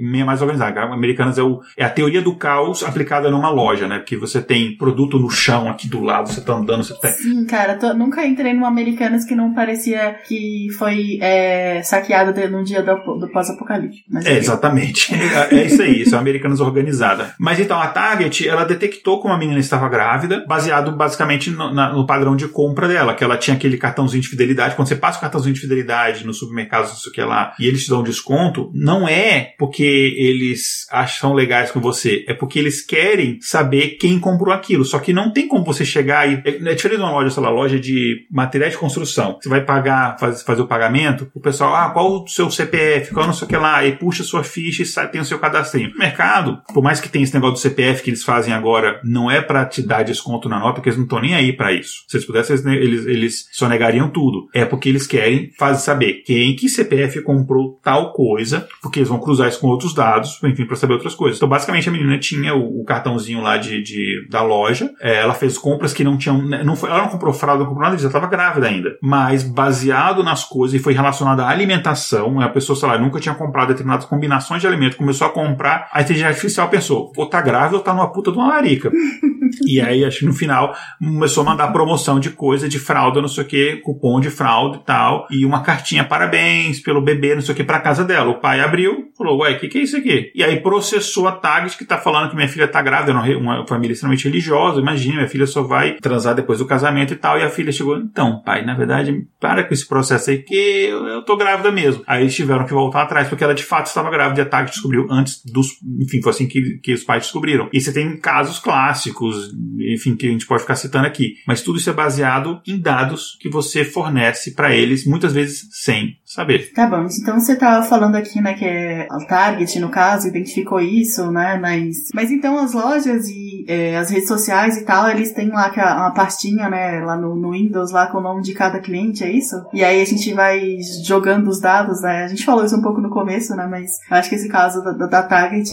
meio 0.00 0.24
mais 0.24 0.40
organizada. 0.40 0.82
Americanas 0.82 1.36
é, 1.36 1.42
o, 1.42 1.60
é 1.76 1.84
a 1.84 1.90
teoria 1.90 2.22
do 2.22 2.36
caos 2.36 2.84
aplicada 2.84 3.30
numa 3.30 3.50
loja, 3.50 3.88
né? 3.88 3.98
Porque 3.98 4.16
você 4.16 4.40
tem 4.40 4.76
produto 4.76 5.18
no 5.18 5.28
chão 5.30 5.68
aqui 5.68 5.88
do 5.88 6.00
lado, 6.00 6.28
você 6.28 6.40
tá 6.40 6.54
andando, 6.54 6.84
você 6.84 6.94
tem... 7.00 7.10
Sim, 7.12 7.44
cara, 7.46 7.74
tô, 7.74 7.92
nunca 7.92 8.24
entrei 8.24 8.52
numa 8.52 8.68
Americanas 8.68 9.24
que 9.24 9.34
não 9.34 9.52
parecia 9.52 10.16
que 10.26 10.68
foi 10.78 11.18
é, 11.20 11.82
saqueada 11.82 12.48
num 12.48 12.62
dia 12.62 12.82
do, 12.82 12.94
do 13.18 13.28
pós-apocalipse. 13.32 14.04
É, 14.24 14.36
exatamente. 14.36 15.14
É, 15.24 15.54
é, 15.56 15.66
isso 15.66 15.82
aí, 15.82 16.02
isso 16.02 16.14
é 16.14 16.18
Americanas 16.18 16.60
organizada. 16.60 17.34
Mas 17.38 17.58
então, 17.58 17.80
a 17.80 17.86
Target, 17.88 18.46
ela 18.46 18.64
detectou 18.64 19.20
como 19.20 19.32
a 19.32 19.38
menina 19.38 19.58
estava 19.58 19.88
grávida, 19.88 20.44
baseado 20.46 20.92
basicamente 20.92 21.50
no, 21.50 21.72
na, 21.72 21.92
no 21.92 22.06
padrão 22.06 22.36
de 22.36 22.46
compra 22.46 22.86
dela, 22.86 23.14
que 23.14 23.23
ela 23.24 23.36
tinha 23.36 23.56
aquele 23.56 23.76
cartãozinho 23.76 24.22
de 24.22 24.28
fidelidade. 24.28 24.74
Quando 24.74 24.88
você 24.88 24.96
passa 24.96 25.18
o 25.18 25.20
cartãozinho 25.20 25.54
de 25.54 25.60
fidelidade 25.60 26.26
no 26.26 26.34
supermercado, 26.34 26.88
não 26.88 26.96
sei 26.96 27.10
o 27.10 27.14
que 27.14 27.22
lá, 27.22 27.54
e 27.58 27.66
eles 27.66 27.84
te 27.84 27.90
dão 27.90 28.02
desconto, 28.02 28.70
não 28.74 29.08
é 29.08 29.54
porque 29.58 29.82
eles 30.16 30.86
acham 30.90 31.32
legais 31.32 31.70
com 31.70 31.80
você, 31.80 32.24
é 32.28 32.34
porque 32.34 32.58
eles 32.58 32.84
querem 32.84 33.38
saber 33.40 33.96
quem 34.00 34.18
comprou 34.18 34.52
aquilo. 34.52 34.84
Só 34.84 34.98
que 34.98 35.12
não 35.12 35.32
tem 35.32 35.48
como 35.48 35.64
você 35.64 35.84
chegar 35.84 36.28
e. 36.28 36.42
É, 36.44 36.70
é 36.70 36.74
diferente 36.74 36.98
de 36.98 37.04
uma 37.04 37.12
loja, 37.12 37.30
sei 37.30 37.42
lá, 37.42 37.50
loja 37.50 37.78
de 37.78 38.26
materiais 38.30 38.72
de 38.72 38.78
construção. 38.78 39.38
Você 39.40 39.48
vai 39.48 39.64
pagar, 39.64 40.18
faz, 40.18 40.42
fazer 40.42 40.62
o 40.62 40.66
pagamento, 40.66 41.30
o 41.34 41.40
pessoal, 41.40 41.74
ah, 41.74 41.90
qual 41.90 42.22
o 42.22 42.28
seu 42.28 42.50
CPF, 42.50 43.12
qual 43.12 43.26
não 43.26 43.32
sei 43.32 43.46
o 43.46 43.48
que 43.48 43.56
lá, 43.56 43.84
e 43.84 43.96
puxa 43.96 44.22
sua 44.22 44.44
ficha 44.44 44.82
e 44.82 44.86
sai, 44.86 45.10
tem 45.10 45.20
o 45.20 45.24
seu 45.24 45.38
cadastrinho. 45.38 45.90
No 45.90 45.98
mercado, 45.98 46.62
por 46.72 46.82
mais 46.82 47.00
que 47.00 47.08
tenha 47.08 47.24
esse 47.24 47.34
negócio 47.34 47.54
do 47.54 47.58
CPF 47.58 48.02
que 48.02 48.10
eles 48.10 48.24
fazem 48.24 48.52
agora, 48.52 49.00
não 49.04 49.30
é 49.30 49.40
para 49.40 49.64
te 49.64 49.82
dar 49.82 50.02
desconto 50.02 50.48
na 50.48 50.58
nota, 50.58 50.74
porque 50.74 50.88
eles 50.88 50.98
não 50.98 51.04
estão 51.04 51.20
nem 51.20 51.34
aí 51.34 51.52
para 51.52 51.72
isso. 51.72 52.04
Se 52.08 52.16
eles 52.16 52.26
pudessem, 52.26 52.56
eles, 52.74 53.06
eles 53.06 53.13
só 53.52 53.68
negariam 53.68 54.08
tudo. 54.08 54.48
É 54.54 54.64
porque 54.64 54.88
eles 54.88 55.06
querem 55.06 55.50
fazer 55.58 55.80
saber 55.80 56.22
quem 56.24 56.56
que 56.56 56.68
CPF 56.68 57.22
comprou 57.22 57.78
tal 57.82 58.12
coisa, 58.12 58.66
porque 58.82 59.00
eles 59.00 59.08
vão 59.08 59.18
cruzar 59.18 59.48
isso 59.48 59.60
com 59.60 59.68
outros 59.68 59.94
dados, 59.94 60.40
enfim, 60.42 60.64
para 60.64 60.76
saber 60.76 60.94
outras 60.94 61.14
coisas. 61.14 61.36
Então, 61.36 61.48
basicamente, 61.48 61.88
a 61.88 61.92
menina 61.92 62.18
tinha 62.18 62.54
o, 62.54 62.80
o 62.80 62.84
cartãozinho 62.84 63.40
lá 63.40 63.56
de, 63.56 63.82
de 63.82 64.26
da 64.30 64.42
loja, 64.42 64.90
é, 65.00 65.20
ela 65.20 65.34
fez 65.34 65.58
compras 65.58 65.92
que 65.92 66.04
não 66.04 66.16
tinham, 66.16 66.42
né, 66.42 66.62
não 66.64 66.76
foi, 66.76 66.90
ela 66.90 67.02
não 67.02 67.08
comprou 67.08 67.32
fralda, 67.32 67.60
não 67.60 67.70
comprou 67.70 67.88
nada, 67.88 67.98
já 67.98 68.06
estava 68.06 68.26
grávida 68.26 68.66
ainda. 68.66 68.96
Mas 69.02 69.42
baseado 69.42 70.22
nas 70.22 70.44
coisas 70.44 70.78
e 70.78 70.82
foi 70.82 70.94
relacionado 70.94 71.40
à 71.40 71.48
alimentação, 71.48 72.40
a 72.40 72.48
pessoa, 72.48 72.76
sei 72.76 72.88
lá, 72.88 72.98
nunca 72.98 73.20
tinha 73.20 73.34
comprado 73.34 73.68
determinadas 73.68 74.06
combinações 74.06 74.60
de 74.60 74.66
alimento, 74.66 74.96
começou 74.96 75.26
a 75.26 75.30
comprar, 75.30 75.88
a 75.92 76.00
inteligência 76.00 76.30
artificial 76.30 76.68
pensou, 76.68 77.12
ou 77.16 77.26
tá 77.26 77.40
grávida 77.40 77.76
ou 77.76 77.82
tá 77.82 77.92
numa 77.92 78.10
puta 78.10 78.30
de 78.30 78.38
uma 78.38 78.48
larica. 78.48 78.90
e 79.66 79.80
aí, 79.80 80.04
acho 80.04 80.20
que 80.20 80.26
no 80.26 80.32
final, 80.32 80.74
começou 80.98 81.42
a 81.42 81.46
mandar 81.46 81.72
promoção 81.72 82.20
de 82.20 82.30
coisa, 82.30 82.68
de 82.68 82.78
fralda, 82.78 83.20
não 83.20 83.28
sei 83.28 83.44
o 83.44 83.46
que, 83.46 83.76
cupom 83.76 84.20
de 84.20 84.30
fralda 84.30 84.78
e 84.78 84.80
tal, 84.80 85.26
e 85.30 85.44
uma 85.44 85.62
cartinha 85.62 86.04
parabéns 86.04 86.80
pelo 86.80 87.00
bebê, 87.00 87.34
não 87.34 87.42
sei 87.42 87.52
o 87.52 87.56
que, 87.56 87.64
pra 87.64 87.80
casa 87.80 88.04
dela. 88.04 88.30
O 88.30 88.40
pai 88.40 88.60
abriu, 88.60 89.12
falou, 89.16 89.38
ué, 89.40 89.52
o 89.52 89.60
que, 89.60 89.68
que 89.68 89.78
é 89.78 89.82
isso 89.82 89.96
aqui? 89.96 90.30
E 90.34 90.42
aí 90.42 90.60
processou 90.60 91.28
a 91.28 91.32
Target 91.32 91.76
que 91.76 91.84
tá 91.84 91.98
falando 91.98 92.30
que 92.30 92.36
minha 92.36 92.48
filha 92.48 92.68
tá 92.68 92.82
grávida, 92.82 93.12
uma 93.36 93.66
família 93.66 93.92
extremamente 93.92 94.24
religiosa, 94.24 94.80
imagina, 94.80 95.16
minha 95.16 95.28
filha 95.28 95.46
só 95.46 95.62
vai 95.62 95.94
transar 95.94 96.34
depois 96.34 96.58
do 96.58 96.66
casamento 96.66 97.12
e 97.12 97.16
tal, 97.16 97.38
e 97.38 97.42
a 97.42 97.50
filha 97.50 97.72
chegou, 97.72 97.96
então, 97.96 98.42
pai, 98.42 98.64
na 98.64 98.74
verdade, 98.74 99.26
para 99.40 99.64
com 99.64 99.74
esse 99.74 99.86
processo 99.86 100.30
aí, 100.30 100.38
que 100.38 100.54
eu, 100.54 101.06
eu 101.06 101.22
tô 101.22 101.36
grávida 101.36 101.70
mesmo. 101.70 102.02
Aí 102.06 102.22
eles 102.22 102.34
tiveram 102.34 102.66
que 102.66 102.72
voltar 102.72 103.02
atrás, 103.02 103.28
porque 103.28 103.44
ela 103.44 103.54
de 103.54 103.64
fato 103.64 103.86
estava 103.86 104.10
grávida, 104.10 104.40
e 104.40 104.42
a 104.42 104.46
Target 104.46 104.74
descobriu 104.74 105.06
antes 105.10 105.42
dos, 105.44 105.68
enfim, 106.00 106.20
foi 106.22 106.30
assim 106.30 106.48
que, 106.48 106.78
que 106.82 106.92
os 106.92 107.04
pais 107.04 107.24
descobriram. 107.24 107.68
E 107.72 107.80
você 107.80 107.92
tem 107.92 108.16
casos 108.18 108.58
clássicos, 108.58 109.43
enfim, 109.92 110.16
que 110.16 110.26
a 110.26 110.30
gente 110.30 110.46
pode 110.46 110.62
ficar 110.62 110.76
citando 110.76 111.06
aqui. 111.06 111.36
Mas 111.46 111.62
tudo 111.62 111.78
isso 111.78 111.90
é 111.90 111.92
baseado 111.92 112.60
em 112.66 112.78
dados 112.78 113.36
que 113.40 113.48
você 113.48 113.84
fornece 113.84 114.54
para 114.54 114.74
eles, 114.74 115.06
muitas 115.06 115.32
vezes 115.32 115.68
sem 115.70 116.18
saber. 116.34 116.72
Tá 116.72 116.86
bom, 116.86 117.06
então 117.06 117.38
você 117.38 117.54
tá 117.54 117.82
falando 117.82 118.16
aqui, 118.16 118.40
né, 118.40 118.54
que 118.54 118.64
é 118.64 119.06
o 119.10 119.26
Target, 119.26 119.78
no 119.78 119.88
caso, 119.88 120.28
identificou 120.28 120.80
isso, 120.80 121.30
né, 121.30 121.58
mas... 121.60 122.08
Mas 122.12 122.30
então 122.30 122.58
as 122.58 122.72
lojas 122.72 123.28
e 123.28 123.64
é, 123.68 123.96
as 123.96 124.10
redes 124.10 124.28
sociais 124.28 124.76
e 124.76 124.84
tal, 124.84 125.08
eles 125.08 125.32
têm 125.32 125.48
lá 125.48 125.70
uma 125.96 126.12
pastinha, 126.12 126.68
né, 126.68 127.00
lá 127.04 127.16
no, 127.16 127.36
no, 127.36 127.52
Windows, 127.52 127.92
lá 127.92 128.08
com 128.08 128.18
o 128.18 128.22
nome 128.22 128.42
de 128.42 128.52
cada 128.52 128.80
cliente, 128.80 129.22
é 129.22 129.30
isso? 129.30 129.54
E 129.72 129.84
aí 129.84 130.02
a 130.02 130.04
gente 130.04 130.32
vai 130.34 130.78
jogando 131.04 131.48
os 131.48 131.60
dados, 131.60 132.02
né, 132.02 132.24
a 132.24 132.28
gente 132.28 132.44
falou 132.44 132.64
isso 132.64 132.76
um 132.76 132.82
pouco 132.82 133.00
no 133.00 133.10
começo, 133.10 133.54
né, 133.54 133.66
mas 133.70 133.92
acho 134.10 134.28
que 134.28 134.34
esse 134.34 134.48
caso 134.48 134.82
da, 134.82 135.06
da 135.06 135.22
Target 135.22 135.70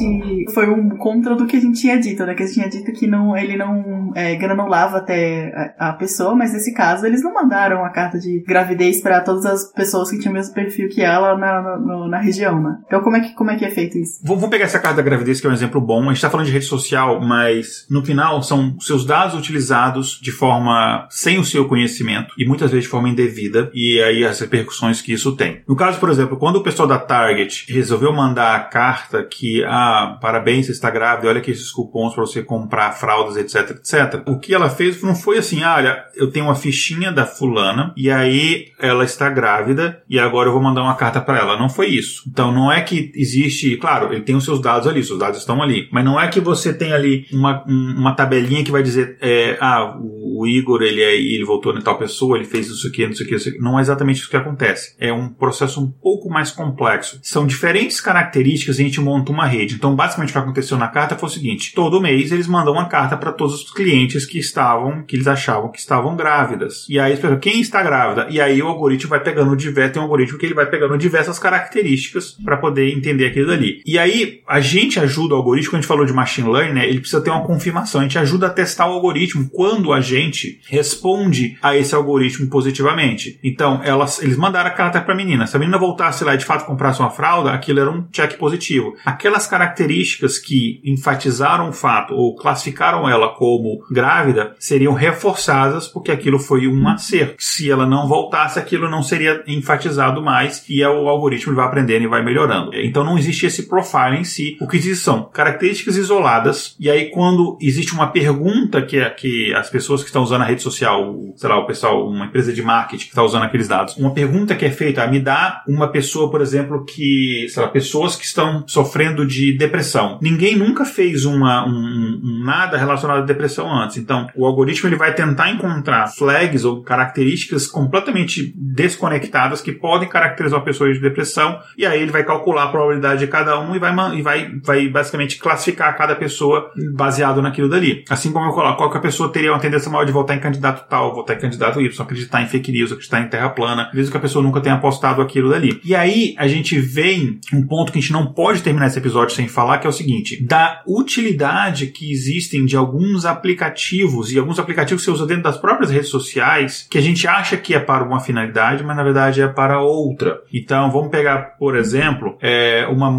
foi 0.53 0.69
um 0.69 0.89
contra 0.89 1.35
do 1.35 1.47
que 1.47 1.57
a 1.57 1.61
gente 1.61 1.81
tinha 1.81 1.99
dito, 1.99 2.23
né, 2.23 2.35
que 2.35 2.43
a 2.43 2.45
gente 2.45 2.55
tinha 2.55 2.69
dito 2.69 2.91
que 2.93 3.07
não, 3.07 3.35
ele 3.35 3.57
não 3.57 4.11
é, 4.15 4.35
granulava 4.35 4.97
até 4.97 5.73
a, 5.79 5.89
a 5.89 5.93
pessoa, 5.93 6.35
mas 6.35 6.53
nesse 6.53 6.71
caso 6.73 7.05
eles 7.05 7.23
não 7.23 7.33
mandaram 7.33 7.83
a 7.83 7.89
carta 7.89 8.19
de 8.19 8.43
gravidez 8.45 9.01
para 9.01 9.21
todas 9.21 9.45
as 9.45 9.71
pessoas 9.71 10.11
que 10.11 10.19
tinham 10.19 10.33
mesmo 10.33 10.50
perfil 10.53 10.89
que 10.89 11.01
ela 11.01 11.37
na, 11.37 11.77
na, 11.77 12.07
na, 12.07 12.19
região, 12.19 12.61
né? 12.61 12.77
Então 12.85 13.01
como 13.01 13.17
é 13.17 13.21
que, 13.21 13.33
como 13.33 13.51
é, 13.51 13.55
que 13.55 13.65
é 13.65 13.69
feito 13.69 13.97
isso? 13.97 14.19
Vamos 14.23 14.49
pegar 14.49 14.65
essa 14.65 14.79
carta 14.79 14.97
da 14.97 15.03
gravidez, 15.03 15.39
que 15.39 15.47
é 15.47 15.49
um 15.49 15.53
exemplo 15.53 15.81
bom. 15.81 16.03
A 16.03 16.13
gente 16.13 16.21
tá 16.21 16.29
falando 16.29 16.45
de 16.45 16.51
rede 16.51 16.65
social, 16.65 17.21
mas 17.21 17.85
no 17.89 18.03
final 18.03 18.41
são 18.43 18.79
seus 18.79 19.05
dados 19.05 19.35
utilizados 19.35 20.19
de 20.21 20.31
forma 20.31 21.07
sem 21.09 21.39
o 21.39 21.45
seu 21.45 21.67
conhecimento 21.67 22.33
e 22.37 22.45
muitas 22.45 22.71
vezes 22.71 22.85
de 22.85 22.89
forma 22.89 23.09
indevida, 23.09 23.71
e 23.73 24.01
aí 24.01 24.25
as 24.25 24.39
repercussões 24.39 25.01
que 25.01 25.13
isso 25.13 25.35
tem. 25.35 25.61
No 25.67 25.75
caso, 25.75 25.99
por 25.99 26.09
exemplo, 26.09 26.37
quando 26.37 26.57
o 26.57 26.63
pessoal 26.63 26.87
da 26.87 26.99
Target 26.99 27.71
resolveu 27.71 28.11
mandar 28.13 28.55
a 28.55 28.59
carta 28.59 29.23
que, 29.23 29.63
ah, 29.65 30.17
parabéns, 30.21 30.65
você 30.65 30.71
está 30.71 30.89
grávida, 30.89 31.29
olha 31.29 31.39
aqui 31.39 31.51
esses 31.51 31.71
cupons 31.71 32.13
para 32.13 32.25
você 32.25 32.41
comprar 32.41 32.91
fraldas, 32.93 33.37
etc, 33.37 33.71
etc. 33.71 34.23
O 34.27 34.39
que 34.39 34.53
ela 34.53 34.69
fez 34.69 35.01
não 35.01 35.15
foi 35.15 35.37
assim, 35.37 35.63
ah, 35.63 35.75
olha, 35.75 36.03
eu 36.15 36.31
tenho 36.31 36.45
uma 36.45 36.55
fichinha 36.55 37.11
da 37.11 37.25
fulana 37.25 37.93
e 37.95 38.09
aí 38.09 38.67
ela 38.79 39.03
está 39.03 39.29
grávida 39.29 40.01
e 40.09 40.19
agora 40.19 40.40
agora 40.41 40.49
eu 40.49 40.53
vou 40.53 40.61
mandar 40.61 40.81
uma 40.81 40.95
carta 40.95 41.21
para 41.21 41.37
ela. 41.37 41.57
Não 41.57 41.69
foi 41.69 41.87
isso. 41.87 42.23
Então 42.27 42.51
não 42.51 42.71
é 42.71 42.81
que 42.81 43.11
existe, 43.15 43.77
claro, 43.77 44.11
ele 44.11 44.21
tem 44.21 44.35
os 44.35 44.43
seus 44.43 44.59
dados 44.61 44.87
ali, 44.87 45.03
seus 45.03 45.19
dados 45.19 45.39
estão 45.39 45.61
ali, 45.61 45.87
mas 45.91 46.03
não 46.03 46.19
é 46.19 46.27
que 46.27 46.39
você 46.39 46.73
tem 46.73 46.91
ali 46.93 47.25
uma, 47.31 47.63
uma 47.65 48.15
tabelinha 48.15 48.63
que 48.63 48.71
vai 48.71 48.81
dizer, 48.81 49.17
é, 49.21 49.57
ah, 49.59 49.95
o, 49.99 50.47
Igor 50.47 50.81
ele 50.81 51.01
é, 51.01 51.15
ele 51.15 51.45
voltou 51.45 51.77
em 51.77 51.81
tal 51.81 51.97
pessoa, 51.97 52.35
ele 52.35 52.45
fez 52.45 52.67
isso 52.67 52.87
aqui, 52.87 53.05
não 53.05 53.13
sei 53.13 53.27
o 53.27 53.29
que. 53.29 53.59
Não 53.59 53.77
é 53.77 53.81
exatamente 53.81 54.17
isso 54.17 54.29
que 54.29 54.37
acontece. 54.37 54.95
É 54.99 55.13
um 55.13 55.29
processo 55.29 55.79
um 55.79 55.87
pouco 55.87 56.29
mais 56.29 56.49
complexo. 56.49 57.19
São 57.21 57.45
diferentes 57.45 58.01
características 58.01 58.79
e 58.79 58.81
a 58.81 58.85
gente 58.85 58.99
monta 58.99 59.31
uma 59.31 59.45
rede. 59.45 59.75
Então 59.75 59.95
basicamente 59.95 60.29
o 60.29 60.33
que 60.33 60.39
aconteceu 60.39 60.77
na 60.77 60.87
carta 60.87 61.15
foi 61.15 61.29
o 61.29 61.31
seguinte: 61.31 61.73
todo 61.75 62.01
mês 62.01 62.31
eles 62.31 62.47
mandam 62.47 62.73
uma 62.73 62.85
carta 62.85 63.15
para 63.15 63.31
todos 63.31 63.63
os 63.63 63.71
clientes 63.71 64.25
que 64.25 64.39
estavam, 64.39 65.03
que 65.03 65.15
eles 65.15 65.27
achavam 65.27 65.71
que 65.71 65.79
estavam 65.79 66.15
grávidas. 66.15 66.87
E 66.89 66.99
aí 66.99 67.19
quem 67.39 67.61
está 67.61 67.83
grávida? 67.83 68.27
E 68.29 68.41
aí 68.41 68.61
o 68.61 68.67
algoritmo 68.67 69.11
vai 69.11 69.19
pegando 69.19 69.55
diverso, 69.55 69.93
tem 69.93 70.01
um 70.01 70.05
algoritmo 70.05 70.30
que 70.37 70.45
ele 70.45 70.53
vai 70.53 70.65
pegando 70.65 70.97
diversas 70.97 71.39
características 71.39 72.37
para 72.43 72.57
poder 72.57 72.91
entender 72.91 73.27
aquilo 73.27 73.47
dali. 73.47 73.81
E 73.85 73.97
aí, 73.97 74.41
a 74.47 74.59
gente 74.59 74.99
ajuda 74.99 75.33
o 75.33 75.37
algoritmo, 75.37 75.71
quando 75.71 75.79
a 75.79 75.81
gente 75.81 75.87
falou 75.87 76.05
de 76.05 76.13
machine 76.13 76.49
learning, 76.49 76.73
né, 76.73 76.87
ele 76.87 76.99
precisa 76.99 77.21
ter 77.21 77.29
uma 77.29 77.43
confirmação. 77.43 78.01
A 78.01 78.03
gente 78.03 78.17
ajuda 78.17 78.47
a 78.47 78.49
testar 78.49 78.87
o 78.87 78.93
algoritmo 78.93 79.49
quando 79.49 79.93
a 79.93 80.01
gente 80.01 80.59
responde 80.67 81.57
a 81.61 81.75
esse 81.75 81.95
algoritmo 81.95 82.47
positivamente. 82.49 83.39
Então, 83.43 83.81
elas, 83.83 84.21
eles 84.21 84.37
mandaram 84.37 84.69
a 84.69 84.73
carta 84.73 85.01
para 85.01 85.13
a 85.13 85.17
menina. 85.17 85.47
Se 85.47 85.55
a 85.55 85.59
menina 85.59 85.77
voltasse 85.77 86.23
lá 86.23 86.33
e 86.33 86.37
de 86.37 86.45
fato 86.45 86.65
comprasse 86.65 86.99
uma 86.99 87.09
fralda, 87.09 87.51
aquilo 87.51 87.79
era 87.79 87.91
um 87.91 88.03
check 88.11 88.37
positivo. 88.37 88.95
Aquelas 89.05 89.47
características 89.47 90.37
que 90.37 90.81
enfatizaram 90.83 91.69
o 91.69 91.73
fato 91.73 92.13
ou 92.13 92.35
classificaram 92.35 93.07
ela 93.07 93.29
como 93.29 93.83
grávida 93.89 94.55
seriam 94.59 94.93
reforçadas 94.93 95.87
porque 95.87 96.11
aquilo 96.11 96.39
foi 96.39 96.67
um 96.67 96.87
acerto. 96.87 97.35
Se 97.39 97.69
ela 97.69 97.85
não 97.85 98.07
voltasse, 98.07 98.59
aquilo 98.59 98.89
não 98.89 99.03
seria 99.03 99.43
enfatizado 99.47 100.10
mais 100.19 100.41
mais 100.41 100.63
e 100.67 100.81
é 100.81 100.89
o 100.89 101.07
algoritmo 101.07 101.53
vai 101.53 101.65
aprendendo 101.65 102.03
e 102.03 102.07
vai 102.07 102.23
melhorando. 102.23 102.71
Então 102.73 103.03
não 103.03 103.17
existe 103.17 103.45
esse 103.45 103.67
profile 103.67 104.17
em 104.17 104.23
si. 104.23 104.57
O 104.59 104.67
que 104.67 104.77
existe 104.77 105.03
são 105.03 105.23
características 105.23 105.97
isoladas 105.97 106.75
e 106.79 106.89
aí 106.89 107.09
quando 107.11 107.57
existe 107.61 107.93
uma 107.93 108.07
pergunta 108.07 108.81
que, 108.81 108.97
é, 108.97 109.09
que 109.09 109.53
as 109.53 109.69
pessoas 109.69 110.01
que 110.01 110.07
estão 110.07 110.23
usando 110.23 110.41
a 110.41 110.45
rede 110.45 110.61
social, 110.61 111.15
sei 111.35 111.49
lá, 111.49 111.59
o 111.59 111.67
pessoal, 111.67 112.07
uma 112.07 112.25
empresa 112.25 112.51
de 112.51 112.61
marketing 112.61 113.03
que 113.03 113.11
está 113.11 113.23
usando 113.23 113.43
aqueles 113.43 113.67
dados, 113.67 113.95
uma 113.97 114.13
pergunta 114.13 114.55
que 114.55 114.65
é 114.65 114.71
feita, 114.71 115.05
me 115.07 115.19
dá 115.19 115.63
uma 115.67 115.87
pessoa, 115.91 116.31
por 116.31 116.41
exemplo, 116.41 116.83
que, 116.85 117.45
sei 117.49 117.61
lá, 117.61 117.69
pessoas 117.69 118.15
que 118.15 118.25
estão 118.25 118.63
sofrendo 118.67 119.25
de 119.25 119.57
depressão. 119.57 120.17
Ninguém 120.21 120.55
nunca 120.55 120.85
fez 120.85 121.25
uma, 121.25 121.65
um, 121.67 122.21
um 122.23 122.43
nada 122.43 122.77
relacionado 122.77 123.19
à 123.19 123.25
depressão 123.25 123.71
antes. 123.71 123.97
Então, 123.97 124.27
o 124.35 124.45
algoritmo 124.45 124.89
ele 124.89 124.95
vai 124.95 125.13
tentar 125.13 125.51
encontrar 125.51 126.07
flags 126.07 126.63
ou 126.63 126.81
características 126.81 127.67
completamente 127.67 128.53
desconectadas 128.55 129.61
que 129.61 129.71
podem 129.71 130.00
caracterizar 130.07 130.59
uma 130.59 130.65
pessoa 130.65 130.91
de 130.91 130.99
depressão, 130.99 131.59
e 131.77 131.85
aí 131.85 132.01
ele 132.01 132.11
vai 132.11 132.23
calcular 132.23 132.63
a 132.63 132.67
probabilidade 132.67 133.19
de 133.19 133.27
cada 133.27 133.59
um 133.59 133.75
e 133.75 133.79
vai, 133.79 133.93
e 134.17 134.21
vai, 134.21 134.51
vai 134.63 134.87
basicamente 134.87 135.37
classificar 135.37 135.95
cada 135.97 136.15
pessoa 136.15 136.71
baseado 136.93 137.41
naquilo 137.41 137.69
dali. 137.69 138.03
Assim 138.09 138.31
como 138.31 138.45
eu 138.45 138.53
coloco, 138.53 138.77
qual 138.77 138.91
que 138.91 138.97
a 138.97 139.01
pessoa 139.01 139.31
teria 139.31 139.51
uma 139.51 139.59
tendência 139.59 139.91
maior 139.91 140.05
de 140.05 140.11
votar 140.11 140.35
em 140.35 140.39
candidato 140.39 140.87
tal, 140.89 141.13
votar 141.13 141.37
em 141.37 141.39
candidato 141.39 141.81
Y, 141.81 142.01
acreditar 142.01 142.41
em 142.41 142.47
fake 142.47 142.71
news, 142.71 142.91
acreditar 142.91 143.21
em 143.21 143.27
terra 143.27 143.49
plana, 143.49 143.89
mesmo 143.93 144.11
que 144.11 144.17
a 144.17 144.21
pessoa 144.21 144.43
nunca 144.43 144.61
tenha 144.61 144.75
apostado 144.75 145.21
aquilo 145.21 145.49
dali. 145.49 145.79
E 145.83 145.95
aí 145.95 146.35
a 146.37 146.47
gente 146.47 146.79
vem 146.79 147.39
um 147.53 147.65
ponto 147.65 147.91
que 147.91 147.99
a 147.99 148.01
gente 148.01 148.13
não 148.13 148.27
pode 148.33 148.61
terminar 148.61 148.87
esse 148.87 148.99
episódio 148.99 149.35
sem 149.35 149.47
falar, 149.47 149.77
que 149.79 149.87
é 149.87 149.89
o 149.89 149.93
seguinte, 149.93 150.43
da 150.43 150.81
utilidade 150.87 151.87
que 151.87 152.11
existem 152.11 152.65
de 152.65 152.75
alguns 152.75 153.25
aplicativos 153.25 154.31
e 154.31 154.39
alguns 154.39 154.59
aplicativos 154.59 155.03
que 155.03 155.05
você 155.05 155.11
usa 155.11 155.25
dentro 155.25 155.43
das 155.43 155.57
próprias 155.57 155.91
redes 155.91 156.09
sociais 156.09 156.87
que 156.89 156.97
a 156.97 157.01
gente 157.01 157.27
acha 157.27 157.57
que 157.57 157.73
é 157.73 157.79
para 157.79 158.03
uma 158.03 158.19
finalidade, 158.19 158.83
mas 158.83 158.95
na 158.95 159.03
verdade 159.03 159.41
é 159.41 159.47
para 159.47 159.81
outra. 159.91 160.41
Então, 160.53 160.91
vamos 160.91 161.09
pegar, 161.09 161.57
por 161.57 161.75
exemplo, 161.75 162.37
é, 162.41 162.87
uma 162.87 163.09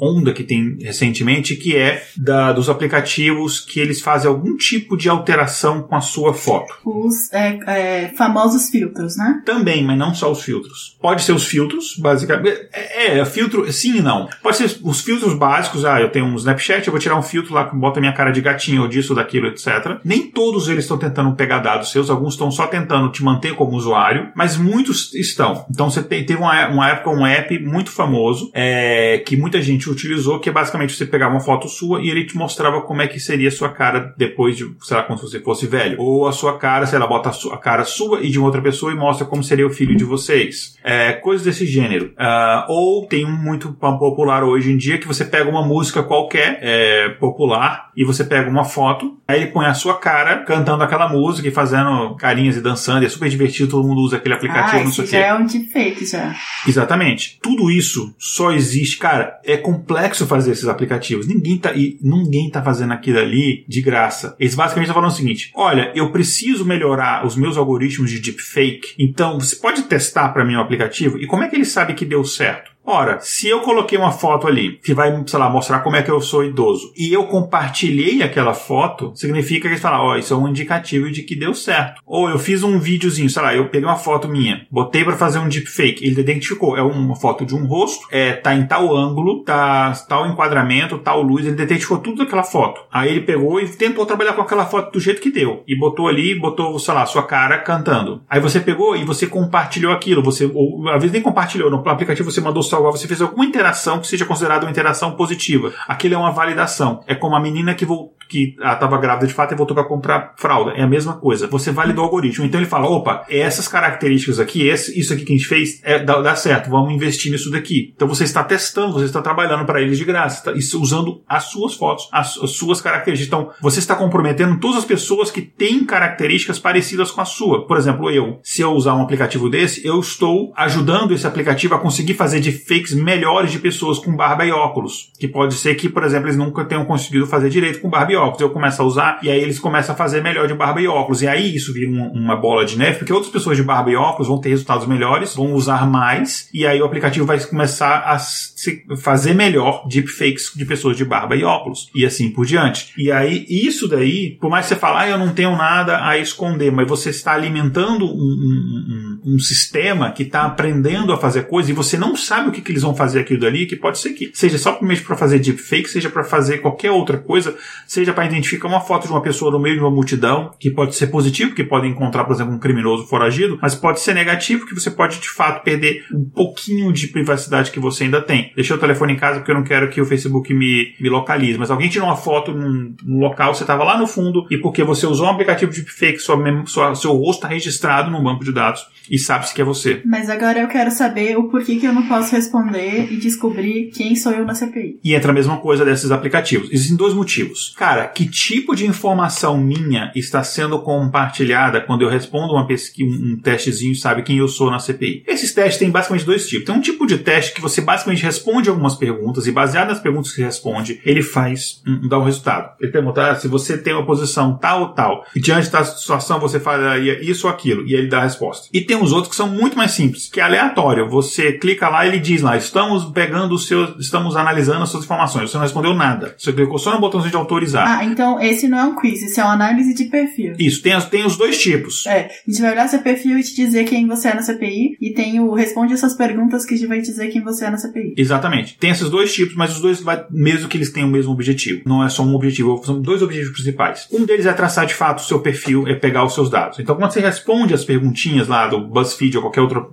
onda 0.00 0.32
que 0.32 0.44
tem 0.44 0.76
recentemente 0.80 1.56
que 1.56 1.76
é 1.76 2.02
da, 2.16 2.52
dos 2.52 2.68
aplicativos 2.68 3.60
que 3.60 3.80
eles 3.80 4.00
fazem 4.00 4.28
algum 4.28 4.56
tipo 4.56 4.96
de 4.96 5.08
alteração 5.08 5.82
com 5.82 5.94
a 5.94 6.00
sua 6.00 6.34
foto. 6.34 6.74
Os 6.84 7.32
é, 7.32 7.58
é, 7.66 8.08
famosos 8.08 8.70
filtros, 8.70 9.16
né? 9.16 9.42
Também, 9.44 9.84
mas 9.84 9.98
não 9.98 10.14
só 10.14 10.30
os 10.30 10.42
filtros. 10.42 10.96
Pode 11.00 11.22
ser 11.22 11.32
os 11.32 11.46
filtros, 11.46 11.96
basicamente. 11.98 12.68
É, 12.72 13.18
é, 13.18 13.24
filtro, 13.24 13.70
sim 13.72 13.98
e 13.98 14.02
não. 14.02 14.28
Pode 14.42 14.56
ser 14.56 14.78
os 14.82 15.00
filtros 15.00 15.34
básicos. 15.34 15.84
Ah, 15.84 16.00
eu 16.00 16.10
tenho 16.10 16.26
um 16.26 16.36
Snapchat, 16.36 16.86
eu 16.86 16.92
vou 16.92 17.00
tirar 17.00 17.16
um 17.16 17.22
filtro 17.22 17.54
lá 17.54 17.68
que 17.68 17.76
bota 17.76 18.00
minha 18.00 18.12
cara 18.12 18.30
de 18.30 18.40
gatinho 18.40 18.82
ou 18.82 18.88
disso, 18.88 19.14
daquilo, 19.14 19.48
etc. 19.48 19.98
Nem 20.04 20.30
todos 20.30 20.68
eles 20.68 20.84
estão 20.84 20.98
tentando 20.98 21.34
pegar 21.34 21.58
dados 21.58 21.90
seus, 21.90 22.10
alguns 22.10 22.34
estão 22.34 22.50
só 22.50 22.66
tentando 22.66 23.10
te 23.10 23.22
manter 23.22 23.54
como 23.54 23.76
usuário, 23.76 24.30
mas 24.34 24.56
muitos 24.56 25.14
estão. 25.14 25.66
Então 25.70 25.90
você 25.90 26.02
teve 26.08 26.36
uma, 26.36 26.68
uma 26.68 26.88
época 26.88 27.10
um 27.10 27.26
app 27.26 27.58
muito 27.58 27.90
famoso 27.90 28.50
é, 28.54 29.18
que 29.26 29.36
muita 29.36 29.60
gente 29.62 29.90
utilizou, 29.90 30.38
que 30.38 30.48
é 30.48 30.52
basicamente 30.52 30.94
você 30.94 31.06
pegava 31.06 31.32
uma 31.32 31.40
foto 31.40 31.68
sua 31.68 32.00
e 32.00 32.10
ele 32.10 32.24
te 32.24 32.36
mostrava 32.36 32.80
como 32.82 33.02
é 33.02 33.06
que 33.06 33.20
seria 33.20 33.48
a 33.48 33.52
sua 33.52 33.68
cara 33.68 34.14
depois 34.16 34.56
de, 34.56 34.70
sei 34.80 34.96
lá, 34.96 35.02
quando 35.02 35.20
você 35.20 35.40
fosse 35.40 35.66
velho. 35.66 36.00
Ou 36.00 36.26
a 36.26 36.32
sua 36.32 36.58
cara, 36.58 36.86
sei 36.86 36.98
lá, 36.98 37.06
bota 37.06 37.30
a, 37.30 37.32
sua, 37.32 37.54
a 37.54 37.58
cara 37.58 37.84
sua 37.84 38.20
e 38.22 38.30
de 38.30 38.38
uma 38.38 38.46
outra 38.46 38.62
pessoa 38.62 38.92
e 38.92 38.94
mostra 38.96 39.26
como 39.26 39.42
seria 39.42 39.66
o 39.66 39.70
filho 39.70 39.96
de 39.96 40.04
vocês. 40.04 40.76
É, 40.82 41.12
coisas 41.12 41.44
desse 41.44 41.66
gênero. 41.66 42.12
Uh, 42.18 42.72
ou 42.72 43.06
tem 43.06 43.24
um 43.24 43.36
muito 43.36 43.72
popular 43.72 44.44
hoje 44.44 44.72
em 44.72 44.76
dia 44.76 44.98
que 44.98 45.06
você 45.06 45.24
pega 45.24 45.48
uma 45.48 45.66
música 45.66 46.02
qualquer, 46.02 46.58
é, 46.62 47.08
popular, 47.10 47.90
e 47.96 48.04
você 48.04 48.24
pega 48.24 48.48
uma 48.48 48.64
foto, 48.64 49.18
aí 49.26 49.42
ele 49.42 49.50
põe 49.50 49.66
a 49.66 49.74
sua 49.74 49.98
cara 49.98 50.38
cantando 50.44 50.82
aquela 50.82 51.08
música 51.08 51.48
e 51.48 51.50
fazendo 51.50 52.14
carinhas 52.16 52.56
e 52.56 52.60
dançando, 52.60 53.02
e 53.02 53.06
é 53.06 53.08
super 53.08 53.28
divertido, 53.28 53.70
todo 53.70 53.86
mundo 53.86 54.00
usa 54.00 54.16
aquele 54.16 54.34
aplicativo, 54.34 54.82
ah, 54.82 54.84
não 54.84 54.90
sei 54.90 55.04
o 55.04 55.08
quê. 55.08 55.16
já 55.16 55.26
é 55.26 55.34
um 55.34 55.44
deepfake, 55.44 55.97
já. 56.04 56.36
Exatamente. 56.66 57.38
Tudo 57.42 57.70
isso 57.70 58.14
só 58.18 58.52
existe, 58.52 58.98
cara, 58.98 59.40
é 59.44 59.56
complexo 59.56 60.26
fazer 60.26 60.52
esses 60.52 60.66
aplicativos. 60.66 61.26
Ninguém 61.26 61.58
tá, 61.58 61.72
e 61.74 61.98
ninguém 62.02 62.50
tá 62.50 62.62
fazendo 62.62 62.92
aquilo 62.92 63.18
ali 63.18 63.64
de 63.68 63.80
graça. 63.80 64.36
Eles 64.38 64.54
basicamente 64.54 64.88
estão 64.88 65.00
falando 65.00 65.12
o 65.12 65.16
seguinte, 65.16 65.50
olha, 65.54 65.92
eu 65.94 66.10
preciso 66.10 66.64
melhorar 66.64 67.26
os 67.26 67.36
meus 67.36 67.56
algoritmos 67.56 68.10
de 68.10 68.20
deepfake, 68.20 68.94
então 68.98 69.38
você 69.38 69.56
pode 69.56 69.82
testar 69.82 70.30
para 70.30 70.44
mim 70.44 70.54
o 70.54 70.60
aplicativo? 70.60 71.18
E 71.18 71.26
como 71.26 71.42
é 71.42 71.48
que 71.48 71.56
ele 71.56 71.64
sabe 71.64 71.94
que 71.94 72.04
deu 72.04 72.24
certo? 72.24 72.77
Ora, 72.90 73.20
se 73.20 73.46
eu 73.46 73.60
coloquei 73.60 73.98
uma 73.98 74.10
foto 74.10 74.46
ali 74.46 74.78
que 74.82 74.94
vai, 74.94 75.14
sei 75.26 75.38
lá, 75.38 75.50
mostrar 75.50 75.80
como 75.80 75.94
é 75.94 76.02
que 76.02 76.10
eu 76.10 76.22
sou 76.22 76.42
idoso 76.42 76.90
e 76.96 77.12
eu 77.12 77.24
compartilhei 77.24 78.22
aquela 78.22 78.54
foto, 78.54 79.12
significa 79.14 79.60
que 79.60 79.66
eles 79.68 79.80
falam, 79.80 80.00
ó, 80.00 80.12
oh, 80.12 80.16
isso 80.16 80.32
é 80.32 80.36
um 80.38 80.48
indicativo 80.48 81.10
de 81.10 81.22
que 81.22 81.36
deu 81.36 81.52
certo. 81.52 82.00
Ou 82.06 82.30
eu 82.30 82.38
fiz 82.38 82.62
um 82.62 82.78
videozinho, 82.78 83.28
sei 83.28 83.42
lá, 83.42 83.54
eu 83.54 83.68
peguei 83.68 83.86
uma 83.86 83.96
foto 83.96 84.26
minha, 84.26 84.66
botei 84.70 85.04
para 85.04 85.18
fazer 85.18 85.38
um 85.38 85.50
deepfake, 85.50 86.02
ele 86.02 86.18
identificou, 86.18 86.78
é 86.78 86.82
uma 86.82 87.14
foto 87.14 87.44
de 87.44 87.54
um 87.54 87.66
rosto, 87.66 88.06
é, 88.10 88.32
tá 88.32 88.54
em 88.54 88.66
tal 88.66 88.96
ângulo, 88.96 89.44
tá 89.44 89.92
tal 90.08 90.26
enquadramento, 90.26 90.96
tal 90.96 91.20
luz, 91.20 91.44
ele 91.44 91.62
identificou 91.62 91.98
tudo 91.98 92.24
daquela 92.24 92.42
foto. 92.42 92.80
Aí 92.90 93.10
ele 93.10 93.20
pegou 93.20 93.60
e 93.60 93.68
tentou 93.68 94.06
trabalhar 94.06 94.32
com 94.32 94.40
aquela 94.40 94.64
foto 94.64 94.92
do 94.92 95.00
jeito 95.00 95.20
que 95.20 95.30
deu 95.30 95.62
e 95.68 95.78
botou 95.78 96.08
ali, 96.08 96.34
botou, 96.40 96.78
sei 96.78 96.94
lá, 96.94 97.04
sua 97.04 97.22
cara 97.22 97.58
cantando. 97.58 98.22
Aí 98.30 98.40
você 98.40 98.58
pegou 98.58 98.96
e 98.96 99.04
você 99.04 99.26
compartilhou 99.26 99.92
aquilo, 99.92 100.22
você, 100.22 100.50
ou 100.54 100.88
às 100.88 101.02
vezes 101.02 101.12
nem 101.12 101.20
compartilhou, 101.20 101.70
no 101.70 101.86
aplicativo 101.86 102.30
você 102.30 102.40
mandou 102.40 102.62
só 102.62 102.77
salvar, 102.78 102.92
você 102.92 103.06
fez 103.06 103.20
alguma 103.20 103.44
interação 103.44 104.00
que 104.00 104.06
seja 104.06 104.24
considerada 104.24 104.64
uma 104.64 104.70
interação 104.70 105.12
positiva. 105.12 105.72
Aquilo 105.86 106.14
é 106.14 106.18
uma 106.18 106.30
validação. 106.30 107.02
É 107.06 107.14
como 107.14 107.34
a 107.34 107.40
menina 107.40 107.74
que, 107.74 107.86
que 108.28 108.56
estava 108.58 108.96
ah, 108.96 109.00
grávida 109.00 109.26
de 109.26 109.34
fato 109.34 109.52
e 109.52 109.56
voltou 109.56 109.74
para 109.74 109.84
comprar 109.84 110.34
fralda. 110.36 110.72
É 110.72 110.82
a 110.82 110.86
mesma 110.86 111.14
coisa. 111.14 111.46
Você 111.48 111.70
validou 111.70 112.04
o 112.04 112.06
algoritmo. 112.06 112.44
Então 112.44 112.60
ele 112.60 112.68
fala: 112.68 112.88
opa, 112.88 113.24
essas 113.28 113.66
características 113.66 114.38
aqui, 114.38 114.66
esse, 114.66 114.98
isso 114.98 115.12
aqui 115.12 115.24
que 115.24 115.32
a 115.32 115.36
gente 115.36 115.48
fez, 115.48 115.80
é, 115.82 115.98
dá, 115.98 116.20
dá, 116.20 116.36
certo, 116.36 116.70
vamos 116.70 116.92
investir 116.92 117.32
nisso 117.32 117.50
daqui. 117.50 117.92
Então 117.94 118.06
você 118.06 118.24
está 118.24 118.44
testando, 118.44 118.92
você 118.92 119.06
está 119.06 119.20
trabalhando 119.20 119.64
para 119.64 119.80
eles 119.82 119.98
de 119.98 120.04
graça, 120.04 120.50
está, 120.50 120.78
usando 120.78 121.22
as 121.28 121.44
suas 121.44 121.74
fotos, 121.74 122.08
as, 122.12 122.38
as 122.38 122.50
suas 122.52 122.80
características. 122.80 123.26
Então 123.26 123.50
você 123.60 123.78
está 123.78 123.94
comprometendo 123.94 124.58
todas 124.60 124.78
as 124.78 124.84
pessoas 124.84 125.30
que 125.30 125.42
têm 125.42 125.84
características 125.84 126.58
parecidas 126.58 127.10
com 127.10 127.20
a 127.20 127.24
sua. 127.24 127.66
Por 127.66 127.76
exemplo, 127.76 128.10
eu, 128.10 128.38
se 128.42 128.62
eu 128.62 128.72
usar 128.72 128.94
um 128.94 129.02
aplicativo 129.02 129.48
desse, 129.48 129.84
eu 129.86 129.98
estou 129.98 130.52
ajudando 130.56 131.12
esse 131.12 131.26
aplicativo 131.26 131.74
a 131.74 131.78
conseguir 131.78 132.14
fazer 132.14 132.40
de 132.40 132.52
fakes 132.68 132.92
melhores 132.92 133.50
de 133.50 133.58
pessoas 133.58 133.98
com 133.98 134.14
barba 134.14 134.44
e 134.44 134.52
óculos. 134.52 135.10
Que 135.18 135.26
pode 135.26 135.54
ser 135.54 135.74
que, 135.74 135.88
por 135.88 136.04
exemplo, 136.04 136.26
eles 136.26 136.36
nunca 136.36 136.64
tenham 136.64 136.84
conseguido 136.84 137.26
fazer 137.26 137.48
direito 137.48 137.80
com 137.80 137.88
barba 137.88 138.12
e 138.12 138.16
óculos. 138.16 138.40
Eu 138.40 138.50
começo 138.50 138.82
a 138.82 138.84
usar 138.84 139.18
e 139.22 139.30
aí 139.30 139.40
eles 139.40 139.58
começam 139.58 139.94
a 139.94 139.98
fazer 139.98 140.22
melhor 140.22 140.46
de 140.46 140.54
barba 140.54 140.80
e 140.80 140.86
óculos. 140.86 141.22
E 141.22 141.28
aí 141.28 141.54
isso 141.54 141.72
vira 141.72 141.90
uma, 141.90 142.08
uma 142.08 142.36
bola 142.36 142.64
de 142.64 142.76
neve, 142.76 142.98
porque 142.98 143.12
outras 143.12 143.32
pessoas 143.32 143.56
de 143.56 143.62
barba 143.62 143.90
e 143.90 143.96
óculos 143.96 144.28
vão 144.28 144.40
ter 144.40 144.50
resultados 144.50 144.86
melhores, 144.86 145.34
vão 145.34 145.54
usar 145.54 145.86
mais, 145.88 146.48
e 146.52 146.66
aí 146.66 146.80
o 146.80 146.84
aplicativo 146.84 147.24
vai 147.24 147.40
começar 147.40 148.04
a 148.04 148.18
se 148.18 148.84
fazer 148.98 149.34
melhor 149.34 149.86
deepfakes 149.88 150.52
de 150.54 150.64
pessoas 150.64 150.96
de 150.96 151.04
barba 151.04 151.34
e 151.36 151.44
óculos. 151.44 151.90
E 151.94 152.04
assim 152.04 152.30
por 152.30 152.44
diante. 152.44 152.92
E 152.96 153.10
aí, 153.10 153.46
isso 153.48 153.88
daí, 153.88 154.36
por 154.40 154.50
mais 154.50 154.66
que 154.66 154.74
você 154.74 154.80
fale, 154.80 154.98
ah, 154.98 155.08
eu 155.08 155.18
não 155.18 155.32
tenho 155.32 155.56
nada 155.56 156.04
a 156.04 156.18
esconder, 156.18 156.70
mas 156.72 156.88
você 156.88 157.10
está 157.10 157.32
alimentando 157.32 158.04
um, 158.04 158.08
um, 158.08 158.84
um, 158.88 159.07
um 159.34 159.38
sistema 159.38 160.10
que 160.10 160.22
está 160.22 160.42
aprendendo 160.42 161.12
a 161.12 161.18
fazer 161.18 161.46
coisas 161.46 161.70
e 161.70 161.74
você 161.74 161.98
não 161.98 162.16
sabe 162.16 162.48
o 162.48 162.52
que, 162.52 162.62
que 162.62 162.72
eles 162.72 162.82
vão 162.82 162.94
fazer 162.94 163.20
aquilo 163.20 163.40
dali, 163.40 163.66
que 163.66 163.76
pode 163.76 163.98
ser 163.98 164.10
que 164.10 164.30
seja 164.32 164.56
só 164.56 164.72
para 164.72 165.16
fazer 165.16 165.38
deepfake, 165.38 165.88
seja 165.88 166.08
para 166.08 166.24
fazer 166.24 166.58
qualquer 166.58 166.90
outra 166.90 167.18
coisa, 167.18 167.54
seja 167.86 168.12
para 168.12 168.24
identificar 168.24 168.68
uma 168.68 168.80
foto 168.80 169.06
de 169.06 169.12
uma 169.12 169.20
pessoa 169.20 169.50
no 169.50 169.58
meio 169.58 169.76
de 169.76 169.80
uma 169.80 169.90
multidão, 169.90 170.50
que 170.58 170.70
pode 170.70 170.94
ser 170.94 171.08
positivo, 171.08 171.54
que 171.54 171.64
pode 171.64 171.86
encontrar, 171.86 172.24
por 172.24 172.32
exemplo, 172.32 172.54
um 172.54 172.58
criminoso 172.58 173.06
foragido, 173.06 173.58
mas 173.60 173.74
pode 173.74 174.00
ser 174.00 174.14
negativo, 174.14 174.66
que 174.66 174.74
você 174.74 174.90
pode 174.90 175.20
de 175.20 175.28
fato 175.28 175.62
perder 175.62 176.04
um 176.12 176.24
pouquinho 176.24 176.92
de 176.92 177.08
privacidade 177.08 177.70
que 177.70 177.80
você 177.80 178.04
ainda 178.04 178.22
tem. 178.22 178.52
Deixei 178.54 178.74
o 178.74 178.78
telefone 178.78 179.12
em 179.12 179.16
casa 179.16 179.40
porque 179.40 179.50
eu 179.50 179.56
não 179.56 179.64
quero 179.64 179.90
que 179.90 180.00
o 180.00 180.06
Facebook 180.06 180.52
me, 180.54 180.94
me 181.00 181.08
localize, 181.08 181.58
mas 181.58 181.70
alguém 181.70 181.88
tirou 181.88 182.08
uma 182.08 182.16
foto 182.16 182.52
num, 182.52 182.94
num 183.04 183.18
local, 183.18 183.54
você 183.54 183.64
estava 183.64 183.84
lá 183.84 183.98
no 183.98 184.06
fundo, 184.06 184.46
e 184.50 184.56
porque 184.56 184.82
você 184.82 185.06
usou 185.06 185.26
um 185.26 185.30
aplicativo 185.30 185.70
de 185.70 185.82
deepfake, 185.82 186.18
sua, 186.18 186.38
sua, 186.66 186.94
seu 186.94 187.12
rosto 187.12 187.38
está 187.38 187.48
registrado 187.48 188.10
num 188.10 188.22
banco 188.22 188.44
de 188.44 188.52
dados 188.52 188.86
e 189.10 189.17
sabe-se 189.18 189.54
que 189.54 189.60
é 189.60 189.64
você. 189.64 190.02
Mas 190.04 190.28
agora 190.28 190.60
eu 190.60 190.68
quero 190.68 190.90
saber 190.90 191.36
o 191.36 191.48
porquê 191.48 191.76
que 191.76 191.86
eu 191.86 191.92
não 191.92 192.06
posso 192.06 192.34
responder 192.34 193.12
e 193.12 193.16
descobrir 193.16 193.90
quem 193.94 194.16
sou 194.16 194.32
eu 194.32 194.44
na 194.44 194.54
CPI. 194.54 195.00
E 195.02 195.14
entra 195.14 195.30
a 195.30 195.34
mesma 195.34 195.58
coisa 195.58 195.84
desses 195.84 196.10
aplicativos. 196.10 196.70
Existem 196.70 196.96
dois 196.96 197.14
motivos. 197.14 197.74
Cara, 197.76 198.06
que 198.06 198.28
tipo 198.28 198.74
de 198.74 198.86
informação 198.86 199.58
minha 199.58 200.12
está 200.14 200.42
sendo 200.42 200.80
compartilhada 200.80 201.80
quando 201.80 202.02
eu 202.02 202.08
respondo 202.08 202.52
uma 202.52 202.66
pesquisa, 202.66 203.10
um 203.10 203.36
testezinho, 203.36 203.94
sabe 203.94 204.22
quem 204.22 204.38
eu 204.38 204.48
sou 204.48 204.70
na 204.70 204.78
CPI? 204.78 205.24
Esses 205.26 205.52
testes 205.52 205.78
têm 205.78 205.90
basicamente 205.90 206.24
dois 206.24 206.46
tipos. 206.46 206.66
Tem 206.66 206.74
um 206.74 206.80
tipo 206.80 207.06
de 207.06 207.18
teste 207.18 207.54
que 207.54 207.60
você 207.60 207.80
basicamente 207.80 208.22
responde 208.22 208.68
algumas 208.68 208.94
perguntas 208.94 209.46
e 209.46 209.52
baseado 209.52 209.88
nas 209.88 210.00
perguntas 210.00 210.32
que 210.32 210.42
responde, 210.42 211.00
ele 211.04 211.22
faz, 211.22 211.82
um, 211.86 212.08
dá 212.08 212.18
um 212.18 212.24
resultado. 212.24 212.74
Ele 212.80 212.92
pergunta 212.92 213.30
ah, 213.30 213.34
se 213.34 213.48
você 213.48 213.76
tem 213.76 213.94
uma 213.94 214.06
posição 214.06 214.56
tal 214.58 214.82
ou 214.82 214.88
tal, 214.88 215.24
e 215.34 215.40
diante 215.40 215.70
da 215.70 215.84
situação 215.84 216.40
você 216.40 216.60
faria 216.60 217.20
isso 217.22 217.46
ou 217.46 217.52
aquilo, 217.52 217.86
e 217.86 217.94
ele 217.94 218.08
dá 218.08 218.18
a 218.18 218.24
resposta. 218.24 218.68
E 218.72 218.80
tem 218.80 218.96
uns 218.98 219.12
outros 219.12 219.30
que 219.30 219.36
são 219.36 219.48
muito 219.48 219.76
mais 219.76 219.92
simples, 219.92 220.28
que 220.28 220.40
é 220.40 220.42
aleatório. 220.42 221.08
Você 221.08 221.52
clica 221.52 221.88
lá 221.88 222.04
e 222.04 222.08
ele 222.08 222.18
diz 222.18 222.42
lá, 222.42 222.56
estamos 222.56 223.04
pegando 223.06 223.54
os 223.54 223.66
seus, 223.66 223.98
estamos 223.98 224.36
analisando 224.36 224.82
as 224.82 224.88
suas 224.88 225.04
informações. 225.04 225.50
Você 225.50 225.56
não 225.56 225.64
respondeu 225.64 225.94
nada. 225.94 226.34
Você 226.36 226.52
clicou 226.52 226.78
só 226.78 226.92
no 226.92 227.00
botãozinho 227.00 227.30
de 227.30 227.36
autorizar. 227.36 227.86
Ah, 227.86 228.04
então 228.04 228.40
esse 228.40 228.68
não 228.68 228.78
é 228.78 228.84
um 228.84 228.94
quiz, 228.94 229.22
esse 229.22 229.40
é 229.40 229.44
uma 229.44 229.52
análise 229.52 229.94
de 229.94 230.04
perfil. 230.04 230.54
Isso, 230.58 230.82
tem, 230.82 230.98
tem 231.02 231.24
os 231.24 231.36
dois 231.36 231.58
tipos. 231.58 232.06
É, 232.06 232.30
a 232.46 232.50
gente 232.50 232.60
vai 232.60 232.72
olhar 232.72 232.88
seu 232.88 233.00
perfil 233.00 233.38
e 233.38 233.42
te 233.42 233.54
dizer 233.54 233.84
quem 233.84 234.06
você 234.06 234.28
é 234.28 234.34
na 234.34 234.42
CPI, 234.42 234.96
e 235.00 235.12
tem 235.12 235.40
o 235.40 235.52
responde 235.52 235.92
essas 235.92 236.14
perguntas 236.14 236.64
que 236.64 236.74
a 236.74 236.76
gente 236.76 236.88
vai 236.88 237.00
dizer 237.00 237.28
quem 237.28 237.42
você 237.42 237.66
é 237.66 237.70
na 237.70 237.78
CPI. 237.78 238.14
Exatamente. 238.16 238.76
Tem 238.78 238.90
esses 238.90 239.08
dois 239.08 239.32
tipos, 239.32 239.54
mas 239.54 239.72
os 239.72 239.80
dois, 239.80 240.00
vai, 240.00 240.24
mesmo 240.30 240.68
que 240.68 240.76
eles 240.76 240.90
tenham 240.90 241.08
o 241.08 241.12
mesmo 241.12 241.32
objetivo. 241.32 241.82
Não 241.86 242.04
é 242.04 242.08
só 242.08 242.22
um 242.22 242.34
objetivo, 242.34 242.80
são 242.84 243.00
dois 243.00 243.22
objetivos 243.22 243.54
principais. 243.54 244.08
Um 244.12 244.24
deles 244.24 244.46
é 244.46 244.52
traçar 244.52 244.86
de 244.86 244.94
fato 244.94 245.20
o 245.20 245.24
seu 245.24 245.40
perfil, 245.40 245.86
é 245.86 245.94
pegar 245.94 246.24
os 246.24 246.34
seus 246.34 246.50
dados. 246.50 246.78
Então, 246.78 246.96
quando 246.96 247.12
você 247.12 247.20
responde 247.20 247.74
as 247.74 247.84
perguntinhas 247.84 248.48
lá 248.48 248.66
do 248.66 248.87
BuzzFeed 248.88 249.36
ou 249.36 249.42
qualquer 249.42 249.60
outra 249.60 249.86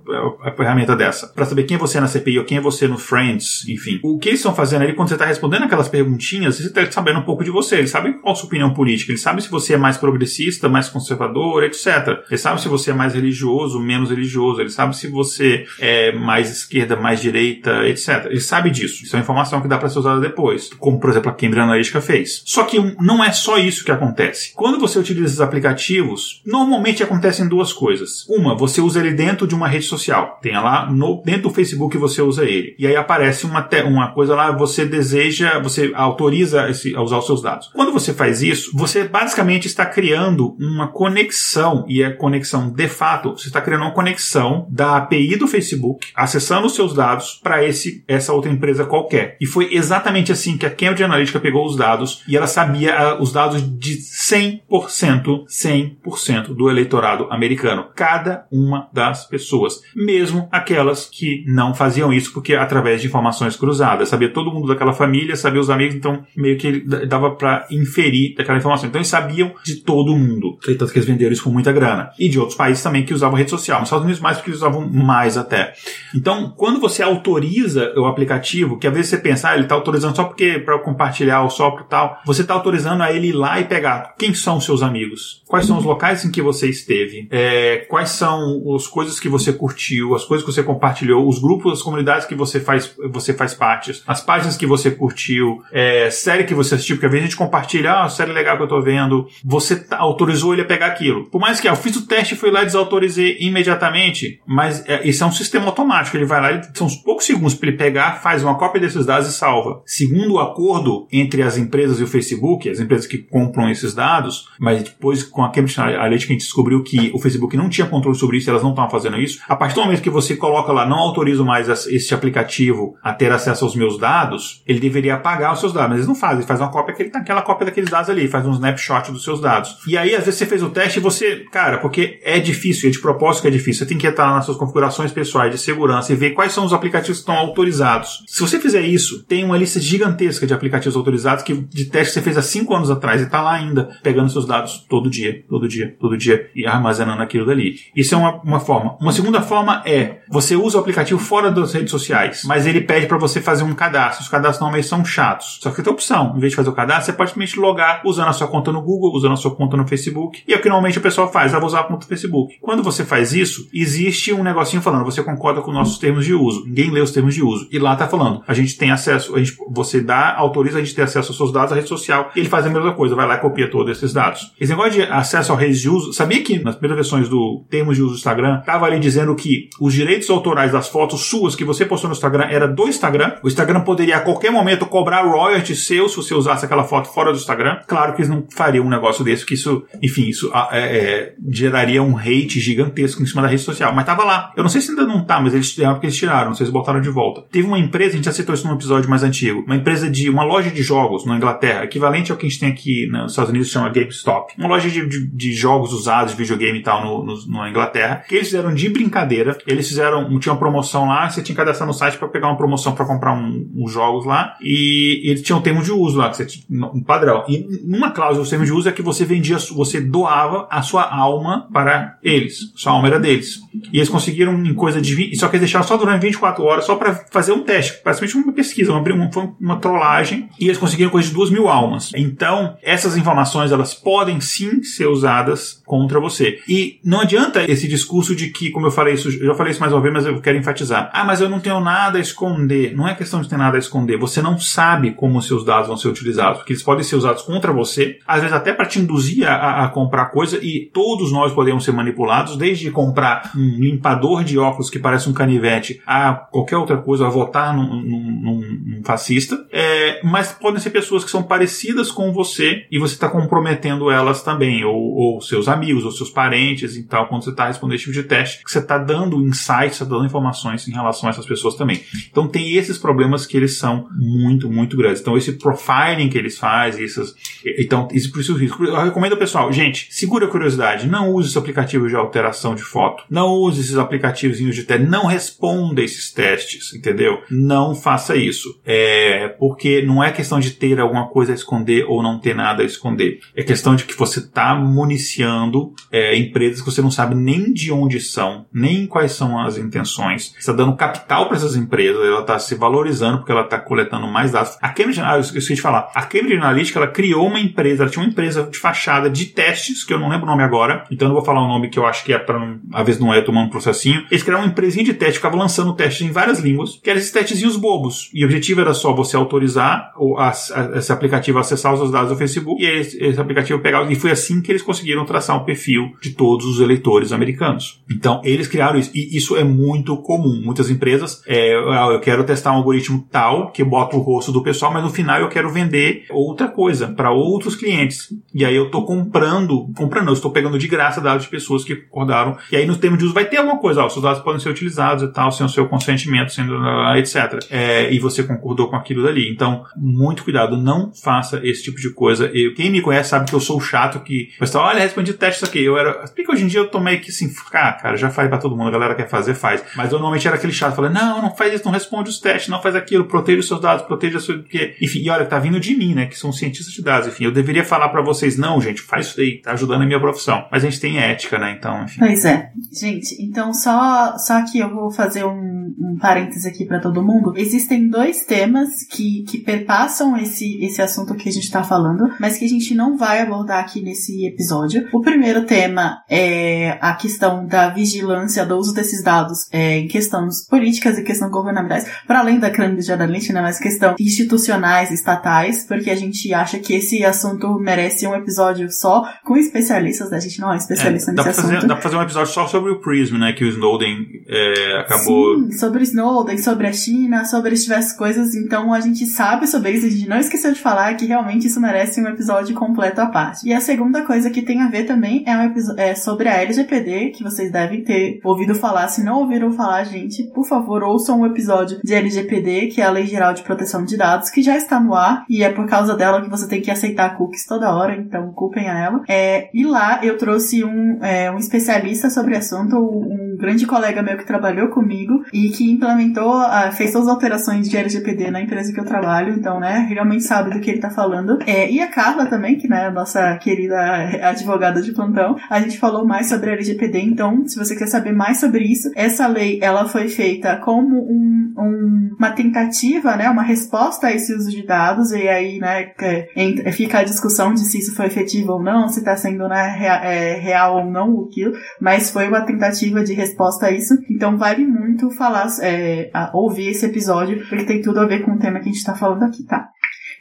é, 0.44 0.50
ferramenta 0.52 0.96
dessa, 0.96 1.28
para 1.28 1.44
saber 1.44 1.64
quem 1.64 1.76
é 1.76 1.78
você 1.78 2.00
na 2.00 2.06
CPI 2.06 2.38
ou 2.38 2.44
quem 2.44 2.58
é 2.58 2.60
você 2.60 2.88
no 2.88 2.98
Friends, 2.98 3.66
enfim. 3.68 4.00
O 4.02 4.18
que 4.18 4.28
eles 4.28 4.40
estão 4.40 4.54
fazendo 4.54 4.82
ali 4.82 4.94
quando 4.94 5.08
você 5.08 5.14
está 5.14 5.26
respondendo 5.26 5.64
aquelas 5.64 5.88
perguntinhas, 5.88 6.56
você 6.56 6.66
está 6.66 6.90
sabendo 6.90 7.20
um 7.20 7.24
pouco 7.24 7.44
de 7.44 7.50
você. 7.50 7.76
Eles 7.76 7.90
sabem 7.90 8.14
qual 8.14 8.32
a 8.32 8.36
sua 8.36 8.46
opinião 8.46 8.72
política, 8.72 9.12
eles 9.12 9.20
sabem 9.20 9.40
se 9.40 9.50
você 9.50 9.74
é 9.74 9.76
mais 9.76 9.96
progressista, 9.96 10.68
mais 10.68 10.88
conservador, 10.88 11.64
etc. 11.64 12.22
Eles 12.28 12.40
sabem 12.40 12.58
se 12.62 12.68
você 12.68 12.90
é 12.90 12.94
mais 12.94 13.14
religioso, 13.14 13.80
menos 13.80 14.10
religioso, 14.10 14.60
eles 14.60 14.74
sabem 14.74 14.92
se 14.92 15.08
você 15.08 15.66
é 15.78 16.12
mais 16.12 16.50
esquerda, 16.50 16.96
mais 16.96 17.20
direita, 17.20 17.86
etc. 17.86 18.26
Eles 18.26 18.46
sabem 18.46 18.72
disso. 18.72 19.04
Isso 19.04 19.14
é 19.14 19.18
uma 19.18 19.22
informação 19.22 19.60
que 19.60 19.68
dá 19.68 19.78
para 19.78 19.88
ser 19.88 19.98
usada 19.98 20.20
depois, 20.20 20.70
como 20.78 20.98
por 20.98 21.10
exemplo 21.10 21.30
a 21.30 21.34
Cambridge 21.34 21.60
Analytica 21.60 22.00
fez. 22.00 22.42
Só 22.44 22.64
que 22.64 22.78
não 23.00 23.22
é 23.22 23.32
só 23.32 23.58
isso 23.58 23.84
que 23.84 23.92
acontece. 23.92 24.52
Quando 24.54 24.78
você 24.78 24.98
utiliza 24.98 25.26
esses 25.26 25.40
aplicativos, 25.40 26.42
normalmente 26.44 27.02
acontecem 27.02 27.48
duas 27.48 27.72
coisas. 27.72 28.26
Uma, 28.28 28.56
você 28.56 28.80
usa 28.86 29.00
ele 29.00 29.12
dentro 29.12 29.46
de 29.46 29.54
uma 29.54 29.68
rede 29.68 29.84
social. 29.84 30.38
Tem 30.40 30.52
lá 30.52 30.90
no, 30.90 31.22
dentro 31.24 31.42
do 31.42 31.50
Facebook 31.50 31.96
você 31.98 32.22
usa 32.22 32.44
ele. 32.44 32.74
E 32.78 32.86
aí 32.86 32.96
aparece 32.96 33.44
uma, 33.44 33.62
te, 33.62 33.82
uma 33.82 34.12
coisa 34.12 34.34
lá, 34.34 34.50
você 34.52 34.84
deseja, 34.84 35.58
você 35.58 35.92
autoriza 35.94 36.68
esse, 36.70 36.94
a 36.94 37.02
usar 37.02 37.18
os 37.18 37.26
seus 37.26 37.42
dados. 37.42 37.68
Quando 37.74 37.92
você 37.92 38.12
faz 38.12 38.42
isso, 38.42 38.70
você 38.74 39.04
basicamente 39.04 39.66
está 39.66 39.84
criando 39.84 40.56
uma 40.58 40.88
conexão, 40.88 41.84
e 41.88 42.02
é 42.02 42.10
conexão 42.10 42.70
de 42.70 42.88
fato, 42.88 43.32
você 43.32 43.48
está 43.48 43.60
criando 43.60 43.82
uma 43.82 43.92
conexão 43.94 44.66
da 44.70 44.96
API 44.96 45.36
do 45.36 45.46
Facebook, 45.46 46.08
acessando 46.14 46.66
os 46.66 46.74
seus 46.74 46.94
dados 46.94 47.40
para 47.42 47.64
esse 47.64 48.04
essa 48.06 48.32
outra 48.32 48.50
empresa 48.50 48.84
qualquer. 48.84 49.36
E 49.40 49.46
foi 49.46 49.74
exatamente 49.74 50.32
assim 50.32 50.56
que 50.56 50.66
a 50.66 50.70
Cambridge 50.70 51.04
Analytica 51.04 51.40
pegou 51.40 51.66
os 51.66 51.76
dados 51.76 52.22
e 52.28 52.36
ela 52.36 52.46
sabia 52.46 53.16
uh, 53.16 53.22
os 53.22 53.32
dados 53.32 53.62
de 53.78 53.96
100%, 53.96 55.44
100% 55.46 56.54
do 56.54 56.70
eleitorado 56.70 57.28
americano. 57.30 57.86
Cada 57.94 58.46
uma 58.50 58.75
das 58.92 59.26
pessoas. 59.26 59.80
Mesmo 59.94 60.48
aquelas 60.50 61.06
que 61.06 61.44
não 61.46 61.74
faziam 61.74 62.12
isso 62.12 62.32
porque 62.32 62.54
através 62.54 63.00
de 63.00 63.08
informações 63.08 63.56
cruzadas. 63.56 64.08
Sabia 64.08 64.32
todo 64.32 64.52
mundo 64.52 64.68
daquela 64.68 64.92
família, 64.92 65.36
sabia 65.36 65.60
os 65.60 65.70
amigos, 65.70 65.94
então 65.94 66.24
meio 66.36 66.56
que 66.56 66.80
dava 67.06 67.32
para 67.32 67.66
inferir 67.70 68.34
daquela 68.34 68.58
informação. 68.58 68.88
Então 68.88 68.98
eles 68.98 69.08
sabiam 69.08 69.52
de 69.64 69.76
todo 69.76 70.16
mundo. 70.16 70.58
Tanto 70.64 70.92
que 70.92 70.98
eles 70.98 71.08
venderam 71.08 71.32
isso 71.32 71.44
por 71.44 71.52
muita 71.52 71.72
grana. 71.72 72.10
E 72.18 72.28
de 72.28 72.38
outros 72.38 72.56
países 72.56 72.82
também 72.82 73.04
que 73.04 73.14
usavam 73.14 73.36
rede 73.36 73.50
social. 73.50 73.80
Nos 73.80 73.88
Estados 73.88 74.04
Unidos 74.04 74.20
mais 74.20 74.36
porque 74.36 74.50
eles 74.50 74.60
usavam 74.60 74.88
mais 74.88 75.36
até. 75.36 75.74
Então, 76.14 76.52
quando 76.56 76.80
você 76.80 77.02
autoriza 77.02 77.92
o 77.96 78.06
aplicativo, 78.06 78.78
que 78.78 78.86
às 78.86 78.94
vezes 78.94 79.10
você 79.10 79.18
pensa, 79.18 79.50
ah, 79.50 79.54
ele 79.54 79.64
está 79.64 79.74
autorizando 79.74 80.16
só 80.16 80.24
porque 80.24 80.58
para 80.58 80.78
compartilhar 80.78 81.42
ou 81.42 81.50
só 81.50 81.70
para 81.70 81.84
tal, 81.84 82.18
você 82.24 82.42
está 82.42 82.54
autorizando 82.54 83.02
a 83.02 83.12
ele 83.12 83.28
ir 83.28 83.32
lá 83.32 83.60
e 83.60 83.64
pegar 83.64 84.14
quem 84.18 84.34
são 84.34 84.58
os 84.58 84.64
seus 84.64 84.82
amigos, 84.82 85.42
quais 85.46 85.66
são 85.66 85.78
os 85.78 85.84
locais 85.84 86.24
em 86.24 86.30
que 86.30 86.42
você 86.42 86.68
esteve, 86.68 87.28
é, 87.30 87.86
quais 87.88 88.10
são 88.10 88.62
as 88.74 88.86
coisas 88.86 89.20
que 89.20 89.28
você 89.28 89.52
curtiu, 89.52 90.14
as 90.14 90.24
coisas 90.24 90.44
que 90.44 90.52
você 90.52 90.62
compartilhou, 90.62 91.28
os 91.28 91.38
grupos, 91.38 91.72
as 91.72 91.82
comunidades 91.82 92.26
que 92.26 92.34
você 92.34 92.60
faz, 92.60 92.94
você 93.10 93.32
faz 93.32 93.54
parte, 93.54 94.02
as 94.06 94.20
páginas 94.20 94.56
que 94.56 94.66
você 94.66 94.90
curtiu, 94.90 95.62
é, 95.72 96.10
série 96.10 96.44
que 96.44 96.54
você 96.54 96.74
assistiu, 96.74 96.96
porque 96.96 97.06
às 97.06 97.12
vezes 97.12 97.24
a 97.24 97.28
gente 97.28 97.38
compartilha, 97.38 98.02
ah, 98.02 98.08
série 98.08 98.32
legal 98.32 98.56
que 98.56 98.62
eu 98.62 98.68
tô 98.68 98.80
vendo, 98.80 99.26
você 99.44 99.76
tá, 99.76 99.98
autorizou 99.98 100.52
ele 100.52 100.62
a 100.62 100.64
pegar 100.64 100.86
aquilo. 100.86 101.26
Por 101.26 101.40
mais 101.40 101.60
que 101.60 101.68
ah, 101.68 101.72
eu 101.72 101.76
fiz 101.76 101.96
o 101.96 102.06
teste, 102.06 102.34
fui 102.34 102.50
lá 102.50 102.62
e 102.62 102.66
desautorizei 102.66 103.36
imediatamente, 103.40 104.40
mas 104.46 104.84
é, 104.88 105.06
isso 105.06 105.22
é 105.22 105.26
um 105.26 105.32
sistema 105.32 105.66
automático, 105.66 106.16
ele 106.16 106.24
vai 106.24 106.40
lá, 106.40 106.52
ele, 106.52 106.62
são 106.74 106.88
poucos 107.04 107.26
segundos 107.26 107.54
para 107.54 107.68
ele 107.68 107.76
pegar, 107.76 108.20
faz 108.22 108.42
uma 108.42 108.56
cópia 108.56 108.80
desses 108.80 109.04
dados 109.04 109.28
e 109.28 109.32
salva. 109.32 109.82
Segundo 109.84 110.34
o 110.34 110.40
acordo 110.40 111.06
entre 111.12 111.42
as 111.42 111.56
empresas 111.56 112.00
e 112.00 112.04
o 112.04 112.06
Facebook, 112.06 112.68
as 112.68 112.80
empresas 112.80 113.06
que 113.06 113.18
compram 113.18 113.70
esses 113.70 113.94
dados, 113.94 114.48
mas 114.58 114.82
depois 114.82 115.22
com 115.22 115.44
a 115.44 115.50
Cambridge 115.50 115.80
Analytica 115.80 116.32
a 116.32 116.34
gente 116.34 116.44
descobriu 116.44 116.82
que 116.82 117.10
o 117.14 117.18
Facebook 117.18 117.56
não 117.56 117.68
tinha 117.68 117.86
controle 117.86 118.16
sobre 118.16 118.38
isso, 118.38 118.50
elas 118.56 118.62
não 118.62 118.70
estavam 118.70 118.90
fazendo 118.90 119.18
isso. 119.18 119.40
A 119.48 119.54
partir 119.54 119.74
do 119.74 119.82
momento 119.82 120.02
que 120.02 120.10
você 120.10 120.34
coloca 120.36 120.72
lá, 120.72 120.86
não 120.86 120.98
autorizo 120.98 121.44
mais 121.44 121.68
esse 121.68 122.14
aplicativo 122.14 122.96
a 123.02 123.12
ter 123.12 123.30
acesso 123.30 123.64
aos 123.64 123.76
meus 123.76 123.98
dados, 123.98 124.62
ele 124.66 124.80
deveria 124.80 125.14
apagar 125.14 125.52
os 125.52 125.60
seus 125.60 125.72
dados, 125.72 125.90
mas 125.90 125.98
eles 125.98 126.08
não 126.08 126.14
fazem, 126.14 126.38
ele 126.38 126.46
faz 126.46 126.60
uma 126.60 126.70
cópia, 126.70 126.94
aquela 127.14 127.42
cópia 127.42 127.66
daqueles 127.66 127.90
dados 127.90 128.10
ali, 128.10 128.28
faz 128.28 128.46
um 128.46 128.52
snapshot 128.52 129.12
dos 129.12 129.22
seus 129.22 129.40
dados. 129.40 129.76
E 129.86 129.96
aí, 129.96 130.14
às 130.14 130.24
vezes, 130.24 130.38
você 130.38 130.46
fez 130.46 130.62
o 130.62 130.70
teste 130.70 130.98
e 130.98 131.02
você, 131.02 131.44
cara, 131.50 131.78
porque 131.78 132.20
é 132.22 132.38
difícil, 132.38 132.88
é 132.88 132.92
de 132.92 132.98
propósito 132.98 133.42
que 133.42 133.48
é 133.48 133.50
difícil, 133.50 133.80
você 133.80 133.86
tem 133.86 133.98
que 133.98 134.06
entrar 134.06 134.32
nas 134.32 134.44
suas 134.44 134.56
configurações 134.56 135.12
pessoais 135.12 135.52
de 135.52 135.58
segurança 135.58 136.12
e 136.12 136.16
ver 136.16 136.30
quais 136.30 136.52
são 136.52 136.64
os 136.64 136.72
aplicativos 136.72 137.18
que 137.18 137.22
estão 137.22 137.36
autorizados. 137.36 138.24
Se 138.26 138.40
você 138.40 138.58
fizer 138.58 138.82
isso, 138.82 139.24
tem 139.24 139.44
uma 139.44 139.56
lista 139.56 139.80
gigantesca 139.80 140.46
de 140.46 140.54
aplicativos 140.54 140.96
autorizados 140.96 141.44
que 141.44 141.54
de 141.54 141.86
teste 141.86 142.14
você 142.14 142.22
fez 142.22 142.36
há 142.36 142.42
cinco 142.42 142.74
anos 142.74 142.90
atrás 142.90 143.20
e 143.20 143.24
está 143.24 143.42
lá 143.42 143.54
ainda, 143.54 143.90
pegando 144.02 144.30
seus 144.30 144.46
dados 144.46 144.84
todo 144.88 145.10
dia, 145.10 145.44
todo 145.48 145.68
dia, 145.68 145.94
todo 146.00 146.16
dia 146.16 146.50
e 146.54 146.66
armazenando 146.66 147.22
aquilo 147.22 147.46
dali. 147.46 147.76
Isso 147.94 148.14
é 148.14 148.18
uma, 148.18 148.40
uma 148.46 148.60
forma. 148.60 148.96
Uma 149.00 149.12
segunda 149.12 149.42
forma 149.42 149.82
é 149.84 150.20
você 150.28 150.54
usa 150.54 150.78
o 150.78 150.80
aplicativo 150.80 151.18
fora 151.18 151.50
das 151.50 151.72
redes 151.72 151.90
sociais, 151.90 152.42
mas 152.44 152.66
ele 152.66 152.80
pede 152.80 153.06
para 153.06 153.18
você 153.18 153.40
fazer 153.40 153.64
um 153.64 153.74
cadastro. 153.74 154.22
Os 154.22 154.28
cadastros 154.28 154.60
normalmente 154.60 154.86
são 154.86 155.04
chatos. 155.04 155.58
Só 155.60 155.70
que 155.70 155.82
tem 155.82 155.92
opção. 155.92 156.32
Em 156.36 156.40
vez 156.40 156.52
de 156.52 156.56
fazer 156.56 156.70
o 156.70 156.72
cadastro, 156.72 157.06
você 157.06 157.12
pode 157.12 157.30
simplesmente 157.30 157.58
logar 157.58 158.02
usando 158.04 158.28
a 158.28 158.32
sua 158.32 158.46
conta 158.46 158.70
no 158.70 158.80
Google, 158.80 159.12
usando 159.12 159.32
a 159.32 159.36
sua 159.36 159.54
conta 159.54 159.76
no 159.76 159.86
Facebook. 159.86 160.44
E 160.46 160.54
é 160.54 160.56
o 160.56 160.62
que 160.62 160.68
normalmente 160.68 160.98
o 160.98 161.02
pessoal 161.02 161.30
faz, 161.30 161.54
ah, 161.54 161.58
vou 161.58 161.66
usar 161.66 161.80
a 161.80 161.84
conta 161.84 162.06
do 162.06 162.08
Facebook. 162.08 162.56
Quando 162.60 162.82
você 162.82 163.04
faz 163.04 163.32
isso, 163.32 163.68
existe 163.74 164.32
um 164.32 164.44
negocinho 164.44 164.80
falando, 164.80 165.04
você 165.04 165.22
concorda 165.22 165.60
com 165.60 165.72
nossos 165.72 165.98
termos 165.98 166.24
de 166.24 166.34
uso. 166.34 166.64
Ninguém 166.66 166.90
lê 166.90 167.00
os 167.00 167.10
termos 167.10 167.34
de 167.34 167.42
uso. 167.42 167.68
E 167.72 167.78
lá 167.78 167.96
tá 167.96 168.06
falando, 168.06 168.42
a 168.46 168.54
gente 168.54 168.76
tem 168.76 168.92
acesso, 168.92 169.34
a 169.34 169.38
gente, 169.38 169.56
você 169.70 170.00
dá, 170.00 170.36
autoriza 170.36 170.78
a 170.78 170.80
gente 170.80 170.94
ter 170.94 171.02
acesso 171.02 171.30
aos 171.30 171.36
seus 171.36 171.52
dados 171.52 171.72
à 171.72 171.74
rede 171.74 171.88
social. 171.88 172.30
Ele 172.36 172.48
faz 172.48 172.64
a 172.64 172.70
mesma 172.70 172.92
coisa, 172.92 173.16
vai 173.16 173.26
lá 173.26 173.34
e 173.34 173.40
copia 173.40 173.68
todos 173.68 173.96
esses 173.96 174.12
dados. 174.12 174.52
Esse 174.60 174.70
negócio 174.70 174.92
de 174.92 175.02
acesso 175.02 175.50
ao 175.50 175.58
redes 175.58 175.80
de 175.80 175.88
uso, 175.88 176.12
sabia 176.12 176.42
que 176.42 176.62
nas 176.62 176.76
primeiras 176.76 176.96
versões 177.08 177.28
do 177.28 177.64
termos 177.68 177.96
de 177.96 178.02
uso 178.02 178.14
do 178.14 178.18
tava 178.64 178.86
ali 178.86 178.98
dizendo 178.98 179.34
que 179.34 179.68
os 179.80 179.92
direitos 179.92 180.28
autorais 180.30 180.72
das 180.72 180.88
fotos 180.88 181.22
suas 181.22 181.54
que 181.54 181.64
você 181.64 181.84
postou 181.84 182.08
no 182.08 182.14
Instagram 182.14 182.46
era 182.50 182.66
do 182.66 182.88
Instagram. 182.88 183.34
O 183.42 183.48
Instagram 183.48 183.80
poderia 183.80 184.16
a 184.16 184.20
qualquer 184.20 184.50
momento 184.50 184.86
cobrar 184.86 185.22
royalty 185.22 185.74
seu 185.74 186.08
se 186.08 186.16
você 186.16 186.34
usasse 186.34 186.64
aquela 186.64 186.84
foto 186.84 187.08
fora 187.08 187.32
do 187.32 187.38
Instagram. 187.38 187.80
Claro 187.86 188.14
que 188.14 188.22
eles 188.22 188.30
não 188.30 188.44
fariam 188.54 188.84
um 188.84 188.90
negócio 188.90 189.24
desse, 189.24 189.44
que 189.44 189.54
isso, 189.54 189.84
enfim, 190.02 190.28
isso 190.28 190.50
é, 190.72 190.80
é, 190.80 191.34
geraria 191.50 192.02
um 192.02 192.16
hate 192.16 192.60
gigantesco 192.60 193.22
em 193.22 193.26
cima 193.26 193.42
da 193.42 193.48
rede 193.48 193.62
social. 193.62 193.94
Mas 193.94 194.04
tava 194.06 194.24
lá. 194.24 194.52
Eu 194.56 194.62
não 194.62 194.70
sei 194.70 194.80
se 194.80 194.90
ainda 194.90 195.06
não 195.06 195.24
tá, 195.24 195.40
mas 195.40 195.54
eles 195.54 195.72
tiraram 195.72 195.94
porque 195.94 196.06
eles 196.06 196.16
tiraram, 196.16 196.48
não 196.48 196.54
sei 196.54 196.66
se 196.66 196.72
botaram 196.72 197.00
de 197.00 197.10
volta. 197.10 197.42
Teve 197.50 197.66
uma 197.66 197.78
empresa, 197.78 198.12
a 198.12 198.16
gente 198.16 198.24
já 198.24 198.32
citou 198.32 198.54
isso 198.54 198.66
num 198.66 198.74
episódio 198.74 199.08
mais 199.08 199.22
antigo, 199.22 199.62
uma 199.66 199.76
empresa 199.76 200.10
de 200.10 200.28
uma 200.28 200.44
loja 200.44 200.70
de 200.70 200.82
jogos 200.82 201.24
na 201.24 201.36
Inglaterra, 201.36 201.84
equivalente 201.84 202.30
ao 202.30 202.38
que 202.38 202.46
a 202.46 202.48
gente 202.48 202.60
tem 202.60 202.68
aqui 202.68 203.06
nos 203.06 203.32
Estados 203.32 203.50
Unidos, 203.50 203.68
chama 203.68 203.88
GameStop. 203.88 204.52
Uma 204.58 204.68
loja 204.68 204.88
de, 204.88 205.06
de, 205.06 205.26
de 205.26 205.52
jogos 205.52 205.92
usados, 205.92 206.32
de 206.32 206.38
videogame 206.38 206.78
e 206.78 206.82
tal, 206.82 207.04
no, 207.04 207.24
no, 207.24 207.46
na 207.46 207.68
Inglaterra, 207.68 208.15
que 208.16 208.34
eles 208.34 208.48
fizeram 208.48 208.74
de 208.74 208.88
brincadeira. 208.88 209.56
Eles 209.66 209.88
fizeram, 209.88 210.38
tinha 210.38 210.52
uma 210.52 210.58
promoção 210.58 211.08
lá, 211.08 211.28
você 211.28 211.42
tinha 211.42 211.54
que 211.54 211.60
cadastrar 211.60 211.86
no 211.86 211.94
site 211.94 212.18
para 212.18 212.28
pegar 212.28 212.48
uma 212.48 212.56
promoção 212.56 212.94
para 212.94 213.04
comprar 213.04 213.32
um, 213.32 213.68
uns 213.74 213.92
jogos 213.92 214.24
lá, 214.24 214.56
e 214.60 215.22
eles 215.24 215.42
tinham 215.42 215.58
um 215.58 215.62
termo 215.62 215.82
de 215.82 215.92
uso 215.92 216.18
lá, 216.18 216.30
que 216.30 216.36
você 216.36 216.46
tinha, 216.46 216.86
um 216.86 217.02
padrão. 217.02 217.44
E 217.48 217.66
uma 217.84 218.10
cláusula 218.10 218.44
do 218.44 218.50
termo 218.50 218.64
de 218.64 218.72
uso 218.72 218.88
é 218.88 218.92
que 218.92 219.02
você 219.02 219.24
vendia, 219.24 219.58
você 219.58 220.00
doava 220.00 220.66
a 220.70 220.82
sua 220.82 221.02
alma 221.02 221.68
para 221.72 222.18
eles. 222.22 222.72
Sua 222.74 222.92
alma 222.92 223.08
era 223.08 223.18
deles. 223.18 223.60
E 223.92 223.98
eles 223.98 224.08
conseguiram 224.08 224.54
em 224.64 224.74
coisa 224.74 225.00
de 225.00 225.14
20, 225.14 225.36
só 225.36 225.48
que 225.48 225.56
eles 225.56 225.62
deixaram 225.62 225.86
só 225.86 225.96
durante 225.96 226.22
24 226.22 226.62
horas, 226.64 226.84
só 226.84 226.96
para 226.96 227.14
fazer 227.30 227.52
um 227.52 227.62
teste, 227.62 228.00
praticamente 228.02 228.36
uma 228.36 228.52
pesquisa, 228.52 228.92
uma, 228.92 229.00
uma, 229.00 229.56
uma 229.60 229.76
trollagem, 229.76 230.48
e 230.58 230.66
eles 230.66 230.78
conseguiram 230.78 231.10
coisa 231.10 231.28
de 231.28 231.34
2 231.34 231.50
mil 231.50 231.68
almas. 231.68 232.12
Então, 232.14 232.76
essas 232.82 233.16
informações, 233.16 233.72
elas 233.72 233.94
podem 233.94 234.40
sim 234.40 234.82
ser 234.82 235.06
usadas 235.06 235.82
contra 235.84 236.20
você. 236.20 236.60
E 236.68 236.98
não 237.04 237.20
adianta 237.20 237.70
esse 237.70 237.88
discurso 237.88 238.34
de 238.34 238.48
que, 238.50 238.70
como 238.70 238.86
eu 238.86 238.90
falei 238.90 239.14
isso, 239.14 239.28
eu 239.28 239.46
já 239.46 239.54
falei 239.54 239.72
isso 239.72 239.80
mais 239.80 239.92
uma 239.92 240.00
vez, 240.00 240.12
mas 240.12 240.26
eu 240.26 240.40
quero 240.40 240.58
enfatizar. 240.58 241.10
Ah, 241.12 241.24
mas 241.24 241.40
eu 241.40 241.48
não 241.48 241.60
tenho 241.60 241.80
nada 241.80 242.18
a 242.18 242.20
esconder. 242.20 242.94
Não 242.94 243.08
é 243.08 243.14
questão 243.14 243.40
de 243.40 243.48
ter 243.48 243.56
nada 243.56 243.76
a 243.76 243.78
esconder. 243.78 244.18
Você 244.18 244.42
não 244.42 244.58
sabe 244.58 245.12
como 245.12 245.38
os 245.38 245.46
seus 245.46 245.64
dados 245.64 245.88
vão 245.88 245.96
ser 245.96 246.08
utilizados, 246.08 246.58
porque 246.58 246.72
eles 246.72 246.82
podem 246.82 247.04
ser 247.04 247.16
usados 247.16 247.42
contra 247.42 247.72
você, 247.72 248.18
às 248.26 248.40
vezes 248.40 248.54
até 248.54 248.72
para 248.72 248.86
te 248.86 248.98
induzir 248.98 249.46
a, 249.46 249.84
a, 249.84 249.88
comprar 249.88 250.26
coisa, 250.26 250.58
e 250.62 250.90
todos 250.92 251.32
nós 251.32 251.52
podemos 251.52 251.84
ser 251.84 251.92
manipulados, 251.92 252.56
desde 252.56 252.90
comprar 252.90 253.52
um 253.56 253.65
limpador 253.78 254.44
de 254.44 254.58
óculos 254.58 254.90
que 254.90 254.98
parece 254.98 255.28
um 255.28 255.32
canivete 255.32 256.00
a 256.06 256.32
qualquer 256.32 256.76
outra 256.76 256.96
coisa, 256.96 257.26
a 257.26 257.30
votar 257.30 257.74
num, 257.74 258.02
num, 258.02 258.60
num 258.60 259.02
fascista. 259.04 259.66
É, 259.72 260.20
mas 260.24 260.52
podem 260.52 260.80
ser 260.80 260.90
pessoas 260.90 261.24
que 261.24 261.30
são 261.30 261.42
parecidas 261.42 262.10
com 262.10 262.32
você 262.32 262.86
e 262.90 262.98
você 262.98 263.14
está 263.14 263.28
comprometendo 263.28 264.10
elas 264.10 264.42
também, 264.42 264.84
ou, 264.84 264.94
ou 264.94 265.40
seus 265.40 265.68
amigos, 265.68 266.04
ou 266.04 266.10
seus 266.10 266.30
parentes 266.30 266.96
e 266.96 267.04
tal, 267.04 267.28
quando 267.28 267.44
você 267.44 267.50
está 267.50 267.66
respondendo 267.66 267.96
esse 267.96 268.04
tipo 268.04 268.14
de 268.14 268.22
teste, 268.22 268.64
que 268.64 268.70
você 268.70 268.78
está 268.78 268.98
dando 268.98 269.40
insights, 269.46 269.92
está 269.92 270.04
dando 270.04 270.24
informações 270.24 270.86
em 270.88 270.92
relação 270.92 271.28
a 271.28 271.30
essas 271.30 271.46
pessoas 271.46 271.74
também. 271.74 272.02
Então 272.30 272.48
tem 272.48 272.74
esses 272.74 272.98
problemas 272.98 273.46
que 273.46 273.56
eles 273.56 273.76
são 273.76 274.08
muito, 274.12 274.70
muito 274.70 274.96
grandes. 274.96 275.20
Então 275.20 275.36
esse 275.36 275.52
profiling 275.52 276.28
que 276.28 276.38
eles 276.38 276.58
fazem, 276.58 277.04
essas, 277.04 277.34
então 277.78 278.08
isso 278.12 278.30
por 278.30 278.40
isso 278.40 278.52
eu 278.52 279.04
recomendo 279.04 279.32
ao 279.32 279.38
pessoal, 279.38 279.72
gente, 279.72 280.08
segura 280.10 280.46
a 280.46 280.50
curiosidade, 280.50 281.06
não 281.06 281.30
use 281.32 281.48
esse 281.48 281.58
aplicativo 281.58 282.08
de 282.08 282.16
alteração 282.16 282.74
de 282.74 282.82
foto, 282.82 283.24
não 283.30 283.48
use 283.62 283.80
esses 283.80 283.96
aplicativos 283.96 284.58
de 284.58 284.84
teste, 284.84 285.06
não 285.06 285.26
responda 285.26 286.02
esses 286.02 286.32
testes, 286.32 286.94
entendeu? 286.94 287.42
Não 287.50 287.94
faça 287.94 288.36
isso, 288.36 288.80
é 288.84 289.48
porque 289.48 290.02
não 290.02 290.22
é 290.22 290.30
questão 290.30 290.58
de 290.60 290.70
ter 290.70 291.00
alguma 291.00 291.28
coisa 291.28 291.52
a 291.52 291.54
esconder 291.54 292.04
ou 292.08 292.22
não 292.22 292.38
ter 292.38 292.54
nada 292.54 292.82
a 292.82 292.86
esconder, 292.86 293.40
é 293.54 293.62
questão 293.62 293.94
de 293.94 294.04
que 294.04 294.16
você 294.16 294.40
está 294.40 294.74
municiando 294.74 295.92
é, 296.10 296.36
empresas 296.36 296.80
que 296.80 296.90
você 296.90 297.02
não 297.02 297.10
sabe 297.10 297.34
nem 297.34 297.72
de 297.72 297.92
onde 297.92 298.20
são, 298.20 298.66
nem 298.72 299.06
quais 299.06 299.32
são 299.32 299.58
as 299.58 299.78
intenções, 299.78 300.54
está 300.58 300.72
dando 300.72 300.96
capital 300.96 301.46
para 301.46 301.56
essas 301.56 301.76
empresas, 301.76 302.24
ela 302.24 302.40
está 302.40 302.58
se 302.58 302.74
valorizando 302.74 303.38
porque 303.38 303.52
ela 303.52 303.62
está 303.62 303.78
coletando 303.78 304.26
mais 304.26 304.52
dados. 304.52 304.76
A 304.80 304.88
Cambridge, 304.88 305.20
ah, 305.20 305.36
eu 305.36 305.40
esqueci 305.40 305.74
de 305.74 305.80
falar, 305.80 306.10
a 306.14 306.22
Cambridge 306.22 306.56
Analytica 306.56 306.98
ela 306.98 307.08
criou 307.08 307.46
uma 307.46 307.60
empresa, 307.60 308.02
ela 308.02 308.10
tinha 308.10 308.24
uma 308.24 308.30
empresa 308.30 308.68
de 308.70 308.78
fachada 308.78 309.30
de 309.30 309.46
testes, 309.46 310.04
que 310.04 310.12
eu 310.12 310.18
não 310.18 310.28
lembro 310.28 310.46
o 310.46 310.50
nome 310.50 310.62
agora, 310.62 311.04
então 311.10 311.28
eu 311.28 311.34
vou 311.34 311.44
falar 311.44 311.64
um 311.64 311.68
nome 311.68 311.88
que 311.88 311.98
eu 311.98 312.06
acho 312.06 312.24
que 312.24 312.32
é 312.32 312.38
para, 312.38 312.76
às 312.92 313.06
vezes 313.06 313.20
não 313.20 313.32
é, 313.32 313.40
tomando 313.46 313.68
um 313.68 313.70
processinho. 313.70 314.24
Eles 314.30 314.42
criaram 314.42 314.64
uma 314.64 314.70
empresinha 314.70 315.04
de 315.04 315.14
teste, 315.14 315.36
ficava 315.36 315.56
lançando 315.56 315.94
testes 315.94 316.26
em 316.26 316.30
várias 316.30 316.58
línguas, 316.58 317.00
que 317.02 317.08
eram 317.08 317.18
esses 317.18 317.32
testezinhos 317.32 317.76
bobos. 317.76 318.30
E 318.34 318.42
o 318.42 318.46
objetivo 318.46 318.80
era 318.80 318.92
só 318.92 319.14
você 319.14 319.36
autorizar 319.36 320.12
a, 320.36 320.50
a, 320.50 320.98
esse 320.98 321.12
aplicativo 321.12 321.58
a 321.58 321.60
acessar 321.62 321.94
os 321.94 322.10
dados 322.10 322.30
do 322.30 322.36
Facebook 322.36 322.82
e 322.82 322.86
esse, 322.86 323.22
esse 323.22 323.40
aplicativo 323.40 323.80
pegar. 323.80 324.10
E 324.10 324.16
foi 324.16 324.30
assim 324.30 324.60
que 324.60 324.70
eles 324.70 324.82
conseguiram 324.82 325.24
traçar 325.24 325.56
um 325.56 325.64
perfil 325.64 326.12
de 326.20 326.30
todos 326.30 326.66
os 326.66 326.80
eleitores 326.80 327.32
americanos. 327.32 328.02
Então, 328.10 328.40
eles 328.44 328.66
criaram 328.66 328.98
isso. 328.98 329.10
E 329.14 329.36
isso 329.36 329.56
é 329.56 329.64
muito 329.64 330.16
comum. 330.18 330.60
Muitas 330.64 330.90
empresas, 330.90 331.42
é, 331.46 331.74
eu 331.74 332.20
quero 332.20 332.44
testar 332.44 332.72
um 332.72 332.76
algoritmo 332.76 333.26
tal 333.30 333.70
que 333.70 333.84
bota 333.84 334.16
o 334.16 334.20
rosto 334.20 334.52
do 334.52 334.62
pessoal, 334.62 334.92
mas 334.92 335.02
no 335.02 335.10
final 335.10 335.40
eu 335.40 335.48
quero 335.48 335.70
vender 335.70 336.24
outra 336.30 336.68
coisa 336.68 337.08
para 337.08 337.30
outros 337.30 337.76
clientes. 337.76 338.28
E 338.54 338.64
aí 338.64 338.74
eu 338.74 338.86
estou 338.86 339.04
comprando, 339.04 339.92
comprando, 339.96 340.28
eu 340.28 340.34
estou 340.34 340.50
pegando 340.50 340.78
de 340.78 340.88
graça 340.88 341.20
dados 341.20 341.44
de 341.44 341.50
pessoas 341.50 341.84
que 341.84 341.94
concordaram. 341.96 342.56
E 342.72 342.76
aí 342.76 342.86
no 342.86 342.96
termo 342.96 343.16
de 343.16 343.24
uso 343.24 343.34
vai 343.36 343.44
ter 343.44 343.58
alguma 343.58 343.78
coisa, 343.78 344.02
ó, 344.02 344.08
seus 344.08 344.22
dados 344.22 344.42
podem 344.42 344.58
ser 344.58 344.70
utilizados 344.70 345.22
e 345.22 345.28
tal, 345.30 345.52
sem 345.52 345.64
o 345.64 345.68
seu 345.68 345.86
consentimento, 345.86 346.54
sendo 346.54 346.74
etc. 347.16 347.62
É, 347.70 348.10
e 348.10 348.18
você 348.18 348.42
concordou 348.42 348.88
com 348.88 348.96
aquilo 348.96 349.22
dali. 349.22 349.50
Então, 349.52 349.84
muito 349.94 350.42
cuidado, 350.42 350.74
não 350.74 351.12
faça 351.12 351.60
esse 351.62 351.82
tipo 351.82 352.00
de 352.00 352.10
coisa. 352.14 352.50
Eu, 352.54 352.72
quem 352.74 352.90
me 352.90 353.02
conhece 353.02 353.28
sabe 353.28 353.46
que 353.46 353.54
eu 353.54 353.60
sou 353.60 353.78
chato 353.78 354.20
que, 354.20 354.48
mas 354.58 354.74
olha, 354.74 355.00
respondi 355.00 355.32
o 355.32 355.34
teste 355.34 355.62
isso 355.62 355.70
aqui. 355.70 355.84
Eu 355.84 355.98
era, 355.98 356.14
porque 356.14 356.50
hoje 356.50 356.64
em 356.64 356.66
dia 356.66 356.80
eu 356.80 356.88
tomei 356.88 357.18
que 357.18 357.30
assim, 357.30 357.52
ah, 357.74 357.92
cara, 357.92 358.16
já 358.16 358.30
faz 358.30 358.48
para 358.48 358.56
todo 358.56 358.74
mundo, 358.74 358.88
a 358.88 358.92
galera 358.92 359.14
quer 359.14 359.28
fazer, 359.28 359.54
faz. 359.54 359.84
Mas 359.94 360.10
eu 360.10 360.18
normalmente 360.18 360.46
era 360.46 360.56
aquele 360.56 360.72
chato, 360.72 360.96
falei, 360.96 361.10
não, 361.10 361.42
não 361.42 361.54
faz 361.54 361.74
isso, 361.74 361.84
não 361.84 361.92
responde 361.92 362.30
os 362.30 362.40
testes, 362.40 362.70
não 362.70 362.80
faz 362.80 362.96
aquilo, 362.96 363.26
proteja 363.26 363.60
os 363.60 363.68
seus 363.68 363.80
dados, 363.80 364.06
proteja 364.06 364.40
seu, 364.40 364.60
porque, 364.60 364.94
enfim, 365.00 365.20
e 365.20 365.28
olha, 365.28 365.44
tá 365.44 365.58
vindo 365.58 365.78
de 365.78 365.94
mim, 365.94 366.14
né, 366.14 366.24
que 366.24 366.38
sou 366.38 366.48
um 366.48 366.52
cientista 366.54 366.90
de 366.90 367.02
dados, 367.02 367.28
enfim, 367.28 367.44
eu 367.44 367.52
deveria 367.52 367.84
falar 367.84 368.08
para 368.08 368.22
vocês, 368.22 368.56
não, 368.56 368.80
gente, 368.80 369.02
faz 369.02 369.26
isso 369.26 369.40
aí, 369.40 369.58
tá 369.60 369.72
ajudando 369.72 370.02
a 370.02 370.06
minha 370.06 370.20
profissão. 370.20 370.66
Mas 370.70 370.84
a 370.84 370.88
gente 370.88 371.00
tem 371.00 371.18
ética, 371.18 371.58
né, 371.58 371.76
então, 371.78 372.04
enfim. 372.04 372.18
Pois 372.18 372.44
é. 372.44 372.70
Gente, 372.92 373.25
então 373.40 373.72
só, 373.72 374.36
só 374.38 374.62
que 374.64 374.78
eu 374.78 374.92
vou 374.94 375.10
fazer 375.10 375.44
um, 375.44 375.94
um 375.98 376.16
parêntese 376.20 376.68
aqui 376.68 376.84
para 376.84 377.00
todo 377.00 377.22
mundo. 377.22 377.52
Existem 377.56 378.08
dois 378.08 378.44
temas 378.44 378.88
que, 379.10 379.44
que 379.48 379.58
perpassam 379.58 380.36
esse, 380.36 380.82
esse 380.84 381.00
assunto 381.02 381.34
que 381.34 381.48
a 381.48 381.52
gente 381.52 381.70
tá 381.70 381.82
falando, 381.82 382.32
mas 382.40 382.56
que 382.58 382.64
a 382.64 382.68
gente 382.68 382.94
não 382.94 383.16
vai 383.16 383.40
abordar 383.40 383.80
aqui 383.80 384.02
nesse 384.02 384.46
episódio. 384.46 385.08
O 385.12 385.20
primeiro 385.20 385.64
tema 385.64 386.22
é 386.28 386.98
a 387.00 387.14
questão 387.14 387.66
da 387.66 387.88
vigilância 387.90 388.64
do 388.64 388.76
uso 388.76 388.94
desses 388.94 389.22
dados 389.22 389.66
é, 389.72 389.98
em 389.98 390.08
questões 390.08 390.66
políticas 390.66 391.18
e 391.18 391.22
questões 391.22 391.50
governamentais, 391.50 392.06
para 392.26 392.40
além 392.40 392.58
da 392.58 392.70
Cambridge 392.70 393.12
Analytica, 393.12 393.52
né, 393.54 393.60
mas 393.60 393.78
questão 393.78 394.14
institucionais, 394.18 395.10
estatais, 395.10 395.84
porque 395.86 396.10
a 396.10 396.16
gente 396.16 396.52
acha 396.52 396.78
que 396.78 396.94
esse 396.94 397.24
assunto 397.24 397.78
merece 397.78 398.26
um 398.26 398.34
episódio 398.34 398.90
só 398.90 399.24
com 399.44 399.56
especialistas, 399.56 400.30
né? 400.30 400.36
a 400.36 400.40
gente 400.40 400.60
não 400.60 400.72
é 400.72 400.76
especialista 400.76 401.30
É, 401.30 401.34
nesse 401.34 401.48
assunto. 401.48 401.68
fazer, 401.72 401.86
dá 401.86 401.94
pra 401.94 402.02
fazer 402.02 402.16
um 402.16 402.22
episódio 402.22 402.52
só 402.52 402.66
sobre 402.66 402.90
o 402.90 403.00
Prism, 403.16 403.38
né? 403.38 403.52
Que 403.54 403.64
o 403.64 403.68
Snowden 403.68 404.26
é, 404.46 404.98
acabou. 404.98 405.58
Sim, 405.58 405.72
sobre 405.72 406.02
Snowden, 406.02 406.58
sobre 406.58 406.86
a 406.86 406.92
China, 406.92 407.44
sobre 407.46 407.74
diversas 407.74 408.12
coisas. 408.12 408.54
Então 408.54 408.92
a 408.92 409.00
gente 409.00 409.24
sabe 409.24 409.66
sobre 409.66 409.92
isso, 409.92 410.06
a 410.06 410.10
gente 410.10 410.28
não 410.28 410.38
esqueceu 410.38 410.72
de 410.72 410.80
falar 410.80 411.14
que 411.14 411.24
realmente 411.24 411.66
isso 411.66 411.80
merece 411.80 412.20
um 412.20 412.28
episódio 412.28 412.74
completo 412.74 413.20
à 413.22 413.26
parte. 413.26 413.66
E 413.66 413.72
a 413.72 413.80
segunda 413.80 414.22
coisa 414.22 414.50
que 414.50 414.60
tem 414.60 414.82
a 414.82 414.88
ver 414.88 415.04
também 415.04 415.42
é, 415.46 415.56
um 415.56 415.72
é 415.96 416.14
sobre 416.14 416.48
a 416.48 416.62
LGPD, 416.62 417.30
que 417.30 417.42
vocês 417.42 417.72
devem 417.72 418.04
ter 418.04 418.40
ouvido 418.44 418.74
falar. 418.74 419.08
Se 419.08 419.24
não 419.24 419.40
ouviram 419.40 419.72
falar, 419.72 420.04
gente, 420.04 420.42
por 420.54 420.66
favor, 420.66 421.02
ouçam 421.02 421.40
um 421.40 421.46
episódio 421.46 421.98
de 422.04 422.14
LGPD, 422.14 422.88
que 422.88 423.00
é 423.00 423.04
a 423.04 423.10
Lei 423.10 423.26
Geral 423.26 423.54
de 423.54 423.62
Proteção 423.62 424.04
de 424.04 424.16
Dados, 424.16 424.50
que 424.50 424.62
já 424.62 424.76
está 424.76 425.00
no 425.00 425.14
ar, 425.14 425.44
e 425.48 425.62
é 425.62 425.72
por 425.72 425.86
causa 425.88 426.14
dela 426.14 426.42
que 426.42 426.50
você 426.50 426.68
tem 426.68 426.82
que 426.82 426.90
aceitar 426.90 427.36
cookies 427.36 427.66
toda 427.66 427.94
hora, 427.94 428.14
então 428.14 428.52
culpem 428.52 428.88
a 428.88 428.98
ela. 428.98 429.22
É, 429.28 429.70
e 429.72 429.84
lá 429.84 430.20
eu 430.22 430.36
trouxe 430.36 430.84
um, 430.84 431.18
é, 431.22 431.50
um 431.50 431.58
especialista 431.58 432.28
sobre 432.28 432.54
o 432.54 432.58
assunto, 432.58 432.95
um 433.02 433.56
grande 433.58 433.86
colega 433.86 434.22
meu 434.22 434.36
que 434.36 434.46
trabalhou 434.46 434.88
comigo 434.88 435.42
e 435.52 435.70
que 435.70 435.90
implementou, 435.90 436.52
ah, 436.54 436.90
fez 436.92 437.12
todas 437.12 437.28
as 437.28 437.34
alterações 437.34 437.88
de 437.88 437.96
LGPD 437.96 438.50
na 438.50 438.60
empresa 438.60 438.92
que 438.92 439.00
eu 439.00 439.04
trabalho, 439.04 439.54
então, 439.54 439.80
né, 439.80 440.06
realmente 440.08 440.44
sabe 440.44 440.70
do 440.70 440.80
que 440.80 440.90
ele 440.90 441.00
tá 441.00 441.10
falando. 441.10 441.58
É, 441.66 441.90
e 441.90 442.00
a 442.00 442.08
Carla 442.08 442.46
também, 442.46 442.76
que, 442.76 442.88
né, 442.88 443.10
nossa 443.10 443.56
querida 443.56 443.96
advogada 444.42 445.00
de 445.02 445.12
plantão, 445.12 445.56
a 445.70 445.80
gente 445.80 445.98
falou 445.98 446.26
mais 446.26 446.48
sobre 446.48 446.70
a 446.70 446.72
LGPD, 446.74 447.20
então, 447.20 447.66
se 447.66 447.78
você 447.78 447.96
quer 447.96 448.06
saber 448.06 448.32
mais 448.32 448.58
sobre 448.60 448.84
isso, 448.84 449.10
essa 449.14 449.46
lei, 449.46 449.78
ela 449.82 450.06
foi 450.06 450.28
feita 450.28 450.76
como 450.76 451.16
um, 451.16 451.72
um- 451.78 452.36
uma 452.38 452.50
tentativa, 452.50 453.36
né, 453.36 453.48
uma 453.48 453.62
resposta 453.62 454.26
a 454.28 454.32
esse 454.32 454.54
uso 454.54 454.70
de 454.70 454.84
dados, 454.86 455.30
e 455.32 455.48
aí, 455.48 455.78
né, 455.78 456.04
que- 456.04 456.48
entra- 456.56 456.92
fica 456.92 457.18
a 457.20 457.24
discussão 457.24 457.72
de 457.72 457.80
se 457.80 457.98
isso 457.98 458.14
foi 458.14 458.26
efetivo 458.26 458.72
ou 458.74 458.82
não, 458.82 459.08
se 459.08 459.24
tá 459.24 459.36
sendo, 459.36 459.68
né, 459.68 459.96
é, 460.22 460.54
real 460.60 460.98
ou 460.98 461.10
não 461.10 461.44
aquilo, 461.44 461.72
mas 462.00 462.30
foi 462.30 462.48
uma 462.48 462.60
tentativa 462.60 462.85
de 463.22 463.34
resposta 463.34 463.86
a 463.86 463.90
isso. 463.90 464.14
Então 464.30 464.56
vale 464.56 464.86
muito 464.86 465.30
falar, 465.30 465.66
é, 465.82 466.30
ouvir 466.52 466.90
esse 466.90 467.06
episódio, 467.06 467.66
porque 467.68 467.84
tem 467.84 468.02
tudo 468.02 468.20
a 468.20 468.26
ver 468.26 468.44
com 468.44 468.52
o 468.52 468.58
tema 468.58 468.80
que 468.80 468.88
a 468.88 468.92
gente 468.92 469.04
tá 469.04 469.14
falando 469.14 469.42
aqui, 469.42 469.64
tá? 469.64 469.88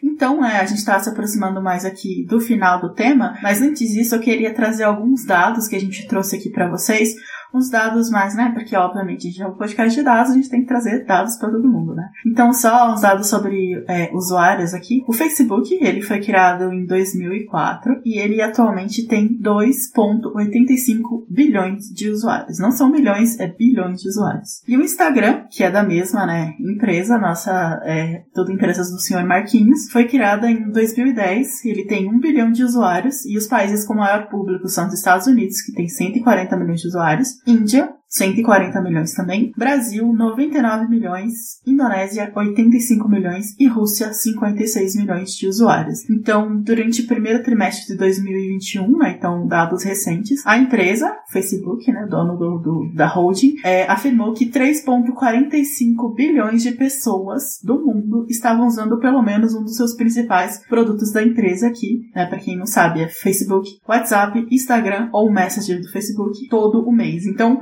Então, 0.03 0.45
é, 0.45 0.59
a 0.59 0.65
gente 0.65 0.77
está 0.77 0.99
se 0.99 1.09
aproximando 1.09 1.61
mais 1.61 1.83
aqui 1.83 2.25
do 2.27 2.39
final 2.39 2.79
do 2.79 2.93
tema, 2.93 3.37
mas 3.41 3.61
antes 3.61 3.89
disso 3.91 4.13
eu 4.13 4.19
queria 4.19 4.53
trazer 4.53 4.83
alguns 4.83 5.25
dados 5.25 5.67
que 5.67 5.75
a 5.75 5.79
gente 5.79 6.07
trouxe 6.07 6.35
aqui 6.35 6.49
para 6.49 6.69
vocês, 6.69 7.15
uns 7.55 7.69
dados 7.69 8.09
mais, 8.09 8.35
né? 8.35 8.51
Porque 8.53 8.75
obviamente 8.75 9.27
a 9.27 9.31
gente 9.31 9.41
é 9.41 9.47
um 9.47 9.55
podcast 9.55 9.97
de 9.97 10.03
dados, 10.03 10.31
a 10.31 10.35
gente 10.35 10.49
tem 10.49 10.61
que 10.61 10.67
trazer 10.67 11.05
dados 11.05 11.37
para 11.37 11.49
todo 11.49 11.67
mundo, 11.67 11.95
né? 11.95 12.09
Então, 12.25 12.51
só 12.53 12.93
uns 12.93 13.01
dados 13.01 13.27
sobre 13.27 13.83
é, 13.87 14.11
usuários 14.13 14.73
aqui. 14.73 15.03
O 15.07 15.13
Facebook, 15.13 15.73
ele 15.81 16.01
foi 16.01 16.19
criado 16.19 16.71
em 16.73 16.85
2004 16.85 18.01
e 18.05 18.19
ele 18.19 18.41
atualmente 18.41 19.07
tem 19.07 19.39
2,85 19.39 21.25
bilhões 21.29 21.89
de 21.93 22.09
usuários. 22.09 22.59
Não 22.59 22.71
são 22.71 22.89
milhões, 22.89 23.39
é 23.39 23.47
bilhões 23.47 24.01
de 24.01 24.09
usuários. 24.09 24.61
E 24.67 24.75
o 24.77 24.81
Instagram, 24.81 25.45
que 25.49 25.63
é 25.63 25.71
da 25.71 25.83
mesma, 25.83 26.25
né, 26.25 26.53
empresa, 26.59 27.17
nossa, 27.17 27.81
é, 27.83 28.23
tudo 28.33 28.51
empresas 28.51 28.91
do 28.91 28.99
senhor 28.99 29.23
Marquinhos, 29.23 29.89
foi 29.91 30.05
criada 30.05 30.49
em 30.49 30.69
2010. 30.71 31.65
Ele 31.65 31.85
tem 31.85 32.09
1 32.09 32.19
bilhão 32.19 32.51
de 32.51 32.63
usuários 32.63 33.25
e 33.25 33.37
os 33.37 33.47
países 33.47 33.85
com 33.85 33.95
maior 33.95 34.27
público 34.27 34.67
são 34.67 34.87
os 34.87 34.93
Estados 34.93 35.27
Unidos, 35.27 35.61
que 35.61 35.73
tem 35.73 35.87
140 35.87 36.57
milhões 36.57 36.81
de 36.81 36.87
usuários, 36.87 37.29
Índia, 37.45 37.95
140 38.09 38.81
milhões 38.81 39.13
também, 39.13 39.51
Brasil, 39.57 40.11
99 40.13 40.87
milhões, 40.89 41.33
Indonésia, 41.65 42.31
85 42.35 43.09
milhões 43.09 43.55
e 43.59 43.67
Rússia, 43.67 44.13
56 44.13 44.95
milhões 44.95 45.31
de 45.31 45.47
usuários. 45.47 46.09
Então, 46.09 46.61
durante 46.61 47.01
o 47.01 47.07
primeiro 47.07 47.43
trimestre 47.43 47.87
de 47.87 47.97
2021, 47.97 48.97
né, 48.97 49.15
então 49.17 49.47
dados 49.47 49.83
recentes, 49.83 50.45
a 50.45 50.57
empresa, 50.57 51.13
Facebook, 51.31 51.91
né, 51.91 52.07
dono 52.09 52.37
do, 52.37 52.57
do- 52.59 52.91
da 52.93 53.07
holding, 53.07 53.55
é, 53.63 53.83
afirmou 53.89 54.33
que 54.33 54.45
3,45 54.45 56.13
bilhões 56.15 56.61
de 56.63 56.71
pessoas 56.71 57.59
do 57.63 57.79
mundo 57.85 58.25
estavam 58.29 58.67
usando 58.67 58.99
pelo 58.99 59.21
menos 59.21 59.53
um 59.53 59.63
dos 59.63 59.75
seus 59.75 59.93
principais 59.95 60.61
produtos 60.67 61.11
da 61.11 61.23
empresa 61.23 61.67
aqui, 61.67 62.09
né, 62.15 62.25
para 62.25 62.39
quem 62.39 62.57
não 62.57 62.65
sabe, 62.65 63.01
é 63.01 63.07
Facebook, 63.09 63.69
WhatsApp, 63.87 64.45
Instagram 64.51 65.09
ou 65.13 65.31
Messenger 65.31 65.81
do 65.81 65.91
Facebook 65.91 66.47
todo 66.49 66.81
o 66.87 66.91
mês. 66.91 67.25
Então, 67.25 67.61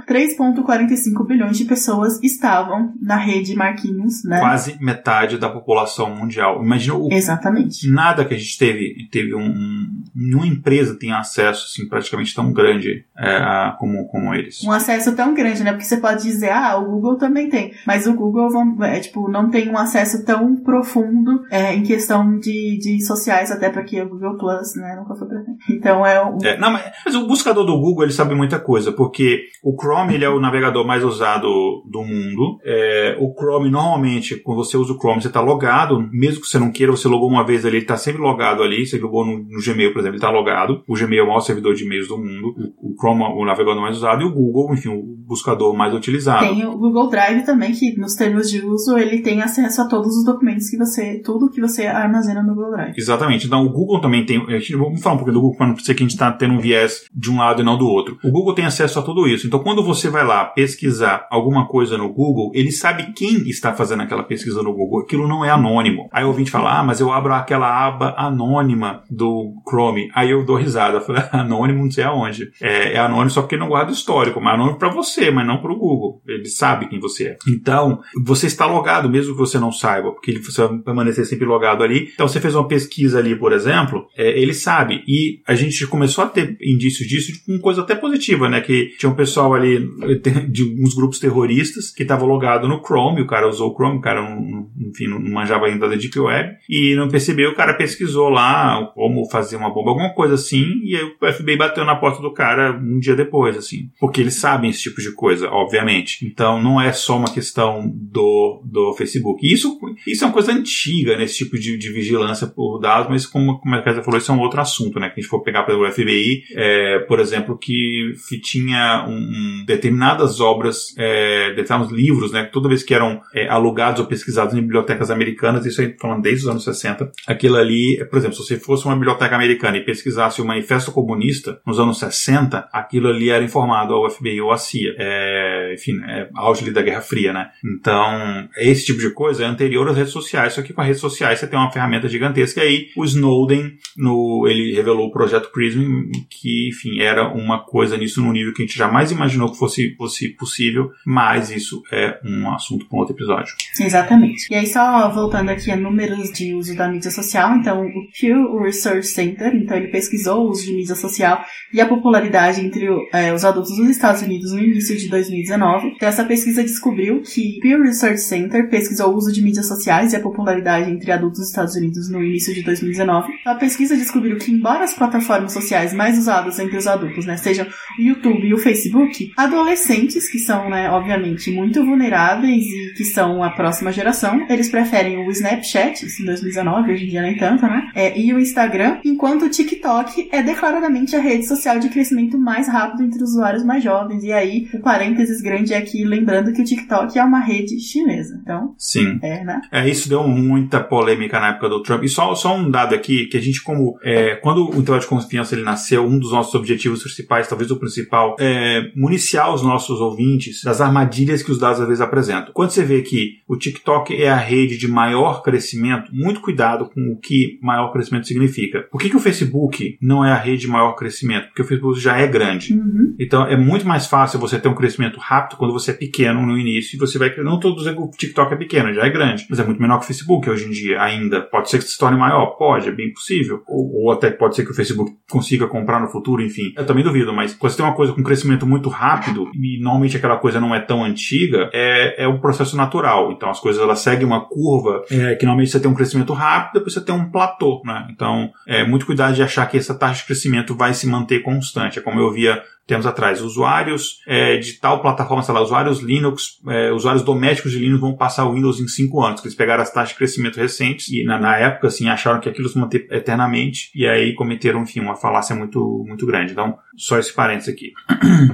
3,45 0.52 1.26
bilhões 1.26 1.58
de 1.58 1.66
pessoas 1.66 2.22
estavam 2.24 2.94
na 3.02 3.16
rede 3.16 3.56
Marquinhos, 3.56 4.24
né? 4.26 4.40
Quase 4.40 4.78
metade 4.84 5.38
da 5.38 5.50
população 5.50 6.16
mundial. 6.16 6.64
Imagina 6.64 6.96
o 6.96 7.10
Exatamente. 7.12 7.90
nada 7.90 8.26
que 8.26 8.34
a 8.34 8.38
gente 8.38 8.58
teve, 8.58 9.08
teve 9.12 9.34
um, 9.36 9.46
um- 9.46 10.04
nenhuma 10.16 10.48
empresa 10.48 10.98
tem 10.98 11.12
acesso 11.12 11.66
assim 11.72 11.88
praticamente 11.88 12.34
tão 12.36 12.52
grande 12.52 13.06
é, 13.18 13.72
como, 13.80 14.08
como 14.08 14.34
eles. 14.34 14.64
Um 14.64 14.72
acesso 14.72 15.16
tão 15.16 15.34
grande, 15.34 15.64
né? 15.64 15.72
Porque 15.72 15.86
você 15.86 15.98
pode 15.98 16.24
dizer, 16.24 16.52
ah, 16.52 16.78
o 16.78 16.86
Google 16.86 17.18
também 17.18 17.50
tem. 17.50 17.74
Mas 17.86 18.06
o 18.08 18.14
Google 18.14 18.50
é, 18.84 19.00
tipo, 19.00 19.30
não 19.30 19.50
tem 19.50 19.70
um 19.70 19.78
acesso 19.78 20.26
tão 20.26 20.56
profundo 20.56 21.44
é, 21.52 21.74
em 21.76 21.84
questão 21.84 22.38
de, 22.40 22.78
de 22.80 23.06
sociais, 23.06 23.52
até 23.52 23.70
porque 23.70 24.02
o 24.02 24.10
Google 24.10 24.38
Plus, 24.38 24.76
né, 24.76 24.96
nunca 24.98 25.16
foi 25.16 25.28
pra 25.28 25.44
frente. 25.44 25.60
Então 25.70 26.06
é 26.06 26.24
um. 26.24 26.38
É, 26.44 26.58
não, 26.58 26.72
mas, 26.72 26.84
mas 27.06 27.16
o 27.16 27.28
buscador 27.28 27.66
do 27.66 27.80
Google 27.80 28.04
ele 28.04 28.14
sabe 28.14 28.36
muita 28.36 28.60
coisa, 28.60 28.92
porque 28.92 29.44
o 29.64 29.76
Chrome 29.80 30.16
ele 30.24 30.26
é 30.26 30.30
o 30.30 30.40
navegador 30.40 30.86
mais 30.86 31.04
usado 31.04 31.84
do 31.86 32.04
mundo. 32.04 32.58
É, 32.64 33.18
o 33.20 33.34
Chrome 33.34 33.70
normalmente, 33.70 34.38
quando 34.38 34.64
você 34.64 34.78
usa 34.78 34.94
o 34.94 34.98
Chrome, 34.98 35.22
você 35.22 35.28
está 35.28 35.42
logado, 35.42 36.00
mesmo 36.12 36.42
que 36.42 36.48
você 36.48 36.58
não 36.58 36.72
queira, 36.72 36.92
você 36.92 37.08
logou 37.08 37.30
uma 37.30 37.46
vez 37.46 37.66
ali, 37.66 37.78
ele 37.78 37.84
está 37.84 37.98
sempre 37.98 38.22
logado 38.22 38.64
ali. 38.64 38.86
Você 38.86 38.98
logou 38.98 39.26
no, 39.26 39.38
no 39.38 39.62
Gmail, 39.62 39.92
por 39.92 40.00
exemplo, 40.00 40.16
ele 40.16 40.18
está 40.18 40.30
logado. 40.30 40.84
O 40.88 40.96
Gmail 40.96 41.22
é 41.22 41.24
o 41.24 41.28
maior 41.28 41.42
servidor 41.42 41.76
de 41.76 41.84
e-mails 41.84 42.08
do 42.08 42.18
mundo. 42.18 42.56
O, 42.80 42.92
o 42.92 42.93
Chrome 43.00 43.24
é 43.24 43.28
o 43.28 43.46
navegador 43.46 43.82
mais 43.82 43.98
usado 43.98 44.22
e 44.22 44.26
o 44.26 44.34
Google, 44.34 44.74
enfim, 44.74 44.90
o 44.90 45.14
buscador 45.28 45.76
mais 45.76 45.94
utilizado. 45.94 46.46
Tem 46.46 46.66
o 46.66 46.78
Google 46.78 47.10
Drive 47.10 47.46
também, 47.46 47.72
que 47.74 47.98
nos 47.98 48.16
termos 48.16 48.50
de 48.50 48.66
uso 48.66 48.98
ele 48.98 49.22
tem 49.22 49.42
acesso 49.42 49.82
a 49.82 49.88
todos 49.88 50.16
os 50.18 50.26
documentos 50.26 50.70
que 50.70 50.78
você. 50.78 51.20
tudo 51.24 51.50
que 51.50 51.62
você 51.62 51.88
armazena 51.88 52.44
no 52.44 52.56
Google 52.56 52.72
Drive. 52.72 52.94
Exatamente. 52.98 53.48
Então, 53.48 53.66
o 53.66 53.70
Google 53.70 54.02
também 54.02 54.26
tem. 54.26 54.40
Vamos 54.78 55.02
falar 55.02 55.16
um 55.16 55.18
pouquinho 55.18 55.36
do 55.36 55.42
Google 55.42 55.58
para 55.58 55.68
não 55.68 55.78
ser 55.78 55.94
que 55.96 56.04
a 56.04 56.06
gente 56.06 56.14
está 56.14 56.32
tendo 56.32 56.54
um 56.54 56.60
viés 56.60 57.06
de 57.14 57.32
um 57.32 57.38
lado 57.38 57.62
e 57.62 57.66
não 57.66 57.78
do 57.78 57.88
outro. 57.88 58.18
O 58.24 58.32
Google 58.32 58.54
tem 58.54 58.66
acesso 58.66 59.00
a 59.00 59.02
tudo 59.02 59.28
isso. 59.28 59.48
Então, 59.48 59.60
quando 59.60 59.84
você 59.84 60.10
vai 60.10 60.26
lá 60.26 60.46
pesquisar 60.46 61.28
alguma 61.30 61.68
coisa 61.68 61.98
no 61.98 62.12
Google, 62.14 62.52
ele 62.54 62.72
sabe 62.72 63.14
quem 63.14 63.48
está 63.48 63.74
fazendo 63.74 64.04
aquela 64.04 64.24
pesquisa 64.24 64.62
no 64.62 64.74
Google. 64.74 65.02
Aquilo 65.02 65.28
não 65.28 65.44
é 65.44 65.50
anônimo. 65.50 66.10
Aí 66.12 66.24
o 66.24 66.28
ouvinte 66.28 66.52
fala, 66.52 66.80
ah, 66.80 66.84
mas 66.84 67.00
eu 67.00 67.12
abro 67.12 67.34
aquela 67.34 67.88
aba 67.88 68.14
anônima 68.18 69.04
do 69.10 69.54
Chrome. 69.68 70.10
Aí 70.14 70.32
eu 70.32 70.46
dou 70.46 70.58
risada. 70.58 70.98
Eu 70.98 71.02
falo, 71.02 71.20
anônimo 71.32 71.84
não 71.84 71.92
sei 71.92 72.04
aonde. 72.04 72.52
É, 72.62 72.83
é, 72.84 73.00
anônimo 73.00 73.30
só 73.30 73.42
porque 73.42 73.58
não 73.58 73.70
guarda 73.70 73.92
histórico, 73.92 74.42
mas 74.42 74.54
é 74.54 74.56
anônimo 74.56 74.78
para 74.78 74.90
você, 74.90 75.32
mas 75.32 75.46
não 75.46 75.62
para 75.62 75.72
o 75.72 75.78
Google. 75.78 76.22
Ele 76.28 76.48
sabe 76.48 76.88
quem 76.88 77.00
você 77.00 77.30
é. 77.30 77.38
Então, 77.48 78.02
você 78.24 78.48
está 78.48 78.66
logado, 78.66 79.10
mesmo 79.10 79.34
que 79.34 79.40
você 79.40 79.60
não 79.60 79.72
saiba, 79.72 80.12
porque 80.12 80.40
você 80.40 80.66
vai 80.68 80.78
permanecer 80.80 81.26
sempre 81.26 81.46
logado 81.46 81.84
ali. 81.84 82.10
Então, 82.14 82.28
você 82.28 82.40
fez 82.40 82.56
uma 82.56 82.68
pesquisa 82.68 83.20
ali, 83.20 83.36
por 83.36 83.52
exemplo, 83.52 84.08
é, 84.18 84.40
ele 84.40 84.54
sabe. 84.54 85.04
E 85.08 85.42
a 85.48 85.56
gente 85.56 85.86
começou 85.88 86.24
a 86.24 86.28
ter 86.28 86.58
indícios 86.62 87.08
disso 87.08 87.32
com 87.46 87.60
coisa 87.60 87.82
até 87.82 87.96
positiva, 87.96 88.50
né? 88.50 88.62
Que 88.62 88.96
tinha 88.98 89.10
um 89.10 89.16
pessoal 89.16 89.54
ali 89.54 89.80
de 90.50 90.64
uns 90.82 90.94
grupos 90.94 91.20
terroristas 91.20 91.92
que 91.92 92.04
estava 92.04 92.26
logado 92.26 92.68
no 92.68 92.82
Chrome, 92.84 93.22
o 93.22 93.28
cara 93.28 93.48
usou 93.48 93.72
o 93.72 93.76
Chrome, 93.76 93.98
o 93.98 94.02
cara, 94.02 94.22
não, 94.22 94.68
enfim, 94.90 95.08
não 95.08 95.20
manjava 95.20 95.66
ainda 95.66 95.88
da 95.88 95.96
Deep 95.96 96.20
Web, 96.20 96.58
e 96.70 96.96
não 96.96 97.08
percebeu, 97.08 97.52
o 97.52 97.56
cara 97.56 97.74
pesquisou 97.74 98.30
lá 98.30 98.92
como 98.94 99.30
fazer 99.30 99.56
uma 99.56 99.74
bomba, 99.74 99.92
alguma 99.92 100.14
coisa 100.14 100.36
assim, 100.36 100.82
e 100.84 100.96
aí 100.96 101.04
o 101.04 101.34
FBI 101.34 101.58
bateu 101.58 101.86
na 101.86 101.96
porta 101.96 102.22
do 102.22 102.34
cara 102.34 102.73
um 102.74 103.00
dia 103.00 103.16
depois, 103.16 103.58
assim. 103.58 103.90
Porque 104.00 104.22
eles 104.22 104.36
sabem 104.36 104.70
esse 104.70 104.84
tipo 104.84 105.02
de 105.02 105.12
coisa, 105.14 105.50
obviamente. 105.50 106.26
Então 106.26 106.62
não 106.62 106.80
é 106.80 106.92
só 106.92 107.18
uma 107.18 107.32
questão 107.32 107.92
do, 107.94 108.62
do 108.66 108.94
Facebook. 108.94 109.46
Isso, 109.46 109.80
isso 110.08 110.24
é 110.24 110.28
uma 110.28 110.34
coisa 110.34 110.52
antiga, 110.52 111.18
né? 111.18 111.24
Esse 111.24 111.40
tipo 111.40 111.58
de, 111.58 111.78
de 111.78 111.92
vigilância 111.92 112.48
por 112.48 112.80
dados, 112.80 113.10
mas 113.10 113.26
como, 113.26 113.60
como 113.60 113.76
a 113.76 113.82
Casa 113.82 114.04
falou, 114.04 114.18
isso 114.18 114.32
é 114.32 114.36
um 114.36 114.40
outro 114.40 114.62
assunto, 114.62 115.00
né? 115.00 115.10
Que 115.10 115.20
a 115.20 115.22
gente 115.22 115.30
for 115.30 115.42
pegar 115.42 115.64
pelo 115.64 115.90
FBI, 115.92 116.44
é, 116.56 117.00
por 117.00 117.20
exemplo, 117.20 117.58
que, 117.58 118.14
que 118.28 118.40
tinha 118.40 119.06
um, 119.08 119.14
um, 119.14 119.66
determinadas 119.66 120.40
obras, 120.40 120.94
é, 120.98 121.54
determinados 121.54 121.92
livros, 121.92 122.32
né? 122.32 122.44
Toda 122.44 122.70
vez 122.70 122.84
que 122.84 122.94
eram 122.94 123.22
é, 123.34 123.48
alugados 123.48 124.00
ou 124.00 124.08
pesquisados 124.08 124.54
em 124.54 124.62
bibliotecas 124.62 125.12
americanas, 125.12 125.66
isso 125.66 125.82
aí 125.82 125.96
falando 126.00 126.22
desde 126.22 126.44
os 126.44 126.50
anos 126.50 126.64
60, 126.64 127.12
aquilo 127.28 127.58
ali, 127.58 128.04
por 128.10 128.18
exemplo, 128.18 128.36
se 128.36 128.44
você 128.44 128.58
fosse 128.58 128.86
uma 128.86 128.96
biblioteca 128.96 129.36
americana 129.36 129.78
e 129.78 129.86
pesquisasse 129.86 130.42
o 130.42 130.46
Manifesto 130.46 130.92
Comunista 130.92 131.60
nos 131.66 131.80
anos 131.80 132.00
60, 132.00 132.63
aquilo 132.72 133.10
ali 133.10 133.30
era 133.30 133.44
informado 133.44 133.94
ao 133.94 134.10
FBI 134.10 134.42
ou 134.42 134.52
à 134.52 134.58
CIA. 134.58 134.96
É, 134.98 135.63
enfim, 135.74 136.00
é 136.08 136.30
auge 136.36 136.70
da 136.72 136.82
Guerra 136.82 137.02
Fria, 137.02 137.34
né? 137.34 137.50
Então, 137.64 138.48
esse 138.58 138.86
tipo 138.86 139.00
de 139.00 139.10
coisa 139.12 139.44
é 139.44 139.48
anterior 139.48 139.88
às 139.90 139.98
redes 139.98 140.14
sociais, 140.14 140.54
só 140.54 140.62
que 140.62 140.74
com 140.74 140.82
as 140.82 140.88
redes 140.88 141.02
sociais 141.02 141.40
você 141.40 141.48
tem 141.48 141.60
uma 141.60 141.72
ferramenta 141.72 142.08
gigantesca. 142.08 142.64
E 142.64 142.68
aí, 142.68 142.88
o 142.96 143.04
Snowden, 143.06 143.74
no, 143.98 144.48
ele 144.48 144.74
revelou 144.74 145.08
o 145.08 145.12
projeto 145.12 145.52
Prism, 145.52 146.10
que, 146.30 146.70
enfim, 146.70 147.00
era 147.00 147.28
uma 147.34 147.64
coisa 147.64 147.98
nisso 147.98 148.22
num 148.22 148.32
nível 148.32 148.54
que 148.54 148.64
a 148.64 148.66
gente 148.66 148.78
jamais 148.78 149.12
imaginou 149.12 149.52
que 149.52 149.58
fosse, 149.58 149.96
fosse 149.96 150.30
possível, 150.30 150.92
mas 151.06 151.52
isso 151.52 151.82
é 151.92 152.20
um 152.24 152.50
assunto 152.52 152.86
para 152.88 152.98
um 152.98 153.00
outro 153.00 153.16
episódio. 153.16 153.54
Exatamente. 153.80 154.48
E 154.52 154.56
aí, 154.56 154.68
só 154.68 155.10
voltando 155.10 155.50
aqui 155.50 155.72
a 155.72 155.76
números 155.76 156.32
de 156.32 156.54
uso 156.54 156.76
da 156.76 156.88
mídia 156.88 157.12
social, 157.12 157.56
então, 157.56 157.86
o 157.86 158.08
Pew 158.20 158.62
Research 158.62 159.08
Center, 159.08 159.56
então 159.56 159.78
ele 159.78 159.88
pesquisou 159.88 160.46
o 160.46 160.50
uso 160.50 160.66
de 160.66 160.74
mídia 160.74 160.96
social 160.96 161.44
e 161.74 161.82
a 161.82 161.88
popularidade 161.88 162.62
entre 162.62 162.88
é, 163.12 163.34
os 163.34 163.44
adultos 163.44 163.76
dos 163.76 163.90
Estados 163.90 164.22
Unidos 164.22 164.52
no 164.52 164.60
início 164.60 164.98
de 164.98 165.10
2019. 165.10 165.63
Então, 165.64 166.08
essa 166.08 166.24
pesquisa 166.26 166.64
descobriu 166.64 167.22
que 167.22 167.60
Pew 167.62 167.82
Research 167.82 168.22
Center 168.22 168.70
pesquisou 168.70 169.14
o 169.14 169.16
uso 169.16 169.32
de 169.32 169.42
mídias 169.42 169.68
sociais 169.68 170.14
e 170.14 170.16
a 170.16 170.20
popularidade 170.20 170.90
entre 170.92 171.12
adultos 171.12 171.40
dos 171.40 171.50
Estados 171.50 171.76
Unidos 171.76 172.10
no 172.10 172.24
início 172.24 172.54
de 172.54 172.64
2019. 172.64 173.34
A 173.46 173.56
pesquisa 173.56 173.96
descobriu 173.96 174.38
que, 174.38 174.52
embora 174.52 174.84
as 174.84 174.94
plataformas 174.94 175.54
sociais 175.54 175.94
mais 175.94 176.18
usadas 176.18 176.60
entre 176.60 176.78
os 176.78 176.88
adultos 176.88 177.26
né, 177.26 177.38
sejam 177.38 177.66
o 177.66 178.02
YouTube 178.02 178.46
e 178.46 178.54
o 178.54 178.58
Facebook, 178.58 179.32
adolescentes, 179.38 180.30
que 180.30 180.40
são, 180.40 180.70
né, 180.70 180.90
obviamente, 180.90 181.52
muito 181.52 181.84
vulneráveis 181.86 182.64
e 182.64 182.94
que 182.96 183.06
são 183.06 183.44
a 183.44 183.50
próxima 183.50 183.92
geração, 183.92 184.46
eles 184.50 184.70
preferem 184.70 185.26
o 185.26 185.32
Snapchat, 185.32 186.06
isso 186.06 186.22
em 186.22 186.26
2019, 186.26 186.92
hoje 186.92 187.06
em 187.06 187.10
dia 187.10 187.22
nem 187.22 187.38
tanto, 187.38 187.66
né? 187.66 187.90
É, 187.96 188.20
e 188.20 188.34
o 188.34 188.40
Instagram, 188.40 188.98
enquanto 189.04 189.46
o 189.46 189.50
TikTok 189.50 190.30
é 190.32 190.42
declaradamente 190.42 191.16
a 191.16 191.20
rede 191.20 191.48
social 191.48 191.80
de 191.80 191.90
crescimento 191.90 192.38
mais 192.38 192.68
rápido 192.68 193.04
entre 193.04 193.24
usuários 193.24 193.64
mais 193.64 193.84
jovens. 193.84 194.24
E 194.24 194.32
aí, 194.32 194.68
o 194.74 194.80
parênteses 194.80 195.42
grande 195.42 195.53
é 195.54 195.78
aqui, 195.78 196.04
lembrando 196.04 196.54
que 196.54 196.62
o 196.62 196.66
TikTok 196.66 197.18
é 197.18 197.24
uma 197.24 197.40
rede 197.40 197.80
chinesa. 197.80 198.40
Então, 198.42 198.76
Sim. 198.78 199.20
é, 199.22 199.44
né? 199.44 199.62
É, 199.72 199.88
isso 199.88 200.10
deu 200.10 200.28
muita 200.28 200.80
polêmica 200.80 201.40
na 201.40 201.50
época 201.50 201.70
do 201.70 201.82
Trump. 201.82 202.04
E 202.04 202.10
só, 202.10 202.34
só 202.36 202.56
um 202.56 202.70
dado 202.70 202.96
aqui, 202.96 203.28
que 203.28 203.38
a 203.38 203.42
gente, 203.42 203.62
como. 203.62 203.98
É, 204.04 204.36
quando 204.36 204.70
o 204.70 204.76
intervalo 204.76 205.02
de 205.02 205.08
confiança 205.08 205.56
ele 205.56 205.64
nasceu, 205.64 206.06
um 206.06 206.20
dos 206.20 206.32
nossos 206.32 206.54
objetivos 206.56 207.02
principais, 207.02 207.48
talvez 207.48 207.72
o 207.72 207.80
principal, 207.80 208.36
é 208.40 208.92
municiar 208.96 209.54
os 209.54 209.64
nossos 209.64 210.00
ouvintes 210.00 210.62
das 210.64 210.82
armadilhas 210.82 211.44
que 211.44 211.52
os 211.52 211.60
dados 211.60 211.82
às 211.82 211.88
vezes 211.88 212.02
apresentam. 212.02 212.54
Quando 212.54 212.72
você 212.72 212.84
vê 212.84 213.02
que 213.02 213.42
o 213.48 213.58
TikTok 213.58 214.16
é 214.16 214.30
a 214.30 214.38
rede 214.38 214.78
de 214.78 214.88
maior 214.88 215.42
crescimento, 215.42 216.12
muito 216.14 216.42
cuidado 216.42 216.90
com 216.90 217.12
o 217.12 217.20
que 217.20 217.60
maior 217.62 217.92
crescimento 217.92 218.28
significa. 218.28 218.84
Por 218.92 219.00
que, 219.00 219.10
que 219.10 219.16
o 219.16 219.20
Facebook 219.20 219.98
não 220.02 220.26
é 220.26 220.32
a 220.32 220.38
rede 220.38 220.62
de 220.62 220.68
maior 220.68 220.94
crescimento? 220.94 221.48
Porque 221.48 221.62
o 221.62 221.66
Facebook 221.66 222.00
já 222.00 222.18
é 222.18 222.28
grande. 222.28 222.74
Uhum. 222.74 223.16
Então 223.20 223.46
é 223.46 223.58
muito 223.58 223.88
mais 223.88 224.08
fácil 224.08 224.40
você 224.40 224.60
ter 224.60 224.68
um 224.68 224.76
crescimento 224.76 225.20
rápido 225.20 225.33
quando 225.58 225.74
você 225.74 225.92
é 225.92 225.94
pequeno 225.94 226.46
no 226.46 226.58
início 226.58 226.96
e 226.96 227.00
você 227.00 227.18
vai. 227.18 227.36
Não 227.38 227.56
estou 227.56 227.76
dizendo 227.76 227.96
que 227.96 228.02
o 228.02 228.12
TikTok 228.12 228.54
é 228.54 228.58
pequeno, 228.58 228.94
já 228.94 229.06
é 229.06 229.10
grande, 229.10 229.46
mas 229.50 229.60
é 229.60 229.64
muito 229.64 229.82
menor 229.82 229.98
que 229.98 230.06
o 230.06 230.08
Facebook 230.08 230.50
hoje 230.50 230.66
em 230.66 230.72
dia 230.72 231.02
ainda. 231.02 231.42
Pode 231.42 231.70
ser 231.70 231.80
que 231.80 231.86
se 231.86 231.98
torne 231.98 232.18
maior? 232.18 232.58
Pode, 232.58 232.90
é 232.90 232.92
bem 232.92 233.12
possível. 233.12 233.62
Ou, 233.68 234.04
ou 234.04 234.12
até 234.12 234.32
pode 234.32 234.56
ser 234.56 234.66
que 234.66 234.72
o 234.72 234.76
Facebook 234.76 235.12
consiga 235.30 235.68
comprar 235.68 236.00
no 236.00 236.08
futuro, 236.08 236.42
enfim. 236.42 236.74
Eu 236.78 236.86
também 236.86 237.04
duvido, 237.04 237.34
mas 237.34 237.54
quando 237.54 237.72
você 237.72 237.78
tem 237.78 237.86
uma 237.86 237.96
coisa 237.96 238.14
com 238.14 238.24
crescimento 238.24 238.66
muito 238.66 238.90
rápido 238.90 239.50
e 239.54 239.80
normalmente 239.82 240.18
aquela 240.18 240.38
coisa 240.38 240.60
não 240.60 240.74
é 240.74 240.80
tão 240.80 241.04
antiga, 241.04 241.70
é, 241.74 242.24
é 242.24 242.28
um 242.28 242.40
processo 242.40 242.76
natural. 242.76 243.32
Então 243.32 243.50
as 243.50 243.60
coisas 243.60 243.82
elas 243.82 244.00
seguem 244.00 244.26
uma 244.26 244.48
curva 244.48 245.04
é, 245.10 245.36
que 245.36 245.46
normalmente 245.46 245.72
você 245.72 245.80
tem 245.80 245.90
um 245.90 245.96
crescimento 245.96 246.34
rápido, 246.34 246.74
depois 246.74 246.94
você 246.94 247.02
tem 247.02 247.16
um 247.16 247.30
platô, 247.30 247.82
né? 247.86 248.08
Então 248.12 248.50
é 248.68 248.86
muito 248.86 249.06
cuidado 249.06 249.34
de 249.34 249.44
achar 249.44 249.66
que 249.66 249.78
essa 249.78 249.98
taxa 249.98 250.22
de 250.22 250.26
crescimento 250.26 250.76
vai 250.76 250.94
se 250.94 251.08
manter 251.08 251.42
constante. 251.42 252.00
É 252.00 252.02
como 252.02 252.20
eu 252.20 252.32
via 252.32 252.62
tempos 252.86 253.06
atrás, 253.06 253.42
usuários 253.42 254.20
é, 254.28 254.58
de 254.58 254.74
tal 254.74 255.02
plataforma, 255.02 255.42
sei 255.42 255.54
lá, 255.54 255.62
usuários 255.62 256.02
Linux, 256.02 256.60
é, 256.68 256.92
usuários 256.92 257.24
domésticos 257.24 257.72
de 257.72 257.80
Linux 257.80 258.02
vão 258.02 258.16
passar 258.16 258.46
o 258.46 258.54
Windows 258.54 258.80
em 258.80 258.88
5 258.88 259.22
anos, 259.22 259.42
eles 259.42 259.56
pegaram 259.56 259.82
as 259.82 259.92
taxas 259.92 260.10
de 260.10 260.16
crescimento 260.16 260.58
recentes 260.58 261.08
e 261.10 261.24
na, 261.24 261.40
na, 261.40 261.58
época, 261.58 261.88
assim, 261.88 262.10
acharam 262.10 262.42
que 262.42 262.50
aquilo 262.50 262.68
se 262.68 262.78
manter 262.78 263.08
eternamente 263.10 263.90
e 263.96 264.06
aí 264.06 264.34
cometeram, 264.36 264.84
enfim, 264.84 265.00
uma 265.00 265.16
falácia 265.16 265.56
muito, 265.56 266.04
muito 266.06 266.26
grande. 266.26 266.52
Então, 266.52 266.78
só 266.98 267.18
esse 267.18 267.34
parênteses 267.34 267.74
aqui. 267.74 267.94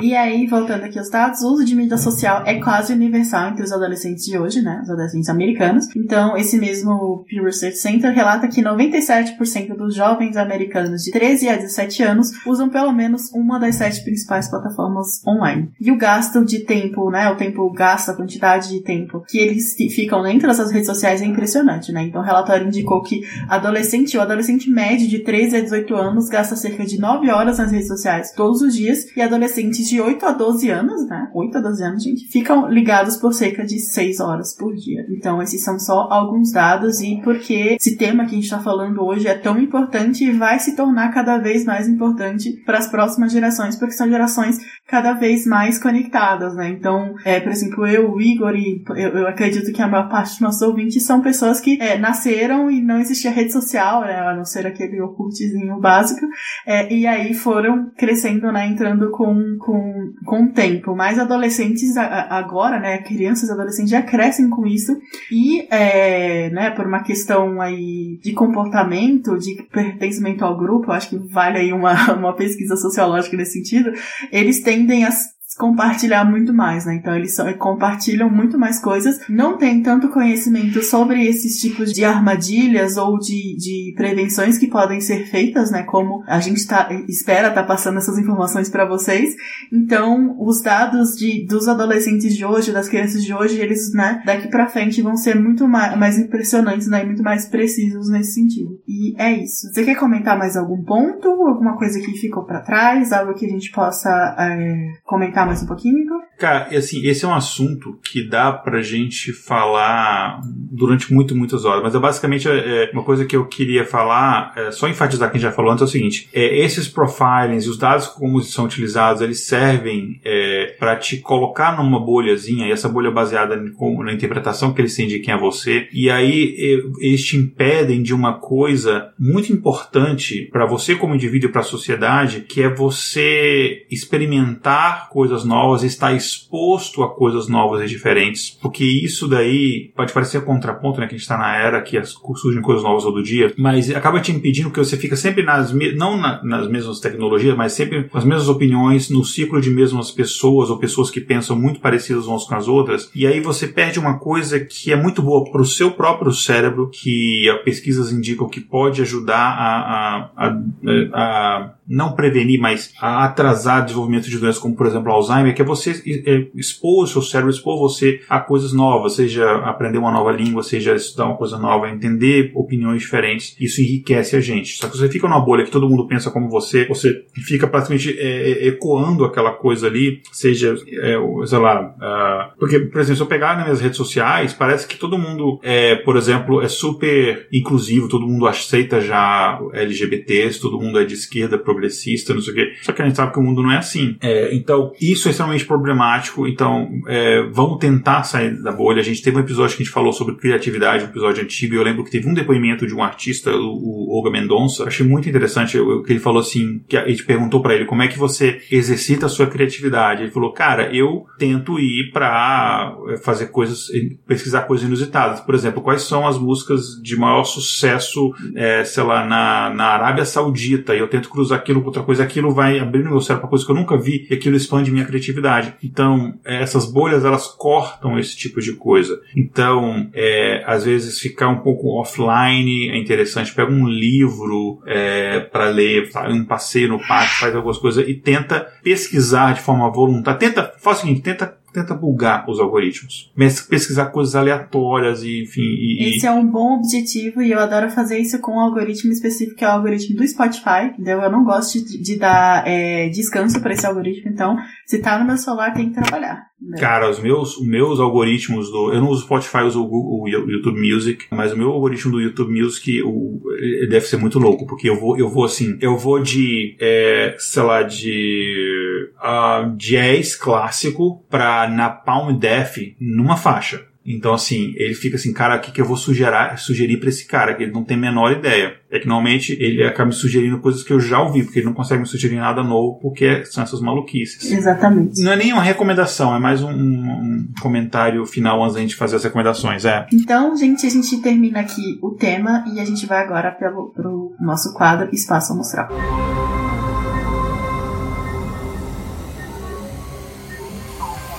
E 0.01 0.15
aí, 0.15 0.45
voltando 0.45 0.83
aqui 0.83 0.99
aos 0.99 1.09
dados, 1.09 1.41
o 1.41 1.53
uso 1.53 1.65
de 1.65 1.75
mídia 1.75 1.97
social 1.97 2.43
é 2.45 2.59
quase 2.59 2.93
universal 2.93 3.49
entre 3.49 3.63
os 3.63 3.71
adolescentes 3.71 4.25
de 4.25 4.37
hoje, 4.37 4.61
né, 4.61 4.81
os 4.83 4.89
adolescentes 4.89 5.29
americanos. 5.29 5.85
Então, 5.95 6.37
esse 6.37 6.57
mesmo 6.57 7.25
Pew 7.27 7.43
Research 7.43 7.77
Center 7.77 8.13
relata 8.13 8.47
que 8.47 8.61
97% 8.61 9.75
dos 9.75 9.95
jovens 9.95 10.37
americanos 10.37 11.03
de 11.03 11.11
13 11.11 11.49
a 11.49 11.55
17 11.55 12.03
anos 12.03 12.27
usam 12.45 12.69
pelo 12.69 12.91
menos 12.91 13.31
uma 13.33 13.59
das 13.59 13.75
sete 13.75 14.03
principais 14.03 14.18
plataformas 14.25 15.25
online. 15.27 15.71
E 15.79 15.91
o 15.91 15.97
gasto 15.97 16.43
de 16.43 16.59
tempo, 16.59 17.09
né? 17.09 17.29
O 17.29 17.35
tempo 17.35 17.69
gasto, 17.71 18.09
a 18.09 18.15
quantidade 18.15 18.69
de 18.69 18.81
tempo 18.81 19.23
que 19.27 19.37
eles 19.37 19.75
ficam 19.93 20.23
dentro 20.23 20.47
dessas 20.47 20.71
redes 20.71 20.87
sociais 20.87 21.21
é 21.21 21.25
impressionante, 21.25 21.91
né? 21.91 22.03
Então 22.03 22.21
o 22.21 22.25
relatório 22.25 22.67
indicou 22.67 23.01
que 23.01 23.21
adolescente, 23.47 24.17
o 24.17 24.21
adolescente 24.21 24.69
médio 24.69 25.07
de 25.07 25.19
13 25.19 25.57
a 25.57 25.61
18 25.61 25.95
anos 25.95 26.29
gasta 26.29 26.55
cerca 26.55 26.85
de 26.85 26.99
9 26.99 27.29
horas 27.29 27.57
nas 27.57 27.71
redes 27.71 27.87
sociais 27.87 28.31
todos 28.31 28.61
os 28.61 28.75
dias 28.75 29.05
e 29.15 29.21
adolescentes 29.21 29.87
de 29.87 30.01
8 30.01 30.25
a 30.25 30.31
12 30.31 30.69
anos, 30.69 31.07
né? 31.07 31.29
8 31.33 31.57
a 31.57 31.61
12 31.61 31.83
anos, 31.83 32.03
gente, 32.03 32.27
ficam 32.27 32.69
ligados 32.69 33.17
por 33.17 33.33
cerca 33.33 33.65
de 33.65 33.79
6 33.79 34.19
horas 34.19 34.55
por 34.55 34.73
dia. 34.75 35.05
Então 35.09 35.41
esses 35.41 35.63
são 35.63 35.79
só 35.79 36.07
alguns 36.09 36.51
dados 36.51 37.01
e 37.01 37.21
porque 37.23 37.77
esse 37.79 37.97
tema 37.97 38.25
que 38.25 38.31
a 38.31 38.35
gente 38.35 38.43
está 38.45 38.59
falando 38.59 39.03
hoje 39.03 39.27
é 39.27 39.35
tão 39.35 39.59
importante 39.59 40.23
e 40.25 40.31
vai 40.31 40.59
se 40.59 40.75
tornar 40.75 41.13
cada 41.13 41.37
vez 41.37 41.65
mais 41.65 41.87
importante 41.87 42.61
para 42.65 42.77
as 42.77 42.87
próximas 42.87 43.31
gerações, 43.31 43.75
porque 43.75 43.93
são 43.93 44.08
gerações 44.09 44.59
cada 44.87 45.13
vez 45.13 45.45
mais 45.45 45.77
conectadas, 45.77 46.55
né? 46.55 46.69
Então, 46.69 47.15
é, 47.23 47.39
por 47.39 47.51
exemplo, 47.51 47.85
eu, 47.85 48.11
o 48.11 48.21
Igor 48.21 48.55
e 48.55 48.83
eu, 48.89 49.09
eu 49.09 49.27
acredito 49.27 49.71
que 49.71 49.81
a 49.81 49.87
maior 49.87 50.09
parte 50.09 50.31
dos 50.31 50.39
nossos 50.39 50.61
ouvintes 50.61 51.05
são 51.05 51.21
pessoas 51.21 51.61
que 51.61 51.79
é, 51.79 51.97
nasceram 51.97 52.71
e 52.71 52.81
não 52.81 52.99
existia 52.99 53.31
rede 53.31 53.53
social, 53.53 54.01
né? 54.01 54.19
A 54.19 54.35
não 54.35 54.43
ser 54.43 54.65
aquele 54.65 54.99
ocultezinho 54.99 55.79
básico, 55.79 56.25
é, 56.65 56.91
e 56.91 57.05
aí 57.05 57.33
foram 57.33 57.91
crescendo, 57.97 58.51
né? 58.51 58.67
Entrando 58.67 59.11
com, 59.11 59.57
com, 59.59 60.13
com 60.25 60.43
o 60.45 60.51
tempo. 60.51 60.95
Mas 60.95 61.19
adolescentes 61.19 61.95
agora, 61.95 62.79
né? 62.79 62.97
Crianças 62.99 63.49
e 63.49 63.51
adolescentes 63.51 63.91
já 63.91 64.01
crescem 64.01 64.49
com 64.49 64.65
isso 64.65 64.97
e, 65.31 65.67
é, 65.69 66.49
né? 66.49 66.71
Por 66.71 66.87
uma 66.87 67.03
questão 67.03 67.61
aí 67.61 68.19
de 68.23 68.33
comportamento, 68.33 69.37
de 69.37 69.55
pertencimento 69.71 70.43
ao 70.43 70.57
grupo, 70.57 70.91
acho 70.91 71.09
que 71.09 71.17
vale 71.17 71.59
aí 71.59 71.71
uma, 71.71 71.93
uma 72.17 72.35
pesquisa 72.35 72.75
sociológica 72.75 73.37
nesse 73.37 73.53
sentido, 73.53 73.91
eles 74.31 74.61
tendem 74.61 75.05
a 75.05 75.11
compartilhar 75.59 76.23
muito 76.23 76.53
mais, 76.53 76.85
né? 76.85 76.95
Então 76.95 77.13
eles 77.13 77.35
compartilham 77.57 78.29
muito 78.29 78.57
mais 78.57 78.79
coisas, 78.79 79.19
não 79.27 79.57
tem 79.57 79.83
tanto 79.83 80.07
conhecimento 80.07 80.81
sobre 80.81 81.27
esses 81.27 81.59
tipos 81.59 81.91
de 81.91 82.05
armadilhas 82.05 82.95
ou 82.95 83.19
de, 83.19 83.57
de 83.57 83.93
prevenções 83.93 84.57
que 84.57 84.67
podem 84.67 85.01
ser 85.01 85.25
feitas, 85.25 85.69
né? 85.69 85.83
Como 85.83 86.23
a 86.25 86.39
gente 86.39 86.65
tá, 86.65 86.87
espera 87.09 87.49
estar 87.49 87.63
tá 87.63 87.67
passando 87.67 87.97
essas 87.97 88.17
informações 88.17 88.69
para 88.69 88.85
vocês. 88.85 89.35
Então, 89.71 90.33
os 90.39 90.61
dados 90.61 91.09
de, 91.17 91.45
dos 91.45 91.67
adolescentes 91.67 92.37
de 92.37 92.45
hoje, 92.45 92.71
das 92.71 92.87
crianças 92.87 93.21
de 93.21 93.33
hoje, 93.33 93.59
eles, 93.59 93.91
né, 93.93 94.21
daqui 94.25 94.47
para 94.47 94.69
frente 94.69 95.01
vão 95.01 95.17
ser 95.17 95.37
muito 95.37 95.67
mais, 95.67 95.97
mais 95.97 96.17
impressionantes, 96.17 96.87
né? 96.87 97.03
Muito 97.03 97.21
mais 97.21 97.49
precisos 97.49 98.09
nesse 98.09 98.35
sentido. 98.35 98.79
E 98.87 99.13
é 99.21 99.33
isso. 99.33 99.67
Você 99.73 99.83
quer 99.83 99.95
comentar 99.95 100.37
mais 100.37 100.55
algum 100.55 100.81
ponto? 100.85 101.27
Alguma 101.27 101.75
coisa 101.75 101.99
que 101.99 102.13
ficou 102.13 102.45
para 102.45 102.61
trás? 102.61 103.11
Algo 103.11 103.33
que 103.33 103.45
a 103.45 103.49
gente 103.49 103.69
possa 103.73 104.09
é, 104.39 104.93
comentar 105.03 105.48
mais 105.49 105.63
um 105.63 105.65
pouquinho? 105.65 106.28
Cara, 106.39 106.69
assim, 106.77 107.05
esse 107.05 107.25
é 107.25 107.27
um 107.27 107.33
assunto 107.33 107.99
que 108.01 108.23
dá 108.23 108.49
pra 108.49 108.81
gente 108.81 109.33
falar 109.33 110.39
durante 110.71 111.13
muito, 111.13 111.35
muitas 111.35 111.65
horas, 111.65 111.83
mas 111.83 111.93
é 111.93 111.99
basicamente 111.99 112.47
é, 112.47 112.89
uma 112.93 113.03
coisa 113.03 113.25
que 113.25 113.35
eu 113.35 113.45
queria 113.45 113.83
falar, 113.83 114.53
é, 114.55 114.71
só 114.71 114.87
enfatizar 114.87 115.29
que 115.29 115.35
a 115.35 115.39
gente 115.39 115.49
já 115.49 115.53
falou 115.53 115.69
antes, 115.69 115.81
é 115.81 115.85
o 115.85 115.89
seguinte, 115.89 116.29
é, 116.33 116.59
esses 116.59 116.87
profilings, 116.87 117.67
os 117.67 117.77
dados 117.77 118.07
como 118.07 118.41
são 118.41 118.63
utilizados, 118.63 119.21
eles 119.21 119.41
servem 119.41 120.21
é, 120.23 120.77
para 120.79 120.95
te 120.95 121.17
colocar 121.17 121.75
numa 121.75 121.99
bolhazinha, 121.99 122.67
e 122.67 122.71
essa 122.71 122.87
bolha 122.87 123.09
é 123.09 123.11
baseada 123.11 123.57
na 123.57 124.13
interpretação 124.13 124.73
que 124.73 124.79
eles 124.79 124.95
têm 124.95 125.09
de 125.09 125.19
quem 125.19 125.33
é 125.33 125.37
você, 125.37 125.89
e 125.91 126.09
aí 126.09 126.55
é, 126.57 127.05
eles 127.05 127.25
te 127.25 127.35
impedem 127.35 128.01
de 128.01 128.13
uma 128.13 128.39
coisa 128.39 129.11
muito 129.19 129.51
importante 129.51 130.47
para 130.53 130.65
você 130.65 130.95
como 130.95 131.15
indivíduo 131.15 131.49
e 131.49 131.51
para 131.51 131.61
a 131.61 131.65
sociedade, 131.65 132.45
que 132.47 132.61
é 132.61 132.73
você 132.73 133.85
experimentar 133.91 135.09
coisas 135.09 135.43
novas, 135.43 135.83
estar 135.83 136.13
exposto 136.29 137.03
a 137.03 137.09
coisas 137.09 137.47
novas 137.47 137.81
e 137.83 137.87
diferentes, 137.87 138.57
porque 138.61 138.83
isso 138.83 139.27
daí 139.27 139.91
pode 139.95 140.13
parecer 140.13 140.43
contraponto, 140.45 140.99
né, 140.99 141.07
que 141.07 141.15
a 141.15 141.17
gente 141.17 141.23
está 141.23 141.37
na 141.37 141.55
era 141.55 141.81
que 141.81 141.99
surgem 142.03 142.61
coisas 142.61 142.83
novas 142.83 143.03
todo 143.03 143.23
dia, 143.23 143.53
mas 143.57 143.89
acaba 143.91 144.19
te 144.19 144.31
impedindo 144.31 144.71
que 144.71 144.79
você 144.79 144.97
fica 144.97 145.15
sempre 145.15 145.43
nas, 145.43 145.73
não 145.95 146.17
na, 146.17 146.43
nas 146.43 146.69
mesmas 146.69 146.99
tecnologias, 146.99 147.55
mas 147.55 147.73
sempre 147.73 148.03
com 148.03 148.17
as 148.17 148.23
mesmas 148.23 148.49
opiniões, 148.49 149.09
no 149.09 149.23
ciclo 149.23 149.59
de 149.59 149.69
mesmas 149.69 150.11
pessoas 150.11 150.69
ou 150.69 150.77
pessoas 150.77 151.09
que 151.09 151.21
pensam 151.21 151.55
muito 151.57 151.79
parecidas 151.79 152.25
umas 152.25 152.45
com 152.45 152.55
as 152.55 152.67
outras, 152.67 153.09
e 153.13 153.25
aí 153.25 153.39
você 153.39 153.67
perde 153.67 153.99
uma 153.99 154.19
coisa 154.19 154.59
que 154.59 154.91
é 154.91 154.95
muito 154.95 155.21
boa 155.21 155.49
para 155.49 155.61
o 155.61 155.65
seu 155.65 155.91
próprio 155.91 156.31
cérebro, 156.31 156.89
que 156.89 157.45
pesquisas 157.63 158.11
indicam 158.11 158.47
que 158.47 158.61
pode 158.61 159.01
ajudar 159.01 159.35
a, 159.37 160.31
a, 160.35 160.45
a, 160.45 161.13
a 161.13 161.73
não 161.89 162.13
prevenir, 162.13 162.59
mas 162.59 162.93
atrasar 163.01 163.81
o 163.81 163.85
desenvolvimento 163.85 164.29
de 164.29 164.37
doenças 164.37 164.61
como, 164.61 164.75
por 164.75 164.85
exemplo, 164.85 165.11
Alzheimer, 165.11 165.55
que 165.55 165.61
é 165.61 165.65
você 165.65 165.91
é, 166.25 166.47
expor 166.55 167.03
o 167.03 167.07
seu 167.07 167.21
cérebro, 167.21 167.51
expor 167.51 167.79
você 167.79 168.21
a 168.29 168.39
coisas 168.39 168.71
novas, 168.71 169.15
seja 169.15 169.51
aprender 169.65 169.97
uma 169.97 170.11
nova 170.11 170.31
língua, 170.31 170.61
seja 170.61 170.95
estudar 170.95 171.25
uma 171.25 171.37
coisa 171.37 171.57
nova, 171.57 171.89
entender 171.89 172.51
opiniões 172.53 173.01
diferentes. 173.01 173.55
Isso 173.59 173.81
enriquece 173.81 174.35
a 174.35 174.41
gente. 174.41 174.77
Só 174.77 174.87
que 174.87 174.97
você 174.97 175.09
fica 175.09 175.27
numa 175.27 175.43
bolha 175.43 175.63
que 175.63 175.71
todo 175.71 175.89
mundo 175.89 176.07
pensa 176.07 176.29
como 176.29 176.49
você, 176.49 176.85
você 176.87 177.25
fica 177.45 177.67
praticamente 177.67 178.17
é, 178.19 178.51
é 178.51 178.67
ecoando 178.67 179.25
aquela 179.25 179.51
coisa 179.53 179.87
ali, 179.87 180.21
seja, 180.31 180.75
é, 180.87 181.15
sei 181.45 181.57
lá, 181.57 181.95
uh, 181.97 182.59
porque, 182.59 182.79
por 182.79 183.01
exemplo, 183.01 183.17
se 183.17 183.23
eu 183.23 183.27
pegar 183.27 183.55
nas 183.55 183.63
minhas 183.63 183.81
redes 183.81 183.97
sociais, 183.97 184.53
parece 184.53 184.87
que 184.87 184.97
todo 184.97 185.17
mundo, 185.17 185.59
é, 185.63 185.95
por 185.95 186.17
exemplo, 186.17 186.61
é 186.61 186.67
super 186.67 187.47
inclusivo, 187.51 188.07
todo 188.07 188.27
mundo 188.27 188.45
aceita 188.45 189.01
já 189.01 189.59
LGBTs, 189.73 190.59
todo 190.59 190.79
mundo 190.79 190.99
é 190.99 191.05
de 191.05 191.13
esquerda, 191.13 191.57
progressista, 191.79 192.33
não 192.33 192.41
sei 192.41 192.53
o 192.53 192.55
quê. 192.55 192.73
Só 192.81 192.91
que 192.91 193.01
a 193.01 193.05
gente 193.05 193.15
sabe 193.15 193.31
que 193.31 193.39
o 193.39 193.41
mundo 193.43 193.63
não 193.63 193.71
é 193.71 193.77
assim. 193.77 194.17
É, 194.21 194.53
então, 194.53 194.91
isso 195.01 195.27
é 195.27 195.31
extremamente 195.31 195.65
problemático. 195.65 196.47
Então, 196.47 196.89
é, 197.07 197.43
vamos 197.51 197.79
tentar 197.79 198.23
sair 198.23 198.61
da 198.61 198.71
bolha. 198.71 198.99
A 198.99 199.03
gente 199.03 199.21
teve 199.21 199.37
um 199.37 199.39
episódio 199.39 199.75
que 199.75 199.83
a 199.83 199.85
gente 199.85 199.93
falou 199.93 200.11
sobre 200.11 200.35
criatividade, 200.35 201.05
um 201.05 201.07
episódio 201.07 201.43
antigo, 201.43 201.73
e 201.73 201.77
eu 201.77 201.83
lembro 201.83 202.03
que 202.03 202.11
teve 202.11 202.27
um 202.27 202.33
depoimento 202.33 202.85
de 202.85 202.93
um 202.93 203.01
artista, 203.01 203.51
o, 203.55 204.09
o 204.09 204.17
Olga 204.17 204.29
Mendonça. 204.29 204.83
Achei 204.83 205.05
muito 205.05 205.29
interessante 205.29 205.77
o 205.79 206.03
que 206.03 206.11
ele 206.11 206.19
falou 206.19 206.41
assim, 206.41 206.81
que 206.87 206.97
a 206.97 207.07
gente 207.07 207.23
perguntou 207.23 207.61
para 207.61 207.73
ele 207.73 207.85
como 207.85 208.01
é 208.01 208.07
que 208.07 208.19
você 208.19 208.61
exercita 208.69 209.25
a 209.25 209.29
sua 209.29 209.47
criatividade. 209.47 210.23
Ele 210.23 210.31
falou, 210.31 210.51
cara, 210.51 210.93
eu 210.93 211.25
tento 211.37 211.79
ir 211.79 212.11
para 212.11 212.95
é, 213.09 213.17
fazer 213.17 213.47
coisas, 213.47 213.87
pesquisar 214.27 214.61
coisas 214.61 214.85
inusitadas. 214.85 215.39
Por 215.39 215.55
exemplo, 215.55 215.81
quais 215.81 216.03
são 216.03 216.27
as 216.27 216.37
músicas 216.37 217.01
de 217.01 217.15
maior 217.15 217.43
sucesso, 217.43 218.33
é, 218.55 218.83
sei 218.83 219.03
lá, 219.03 219.25
na, 219.25 219.69
na 219.73 219.85
Arábia 219.85 220.25
Saudita, 220.25 220.95
e 220.95 220.99
eu 220.99 221.07
tento 221.07 221.29
cruzar 221.29 221.63
aquilo 221.69 221.85
outra 221.85 222.03
coisa, 222.03 222.23
aquilo 222.23 222.51
vai 222.51 222.79
abrindo 222.79 223.09
meu 223.09 223.21
cérebro 223.21 223.41
para 223.41 223.49
coisa 223.49 223.65
que 223.65 223.71
eu 223.71 223.75
nunca 223.75 223.97
vi 223.97 224.27
e 224.29 224.33
aquilo 224.33 224.55
expande 224.55 224.91
minha 224.91 225.05
criatividade. 225.05 225.75
Então, 225.83 226.33
essas 226.43 226.91
bolhas 226.91 227.23
elas 227.23 227.47
cortam 227.47 228.17
esse 228.17 228.35
tipo 228.35 228.59
de 228.59 228.73
coisa. 228.73 229.19
Então, 229.35 230.09
é, 230.13 230.63
às 230.65 230.85
vezes 230.85 231.19
ficar 231.19 231.49
um 231.49 231.59
pouco 231.59 231.99
offline 231.99 232.89
é 232.89 232.97
interessante. 232.97 233.53
Pega 233.53 233.71
um 233.71 233.87
livro 233.87 234.81
é, 234.85 235.39
para 235.39 235.69
ler, 235.69 236.09
um 236.29 236.43
passeio 236.43 236.89
no 236.89 236.99
parque, 236.99 237.39
faz 237.39 237.55
algumas 237.55 237.77
coisas 237.77 238.07
e 238.07 238.13
tenta 238.13 238.67
pesquisar 238.83 239.53
de 239.53 239.61
forma 239.61 239.89
voluntária. 239.91 240.39
Tenta, 240.39 240.73
faz 240.79 240.97
o 240.97 241.01
seguinte, 241.01 241.21
tenta 241.21 241.58
tenta 241.73 241.93
bugar 241.93 242.49
os 242.49 242.59
algoritmos. 242.59 243.31
Pesquisar 243.69 244.07
coisas 244.07 244.35
aleatórias 244.35 245.23
e, 245.23 245.43
enfim. 245.43 245.61
E, 245.61 246.15
Esse 246.15 246.25
é 246.25 246.31
um 246.31 246.45
bom 246.45 246.77
objetivo 246.77 247.41
e 247.41 247.51
eu 247.51 247.59
adoro 247.59 247.89
fazer 247.89 248.19
isso 248.19 248.39
com 248.39 248.53
um 248.55 248.59
algoritmo 248.59 249.11
específico, 249.11 249.57
que 249.57 249.65
é 249.65 249.67
o 249.67 249.71
algoritmo 249.71 250.17
do 250.17 250.27
Spotify. 250.27 250.91
Entendeu? 250.93 251.21
Eu 251.21 251.31
não 251.31 251.43
gosto 251.43 251.83
de, 251.83 252.01
de 252.01 252.17
dar 252.17 252.67
é, 252.67 253.09
descanso 253.09 253.61
para 253.61 253.73
esse 253.73 253.85
algoritmo, 253.85 254.31
então, 254.31 254.57
se 254.85 254.99
tá 254.99 255.17
no 255.19 255.25
meu 255.25 255.37
celular, 255.37 255.73
tem 255.73 255.89
que 255.89 256.01
trabalhar. 256.01 256.48
Né? 256.61 256.77
Cara, 256.77 257.09
os 257.09 257.19
meus, 257.19 257.57
os 257.57 257.65
meus 257.65 257.99
algoritmos 257.99 258.69
do. 258.69 258.93
Eu 258.93 259.01
não 259.01 259.09
uso 259.09 259.23
Spotify, 259.23 259.59
eu 259.59 259.67
uso 259.67 259.83
o, 259.83 259.87
Google, 259.87 260.23
o 260.23 260.51
YouTube 260.51 260.79
Music, 260.79 261.25
mas 261.31 261.53
o 261.53 261.57
meu 261.57 261.69
algoritmo 261.71 262.11
do 262.11 262.21
YouTube 262.21 262.51
Music 262.51 263.01
o, 263.01 263.41
deve 263.89 264.05
ser 264.05 264.17
muito 264.17 264.39
louco, 264.39 264.67
porque 264.67 264.89
eu 264.89 264.99
vou, 264.99 265.17
eu 265.17 265.29
vou 265.29 265.45
assim, 265.45 265.77
eu 265.81 265.97
vou 265.97 266.21
de, 266.21 266.75
é, 266.79 267.35
sei 267.37 267.63
lá, 267.63 267.81
de 267.83 269.09
uh, 269.17 269.75
jazz 269.77 270.35
clássico 270.35 271.25
pra 271.29 271.69
Napalm 271.69 272.37
Death 272.37 272.77
numa 272.99 273.37
faixa. 273.37 273.88
Então, 274.05 274.33
assim, 274.33 274.73
ele 274.77 274.93
fica 274.93 275.17
assim, 275.17 275.33
cara, 275.33 275.57
o 275.57 275.59
que, 275.59 275.71
que 275.71 275.81
eu 275.81 275.85
vou 275.85 275.97
sugerir, 275.97 276.57
sugerir 276.57 276.97
para 276.97 277.09
esse 277.09 277.25
cara? 277.25 277.53
Que 277.53 277.63
ele 277.63 277.71
não 277.71 277.83
tem 277.83 277.97
a 277.97 277.99
menor 277.99 278.31
ideia. 278.31 278.75
É 278.89 278.97
que 278.97 279.07
normalmente 279.07 279.55
ele 279.59 279.83
acaba 279.83 280.07
me 280.07 280.15
sugerindo 280.15 280.59
coisas 280.59 280.83
que 280.83 280.91
eu 280.91 280.99
já 280.99 281.21
ouvi, 281.21 281.43
porque 281.43 281.59
ele 281.59 281.67
não 281.67 281.73
consegue 281.73 282.01
me 282.01 282.07
sugerir 282.07 282.37
nada 282.37 282.63
novo, 282.63 282.99
porque 282.99 283.45
são 283.45 283.61
essas 283.61 283.81
maluquices. 283.81 284.51
Exatamente. 284.51 285.21
Não 285.21 285.33
é 285.33 285.35
nem 285.35 285.53
uma 285.53 285.61
recomendação, 285.61 286.35
é 286.35 286.39
mais 286.39 286.63
um, 286.63 286.71
um 286.71 287.47
comentário 287.61 288.25
final 288.25 288.63
antes 288.63 288.75
da 288.75 288.81
gente 288.81 288.95
fazer 288.95 289.17
as 289.17 289.23
recomendações, 289.23 289.85
é. 289.85 290.07
Então, 290.11 290.55
gente, 290.57 290.87
a 290.87 290.89
gente 290.89 291.21
termina 291.21 291.59
aqui 291.59 291.99
o 292.01 292.11
tema 292.11 292.63
e 292.73 292.79
a 292.79 292.85
gente 292.85 293.05
vai 293.05 293.21
agora 293.21 293.51
pelo, 293.51 293.91
pro 293.91 294.33
nosso 294.39 294.73
quadro 294.73 295.09
Espaço 295.13 295.53
Amostral. 295.53 295.89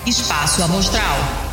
Espaço 0.07 0.63
Amostral. 0.63 1.50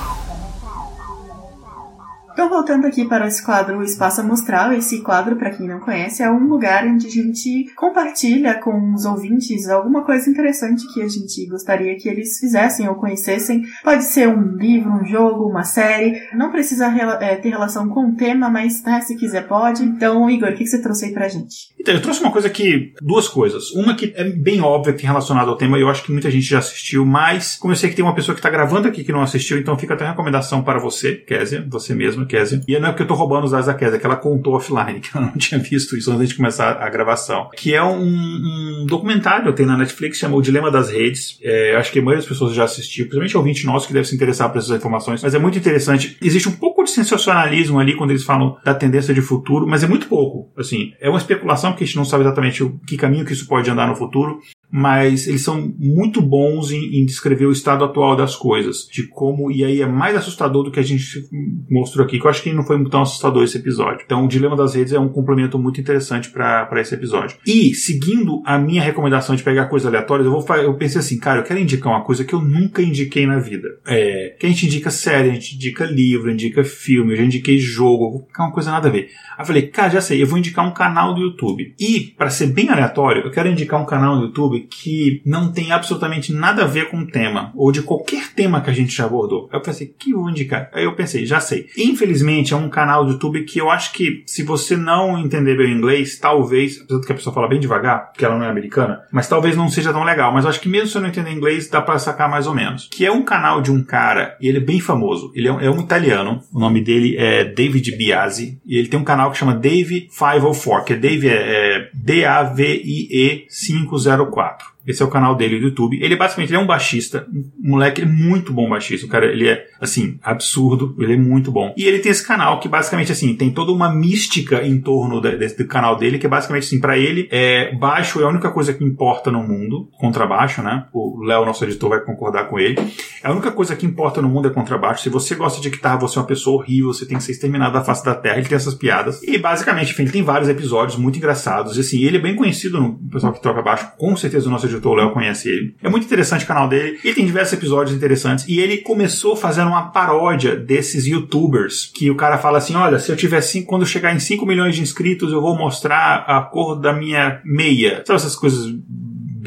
Então, 2.38 2.50
voltando 2.50 2.86
aqui 2.86 3.04
para 3.04 3.26
esse 3.26 3.44
quadro 3.44 3.80
o 3.80 3.84
Espaço 3.84 4.22
Amostral, 4.22 4.72
esse 4.72 5.02
quadro, 5.02 5.38
para 5.38 5.50
quem 5.50 5.68
não 5.68 5.80
conhece, 5.80 6.22
é 6.22 6.30
um 6.30 6.48
lugar 6.48 6.86
onde 6.86 7.08
a 7.08 7.10
gente 7.10 7.66
compartilha 7.76 8.54
com 8.60 8.94
os 8.94 9.06
ouvintes 9.06 9.68
alguma 9.68 10.06
coisa 10.06 10.30
interessante 10.30 10.86
que 10.94 11.02
a 11.02 11.08
gente 11.08 11.48
gostaria 11.48 11.98
que 11.98 12.08
eles 12.08 12.38
fizessem 12.38 12.88
ou 12.88 12.94
conhecessem. 12.94 13.64
Pode 13.84 14.04
ser 14.04 14.28
um 14.28 14.56
livro, 14.56 14.92
um 14.92 15.04
jogo, 15.04 15.50
uma 15.50 15.64
série. 15.64 16.22
Não 16.36 16.52
precisa 16.52 16.86
é, 17.20 17.38
ter 17.38 17.50
relação 17.50 17.90
com 17.90 18.12
o 18.12 18.16
tema, 18.16 18.52
mas 18.52 18.84
né, 18.84 19.02
se 19.02 19.16
quiser 19.16 19.48
pode. 19.48 19.82
Então, 19.82 20.30
Igor, 20.30 20.50
o 20.50 20.54
que 20.54 20.68
você 20.68 20.80
trouxe 20.80 21.06
aí 21.06 21.14
pra 21.14 21.28
gente? 21.28 21.74
Então, 21.80 21.92
eu 21.92 22.02
trouxe 22.04 22.22
uma 22.22 22.32
coisa 22.32 22.52
que. 22.52 22.94
duas 23.02 23.28
coisas. 23.28 23.72
Uma 23.72 23.96
que 23.96 24.14
é 24.16 24.30
bem 24.30 24.62
óbvia 24.62 24.94
que 24.94 25.08
é 25.08 25.08
relacionada 25.08 25.50
ao 25.50 25.58
tema, 25.58 25.80
e 25.80 25.82
eu 25.82 25.90
acho 25.90 26.04
que 26.04 26.12
muita 26.12 26.30
gente 26.30 26.46
já 26.46 26.60
assistiu, 26.60 27.04
mas 27.04 27.56
como 27.56 27.74
eu 27.74 27.76
sei 27.76 27.90
que 27.90 27.96
tem 27.96 28.06
uma 28.06 28.14
pessoa 28.14 28.36
que 28.36 28.40
está 28.40 28.50
gravando 28.52 28.88
aqui 28.88 29.04
que 29.04 29.12
não 29.12 29.24
assistiu, 29.24 29.58
então 29.58 29.76
fica 29.76 29.96
até 29.96 30.06
recomendação 30.06 30.64
para 30.64 30.78
você, 30.78 31.16
Kézia, 31.16 31.66
você 31.68 31.96
mesma, 31.96 32.27
Kézia. 32.28 32.62
E 32.68 32.80
não 32.80 32.90
é 32.90 32.91
porque 32.91 33.04
eu 33.04 33.08
tô 33.08 33.14
roubando 33.14 33.45
os 33.45 33.52
dados 33.52 33.68
da 33.68 33.74
Kézia, 33.74 33.99
que 33.99 34.06
ela 34.06 34.16
contou 34.16 34.54
offline, 34.54 34.99
que 35.02 35.10
ela 35.16 35.28
não 35.28 35.38
tinha 35.38 35.60
visto 35.60 35.98
isso 35.98 36.12
antes 36.12 36.30
de 36.30 36.36
começar 36.36 36.78
a 36.82 36.90
gravação. 36.90 37.49
Que 37.56 37.74
é 37.74 37.84
um, 37.84 38.02
um 38.02 38.86
documentário, 38.86 39.54
tem 39.54 39.66
na 39.66 39.78
Netflix, 39.78 40.18
chama 40.18 40.36
O 40.36 40.41
Dilema 40.41 40.70
das 40.70 40.90
Redes. 40.90 41.40
É, 41.41 41.76
acho 41.76 41.91
que 41.91 41.99
a 41.99 42.02
maioria 42.02 42.22
das 42.22 42.30
pessoas 42.30 42.54
já 42.54 42.64
assistiu, 42.64 43.06
principalmente 43.06 43.38
ouvinte 43.38 43.66
nosso 43.66 43.88
que 43.88 43.94
deve 43.94 44.08
se 44.08 44.16
interessar 44.16 44.49
por 44.52 44.58
essas 44.60 44.76
informações, 44.76 45.24
mas 45.24 45.34
é 45.34 45.40
muito 45.40 45.58
interessante. 45.58 46.18
Existe 46.22 46.49
um 46.49 46.54
pouco 46.54 46.84
de 46.84 46.91
sensacionalismo 46.91 47.80
ali 47.80 47.95
quando 47.95 48.12
eles 48.12 48.24
falam 48.24 48.58
da 48.64 48.74
tendência 48.74 49.14
de 49.14 49.22
futuro, 49.22 49.68
mas 49.68 49.84
é 49.84 49.88
muito 49.88 50.08
pouco. 50.08 50.52
Assim, 50.58 50.94
é 50.99 51.10
uma 51.10 51.18
especulação 51.18 51.72
porque 51.72 51.84
a 51.84 51.88
gente 51.88 51.98
não 51.98 52.06
sabe 52.06 52.24
exatamente 52.24 52.64
o 52.64 52.80
que 52.88 52.98
caminho 52.98 53.26
que 53.26 53.34
isso 53.34 53.48
pode 53.48 53.70
andar 53.70 53.88
no 53.88 53.95
futuro. 53.95 54.40
Mas 54.69 55.27
eles 55.27 55.41
são 55.41 55.73
muito 55.77 56.22
bons 56.22 56.72
em, 56.72 57.02
em, 57.02 57.06
descrever 57.06 57.45
o 57.45 57.52
estado 57.52 57.85
atual 57.85 58.15
das 58.15 58.35
coisas, 58.35 58.88
de 58.91 59.07
como, 59.07 59.49
e 59.49 59.64
aí 59.64 59.81
é 59.81 59.85
mais 59.85 60.15
assustador 60.15 60.64
do 60.64 60.72
que 60.72 60.80
a 60.80 60.84
gente 60.84 61.27
mostrou 61.69 62.06
aqui, 62.06 62.19
que 62.19 62.26
eu 62.26 62.30
acho 62.30 62.44
que 62.44 62.52
não 62.52 62.64
foi 62.64 62.84
tão 62.89 63.02
assustador 63.02 63.44
esse 63.44 63.57
episódio. 63.57 64.02
Então, 64.06 64.26
o 64.26 64.27
Dilema 64.27 64.56
das 64.56 64.76
Redes 64.76 64.94
é 64.94 64.99
um 64.99 65.07
complemento 65.07 65.57
muito 65.57 65.80
interessante 65.80 66.30
para 66.30 66.69
esse 66.81 66.94
episódio. 66.94 67.38
E, 67.45 67.73
seguindo 67.73 68.41
a 68.45 68.57
minha 68.57 68.81
recomendação 68.81 69.35
de 69.35 69.44
pegar 69.44 69.68
coisas 69.68 69.88
aleatórias, 69.88 70.26
eu, 70.26 70.31
vou, 70.31 70.56
eu 70.57 70.73
pensei 70.76 70.99
assim, 70.99 71.18
cara, 71.18 71.39
eu 71.39 71.44
quero 71.44 71.60
indicar 71.60 71.94
uma 71.94 72.03
coisa 72.03 72.26
que 72.26 72.34
eu 72.34 72.41
nunca 72.41 72.81
indiquei 72.81 73.26
na 73.26 73.39
vida. 73.39 73.69
É, 73.85 74.35
que 74.38 74.45
a 74.45 74.49
gente 74.49 74.65
indica 74.65 74.91
série, 74.91 75.30
a 75.30 75.34
gente 75.34 75.56
indica 75.56 75.85
livro, 75.85 76.30
indica 76.30 76.64
filme, 76.64 77.14
eu 77.14 77.18
já 77.18 77.23
indiquei 77.23 77.57
jogo, 77.57 78.26
ficar 78.27 78.44
uma 78.44 78.53
coisa 78.53 78.72
nada 78.72 78.89
a 78.89 78.91
ver. 78.91 79.10
Aí 79.38 79.45
falei, 79.45 79.68
cara, 79.68 79.89
já 79.89 80.02
sei, 80.02 80.22
eu 80.22 80.27
vou 80.27 80.38
indicar 80.38 80.68
um 80.68 80.73
canal 80.73 81.14
do 81.14 81.22
YouTube. 81.22 81.73
E, 81.80 82.14
para 82.18 82.30
ser 82.30 82.48
bem 82.48 82.69
aleatório, 82.69 83.23
eu 83.23 83.31
quero 83.31 83.48
indicar 83.48 83.81
um 83.81 83.85
canal 83.85 84.18
do 84.18 84.26
YouTube 84.26 84.57
que 84.62 85.22
não 85.26 85.52
tem 85.52 85.72
absolutamente 85.72 86.34
nada 86.34 86.64
a 86.64 86.68
ver 86.68 86.90
com 86.90 87.00
o 87.00 87.08
tema, 87.08 87.52
ou 87.56 87.72
de 87.72 87.82
qualquer 87.82 88.34
tema 88.34 88.62
que 88.62 88.70
a 88.70 88.74
gente 88.74 88.96
já 88.96 89.06
abordou. 89.06 89.50
Eu 89.52 89.62
pensei, 89.62 89.88
que 89.88 90.14
vou 90.14 90.30
indicar? 90.30 90.70
Aí 90.74 90.84
eu 90.84 90.96
pensei, 90.96 91.26
já 91.26 91.40
sei. 91.40 91.68
Infelizmente, 91.78 92.54
é 92.54 92.58
um 92.58 92.70
canal 92.70 93.06
do 93.06 93.14
YouTube 93.14 93.44
que 93.44 93.60
eu 93.60 93.70
acho 93.70 93.94
que, 93.94 94.24
se 94.26 94.44
você 94.44 94.76
não 94.76 95.18
entender 95.18 95.58
bem 95.58 95.74
o 95.74 95.78
inglês, 95.78 96.18
talvez, 96.20 96.82
apesar 96.82 97.02
que 97.02 97.12
a 97.12 97.16
pessoa 97.16 97.34
fala 97.34 97.48
bem 97.48 97.60
devagar, 97.60 98.12
porque 98.12 98.26
ela 98.26 98.38
não 98.38 98.46
é 98.46 98.50
americana, 98.50 99.02
mas 99.12 99.28
talvez 99.28 99.56
não 99.56 99.70
seja 99.70 99.94
tão 99.94 100.04
legal. 100.04 100.34
Mas 100.34 100.44
eu 100.44 100.50
acho 100.50 100.62
que 100.62 100.70
mesmo 100.70 100.88
se 100.88 100.98
eu 100.98 101.02
não 101.02 101.10
entender 101.10 101.32
inglês, 101.32 101.70
dá 101.70 101.82
para 101.82 102.00
sacar 102.00 102.30
mais 102.30 102.48
ou 102.48 102.54
menos. 102.54 102.88
Que 102.92 103.06
é 103.06 103.12
um 103.12 103.24
canal 103.24 103.62
de 103.62 103.72
um 103.72 103.84
cara, 103.84 104.38
e 104.42 104.48
ele 104.48 104.58
é 104.58 104.62
bem 104.62 104.80
famoso. 104.80 105.32
Ele 105.36 105.48
é 105.48 105.52
um, 105.52 105.60
é 105.60 105.70
um 105.70 105.82
italiano, 105.82 106.42
o 106.54 106.60
nome 106.60 106.82
dele 106.82 107.16
é 107.18 107.44
David 107.46 107.96
Biasi, 107.96 108.60
e 108.66 108.78
ele 108.78 108.88
tem 108.88 109.00
um 109.00 109.04
canal 109.04 109.32
que 109.32 109.38
chama 109.38 109.56
Dave 109.56 110.08
504, 110.10 110.86
que 110.86 110.94
é 110.94 110.96
Dave 110.96 111.28
é, 111.28 111.34
é 111.34 111.90
D-A-V-I-E 111.94 113.48
504. 113.50 114.47
crop 114.48 114.77
Esse 114.88 115.04
é 115.04 115.06
o 115.06 115.10
canal 115.10 115.36
dele 115.36 115.60
do 115.60 115.68
YouTube. 115.68 116.00
Ele 116.02 116.16
basicamente 116.16 116.50
ele 116.50 116.58
é 116.58 116.62
um 116.62 116.66
baixista, 116.66 117.28
um 117.32 117.72
moleque 117.72 118.06
muito 118.06 118.54
bom 118.54 118.70
baixista. 118.70 119.06
O 119.06 119.10
cara, 119.10 119.26
ele 119.26 119.50
é, 119.50 119.66
assim, 119.82 120.18
absurdo, 120.24 120.96
ele 120.98 121.14
é 121.14 121.18
muito 121.18 121.52
bom. 121.52 121.74
E 121.78 121.84
ele 121.84 122.00
tem 122.00 122.12
esse 122.12 122.26
canal 122.26 122.60
que 122.60 122.70
basicamente, 122.70 123.12
assim, 123.12 123.36
tem 123.36 123.52
toda 123.52 123.72
uma 123.72 123.94
mística 123.94 124.64
em 124.64 124.80
torno 124.80 125.20
de, 125.20 125.38
de, 125.38 125.56
do 125.56 125.68
canal 125.68 125.98
dele, 125.98 126.18
que 126.18 126.26
é 126.26 126.30
basicamente, 126.30 126.64
assim, 126.64 126.80
para 126.80 126.98
ele, 126.98 127.28
é, 127.32 127.76
baixo 127.76 128.22
é 128.22 128.24
a 128.24 128.30
única 128.30 128.50
coisa 128.52 128.74
que 128.74 128.84
importa 128.84 129.30
no 129.30 129.44
mundo, 129.44 129.90
contrabaixo, 130.00 130.62
né? 130.62 130.86
O 130.94 131.24
Léo, 131.24 131.46
nosso 131.46 131.64
editor, 131.66 131.90
vai 131.90 132.00
concordar 132.02 132.46
com 132.46 132.58
ele. 132.58 132.78
A 133.24 133.32
única 133.32 133.52
coisa 133.52 133.76
que 133.76 133.86
importa 133.86 134.22
no 134.22 134.30
mundo 134.30 134.48
é 134.48 134.52
contrabaixo. 134.52 135.04
Se 135.04 135.10
você 135.10 135.36
gosta 135.36 135.62
de 135.62 135.70
guitarra, 135.70 135.98
você 135.98 136.18
é 136.18 136.22
uma 136.22 136.28
pessoa 136.28 136.62
horrível, 136.62 136.94
você 136.94 137.06
tem 137.06 137.18
que 137.18 137.24
ser 137.24 137.34
exterminado 137.34 137.74
da 137.74 137.84
face 137.84 138.06
da 138.06 138.16
terra. 138.16 138.38
Ele 138.38 138.48
tem 138.48 138.56
essas 138.56 138.74
piadas. 138.74 139.22
E 139.24 139.38
basicamente, 139.38 139.92
enfim, 139.92 140.04
ele 140.04 140.12
tem 140.12 140.24
vários 140.24 140.50
episódios 140.50 140.98
muito 140.98 141.18
engraçados. 141.18 141.76
E 141.76 141.82
assim, 141.82 142.04
ele 142.04 142.18
é 142.18 142.22
bem 142.22 142.36
conhecido 142.36 142.80
no 142.80 142.98
pessoal 143.10 143.34
que 143.34 143.42
toca 143.42 143.62
baixo. 143.62 143.92
Com 143.98 144.16
certeza 144.16 144.48
o 144.48 144.52
nosso 144.52 144.66
editor, 144.66 144.77
o 144.86 144.94
Léo, 144.94 145.12
conhece 145.12 145.49
ele. 145.49 145.76
É 145.82 145.90
muito 145.90 146.06
interessante 146.06 146.44
o 146.44 146.48
canal 146.48 146.68
dele. 146.68 146.99
Ele 147.04 147.14
tem 147.14 147.26
diversos 147.26 147.54
episódios 147.54 147.95
interessantes. 147.95 148.45
E 148.48 148.60
ele 148.60 148.78
começou 148.78 149.36
fazendo 149.36 149.68
uma 149.68 149.90
paródia 149.91 150.56
desses 150.56 151.06
youtubers. 151.06 151.91
Que 151.94 152.10
o 152.10 152.16
cara 152.16 152.38
fala 152.38 152.58
assim: 152.58 152.76
olha, 152.76 152.99
se 152.99 153.12
eu 153.12 153.16
tiver 153.16 153.41
cinco, 153.41 153.68
quando 153.68 153.86
chegar 153.86 154.16
em 154.16 154.20
5 154.20 154.45
milhões 154.45 154.76
de 154.76 154.82
inscritos, 154.82 155.32
eu 155.32 155.41
vou 155.41 155.56
mostrar 155.56 156.26
a 156.28 156.41
cor 156.41 156.76
da 156.76 156.94
minha 156.94 157.41
meia. 157.44 158.04
Sabe 158.06 158.18
essas 158.18 158.36
coisas 158.36 158.74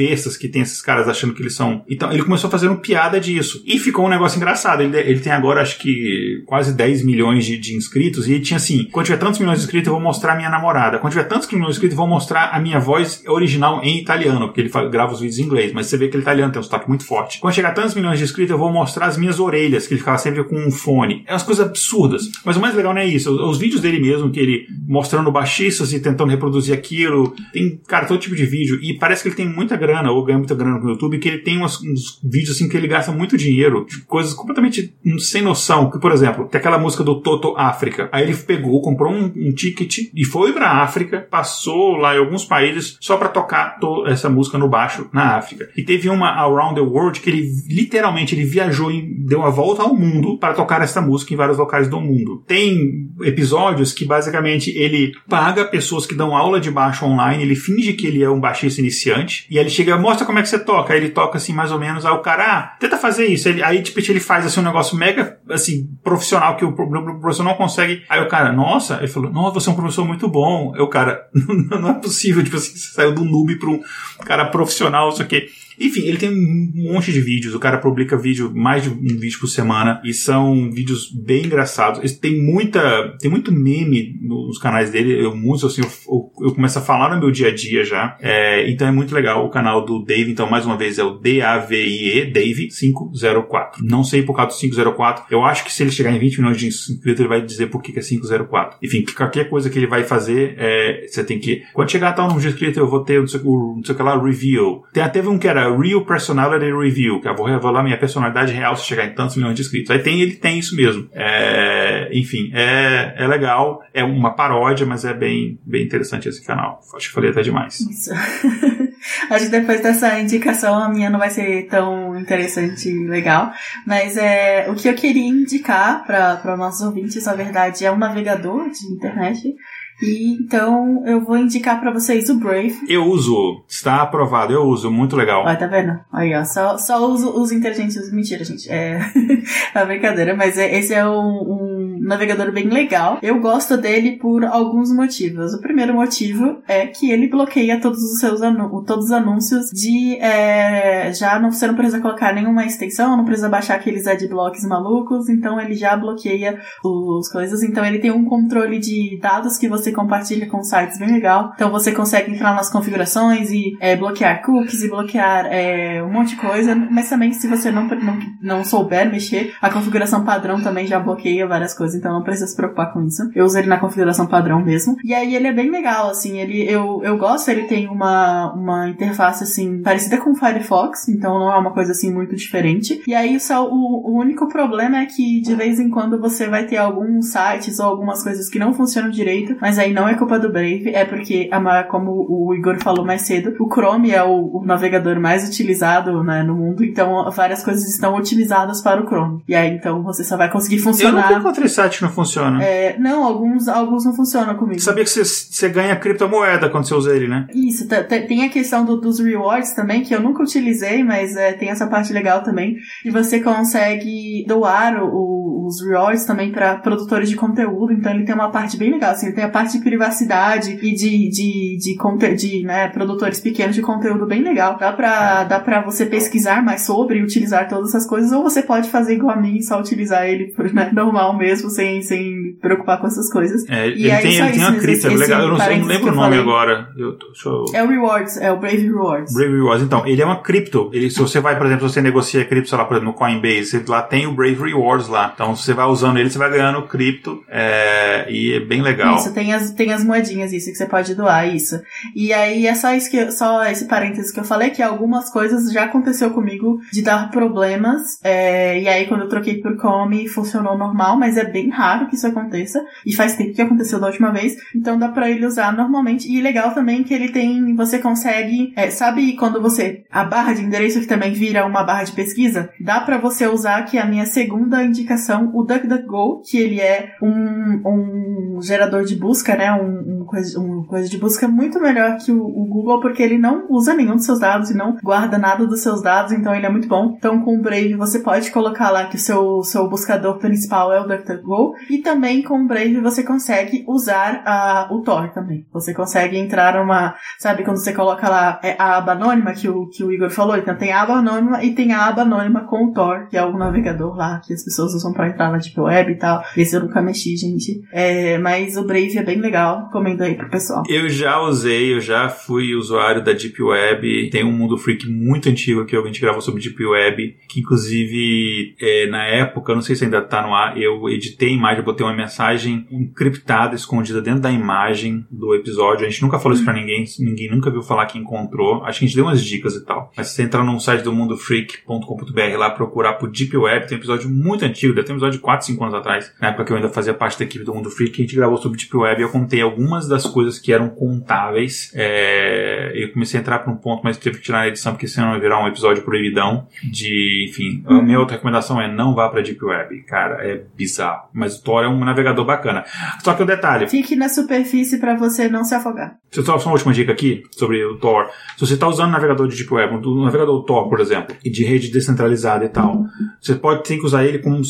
bestas 0.00 0.34
que 0.34 0.48
tem 0.48 0.62
esses 0.62 0.80
caras 0.80 1.06
achando 1.06 1.34
que 1.34 1.42
eles 1.42 1.54
são. 1.54 1.84
Então 1.86 2.10
ele 2.10 2.22
começou 2.22 2.50
a 2.50 2.56
uma 2.66 2.76
piada 2.76 3.20
disso. 3.20 3.62
E 3.66 3.78
ficou 3.78 4.06
um 4.06 4.08
negócio 4.08 4.38
engraçado. 4.38 4.82
Ele, 4.82 4.96
ele 4.96 5.20
tem 5.20 5.30
agora, 5.30 5.60
acho 5.60 5.78
que, 5.78 6.42
quase 6.46 6.72
10 6.72 7.04
milhões 7.04 7.44
de, 7.44 7.58
de 7.58 7.74
inscritos. 7.74 8.26
E 8.26 8.32
ele 8.32 8.40
tinha 8.40 8.56
assim: 8.56 8.88
quando 8.90 9.06
tiver 9.06 9.18
tantos 9.18 9.38
milhões 9.38 9.58
de 9.58 9.64
inscritos, 9.64 9.88
eu 9.88 9.92
vou 9.92 10.02
mostrar 10.02 10.32
a 10.32 10.36
minha 10.36 10.48
namorada. 10.48 10.98
Quando 10.98 11.12
tiver 11.12 11.24
tantos 11.24 11.48
milhões 11.48 11.72
de 11.72 11.72
inscritos, 11.72 11.92
eu 11.92 11.98
vou 11.98 12.06
mostrar 12.06 12.50
a 12.50 12.58
minha 12.58 12.78
voz 12.78 13.22
original 13.26 13.82
em 13.84 13.98
italiano, 13.98 14.46
porque 14.46 14.62
ele 14.62 14.70
grava 14.90 15.12
os 15.12 15.20
vídeos 15.20 15.38
em 15.38 15.42
inglês. 15.42 15.72
Mas 15.72 15.86
você 15.86 15.98
vê 15.98 16.08
que 16.08 16.16
ele 16.16 16.22
é 16.22 16.24
italiano, 16.24 16.52
tem 16.52 16.60
um 16.60 16.62
sotaque 16.62 16.88
muito 16.88 17.04
forte. 17.04 17.38
Quando 17.40 17.54
chegar 17.54 17.74
tantos 17.74 17.94
milhões 17.94 18.18
de 18.18 18.24
inscritos, 18.24 18.50
eu 18.50 18.58
vou 18.58 18.72
mostrar 18.72 19.06
as 19.06 19.18
minhas 19.18 19.38
orelhas, 19.38 19.86
que 19.86 19.92
ele 19.92 20.00
ficava 20.00 20.16
sempre 20.16 20.42
com 20.44 20.56
um 20.56 20.70
fone. 20.70 21.24
É 21.26 21.32
umas 21.32 21.42
coisas 21.42 21.66
absurdas. 21.66 22.30
Mas 22.44 22.56
o 22.56 22.60
mais 22.60 22.74
legal 22.74 22.94
não 22.94 23.00
é 23.00 23.06
isso. 23.06 23.30
Os, 23.30 23.40
os 23.50 23.58
vídeos 23.58 23.80
dele 23.80 24.00
mesmo, 24.00 24.30
que 24.30 24.40
ele 24.40 24.66
mostrando 24.86 25.30
baixistas 25.30 25.92
e 25.92 26.00
tentando 26.00 26.30
reproduzir 26.30 26.74
aquilo. 26.74 27.34
Tem, 27.52 27.78
cara, 27.86 28.06
todo 28.06 28.20
tipo 28.20 28.34
de 28.34 28.46
vídeo. 28.46 28.78
E 28.82 28.96
parece 28.98 29.22
que 29.22 29.28
ele 29.28 29.36
tem 29.36 29.48
muita 29.48 29.76
grana, 29.76 29.89
ou 30.10 30.24
ganha 30.24 30.38
muita 30.38 30.54
grana 30.54 30.78
no 30.78 30.90
YouTube, 30.90 31.18
que 31.18 31.28
ele 31.28 31.38
tem 31.38 31.62
uns, 31.62 31.80
vídeos 32.22 32.56
assim 32.56 32.68
que 32.68 32.76
ele 32.76 32.88
gasta 32.88 33.12
muito 33.12 33.36
dinheiro, 33.36 33.86
de 33.88 34.00
coisas 34.02 34.34
completamente 34.34 34.94
sem 35.18 35.42
noção. 35.42 35.90
Que, 35.90 35.98
por 35.98 36.12
exemplo, 36.12 36.46
tem 36.46 36.58
aquela 36.58 36.78
música 36.78 37.02
do 37.02 37.20
Toto 37.20 37.54
África. 37.56 38.08
Aí 38.12 38.24
ele 38.24 38.34
pegou, 38.34 38.80
comprou 38.80 39.12
um, 39.12 39.32
um 39.36 39.52
ticket 39.52 40.10
e 40.14 40.24
foi 40.24 40.52
pra 40.52 40.82
África, 40.82 41.26
passou 41.30 41.96
lá 41.96 42.14
em 42.14 42.18
alguns 42.18 42.44
países 42.44 42.96
só 43.00 43.16
para 43.16 43.28
tocar 43.28 43.78
essa 44.06 44.28
música 44.28 44.58
no 44.58 44.68
baixo 44.68 45.08
na 45.12 45.36
África. 45.36 45.68
E 45.76 45.82
teve 45.82 46.08
uma 46.08 46.28
Around 46.28 46.74
the 46.74 46.80
World 46.80 47.20
que 47.20 47.30
ele 47.30 47.50
literalmente 47.68 48.34
ele 48.34 48.44
viajou 48.44 48.90
e 48.90 49.02
deu 49.02 49.40
uma 49.40 49.50
volta 49.50 49.82
ao 49.82 49.94
mundo 49.94 50.38
para 50.38 50.54
tocar 50.54 50.82
essa 50.82 51.00
música 51.00 51.34
em 51.34 51.36
vários 51.36 51.58
locais 51.58 51.88
do 51.88 52.00
mundo. 52.00 52.42
Tem 52.46 53.10
episódios 53.22 53.92
que 53.92 54.04
basicamente 54.04 54.70
ele 54.70 55.12
paga 55.28 55.64
pessoas 55.64 56.06
que 56.06 56.14
dão 56.14 56.36
aula 56.36 56.60
de 56.60 56.70
baixo 56.70 57.04
online, 57.04 57.42
ele 57.42 57.54
finge 57.54 57.92
que 57.92 58.06
ele 58.06 58.22
é 58.22 58.30
um 58.30 58.40
baixista 58.40 58.80
iniciante 58.80 59.46
e 59.50 59.58
ele 59.58 59.70
chega, 59.80 59.96
mostra 59.96 60.26
como 60.26 60.38
é 60.38 60.42
que 60.42 60.48
você 60.48 60.58
toca? 60.58 60.92
Aí 60.92 61.00
ele 61.00 61.10
toca 61.10 61.38
assim, 61.38 61.52
mais 61.52 61.72
ou 61.72 61.78
menos, 61.78 62.04
aí 62.04 62.12
o 62.12 62.20
cara, 62.20 62.44
ah, 62.44 62.76
tenta 62.78 62.96
fazer 62.96 63.26
isso. 63.26 63.48
Ele, 63.48 63.62
aí, 63.62 63.82
tipo, 63.82 63.98
ele 64.00 64.20
faz 64.20 64.44
assim 64.46 64.60
um 64.60 64.64
negócio 64.64 64.96
mega, 64.96 65.38
assim, 65.48 65.88
profissional 66.02 66.56
que 66.56 66.64
o, 66.64 66.72
professor 66.72 67.42
não 67.42 67.54
consegue. 67.54 68.04
Aí 68.08 68.20
o 68.20 68.28
cara, 68.28 68.52
nossa, 68.52 68.98
ele 68.98 69.08
falou, 69.08 69.30
nossa, 69.30 69.54
você 69.54 69.68
é 69.68 69.72
um 69.72 69.76
professor 69.76 70.06
muito 70.06 70.28
bom. 70.28 70.74
Aí 70.74 70.80
o 70.80 70.88
cara, 70.88 71.26
não, 71.34 71.80
não 71.80 71.90
é 71.90 71.94
possível, 71.94 72.42
tipo 72.42 72.56
assim, 72.56 72.76
você 72.76 72.94
saiu 72.94 73.14
do 73.14 73.24
noob 73.24 73.58
para 73.58 73.70
um 73.70 73.82
cara 74.24 74.46
profissional, 74.46 75.08
isso 75.08 75.22
aqui. 75.22 75.46
Enfim, 75.80 76.02
ele 76.02 76.18
tem 76.18 76.30
um 76.30 76.92
monte 76.92 77.10
de 77.10 77.20
vídeos. 77.20 77.54
O 77.54 77.58
cara 77.58 77.78
publica 77.78 78.16
vídeo, 78.16 78.52
mais 78.54 78.82
de 78.82 78.90
um 78.90 79.18
vídeo 79.18 79.40
por 79.40 79.48
semana. 79.48 80.00
E 80.04 80.12
são 80.12 80.70
vídeos 80.70 81.10
bem 81.10 81.46
engraçados. 81.46 82.12
Tem 82.18 82.40
muita. 82.40 83.16
Tem 83.18 83.30
muito 83.30 83.50
meme 83.50 84.18
nos 84.20 84.58
canais 84.58 84.90
dele. 84.90 85.24
Eu, 85.24 85.34
muitos, 85.34 85.64
assim, 85.64 85.80
eu, 85.80 86.30
eu, 86.46 86.54
começo 86.54 86.78
a 86.78 86.82
falar 86.82 87.14
no 87.14 87.20
meu 87.20 87.30
dia 87.30 87.48
a 87.48 87.54
dia 87.54 87.82
já. 87.84 88.18
É, 88.20 88.70
então 88.70 88.86
é 88.86 88.92
muito 88.92 89.14
legal 89.14 89.46
o 89.46 89.48
canal 89.48 89.84
do 89.84 90.04
Dave. 90.04 90.30
Então, 90.30 90.48
mais 90.48 90.66
uma 90.66 90.76
vez, 90.76 90.98
é 90.98 91.04
o 91.04 91.18
D-A-V-I-E, 91.18 92.30
Dave 92.30 92.68
504. 92.68 93.82
Não 93.84 94.04
sei 94.04 94.22
por 94.22 94.36
causa 94.36 94.54
do 94.54 94.60
504. 94.60 95.24
Eu 95.30 95.44
acho 95.44 95.64
que 95.64 95.72
se 95.72 95.82
ele 95.82 95.90
chegar 95.90 96.12
em 96.12 96.18
20 96.18 96.38
milhões 96.40 96.58
de 96.58 96.66
inscritos, 96.66 97.20
ele 97.20 97.28
vai 97.28 97.40
dizer 97.40 97.68
por 97.68 97.80
que 97.80 97.98
é 97.98 98.02
504. 98.02 98.78
Enfim, 98.82 99.04
qualquer 99.16 99.48
coisa 99.48 99.70
que 99.70 99.78
ele 99.78 99.86
vai 99.86 100.04
fazer, 100.04 100.54
é, 100.58 101.06
você 101.06 101.24
tem 101.24 101.38
que. 101.38 101.62
Quando 101.72 101.90
chegar 101.90 102.10
a 102.10 102.12
tal 102.12 102.28
número 102.28 102.42
de 102.42 102.48
inscritos, 102.52 102.76
eu 102.76 102.86
vou 102.86 103.02
ter 103.02 103.18
não 103.20 103.26
sei, 103.26 103.40
não 103.42 103.80
sei 103.84 103.94
o 103.94 103.96
que 103.96 104.02
lá, 104.02 104.22
review. 104.22 104.82
Tem 104.92 105.02
até 105.02 105.20
um 105.20 105.38
que 105.38 105.48
era 105.48 105.69
Real 105.76 106.04
Personality 106.04 106.72
Review, 106.72 107.20
que 107.20 107.28
eu 107.28 107.34
vou 107.34 107.46
revelar 107.46 107.82
minha 107.82 107.98
personalidade 107.98 108.52
real 108.52 108.76
se 108.76 108.84
chegar 108.84 109.06
em 109.06 109.14
tantos 109.14 109.36
milhões 109.36 109.54
de 109.54 109.62
inscritos. 109.62 109.90
Aí 109.90 109.98
tem, 109.98 110.20
ele 110.20 110.36
tem 110.36 110.58
isso 110.58 110.76
mesmo. 110.76 111.08
É, 111.12 112.08
enfim, 112.12 112.50
é, 112.54 113.14
é 113.16 113.26
legal, 113.26 113.82
é 113.92 114.04
uma 114.04 114.34
paródia, 114.34 114.86
mas 114.86 115.04
é 115.04 115.14
bem, 115.14 115.58
bem 115.64 115.84
interessante 115.84 116.28
esse 116.28 116.44
canal. 116.44 116.80
Acho 116.94 117.08
que 117.08 117.14
falei 117.14 117.30
até 117.30 117.42
demais. 117.42 117.80
Isso. 117.80 118.10
Acho 119.30 119.46
que 119.46 119.50
depois 119.50 119.80
dessa 119.82 120.20
indicação 120.20 120.74
a 120.74 120.88
minha 120.88 121.08
não 121.08 121.18
vai 121.18 121.30
ser 121.30 121.66
tão 121.68 122.18
interessante 122.18 122.88
e 122.88 123.06
legal. 123.06 123.50
Mas 123.86 124.16
é, 124.16 124.68
o 124.70 124.74
que 124.74 124.88
eu 124.88 124.94
queria 124.94 125.26
indicar 125.26 126.04
para 126.04 126.52
os 126.52 126.58
nossos 126.58 126.86
ouvintes, 126.86 127.24
na 127.24 127.34
verdade, 127.34 127.84
é 127.84 127.90
um 127.90 127.98
navegador 127.98 128.68
de 128.70 128.86
internet 128.86 129.54
e 130.02 130.34
então 130.40 131.02
eu 131.06 131.20
vou 131.20 131.36
indicar 131.36 131.80
para 131.80 131.92
vocês 131.92 132.28
o 132.28 132.38
Brave. 132.38 132.74
Eu 132.88 133.04
uso, 133.04 133.62
está 133.68 134.02
aprovado, 134.02 134.52
eu 134.52 134.62
uso, 134.62 134.90
muito 134.90 135.16
legal. 135.16 135.44
Olha, 135.44 135.56
tá 135.56 135.66
vendo? 135.66 135.98
Aí, 136.12 136.34
ó, 136.34 136.44
só, 136.44 136.78
só 136.78 137.06
uso 137.06 137.30
os 137.30 137.52
inteligentes. 137.52 138.12
Mentira, 138.12 138.44
gente. 138.44 138.70
É, 138.70 139.00
é 139.74 139.84
brincadeira, 139.84 140.34
mas 140.34 140.56
é, 140.56 140.78
esse 140.78 140.94
é 140.94 141.06
um, 141.06 141.12
um, 141.12 141.79
navegador 142.00 142.52
bem 142.52 142.68
legal. 142.68 143.18
Eu 143.22 143.40
gosto 143.40 143.76
dele 143.76 144.16
por 144.16 144.44
alguns 144.44 144.90
motivos. 144.92 145.54
O 145.54 145.60
primeiro 145.60 145.94
motivo 145.94 146.62
é 146.66 146.86
que 146.86 147.10
ele 147.10 147.28
bloqueia 147.28 147.80
todos 147.80 148.02
os 148.02 148.18
seus 148.18 148.40
todos 148.86 149.06
os 149.06 149.12
anúncios 149.12 149.70
de 149.70 150.16
é, 150.16 151.12
já 151.12 151.38
não, 151.38 151.52
você 151.52 151.66
não 151.66 151.74
precisa 151.74 152.00
colocar 152.00 152.32
nenhuma 152.32 152.64
extensão, 152.64 153.16
não 153.16 153.24
precisa 153.24 153.48
baixar 153.48 153.74
aqueles 153.74 154.06
adblocks 154.06 154.64
malucos, 154.64 155.28
então 155.28 155.60
ele 155.60 155.74
já 155.74 155.96
bloqueia 155.96 156.58
os 156.82 157.28
coisas. 157.28 157.62
Então 157.62 157.84
ele 157.84 157.98
tem 157.98 158.10
um 158.10 158.24
controle 158.24 158.78
de 158.78 159.18
dados 159.20 159.58
que 159.58 159.68
você 159.68 159.92
compartilha 159.92 160.48
com 160.48 160.62
sites 160.62 160.98
bem 160.98 161.12
legal. 161.12 161.52
Então 161.54 161.70
você 161.70 161.92
consegue 161.92 162.32
entrar 162.32 162.54
nas 162.54 162.70
configurações 162.70 163.50
e 163.50 163.76
é, 163.80 163.96
bloquear 163.96 164.42
cookies 164.42 164.82
e 164.82 164.88
bloquear 164.88 165.46
é, 165.46 166.02
um 166.02 166.10
monte 166.10 166.30
de 166.30 166.36
coisa. 166.36 166.74
Mas 166.74 167.08
também 167.08 167.32
se 167.32 167.46
você 167.46 167.70
não, 167.70 167.86
não, 167.86 168.18
não 168.40 168.64
souber 168.64 169.10
mexer, 169.10 169.54
a 169.60 169.70
configuração 169.70 170.24
padrão 170.24 170.60
também 170.62 170.86
já 170.86 170.98
bloqueia 170.98 171.46
várias 171.46 171.74
coisas 171.74 171.89
então 171.94 172.12
não 172.12 172.22
precisa 172.22 172.46
se 172.46 172.56
preocupar 172.56 172.92
com 172.92 173.04
isso. 173.04 173.30
Eu 173.34 173.44
uso 173.44 173.58
ele 173.58 173.68
na 173.68 173.78
configuração 173.78 174.26
padrão 174.26 174.62
mesmo. 174.64 174.96
E 175.04 175.14
aí 175.14 175.34
ele 175.34 175.48
é 175.48 175.52
bem 175.52 175.70
legal, 175.70 176.10
assim, 176.10 176.38
ele 176.38 176.68
eu, 176.70 177.02
eu 177.02 177.16
gosto, 177.16 177.48
ele 177.48 177.64
tem 177.64 177.88
uma, 177.88 178.52
uma 178.52 178.88
interface 178.88 179.44
assim 179.44 179.82
parecida 179.82 180.18
com 180.18 180.30
o 180.30 180.34
Firefox, 180.34 181.08
então 181.08 181.38
não 181.38 181.52
é 181.52 181.58
uma 181.58 181.72
coisa 181.72 181.92
assim 181.92 182.12
muito 182.12 182.34
diferente. 182.36 183.02
E 183.06 183.14
aí 183.14 183.38
só 183.40 183.66
o, 183.66 184.10
o 184.10 184.18
único 184.18 184.48
problema 184.48 184.98
é 184.98 185.06
que 185.06 185.40
de 185.40 185.54
vez 185.54 185.78
em 185.78 185.90
quando 185.90 186.20
você 186.20 186.48
vai 186.48 186.66
ter 186.66 186.76
alguns 186.76 187.32
sites 187.32 187.78
ou 187.78 187.86
algumas 187.86 188.22
coisas 188.22 188.48
que 188.48 188.58
não 188.58 188.72
funcionam 188.72 189.10
direito, 189.10 189.56
mas 189.60 189.78
aí 189.78 189.92
não 189.92 190.08
é 190.08 190.14
culpa 190.14 190.38
do 190.38 190.50
Brave, 190.50 190.90
é 190.94 191.04
porque, 191.04 191.50
como 191.88 192.26
o 192.28 192.54
Igor 192.54 192.78
falou 192.82 193.04
mais 193.04 193.22
cedo, 193.22 193.54
o 193.58 193.72
Chrome 193.72 194.10
é 194.10 194.22
o, 194.22 194.58
o 194.58 194.64
navegador 194.64 195.18
mais 195.20 195.48
utilizado 195.48 196.22
né, 196.22 196.42
no 196.42 196.54
mundo, 196.54 196.84
então 196.84 197.28
várias 197.30 197.62
coisas 197.62 197.88
estão 197.88 198.14
otimizadas 198.14 198.82
para 198.82 199.02
o 199.02 199.06
Chrome. 199.06 199.42
E 199.48 199.54
aí 199.54 199.70
então 199.74 200.02
você 200.02 200.24
só 200.24 200.36
vai 200.36 200.50
conseguir 200.50 200.78
funcionar. 200.78 201.22
Eu 201.22 201.28
nunca 201.28 201.40
encontrei 201.40 201.68
site 201.80 202.02
não 202.02 202.10
funciona. 202.10 202.62
É, 202.62 202.98
não, 202.98 203.24
alguns, 203.24 203.68
alguns 203.68 204.04
não 204.04 204.14
funcionam 204.14 204.54
comigo. 204.56 204.80
Sabia 204.80 205.04
que 205.04 205.10
você, 205.10 205.24
você 205.24 205.68
ganha 205.68 205.96
criptomoeda 205.96 206.68
quando 206.68 206.86
você 206.86 206.94
usa 206.94 207.14
ele, 207.14 207.26
né? 207.26 207.46
Isso, 207.54 207.86
tem 208.28 208.44
a 208.44 208.48
questão 208.48 208.84
do, 208.84 209.00
dos 209.00 209.18
rewards 209.20 209.72
também, 209.72 210.02
que 210.02 210.14
eu 210.14 210.20
nunca 210.20 210.42
utilizei, 210.42 211.02
mas 211.02 211.36
é, 211.36 211.52
tem 211.52 211.70
essa 211.70 211.86
parte 211.86 212.12
legal 212.12 212.42
também. 212.42 212.76
E 213.04 213.10
você 213.10 213.40
consegue 213.40 214.44
doar 214.46 215.02
o, 215.02 215.39
os 215.70 215.80
rewards 215.80 216.24
também 216.24 216.50
para 216.50 216.76
produtores 216.76 217.28
de 217.28 217.36
conteúdo, 217.36 217.92
então 217.92 218.12
ele 218.12 218.24
tem 218.24 218.34
uma 218.34 218.50
parte 218.50 218.76
bem 218.76 218.90
legal, 218.90 219.12
assim, 219.12 219.26
ele 219.26 219.34
tem 219.34 219.44
a 219.44 219.48
parte 219.48 219.78
de 219.78 219.84
privacidade 219.84 220.78
e 220.82 220.94
de, 220.94 221.28
de, 221.30 221.76
de, 221.76 221.96
de, 221.96 222.34
de 222.36 222.62
né, 222.64 222.88
produtores 222.88 223.40
pequenos 223.40 223.74
de 223.74 223.82
conteúdo 223.82 224.26
bem 224.26 224.42
legal. 224.42 224.76
Dá 224.78 224.92
pra, 224.92 225.44
dá 225.44 225.60
pra 225.60 225.82
você 225.82 226.04
pesquisar 226.06 226.62
mais 226.62 226.82
sobre 226.82 227.18
e 227.18 227.22
utilizar 227.22 227.68
todas 227.68 227.90
essas 227.90 228.06
coisas, 228.06 228.32
ou 228.32 228.42
você 228.42 228.62
pode 228.62 228.90
fazer 228.90 229.14
igual 229.14 229.36
a 229.36 229.40
mim, 229.40 229.62
só 229.62 229.78
utilizar 229.78 230.26
ele 230.26 230.52
né, 230.72 230.90
normal 230.92 231.36
mesmo, 231.36 231.70
sem, 231.70 232.02
sem 232.02 232.56
preocupar 232.60 233.00
com 233.00 233.06
essas 233.06 233.32
coisas. 233.32 233.68
É, 233.68 233.88
e 233.88 233.92
ele, 233.92 234.10
aí, 234.10 234.22
tem, 234.22 234.36
ele 234.38 234.52
tem 234.52 234.60
uma 234.60 234.76
é 234.76 235.16
legal, 235.16 235.42
eu 235.42 235.48
não, 235.48 235.64
eu 235.64 235.78
não 235.78 235.86
lembro 235.86 236.12
o 236.12 236.14
nome 236.14 236.36
falei. 236.36 236.40
agora. 236.40 236.88
Eu, 236.96 237.16
eu... 237.44 237.64
É 237.74 237.82
o 237.82 237.88
Rewards, 237.88 238.36
é 238.36 238.50
o 238.50 238.58
Brave 238.58 238.82
Rewards. 238.82 239.32
Brave 239.32 239.54
Rewards, 239.54 239.84
então, 239.84 240.06
ele 240.06 240.20
é 240.20 240.24
uma 240.24 240.42
cripto. 240.42 240.90
Ele, 240.92 241.10
se 241.10 241.18
você 241.20 241.40
vai, 241.40 241.56
por 241.56 241.66
exemplo, 241.66 241.88
você 241.88 242.00
negocia 242.00 242.44
cripto, 242.44 242.68
sei 242.68 242.78
lá, 242.78 242.84
por 242.84 242.96
exemplo, 242.96 243.12
no 243.12 243.18
Coinbase, 243.18 243.84
lá 243.86 244.02
tem 244.02 244.26
o 244.26 244.32
Brave 244.32 244.62
Rewards 244.62 245.08
lá. 245.08 245.30
Então, 245.34 245.54
você 245.62 245.74
vai 245.74 245.86
usando 245.86 246.18
ele, 246.18 246.30
você 246.30 246.38
vai 246.38 246.50
ganhando 246.50 246.86
cripto, 246.86 247.42
é, 247.48 248.26
e 248.30 248.54
é 248.54 248.60
bem 248.60 248.82
legal. 248.82 249.16
Isso, 249.16 249.32
tem 249.32 249.52
as, 249.52 249.70
tem 249.72 249.92
as 249.92 250.04
moedinhas, 250.04 250.52
isso, 250.52 250.70
que 250.70 250.76
você 250.76 250.86
pode 250.86 251.14
doar, 251.14 251.54
isso. 251.54 251.80
E 252.14 252.32
aí, 252.32 252.66
é 252.66 252.74
só 252.74 252.94
isso 252.94 253.10
que, 253.10 253.30
só 253.32 253.64
esse 253.64 253.86
parênteses 253.86 254.32
que 254.32 254.40
eu 254.40 254.44
falei, 254.44 254.70
que 254.70 254.82
algumas 254.82 255.30
coisas 255.30 255.72
já 255.72 255.84
aconteceu 255.84 256.30
comigo 256.30 256.78
de 256.92 257.02
dar 257.02 257.30
problemas, 257.30 258.02
é, 258.22 258.80
e 258.80 258.88
aí 258.88 259.06
quando 259.06 259.22
eu 259.22 259.28
troquei 259.28 259.60
por 259.60 259.76
Come, 259.76 260.28
funcionou 260.28 260.76
normal, 260.76 261.18
mas 261.18 261.36
é 261.36 261.44
bem 261.44 261.70
raro 261.70 262.08
que 262.08 262.16
isso 262.16 262.26
aconteça, 262.26 262.84
e 263.04 263.14
faz 263.14 263.36
tempo 263.36 263.54
que 263.54 263.62
aconteceu 263.62 264.00
da 264.00 264.06
última 264.06 264.30
vez, 264.30 264.56
então 264.74 264.98
dá 264.98 265.08
pra 265.08 265.30
ele 265.30 265.46
usar 265.46 265.72
normalmente, 265.72 266.30
e 266.30 266.40
legal 266.40 266.72
também 266.72 267.02
que 267.02 267.14
ele 267.14 267.28
tem, 267.28 267.74
você 267.74 267.98
consegue, 267.98 268.72
é, 268.76 268.90
sabe 268.90 269.36
quando 269.36 269.60
você, 269.60 270.04
a 270.10 270.24
barra 270.24 270.52
de 270.52 270.62
endereço 270.62 271.00
que 271.00 271.06
também 271.06 271.32
vira 271.32 271.66
uma 271.66 271.82
barra 271.82 272.04
de 272.04 272.12
pesquisa? 272.12 272.70
Dá 272.80 273.00
para 273.00 273.18
você 273.18 273.46
usar 273.46 273.78
aqui 273.78 273.98
a 273.98 274.06
minha 274.06 274.26
segunda 274.26 274.82
indicação, 274.82 275.49
o 275.54 275.64
DuckDuckGo, 275.64 276.42
que 276.44 276.58
ele 276.58 276.80
é 276.80 277.14
um, 277.22 277.80
um 277.84 278.62
gerador 278.62 279.04
de 279.04 279.16
busca, 279.16 279.56
né, 279.56 279.72
um, 279.72 280.20
um, 280.20 280.24
coisa, 280.24 280.60
um 280.60 280.84
coisa 280.84 281.08
de 281.08 281.18
busca 281.18 281.48
muito 281.48 281.80
melhor 281.80 282.16
que 282.18 282.32
o, 282.32 282.44
o 282.44 282.66
Google, 282.66 283.00
porque 283.00 283.22
ele 283.22 283.38
não 283.38 283.66
usa 283.68 283.94
nenhum 283.94 284.16
dos 284.16 284.24
seus 284.24 284.40
dados 284.40 284.70
e 284.70 284.76
não 284.76 284.96
guarda 285.02 285.38
nada 285.38 285.66
dos 285.66 285.80
seus 285.80 286.02
dados, 286.02 286.32
então 286.32 286.54
ele 286.54 286.66
é 286.66 286.70
muito 286.70 286.88
bom. 286.88 287.14
Então 287.16 287.40
com 287.40 287.56
o 287.56 287.62
Brave 287.62 287.94
você 287.94 288.18
pode 288.18 288.50
colocar 288.50 288.90
lá 288.90 289.06
que 289.06 289.16
o 289.16 289.18
seu, 289.18 289.62
seu 289.62 289.88
buscador 289.88 290.38
principal 290.38 290.92
é 290.92 291.00
o 291.00 291.06
DuckDuckGo, 291.06 291.74
e 291.90 291.98
também 291.98 292.42
com 292.42 292.62
o 292.62 292.66
Brave 292.66 293.00
você 293.00 293.22
consegue 293.22 293.84
usar 293.88 294.42
a, 294.44 294.88
o 294.90 295.00
Tor 295.02 295.30
também. 295.30 295.66
Você 295.72 295.94
consegue 295.94 296.36
entrar 296.36 296.74
numa, 296.74 297.14
sabe, 297.38 297.64
quando 297.64 297.78
você 297.78 297.92
coloca 297.92 298.28
lá 298.28 298.60
é, 298.62 298.76
a 298.78 298.98
aba 298.98 299.12
anônima 299.12 299.52
que 299.52 299.68
o, 299.68 299.86
que 299.88 300.04
o 300.04 300.12
Igor 300.12 300.30
falou, 300.30 300.56
então 300.56 300.76
tem 300.76 300.92
a 300.92 301.02
aba 301.02 301.14
anônima 301.14 301.62
e 301.64 301.74
tem 301.74 301.92
a 301.92 302.06
aba 302.06 302.22
anônima 302.22 302.64
com 302.64 302.86
o 302.86 302.92
Tor, 302.92 303.26
que 303.28 303.36
é 303.36 303.44
o 303.44 303.56
navegador 303.56 304.14
lá 304.16 304.40
que 304.40 304.52
as 304.52 304.64
pessoas 304.64 304.94
usam 304.94 305.12
para 305.12 305.28
na 305.48 305.58
Deep 305.58 305.78
Web 305.80 306.12
e 306.12 306.16
tal. 306.16 306.42
Esse 306.56 306.76
eu 306.76 306.80
nunca 306.80 307.00
mexi, 307.00 307.36
gente. 307.36 307.80
É, 307.92 308.38
mas 308.38 308.76
o 308.76 308.84
Brave 308.84 309.16
é 309.16 309.22
bem 309.22 309.40
legal, 309.40 309.84
recomendo 309.86 310.22
aí 310.22 310.34
pro 310.34 310.50
pessoal. 310.50 310.82
Eu 310.88 311.08
já 311.08 311.40
usei, 311.40 311.94
eu 311.94 312.00
já 312.00 312.28
fui 312.28 312.74
usuário 312.74 313.24
da 313.24 313.32
Deep 313.32 313.60
Web. 313.62 314.30
Tem 314.30 314.44
um 314.44 314.52
mundo 314.52 314.76
freak 314.76 315.08
muito 315.08 315.48
antigo 315.48 315.84
que 315.84 315.96
a 315.96 316.02
gente 316.02 316.20
gravou 316.20 316.40
sobre 316.40 316.62
Deep 316.62 316.84
Web, 316.84 317.36
que 317.48 317.60
inclusive 317.60 318.74
é, 318.80 319.06
na 319.08 319.24
época, 319.24 319.74
não 319.74 319.82
sei 319.82 319.96
se 319.96 320.04
ainda 320.04 320.20
tá 320.20 320.42
no 320.42 320.54
ar, 320.54 320.76
eu 320.76 321.08
editei 321.08 321.50
a 321.50 321.52
imagem, 321.52 321.84
botei 321.84 322.04
uma 322.04 322.16
mensagem 322.16 322.86
encriptada, 322.90 323.74
escondida 323.74 324.20
dentro 324.20 324.40
da 324.40 324.50
imagem 324.50 325.24
do 325.30 325.54
episódio. 325.54 326.06
A 326.06 326.10
gente 326.10 326.22
nunca 326.22 326.38
falou 326.38 326.54
isso 326.54 326.64
pra 326.64 326.74
ninguém, 326.74 327.04
ninguém 327.18 327.50
nunca 327.50 327.70
viu 327.70 327.82
falar 327.82 328.06
que 328.06 328.18
encontrou. 328.18 328.84
Acho 328.84 328.98
que 328.98 329.04
a 329.04 329.08
gente 329.08 329.16
deu 329.16 329.24
umas 329.24 329.44
dicas 329.44 329.74
e 329.74 329.84
tal. 329.84 330.10
Mas 330.16 330.28
se 330.28 330.34
você 330.34 330.42
entrar 330.42 330.64
no 330.64 330.78
site 330.80 331.02
do 331.02 331.12
mundofreak.com.br 331.12 332.58
lá, 332.58 332.70
procurar 332.70 333.14
por 333.14 333.30
Deep 333.30 333.56
Web, 333.56 333.86
tem 333.86 333.96
um 333.96 334.00
episódio 334.00 334.28
muito 334.28 334.64
antigo, 334.64 334.94
deve 334.94 335.06
ter 335.06 335.12
episódio 335.20 335.38
de 335.38 335.38
4, 335.38 335.66
5 335.66 335.84
anos 335.84 335.94
atrás, 335.94 336.32
na 336.40 336.48
época 336.48 336.64
que 336.64 336.72
eu 336.72 336.76
ainda 336.76 336.88
fazia 336.88 337.12
parte 337.12 337.38
da 337.38 337.44
equipe 337.44 337.64
do 337.64 337.74
Mundo 337.74 337.90
Freak, 337.90 338.20
a 338.20 338.24
gente 338.24 338.34
gravou 338.34 338.56
sobre 338.56 338.78
Deep 338.78 338.96
Web 338.96 339.20
e 339.20 339.24
eu 339.24 339.28
contei 339.28 339.60
algumas 339.60 340.08
das 340.08 340.26
coisas 340.26 340.58
que 340.58 340.72
eram 340.72 340.88
contáveis. 340.88 341.92
É... 341.94 342.92
Eu 342.94 343.12
comecei 343.12 343.38
a 343.38 343.40
entrar 343.40 343.58
para 343.60 343.72
um 343.72 343.76
ponto, 343.76 344.02
mas 344.02 344.16
teve 344.16 344.38
que 344.38 344.44
tirar 344.44 344.60
a 344.60 344.68
edição, 344.68 344.92
porque 344.92 345.06
senão 345.06 345.34
ia 345.34 345.40
virar 345.40 345.62
um 345.62 345.68
episódio 345.68 346.02
proibidão 346.02 346.66
de, 346.82 347.46
enfim. 347.48 347.84
A 347.86 348.02
minha 348.02 348.18
outra 348.18 348.36
recomendação 348.36 348.80
é 348.80 348.90
não 348.90 349.14
vá 349.14 349.28
para 349.28 349.42
Deep 349.42 349.62
Web, 349.62 350.02
cara, 350.04 350.44
é 350.46 350.62
bizarro. 350.76 351.28
Mas 351.32 351.58
o 351.58 351.62
Tor 351.62 351.84
é 351.84 351.88
um 351.88 352.04
navegador 352.04 352.44
bacana. 352.44 352.84
Só 353.22 353.34
que 353.34 353.42
o 353.42 353.46
detalhe... 353.46 353.88
Fique 353.88 354.16
na 354.16 354.28
superfície 354.28 354.98
para 354.98 355.16
você 355.16 355.48
não 355.48 355.64
se 355.64 355.74
afogar. 355.74 356.16
Só 356.30 356.56
uma 356.56 356.72
última 356.72 356.92
dica 356.92 357.12
aqui 357.12 357.42
sobre 357.50 357.84
o 357.84 357.98
Tor. 357.98 358.30
Se 358.56 358.66
você 358.66 358.74
está 358.74 358.86
usando 358.88 359.10
navegador 359.10 359.48
de 359.48 359.56
Deep 359.56 359.72
Web, 359.72 360.06
o 360.06 360.24
navegador 360.24 360.62
Tor, 360.64 360.88
por 360.88 361.00
exemplo, 361.00 361.34
e 361.44 361.50
de 361.50 361.64
rede 361.64 361.90
descentralizada 361.90 362.64
e 362.64 362.68
tal, 362.68 362.96
uhum. 362.96 363.08
você 363.40 363.54
pode 363.54 363.82
ter 363.84 363.98
que 363.98 364.06
usar 364.06 364.24
ele 364.24 364.38
como 364.38 364.60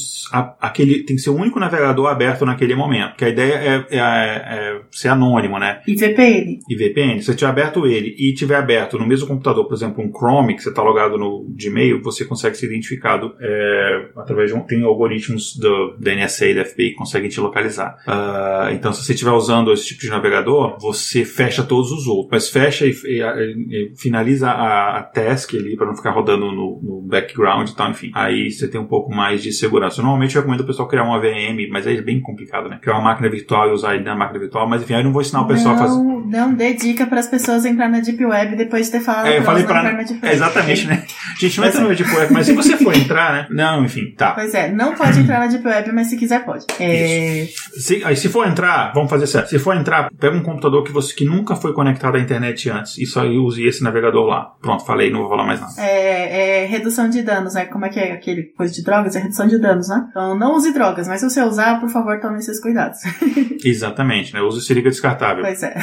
a, 0.40 0.56
aquele 0.60 1.04
tem 1.04 1.16
que 1.16 1.22
ser 1.22 1.30
o 1.30 1.36
único 1.36 1.60
navegador 1.60 2.06
aberto 2.06 2.44
naquele 2.44 2.74
momento. 2.74 3.16
Que 3.16 3.24
a 3.24 3.28
ideia 3.28 3.54
é, 3.54 3.86
é, 3.90 3.98
é 3.98 4.80
ser 4.90 5.08
anônimo, 5.08 5.58
né? 5.58 5.80
E 5.86 5.94
VPN. 5.94 6.58
E 6.68 6.76
VPN. 6.76 7.20
Se 7.20 7.26
você 7.26 7.34
tiver 7.34 7.50
aberto 7.50 7.86
ele 7.86 8.14
e 8.18 8.34
tiver 8.34 8.56
aberto 8.56 8.98
no 8.98 9.06
mesmo 9.06 9.26
computador, 9.26 9.66
por 9.66 9.74
exemplo, 9.74 10.02
um 10.04 10.10
Chrome, 10.10 10.54
que 10.54 10.62
você 10.62 10.70
está 10.70 10.82
logado 10.82 11.16
no 11.18 11.46
Gmail, 11.50 12.02
você 12.02 12.24
consegue 12.24 12.56
ser 12.56 12.66
identificado 12.66 13.34
é, 13.40 14.08
através 14.16 14.50
de 14.50 14.56
um, 14.56 14.60
tem 14.60 14.82
algoritmos 14.82 15.56
do, 15.56 15.96
da 15.98 16.14
NSA 16.14 16.46
e 16.46 16.54
da 16.54 16.64
FBI 16.64 16.90
que 16.90 16.96
conseguem 16.96 17.28
te 17.28 17.40
localizar. 17.40 17.96
Uh, 18.06 18.72
então, 18.72 18.92
se 18.92 19.04
você 19.04 19.12
estiver 19.12 19.32
usando 19.32 19.72
esse 19.72 19.86
tipo 19.88 20.00
de 20.00 20.10
navegador, 20.10 20.78
você 20.80 21.24
fecha 21.24 21.62
todos 21.62 21.90
os 21.92 22.06
outros. 22.06 22.28
Mas 22.30 22.48
fecha 22.48 22.86
e, 22.86 22.92
e, 23.04 23.22
e 23.22 23.92
finaliza 23.96 24.50
a, 24.50 24.98
a, 24.98 25.02
task 25.02 25.54
ali 25.54 25.76
para 25.76 25.86
não 25.86 25.96
ficar 25.96 26.10
rodando 26.10 26.46
no, 26.46 26.80
no, 26.82 27.00
background 27.02 27.68
e 27.68 27.74
tal, 27.74 27.90
enfim. 27.90 28.10
Aí 28.14 28.50
você 28.50 28.68
tem 28.68 28.80
um 28.80 28.86
pouco 28.86 29.14
mais 29.14 29.42
de 29.42 29.52
segurança. 29.52 30.02
Normalmente 30.02 30.29
eu 30.36 30.42
recomendo 30.42 30.62
o 30.62 30.66
pessoal 30.66 30.88
criar 30.88 31.04
uma 31.04 31.20
VM, 31.20 31.70
mas 31.70 31.86
aí 31.86 31.98
é 31.98 32.02
bem 32.02 32.20
complicado, 32.20 32.68
né? 32.68 32.78
Criar 32.80 32.94
uma 32.94 33.04
máquina 33.04 33.28
virtual 33.28 33.68
e 33.68 33.72
usar 33.72 33.94
ele 33.94 34.04
na 34.04 34.14
máquina 34.14 34.38
virtual, 34.38 34.68
mas 34.68 34.82
enfim, 34.82 34.94
aí 34.94 35.00
eu 35.00 35.04
não 35.04 35.12
vou 35.12 35.22
ensinar 35.22 35.42
o 35.42 35.46
pessoal 35.46 35.74
não, 35.74 35.82
a 35.82 35.86
fazer. 35.86 36.02
Não 36.02 36.54
dê 36.54 36.74
dica 36.74 37.06
para 37.06 37.20
as 37.20 37.26
pessoas 37.26 37.64
entrar 37.64 37.88
na 37.88 38.00
Deep 38.00 38.24
Web 38.24 38.56
depois 38.56 38.86
de 38.86 38.92
ter 38.92 39.00
falado 39.00 39.26
é, 39.26 39.38
eu 39.38 39.42
falei 39.42 39.64
pra 39.64 39.82
na 39.82 40.02
Deep 40.02 40.20
Web. 40.22 40.34
Exatamente, 40.34 40.86
né? 40.86 41.04
Gente, 41.38 41.60
não 41.60 41.66
entra 41.66 41.80
é. 41.80 41.84
na 41.84 41.94
Deep 41.94 42.14
Web, 42.14 42.32
mas 42.32 42.46
se 42.46 42.52
você 42.52 42.76
for 42.76 42.94
entrar, 42.96 43.32
né? 43.32 43.46
Não, 43.50 43.84
enfim, 43.84 44.14
tá. 44.16 44.32
Pois 44.32 44.54
é, 44.54 44.70
não 44.70 44.94
pode 44.94 45.20
entrar 45.20 45.40
na 45.40 45.46
Deep 45.46 45.66
Web, 45.66 45.92
mas 45.92 46.08
se 46.08 46.16
quiser 46.16 46.44
pode. 46.44 46.66
É... 46.78 47.48
Se, 47.78 48.02
aí, 48.04 48.16
se 48.16 48.28
for 48.28 48.46
entrar, 48.46 48.92
vamos 48.92 49.10
fazer 49.10 49.26
certo. 49.26 49.48
Se 49.48 49.58
for 49.58 49.76
entrar, 49.76 50.10
pega 50.18 50.36
um 50.36 50.42
computador 50.42 50.84
que 50.84 50.92
você 50.92 51.14
que 51.14 51.24
nunca 51.24 51.56
foi 51.56 51.72
conectado 51.72 52.16
à 52.16 52.20
internet 52.20 52.70
antes 52.70 52.98
e 52.98 53.06
só 53.06 53.24
use 53.26 53.66
esse 53.66 53.82
navegador 53.82 54.26
lá. 54.26 54.52
Pronto, 54.60 54.84
falei, 54.84 55.10
não 55.10 55.20
vou 55.20 55.28
falar 55.28 55.44
mais 55.44 55.60
nada. 55.60 55.72
É, 55.78 56.62
é 56.62 56.66
redução 56.66 57.08
de 57.08 57.22
danos, 57.22 57.54
né? 57.54 57.66
Como 57.66 57.84
é 57.84 57.88
que 57.88 57.98
é 57.98 58.12
aquele 58.12 58.44
coisa 58.44 58.72
de 58.72 58.82
drogas? 58.82 59.16
É 59.16 59.20
redução 59.20 59.46
de 59.46 59.58
danos, 59.58 59.88
né? 59.88 60.08
Então 60.20 60.36
não 60.36 60.54
use 60.54 60.70
drogas, 60.74 61.08
mas 61.08 61.20
se 61.20 61.30
você 61.30 61.40
usar, 61.40 61.80
por 61.80 61.88
favor, 61.88 62.20
tome 62.20 62.38
esses 62.38 62.60
cuidados. 62.60 62.98
Exatamente, 63.64 64.34
né? 64.34 64.42
Use 64.42 64.60
seringa 64.60 64.90
descartável. 64.90 65.42
Pois 65.42 65.62
é. 65.62 65.74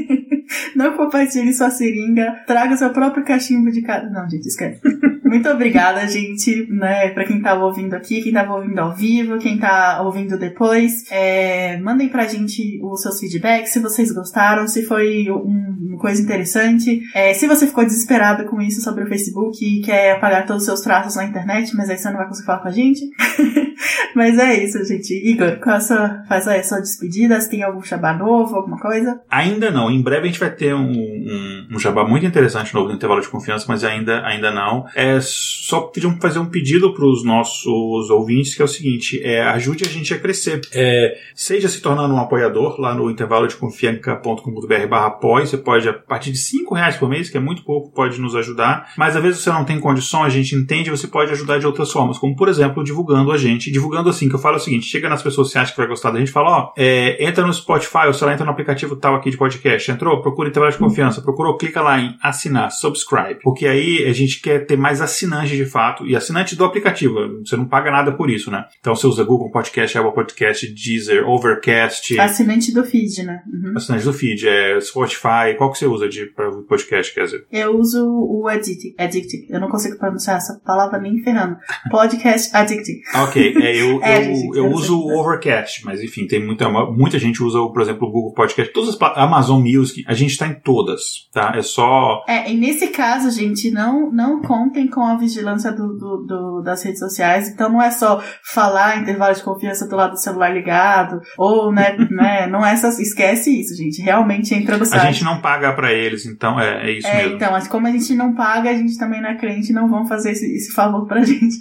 não 0.74 0.96
compartilhe 0.96 1.52
sua 1.52 1.68
seringa, 1.68 2.42
traga 2.46 2.74
seu 2.76 2.88
próprio 2.90 3.22
cachimbo 3.22 3.70
de 3.70 3.82
cada. 3.82 4.08
Não, 4.08 4.28
gente, 4.30 4.46
esquece. 4.46 4.80
Muito 5.26 5.48
obrigada, 5.48 6.06
gente, 6.06 6.68
né, 6.70 7.08
pra 7.08 7.24
quem 7.24 7.42
tava 7.42 7.64
ouvindo 7.64 7.94
aqui, 7.94 8.22
quem 8.22 8.32
tava 8.32 8.54
ouvindo 8.54 8.78
ao 8.78 8.94
vivo, 8.94 9.38
quem 9.38 9.58
tá 9.58 10.00
ouvindo 10.02 10.38
depois. 10.38 11.04
É, 11.10 11.78
mandem 11.78 12.08
pra 12.08 12.26
gente 12.26 12.80
os 12.80 13.02
seus 13.02 13.18
feedbacks, 13.18 13.72
se 13.72 13.80
vocês 13.80 14.12
gostaram, 14.12 14.68
se 14.68 14.84
foi 14.84 15.28
um, 15.28 15.76
uma 15.88 15.98
coisa 15.98 16.22
interessante. 16.22 17.02
É, 17.12 17.34
se 17.34 17.48
você 17.48 17.66
ficou 17.66 17.84
desesperado 17.84 18.44
com 18.44 18.62
isso 18.62 18.80
sobre 18.80 19.02
o 19.02 19.08
Facebook 19.08 19.58
e 19.64 19.82
quer 19.82 20.12
apagar 20.12 20.46
todos 20.46 20.62
os 20.62 20.66
seus 20.66 20.80
traços 20.80 21.16
na 21.16 21.24
internet, 21.24 21.74
mas 21.74 21.90
aí 21.90 21.98
você 21.98 22.08
não 22.08 22.18
vai 22.18 22.28
conseguir 22.28 22.46
falar 22.46 22.60
com 22.60 22.68
a 22.68 22.72
gente. 22.72 23.00
Mas 24.14 24.38
é 24.38 24.64
isso, 24.64 24.82
gente. 24.84 25.12
Igor, 25.12 25.58
qual 25.58 25.76
a 25.76 25.80
sua, 25.80 26.22
faz 26.26 26.48
aí 26.48 26.60
a 26.60 26.64
sua 26.64 26.80
despedida. 26.80 27.38
Você 27.38 27.50
tem 27.50 27.62
algum 27.62 27.82
jabá 27.82 28.14
novo, 28.14 28.56
alguma 28.56 28.78
coisa? 28.78 29.20
Ainda 29.30 29.70
não. 29.70 29.90
Em 29.90 30.00
breve 30.00 30.22
a 30.22 30.26
gente 30.26 30.40
vai 30.40 30.50
ter 30.50 30.74
um, 30.74 30.90
um, 30.90 31.68
um 31.72 31.78
jabá 31.78 32.02
muito 32.02 32.24
interessante 32.24 32.72
novo 32.74 32.88
no 32.88 32.94
intervalo 32.94 33.20
de 33.20 33.28
confiança, 33.28 33.66
mas 33.68 33.84
ainda, 33.84 34.24
ainda 34.24 34.50
não. 34.50 34.86
É 34.94 35.15
só 35.20 35.82
pedir, 35.82 36.10
fazer 36.20 36.38
um 36.38 36.46
pedido 36.46 36.92
para 36.94 37.04
os 37.04 37.24
nossos 37.24 38.10
ouvintes, 38.10 38.54
que 38.54 38.62
é 38.62 38.64
o 38.64 38.68
seguinte: 38.68 39.20
é, 39.22 39.42
ajude 39.42 39.84
a 39.84 39.88
gente 39.88 40.12
a 40.14 40.18
crescer. 40.18 40.60
É, 40.72 41.16
seja 41.34 41.68
se 41.68 41.80
tornando 41.80 42.14
um 42.14 42.18
apoiador 42.18 42.80
lá 42.80 42.94
no 42.94 43.10
intervalo 43.10 43.46
de 43.46 43.56
confianca.com.br 43.56 44.86
barra 44.88 45.06
apoio. 45.06 45.46
Você 45.46 45.56
pode, 45.56 45.88
a 45.88 45.92
partir 45.92 46.32
de 46.32 46.38
5 46.38 46.74
reais 46.74 46.96
por 46.96 47.08
mês, 47.08 47.28
que 47.28 47.36
é 47.36 47.40
muito 47.40 47.64
pouco, 47.64 47.92
pode 47.92 48.20
nos 48.20 48.34
ajudar. 48.34 48.92
Mas 48.96 49.16
às 49.16 49.22
vezes 49.22 49.40
você 49.40 49.50
não 49.50 49.64
tem 49.64 49.80
condição, 49.80 50.24
a 50.24 50.28
gente 50.28 50.54
entende, 50.54 50.90
você 50.90 51.06
pode 51.06 51.32
ajudar 51.32 51.58
de 51.58 51.66
outras 51.66 51.90
formas, 51.90 52.18
como 52.18 52.36
por 52.36 52.48
exemplo, 52.48 52.84
divulgando 52.84 53.32
a 53.32 53.36
gente. 53.36 53.70
Divulgando 53.70 54.08
assim, 54.08 54.28
que 54.28 54.34
eu 54.34 54.38
falo 54.38 54.56
o 54.56 54.60
seguinte: 54.60 54.86
chega 54.86 55.08
nas 55.08 55.22
pessoas 55.22 55.48
que 55.48 55.52
você 55.52 55.58
acha 55.58 55.72
que 55.72 55.78
vai 55.78 55.86
gostar 55.86 56.10
da 56.10 56.18
gente, 56.18 56.30
fala, 56.30 56.50
ó, 56.50 56.72
é, 56.76 57.24
entra 57.24 57.46
no 57.46 57.52
Spotify, 57.52 58.06
ou 58.06 58.12
sei 58.12 58.26
lá, 58.26 58.32
entra 58.32 58.44
no 58.44 58.52
aplicativo 58.52 58.96
tal 58.96 59.14
aqui 59.14 59.30
de 59.30 59.36
podcast. 59.36 59.90
Entrou, 59.90 60.20
procura 60.20 60.48
intervalo 60.48 60.72
de 60.72 60.78
confiança, 60.78 61.20
procurou, 61.20 61.56
clica 61.56 61.80
lá 61.80 62.00
em 62.00 62.16
assinar, 62.22 62.70
subscribe. 62.70 63.40
Porque 63.42 63.66
aí 63.66 64.04
a 64.06 64.12
gente 64.12 64.40
quer 64.40 64.66
ter 64.66 64.76
mais 64.76 65.00
assinantes 65.06 65.56
de 65.56 65.64
fato, 65.64 66.06
e 66.06 66.14
assinantes 66.14 66.56
do 66.56 66.64
aplicativo. 66.64 67.14
Você 67.44 67.56
não 67.56 67.66
paga 67.66 67.90
nada 67.90 68.12
por 68.12 68.30
isso, 68.30 68.50
né? 68.50 68.64
Então 68.80 68.94
você 68.94 69.06
usa 69.06 69.24
Google 69.24 69.50
Podcast, 69.50 69.96
Apple 69.96 70.14
Podcast, 70.14 70.66
Deezer, 70.66 71.28
Overcast. 71.28 72.18
Assinante 72.20 72.72
do 72.72 72.84
feed, 72.84 73.22
né? 73.22 73.42
Uhum. 73.46 73.72
Assinante 73.76 74.04
do 74.04 74.12
feed, 74.12 74.46
é 74.46 74.80
Spotify. 74.80 75.54
Qual 75.56 75.72
que 75.72 75.78
você 75.78 75.86
usa 75.86 76.08
de 76.08 76.26
para 76.26 76.50
podcast, 76.62 77.14
quer 77.14 77.24
dizer? 77.24 77.46
Eu 77.50 77.78
uso 77.78 78.04
o 78.04 78.48
Addictive. 78.48 78.94
Addictive. 78.98 79.46
Eu 79.48 79.60
não 79.60 79.68
consigo 79.68 79.96
pronunciar 79.96 80.36
essa 80.36 80.60
palavra 80.64 80.98
nem 80.98 81.22
ferrando. 81.22 81.56
Podcast 81.90 82.54
Addictive. 82.54 83.00
Ok, 83.14 83.54
é, 83.56 83.80
eu, 83.80 84.00
é, 84.04 84.26
eu, 84.26 84.32
eu, 84.32 84.54
eu 84.54 84.70
uso 84.70 84.98
o 84.98 85.18
Overcast, 85.20 85.84
mas 85.84 86.02
enfim, 86.02 86.26
tem 86.26 86.44
muita, 86.44 86.68
muita 86.68 87.18
gente 87.18 87.42
usa, 87.42 87.58
por 87.58 87.80
exemplo, 87.80 88.08
o 88.08 88.10
Google 88.10 88.34
Podcast, 88.34 88.72
todas 88.72 88.90
as 88.90 89.16
Amazon 89.16 89.62
Music, 89.62 90.04
a 90.06 90.14
gente 90.14 90.32
está 90.32 90.46
em 90.46 90.54
todas, 90.54 91.28
tá? 91.32 91.52
É 91.56 91.62
só. 91.62 92.24
É, 92.28 92.50
e 92.50 92.56
nesse 92.56 92.88
caso, 92.88 93.30
gente, 93.30 93.70
não, 93.70 94.10
não 94.10 94.42
contem 94.42 94.86
com 94.96 95.04
a 95.04 95.14
vigilância 95.14 95.70
do, 95.72 95.88
do, 95.92 96.16
do, 96.26 96.62
das 96.62 96.82
redes 96.82 97.00
sociais. 97.00 97.50
Então 97.50 97.68
não 97.68 97.82
é 97.82 97.90
só 97.90 98.24
falar 98.42 98.96
intervalo 98.96 99.34
de 99.34 99.42
confiança 99.42 99.86
do 99.86 99.94
lado 99.94 100.12
do 100.12 100.18
celular 100.18 100.48
ligado, 100.48 101.20
ou, 101.36 101.70
né, 101.70 101.94
né 102.10 102.46
não 102.46 102.64
é 102.64 102.74
só. 102.76 102.88
Esquece 102.88 103.60
isso, 103.60 103.76
gente. 103.76 104.00
Realmente 104.00 104.54
entra 104.54 104.78
no 104.78 104.86
site. 104.86 105.02
A 105.02 105.12
gente 105.12 105.24
não 105.24 105.42
paga 105.42 105.74
para 105.74 105.92
eles, 105.92 106.24
então 106.24 106.58
é, 106.58 106.88
é 106.88 106.92
isso 106.92 107.06
é, 107.06 107.16
mesmo. 107.18 107.36
Então, 107.36 107.52
mas 107.52 107.68
como 107.68 107.86
a 107.86 107.90
gente 107.90 108.14
não 108.14 108.34
paga, 108.34 108.70
a 108.70 108.74
gente 108.74 108.96
também 108.96 109.20
não 109.20 109.28
é 109.28 109.34
cliente, 109.34 109.70
não 109.70 109.86
vão 109.86 110.06
fazer 110.06 110.30
esse, 110.30 110.46
esse 110.46 110.72
favor 110.72 111.06
pra 111.06 111.20
gente. 111.22 111.56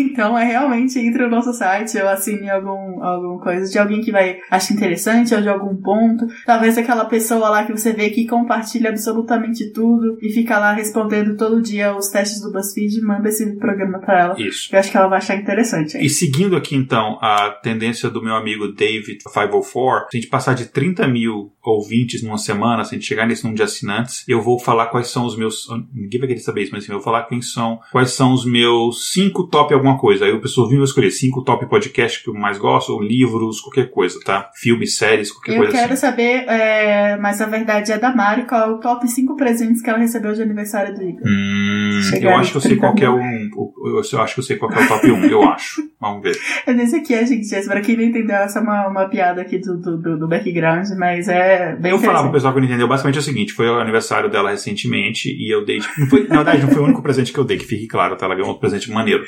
Então 0.00 0.36
é 0.36 0.44
realmente 0.44 0.98
entra 0.98 1.28
no 1.28 1.36
nosso 1.36 1.52
site, 1.52 1.96
ou 1.98 2.08
assine 2.08 2.50
algum, 2.50 3.00
alguma 3.00 3.40
coisa 3.40 3.70
de 3.70 3.78
alguém 3.78 4.00
que 4.00 4.10
vai 4.10 4.38
achar 4.50 4.74
interessante, 4.74 5.32
ou 5.36 5.40
de 5.40 5.48
algum 5.48 5.76
ponto. 5.76 6.26
Talvez 6.44 6.76
aquela 6.76 7.04
pessoa 7.04 7.48
lá 7.48 7.64
que 7.64 7.70
você 7.70 7.92
vê 7.92 8.10
que 8.10 8.26
compartilha 8.26 8.90
absolutamente 8.90 9.70
tudo 9.72 10.18
e 10.20 10.32
fica 10.32 10.58
lá 10.58 10.72
respondendo 10.72 11.36
todo 11.36 11.62
dia 11.62 11.96
os 11.96 12.08
testes 12.08 12.40
do 12.40 12.50
BuzzFeed, 12.50 12.71
manda 13.02 13.28
esse 13.28 13.56
programa 13.56 13.98
pra 13.98 14.20
ela. 14.20 14.34
Isso. 14.40 14.68
Eu 14.72 14.78
acho 14.78 14.90
que 14.90 14.96
ela 14.96 15.08
vai 15.08 15.18
achar 15.18 15.36
interessante. 15.36 15.96
Hein? 15.96 16.04
E 16.04 16.08
seguindo 16.08 16.56
aqui 16.56 16.74
então 16.76 17.18
a 17.20 17.50
tendência 17.50 18.08
do 18.10 18.22
meu 18.22 18.34
amigo 18.34 18.72
David 18.72 19.18
504, 19.24 20.08
se 20.10 20.16
a 20.16 20.20
gente 20.20 20.30
passar 20.30 20.54
de 20.54 20.66
30 20.66 21.06
mil 21.08 21.52
ouvintes 21.62 22.22
numa 22.22 22.38
semana, 22.38 22.84
se 22.84 22.94
a 22.94 22.98
gente 22.98 23.06
chegar 23.06 23.26
nesse 23.26 23.44
número 23.44 23.56
de 23.56 23.62
assinantes, 23.62 24.24
eu 24.28 24.42
vou 24.42 24.58
falar 24.58 24.86
quais 24.86 25.08
são 25.08 25.24
os 25.24 25.36
meus. 25.36 25.66
Ninguém 25.92 26.20
vai 26.20 26.28
querer 26.28 26.40
saber 26.40 26.62
isso, 26.62 26.72
mas 26.72 26.84
assim, 26.84 26.92
eu 26.92 26.98
vou 26.98 27.04
falar 27.04 27.24
quem 27.24 27.40
são, 27.40 27.78
quais 27.90 28.10
são 28.10 28.32
os 28.32 28.44
meus 28.44 29.12
cinco 29.12 29.46
top 29.46 29.72
alguma 29.72 29.98
coisa. 29.98 30.24
Aí 30.24 30.32
o 30.32 30.40
pessoal 30.40 30.68
viu 30.68 30.82
escolher 30.82 31.10
cinco 31.10 31.42
top 31.42 31.66
podcast 31.66 32.22
que 32.22 32.30
eu 32.30 32.34
mais 32.34 32.58
gosto, 32.58 32.92
ou 32.92 33.02
livros, 33.02 33.60
qualquer 33.60 33.90
coisa, 33.90 34.18
tá? 34.24 34.50
Filmes, 34.54 34.96
séries, 34.96 35.30
qualquer 35.30 35.52
eu 35.52 35.58
coisa 35.58 35.72
quero 35.72 35.92
assim. 35.92 36.00
saber, 36.00 36.44
é, 36.48 37.16
mas 37.18 37.40
a 37.40 37.46
verdade 37.46 37.92
é 37.92 37.98
da 37.98 38.14
Mari, 38.14 38.46
qual 38.46 38.60
é 38.60 38.72
o 38.72 38.78
top 38.78 39.06
5 39.06 39.36
presentes 39.36 39.82
que 39.82 39.88
ela 39.88 39.98
recebeu 39.98 40.32
de 40.32 40.42
aniversário 40.42 40.94
do 40.94 41.02
Igor. 41.02 41.22
Hum, 41.26 41.81
eu 42.22 42.36
acho 42.36 42.50
que 42.52 42.56
eu 42.56 42.60
sei 42.60 42.70
30 42.72 42.80
qual 42.80 42.94
que 42.94 43.04
é 43.04 43.10
um. 43.10 43.50
Eu, 43.84 43.98
acho 44.22 44.34
que 44.34 44.40
eu 44.40 44.44
sei 44.44 44.56
qual 44.56 44.70
que 44.70 44.78
é 44.78 44.82
o 44.84 44.88
top 44.88 45.10
1, 45.10 45.24
eu 45.26 45.42
acho. 45.50 45.82
Vamos 46.00 46.22
ver. 46.22 46.36
É 46.66 46.72
desse 46.74 46.96
aqui, 46.96 47.14
é, 47.14 47.24
gente. 47.24 47.48
Pra 47.66 47.80
quem 47.80 47.96
não 47.96 48.02
entendeu, 48.04 48.36
essa 48.36 48.58
é 48.58 48.62
uma, 48.62 48.88
uma 48.88 49.08
piada 49.08 49.40
aqui 49.42 49.58
do, 49.58 49.76
do, 49.78 49.96
do- 50.18 50.28
background, 50.28 50.88
mas 50.98 51.28
é 51.28 51.76
bem 51.76 51.92
Eu 51.92 51.98
falar 51.98 52.22
pro 52.22 52.32
pessoal 52.32 52.52
que 52.54 52.60
não 52.60 52.66
entendeu, 52.66 52.88
basicamente 52.88 53.16
é 53.16 53.20
o 53.20 53.22
seguinte, 53.22 53.52
foi 53.52 53.68
o 53.68 53.78
aniversário 53.78 54.28
dela 54.30 54.50
recentemente 54.50 55.28
e 55.28 55.52
eu 55.54 55.64
dei, 55.64 55.78
tipo, 55.78 56.00
não 56.00 56.06
foi, 56.08 56.26
na 56.26 56.36
verdade 56.36 56.62
não 56.62 56.70
foi 56.70 56.82
o 56.82 56.84
único 56.86 57.02
presente 57.02 57.32
que 57.32 57.38
eu 57.38 57.44
dei, 57.44 57.56
que 57.58 57.66
fique 57.66 57.86
claro, 57.86 58.16
tá? 58.16 58.26
Ela 58.26 58.34
ganhou 58.34 58.48
outro 58.48 58.60
presente 58.60 58.90
maneiro. 58.90 59.22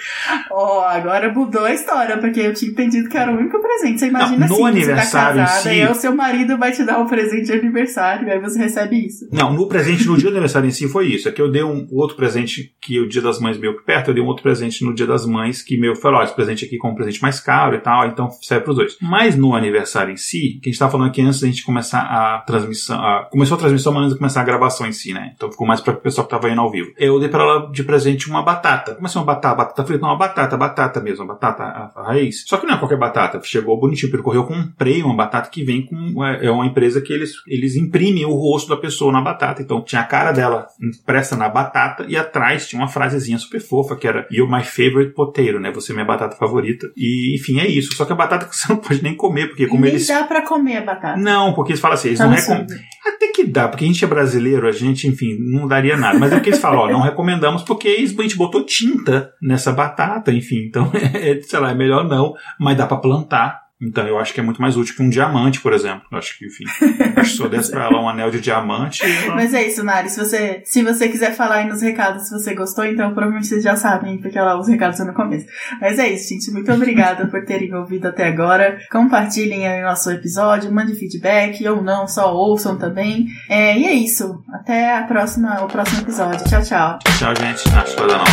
Ó, 0.51 0.85
agora 0.85 1.33
mudou 1.33 1.65
a 1.65 1.73
história, 1.73 2.19
porque 2.19 2.41
eu 2.41 2.55
tinha 2.55 2.71
entendido 2.71 3.09
que 3.09 3.17
era 3.17 3.31
o 3.31 3.37
único 3.37 3.61
presente. 3.61 4.01
Você 4.01 4.07
imagina 4.09 4.47
Não, 4.47 4.59
no 4.59 4.67
assim, 4.67 4.77
aniversário 4.77 5.41
em 5.41 5.47
você 5.47 5.53
tá 5.53 5.53
casada 5.53 5.61
si- 5.63 5.69
e 5.69 5.83
aí 5.83 5.91
o 5.91 5.95
seu 5.95 6.15
marido 6.15 6.59
vai 6.59 6.73
te 6.73 6.85
dar 6.85 6.99
um 6.99 7.07
presente 7.07 7.45
de 7.47 7.53
aniversário, 7.53 8.31
aí 8.33 8.41
você 8.41 8.59
recebe 8.59 9.07
isso. 9.07 9.29
Não, 9.33 9.53
no 9.53 9.69
presente, 9.69 10.07
no 10.07 10.15
dia 10.17 10.29
do 10.31 10.33
aniversário 10.35 10.67
em 10.69 10.73
si 10.73 10.89
foi 10.89 11.07
isso, 11.09 11.29
é 11.29 11.33
que 11.33 11.41
eu 11.43 11.51
dei 11.51 11.63
um 11.63 11.87
outro 11.93 12.17
presente 12.17 12.64
que 12.81 13.01
o 13.01 13.09
dia 13.09 13.23
das 13.23 13.39
mães 13.41 13.57
veio 13.57 13.83
perto, 13.85 14.09
eu 14.11 14.15
dei 14.15 14.23
um 14.23 14.27
outro 14.27 14.43
presente 14.43 14.85
no 14.85 14.95
dia 14.95 15.07
das 15.07 15.25
mães 15.27 15.63
que 15.63 15.77
meu 15.77 15.95
falou, 15.97 16.21
ó, 16.21 16.23
esse 16.23 16.35
presente 16.35 16.65
aqui 16.65 16.77
com 16.77 16.91
um 16.91 16.95
presente 16.95 17.21
mais 17.23 17.41
caro 17.41 17.75
e 17.77 17.81
tal, 17.81 18.07
então 18.07 18.31
serve 18.43 18.65
pros 18.65 18.77
dois. 18.77 18.97
Mas 19.01 19.37
no 19.37 19.55
aniversário 19.55 20.13
em 20.13 20.17
si, 20.17 20.59
que 20.63 20.69
a 20.69 20.73
gente 20.73 20.79
tava 20.79 20.93
falando 20.93 21.09
aqui 21.09 21.23
antes 21.23 21.41
da 21.41 21.47
gente 21.47 21.65
começar 21.65 22.01
a 22.01 22.41
transmissão, 22.47 22.99
a- 23.01 23.29
começou 23.31 23.57
a 23.57 23.61
transmissão, 23.61 23.93
mas 23.93 24.03
antes 24.03 24.13
de 24.15 24.19
começar 24.19 24.41
a 24.41 24.45
gravação 24.45 24.87
em 24.87 24.93
si, 24.93 25.13
né? 25.13 25.33
Então 25.35 25.51
ficou 25.51 25.67
mais 25.67 25.81
para 25.81 25.95
o 25.95 25.97
pessoal 25.97 26.27
que 26.27 26.31
tava 26.31 26.51
indo 26.51 26.61
ao 26.61 26.71
vivo. 26.71 26.93
Eu 26.99 27.19
dei 27.19 27.29
pra 27.29 27.43
ela 27.43 27.71
de 27.71 27.83
presente 27.85 28.29
uma 28.29 28.43
batata. 28.43 28.95
Como 28.95 29.07
assim 29.07 29.19
uma 29.19 29.25
batata? 29.25 29.55
Batata 29.57 29.85
frita? 29.85 30.03
Não, 30.03 30.09
uma 30.11 30.19
batata, 30.19 30.57
batata 30.57 31.01
mesmo, 31.01 31.27
batata 31.27 31.63
a, 31.63 31.93
a 32.01 32.07
raiz. 32.09 32.45
Só 32.47 32.57
que 32.57 32.67
não 32.67 32.75
é 32.75 32.79
qualquer 32.79 32.99
batata. 32.99 33.41
Chegou 33.43 33.79
bonitinho, 33.79 34.11
percorreu, 34.13 34.43
eu 34.43 34.47
comprei 34.47 35.03
uma 35.03 35.15
batata 35.17 35.49
que 35.51 35.65
vem 35.65 35.85
com. 35.87 36.25
É, 36.25 36.47
é 36.47 36.51
uma 36.51 36.67
empresa 36.67 37.01
que 37.01 37.13
eles, 37.13 37.33
eles 37.47 37.77
imprimem 37.77 38.25
o 38.25 38.35
rosto 38.35 38.69
da 38.69 38.77
pessoa 38.77 39.13
na 39.13 39.21
batata. 39.21 39.63
Então 39.63 39.83
tinha 39.83 40.01
a 40.03 40.05
cara 40.05 40.33
dela 40.33 40.67
impressa 40.81 41.37
na 41.37 41.49
batata 41.49 42.05
e 42.09 42.17
atrás 42.17 42.54
tinha 42.59 42.81
uma 42.81 42.89
frasezinha 42.89 43.39
super 43.39 43.61
fofa 43.61 43.97
que 43.97 44.07
era 44.07 44.27
You're 44.31 44.51
my 44.51 44.63
favorite 44.63 45.13
potato, 45.15 45.59
né? 45.61 45.71
Você 45.73 45.93
é 45.93 45.95
minha 45.95 46.07
batata 46.07 46.37
favorita. 46.37 46.87
E 46.97 47.35
enfim, 47.35 47.59
é 47.61 47.67
isso. 47.67 47.95
Só 47.95 48.05
que 48.05 48.13
a 48.13 48.17
batata 48.17 48.47
que 48.47 48.55
você 48.57 48.73
não 48.73 48.77
pode 48.81 49.03
nem 49.03 49.17
comer, 49.17 49.49
porque 49.49 49.67
como 49.67 49.83
Nem 49.83 49.93
eles. 49.93 50.07
dá 50.07 50.25
pra 50.25 50.43
comer 50.43 50.79
a 50.79 50.83
batata. 50.83 51.21
Não, 51.21 51.53
porque 51.55 51.73
eles 51.73 51.81
falam 51.81 51.95
assim, 51.95 52.09
eles 52.09 52.19
Tá 52.19 52.27
não 52.27 52.35
recomendam. 52.35 52.77
Até 53.07 53.29
que 53.29 53.45
dá, 53.45 53.69
porque 53.69 53.85
a 53.85 53.89
gente 53.89 54.05
é 54.05 54.09
brasileiro, 54.09 54.67
a 54.69 54.73
gente, 54.73 55.07
enfim, 55.07 55.37
não 55.39 55.67
daria 55.69 55.97
nada. 55.97 56.19
Mas 56.19 56.33
é 56.33 56.37
porque 56.37 56.51
eles 56.51 56.61
falam, 56.61 56.81
ó, 56.81 56.91
não 56.91 57.01
recomendamos 57.01 57.63
porque 57.63 57.89
a 57.89 58.01
gente 58.01 58.37
botou 58.37 58.65
tinta 58.65 59.31
nessa 59.43 59.73
batata, 59.73 60.33
enfim. 60.33 60.65
Então, 60.69 60.91
é, 61.15 61.41
sei 61.43 61.59
lá, 61.59 61.71
é 61.71 61.75
melhor 61.75 62.07
não, 62.09 62.33
mas 62.59 62.77
dá 62.77 62.87
pra 62.87 62.97
plantar. 62.97 63.64
Então 63.87 64.07
eu 64.07 64.19
acho 64.19 64.33
que 64.33 64.41
é 64.41 64.43
muito 64.43 64.61
mais 64.61 64.77
útil 64.77 64.95
que 64.97 65.03
um 65.03 65.09
diamante, 65.11 65.61
por 65.61 65.73
exemplo. 65.73 66.03
Eu 66.11 66.19
acho 66.19 66.39
que, 66.39 66.47
enfim, 66.47 66.65
acho 67.17 67.31
que 67.33 67.37
se 67.37 67.43
eu 67.43 67.49
desse 67.49 67.71
pra 67.71 67.85
ela 67.85 68.01
um 68.01 68.09
anel 68.09 68.31
de 68.31 68.41
diamante. 68.41 69.03
ela- 69.05 69.35
Mas 69.35 69.53
é 69.55 69.67
isso, 69.67 69.85
Mari. 69.85 70.09
Se 70.11 70.19
você, 70.19 70.63
se 70.65 70.83
você 70.83 71.09
quiser 71.09 71.35
falar 71.35 71.57
aí 71.57 71.69
nos 71.69 71.83
recados 71.83 72.29
se 72.29 72.33
você 72.33 72.55
gostou, 72.55 72.85
então 72.85 73.13
provavelmente 73.13 73.47
vocês 73.47 73.63
já 73.63 73.77
sabem, 73.77 74.19
porque 74.19 74.39
lá 74.39 74.59
os 74.59 74.69
recados 74.69 74.97
são 74.97 75.07
no 75.07 75.15
começo. 75.15 75.47
Mas 75.81 75.99
é 75.99 76.09
isso, 76.11 76.29
gente. 76.29 76.51
Muito 76.51 76.73
obrigada 76.73 77.27
por 77.27 77.45
terem 77.45 77.73
ouvido 77.75 78.07
até 78.09 78.27
agora. 78.29 78.79
Compartilhem 78.91 79.67
aí 79.69 79.83
o 79.83 79.87
nosso 79.87 80.11
episódio, 80.11 80.73
mandem 80.73 80.95
feedback 80.95 81.67
ou 81.69 81.83
não, 81.83 82.07
só 82.09 82.35
ouçam 82.35 82.77
também. 82.79 83.27
É, 83.49 83.77
e 83.79 83.85
é 83.87 83.93
isso. 83.93 84.43
Até 84.53 84.97
a 84.97 85.03
próxima, 85.03 85.63
o 85.63 85.67
próximo 85.69 86.01
episódio. 86.03 86.45
Tchau, 86.49 86.63
tchau. 86.63 86.99
Tchau, 87.19 87.35
gente. 87.37 87.63
Acho 87.77 87.97
que 87.97 88.03
não. 88.03 88.25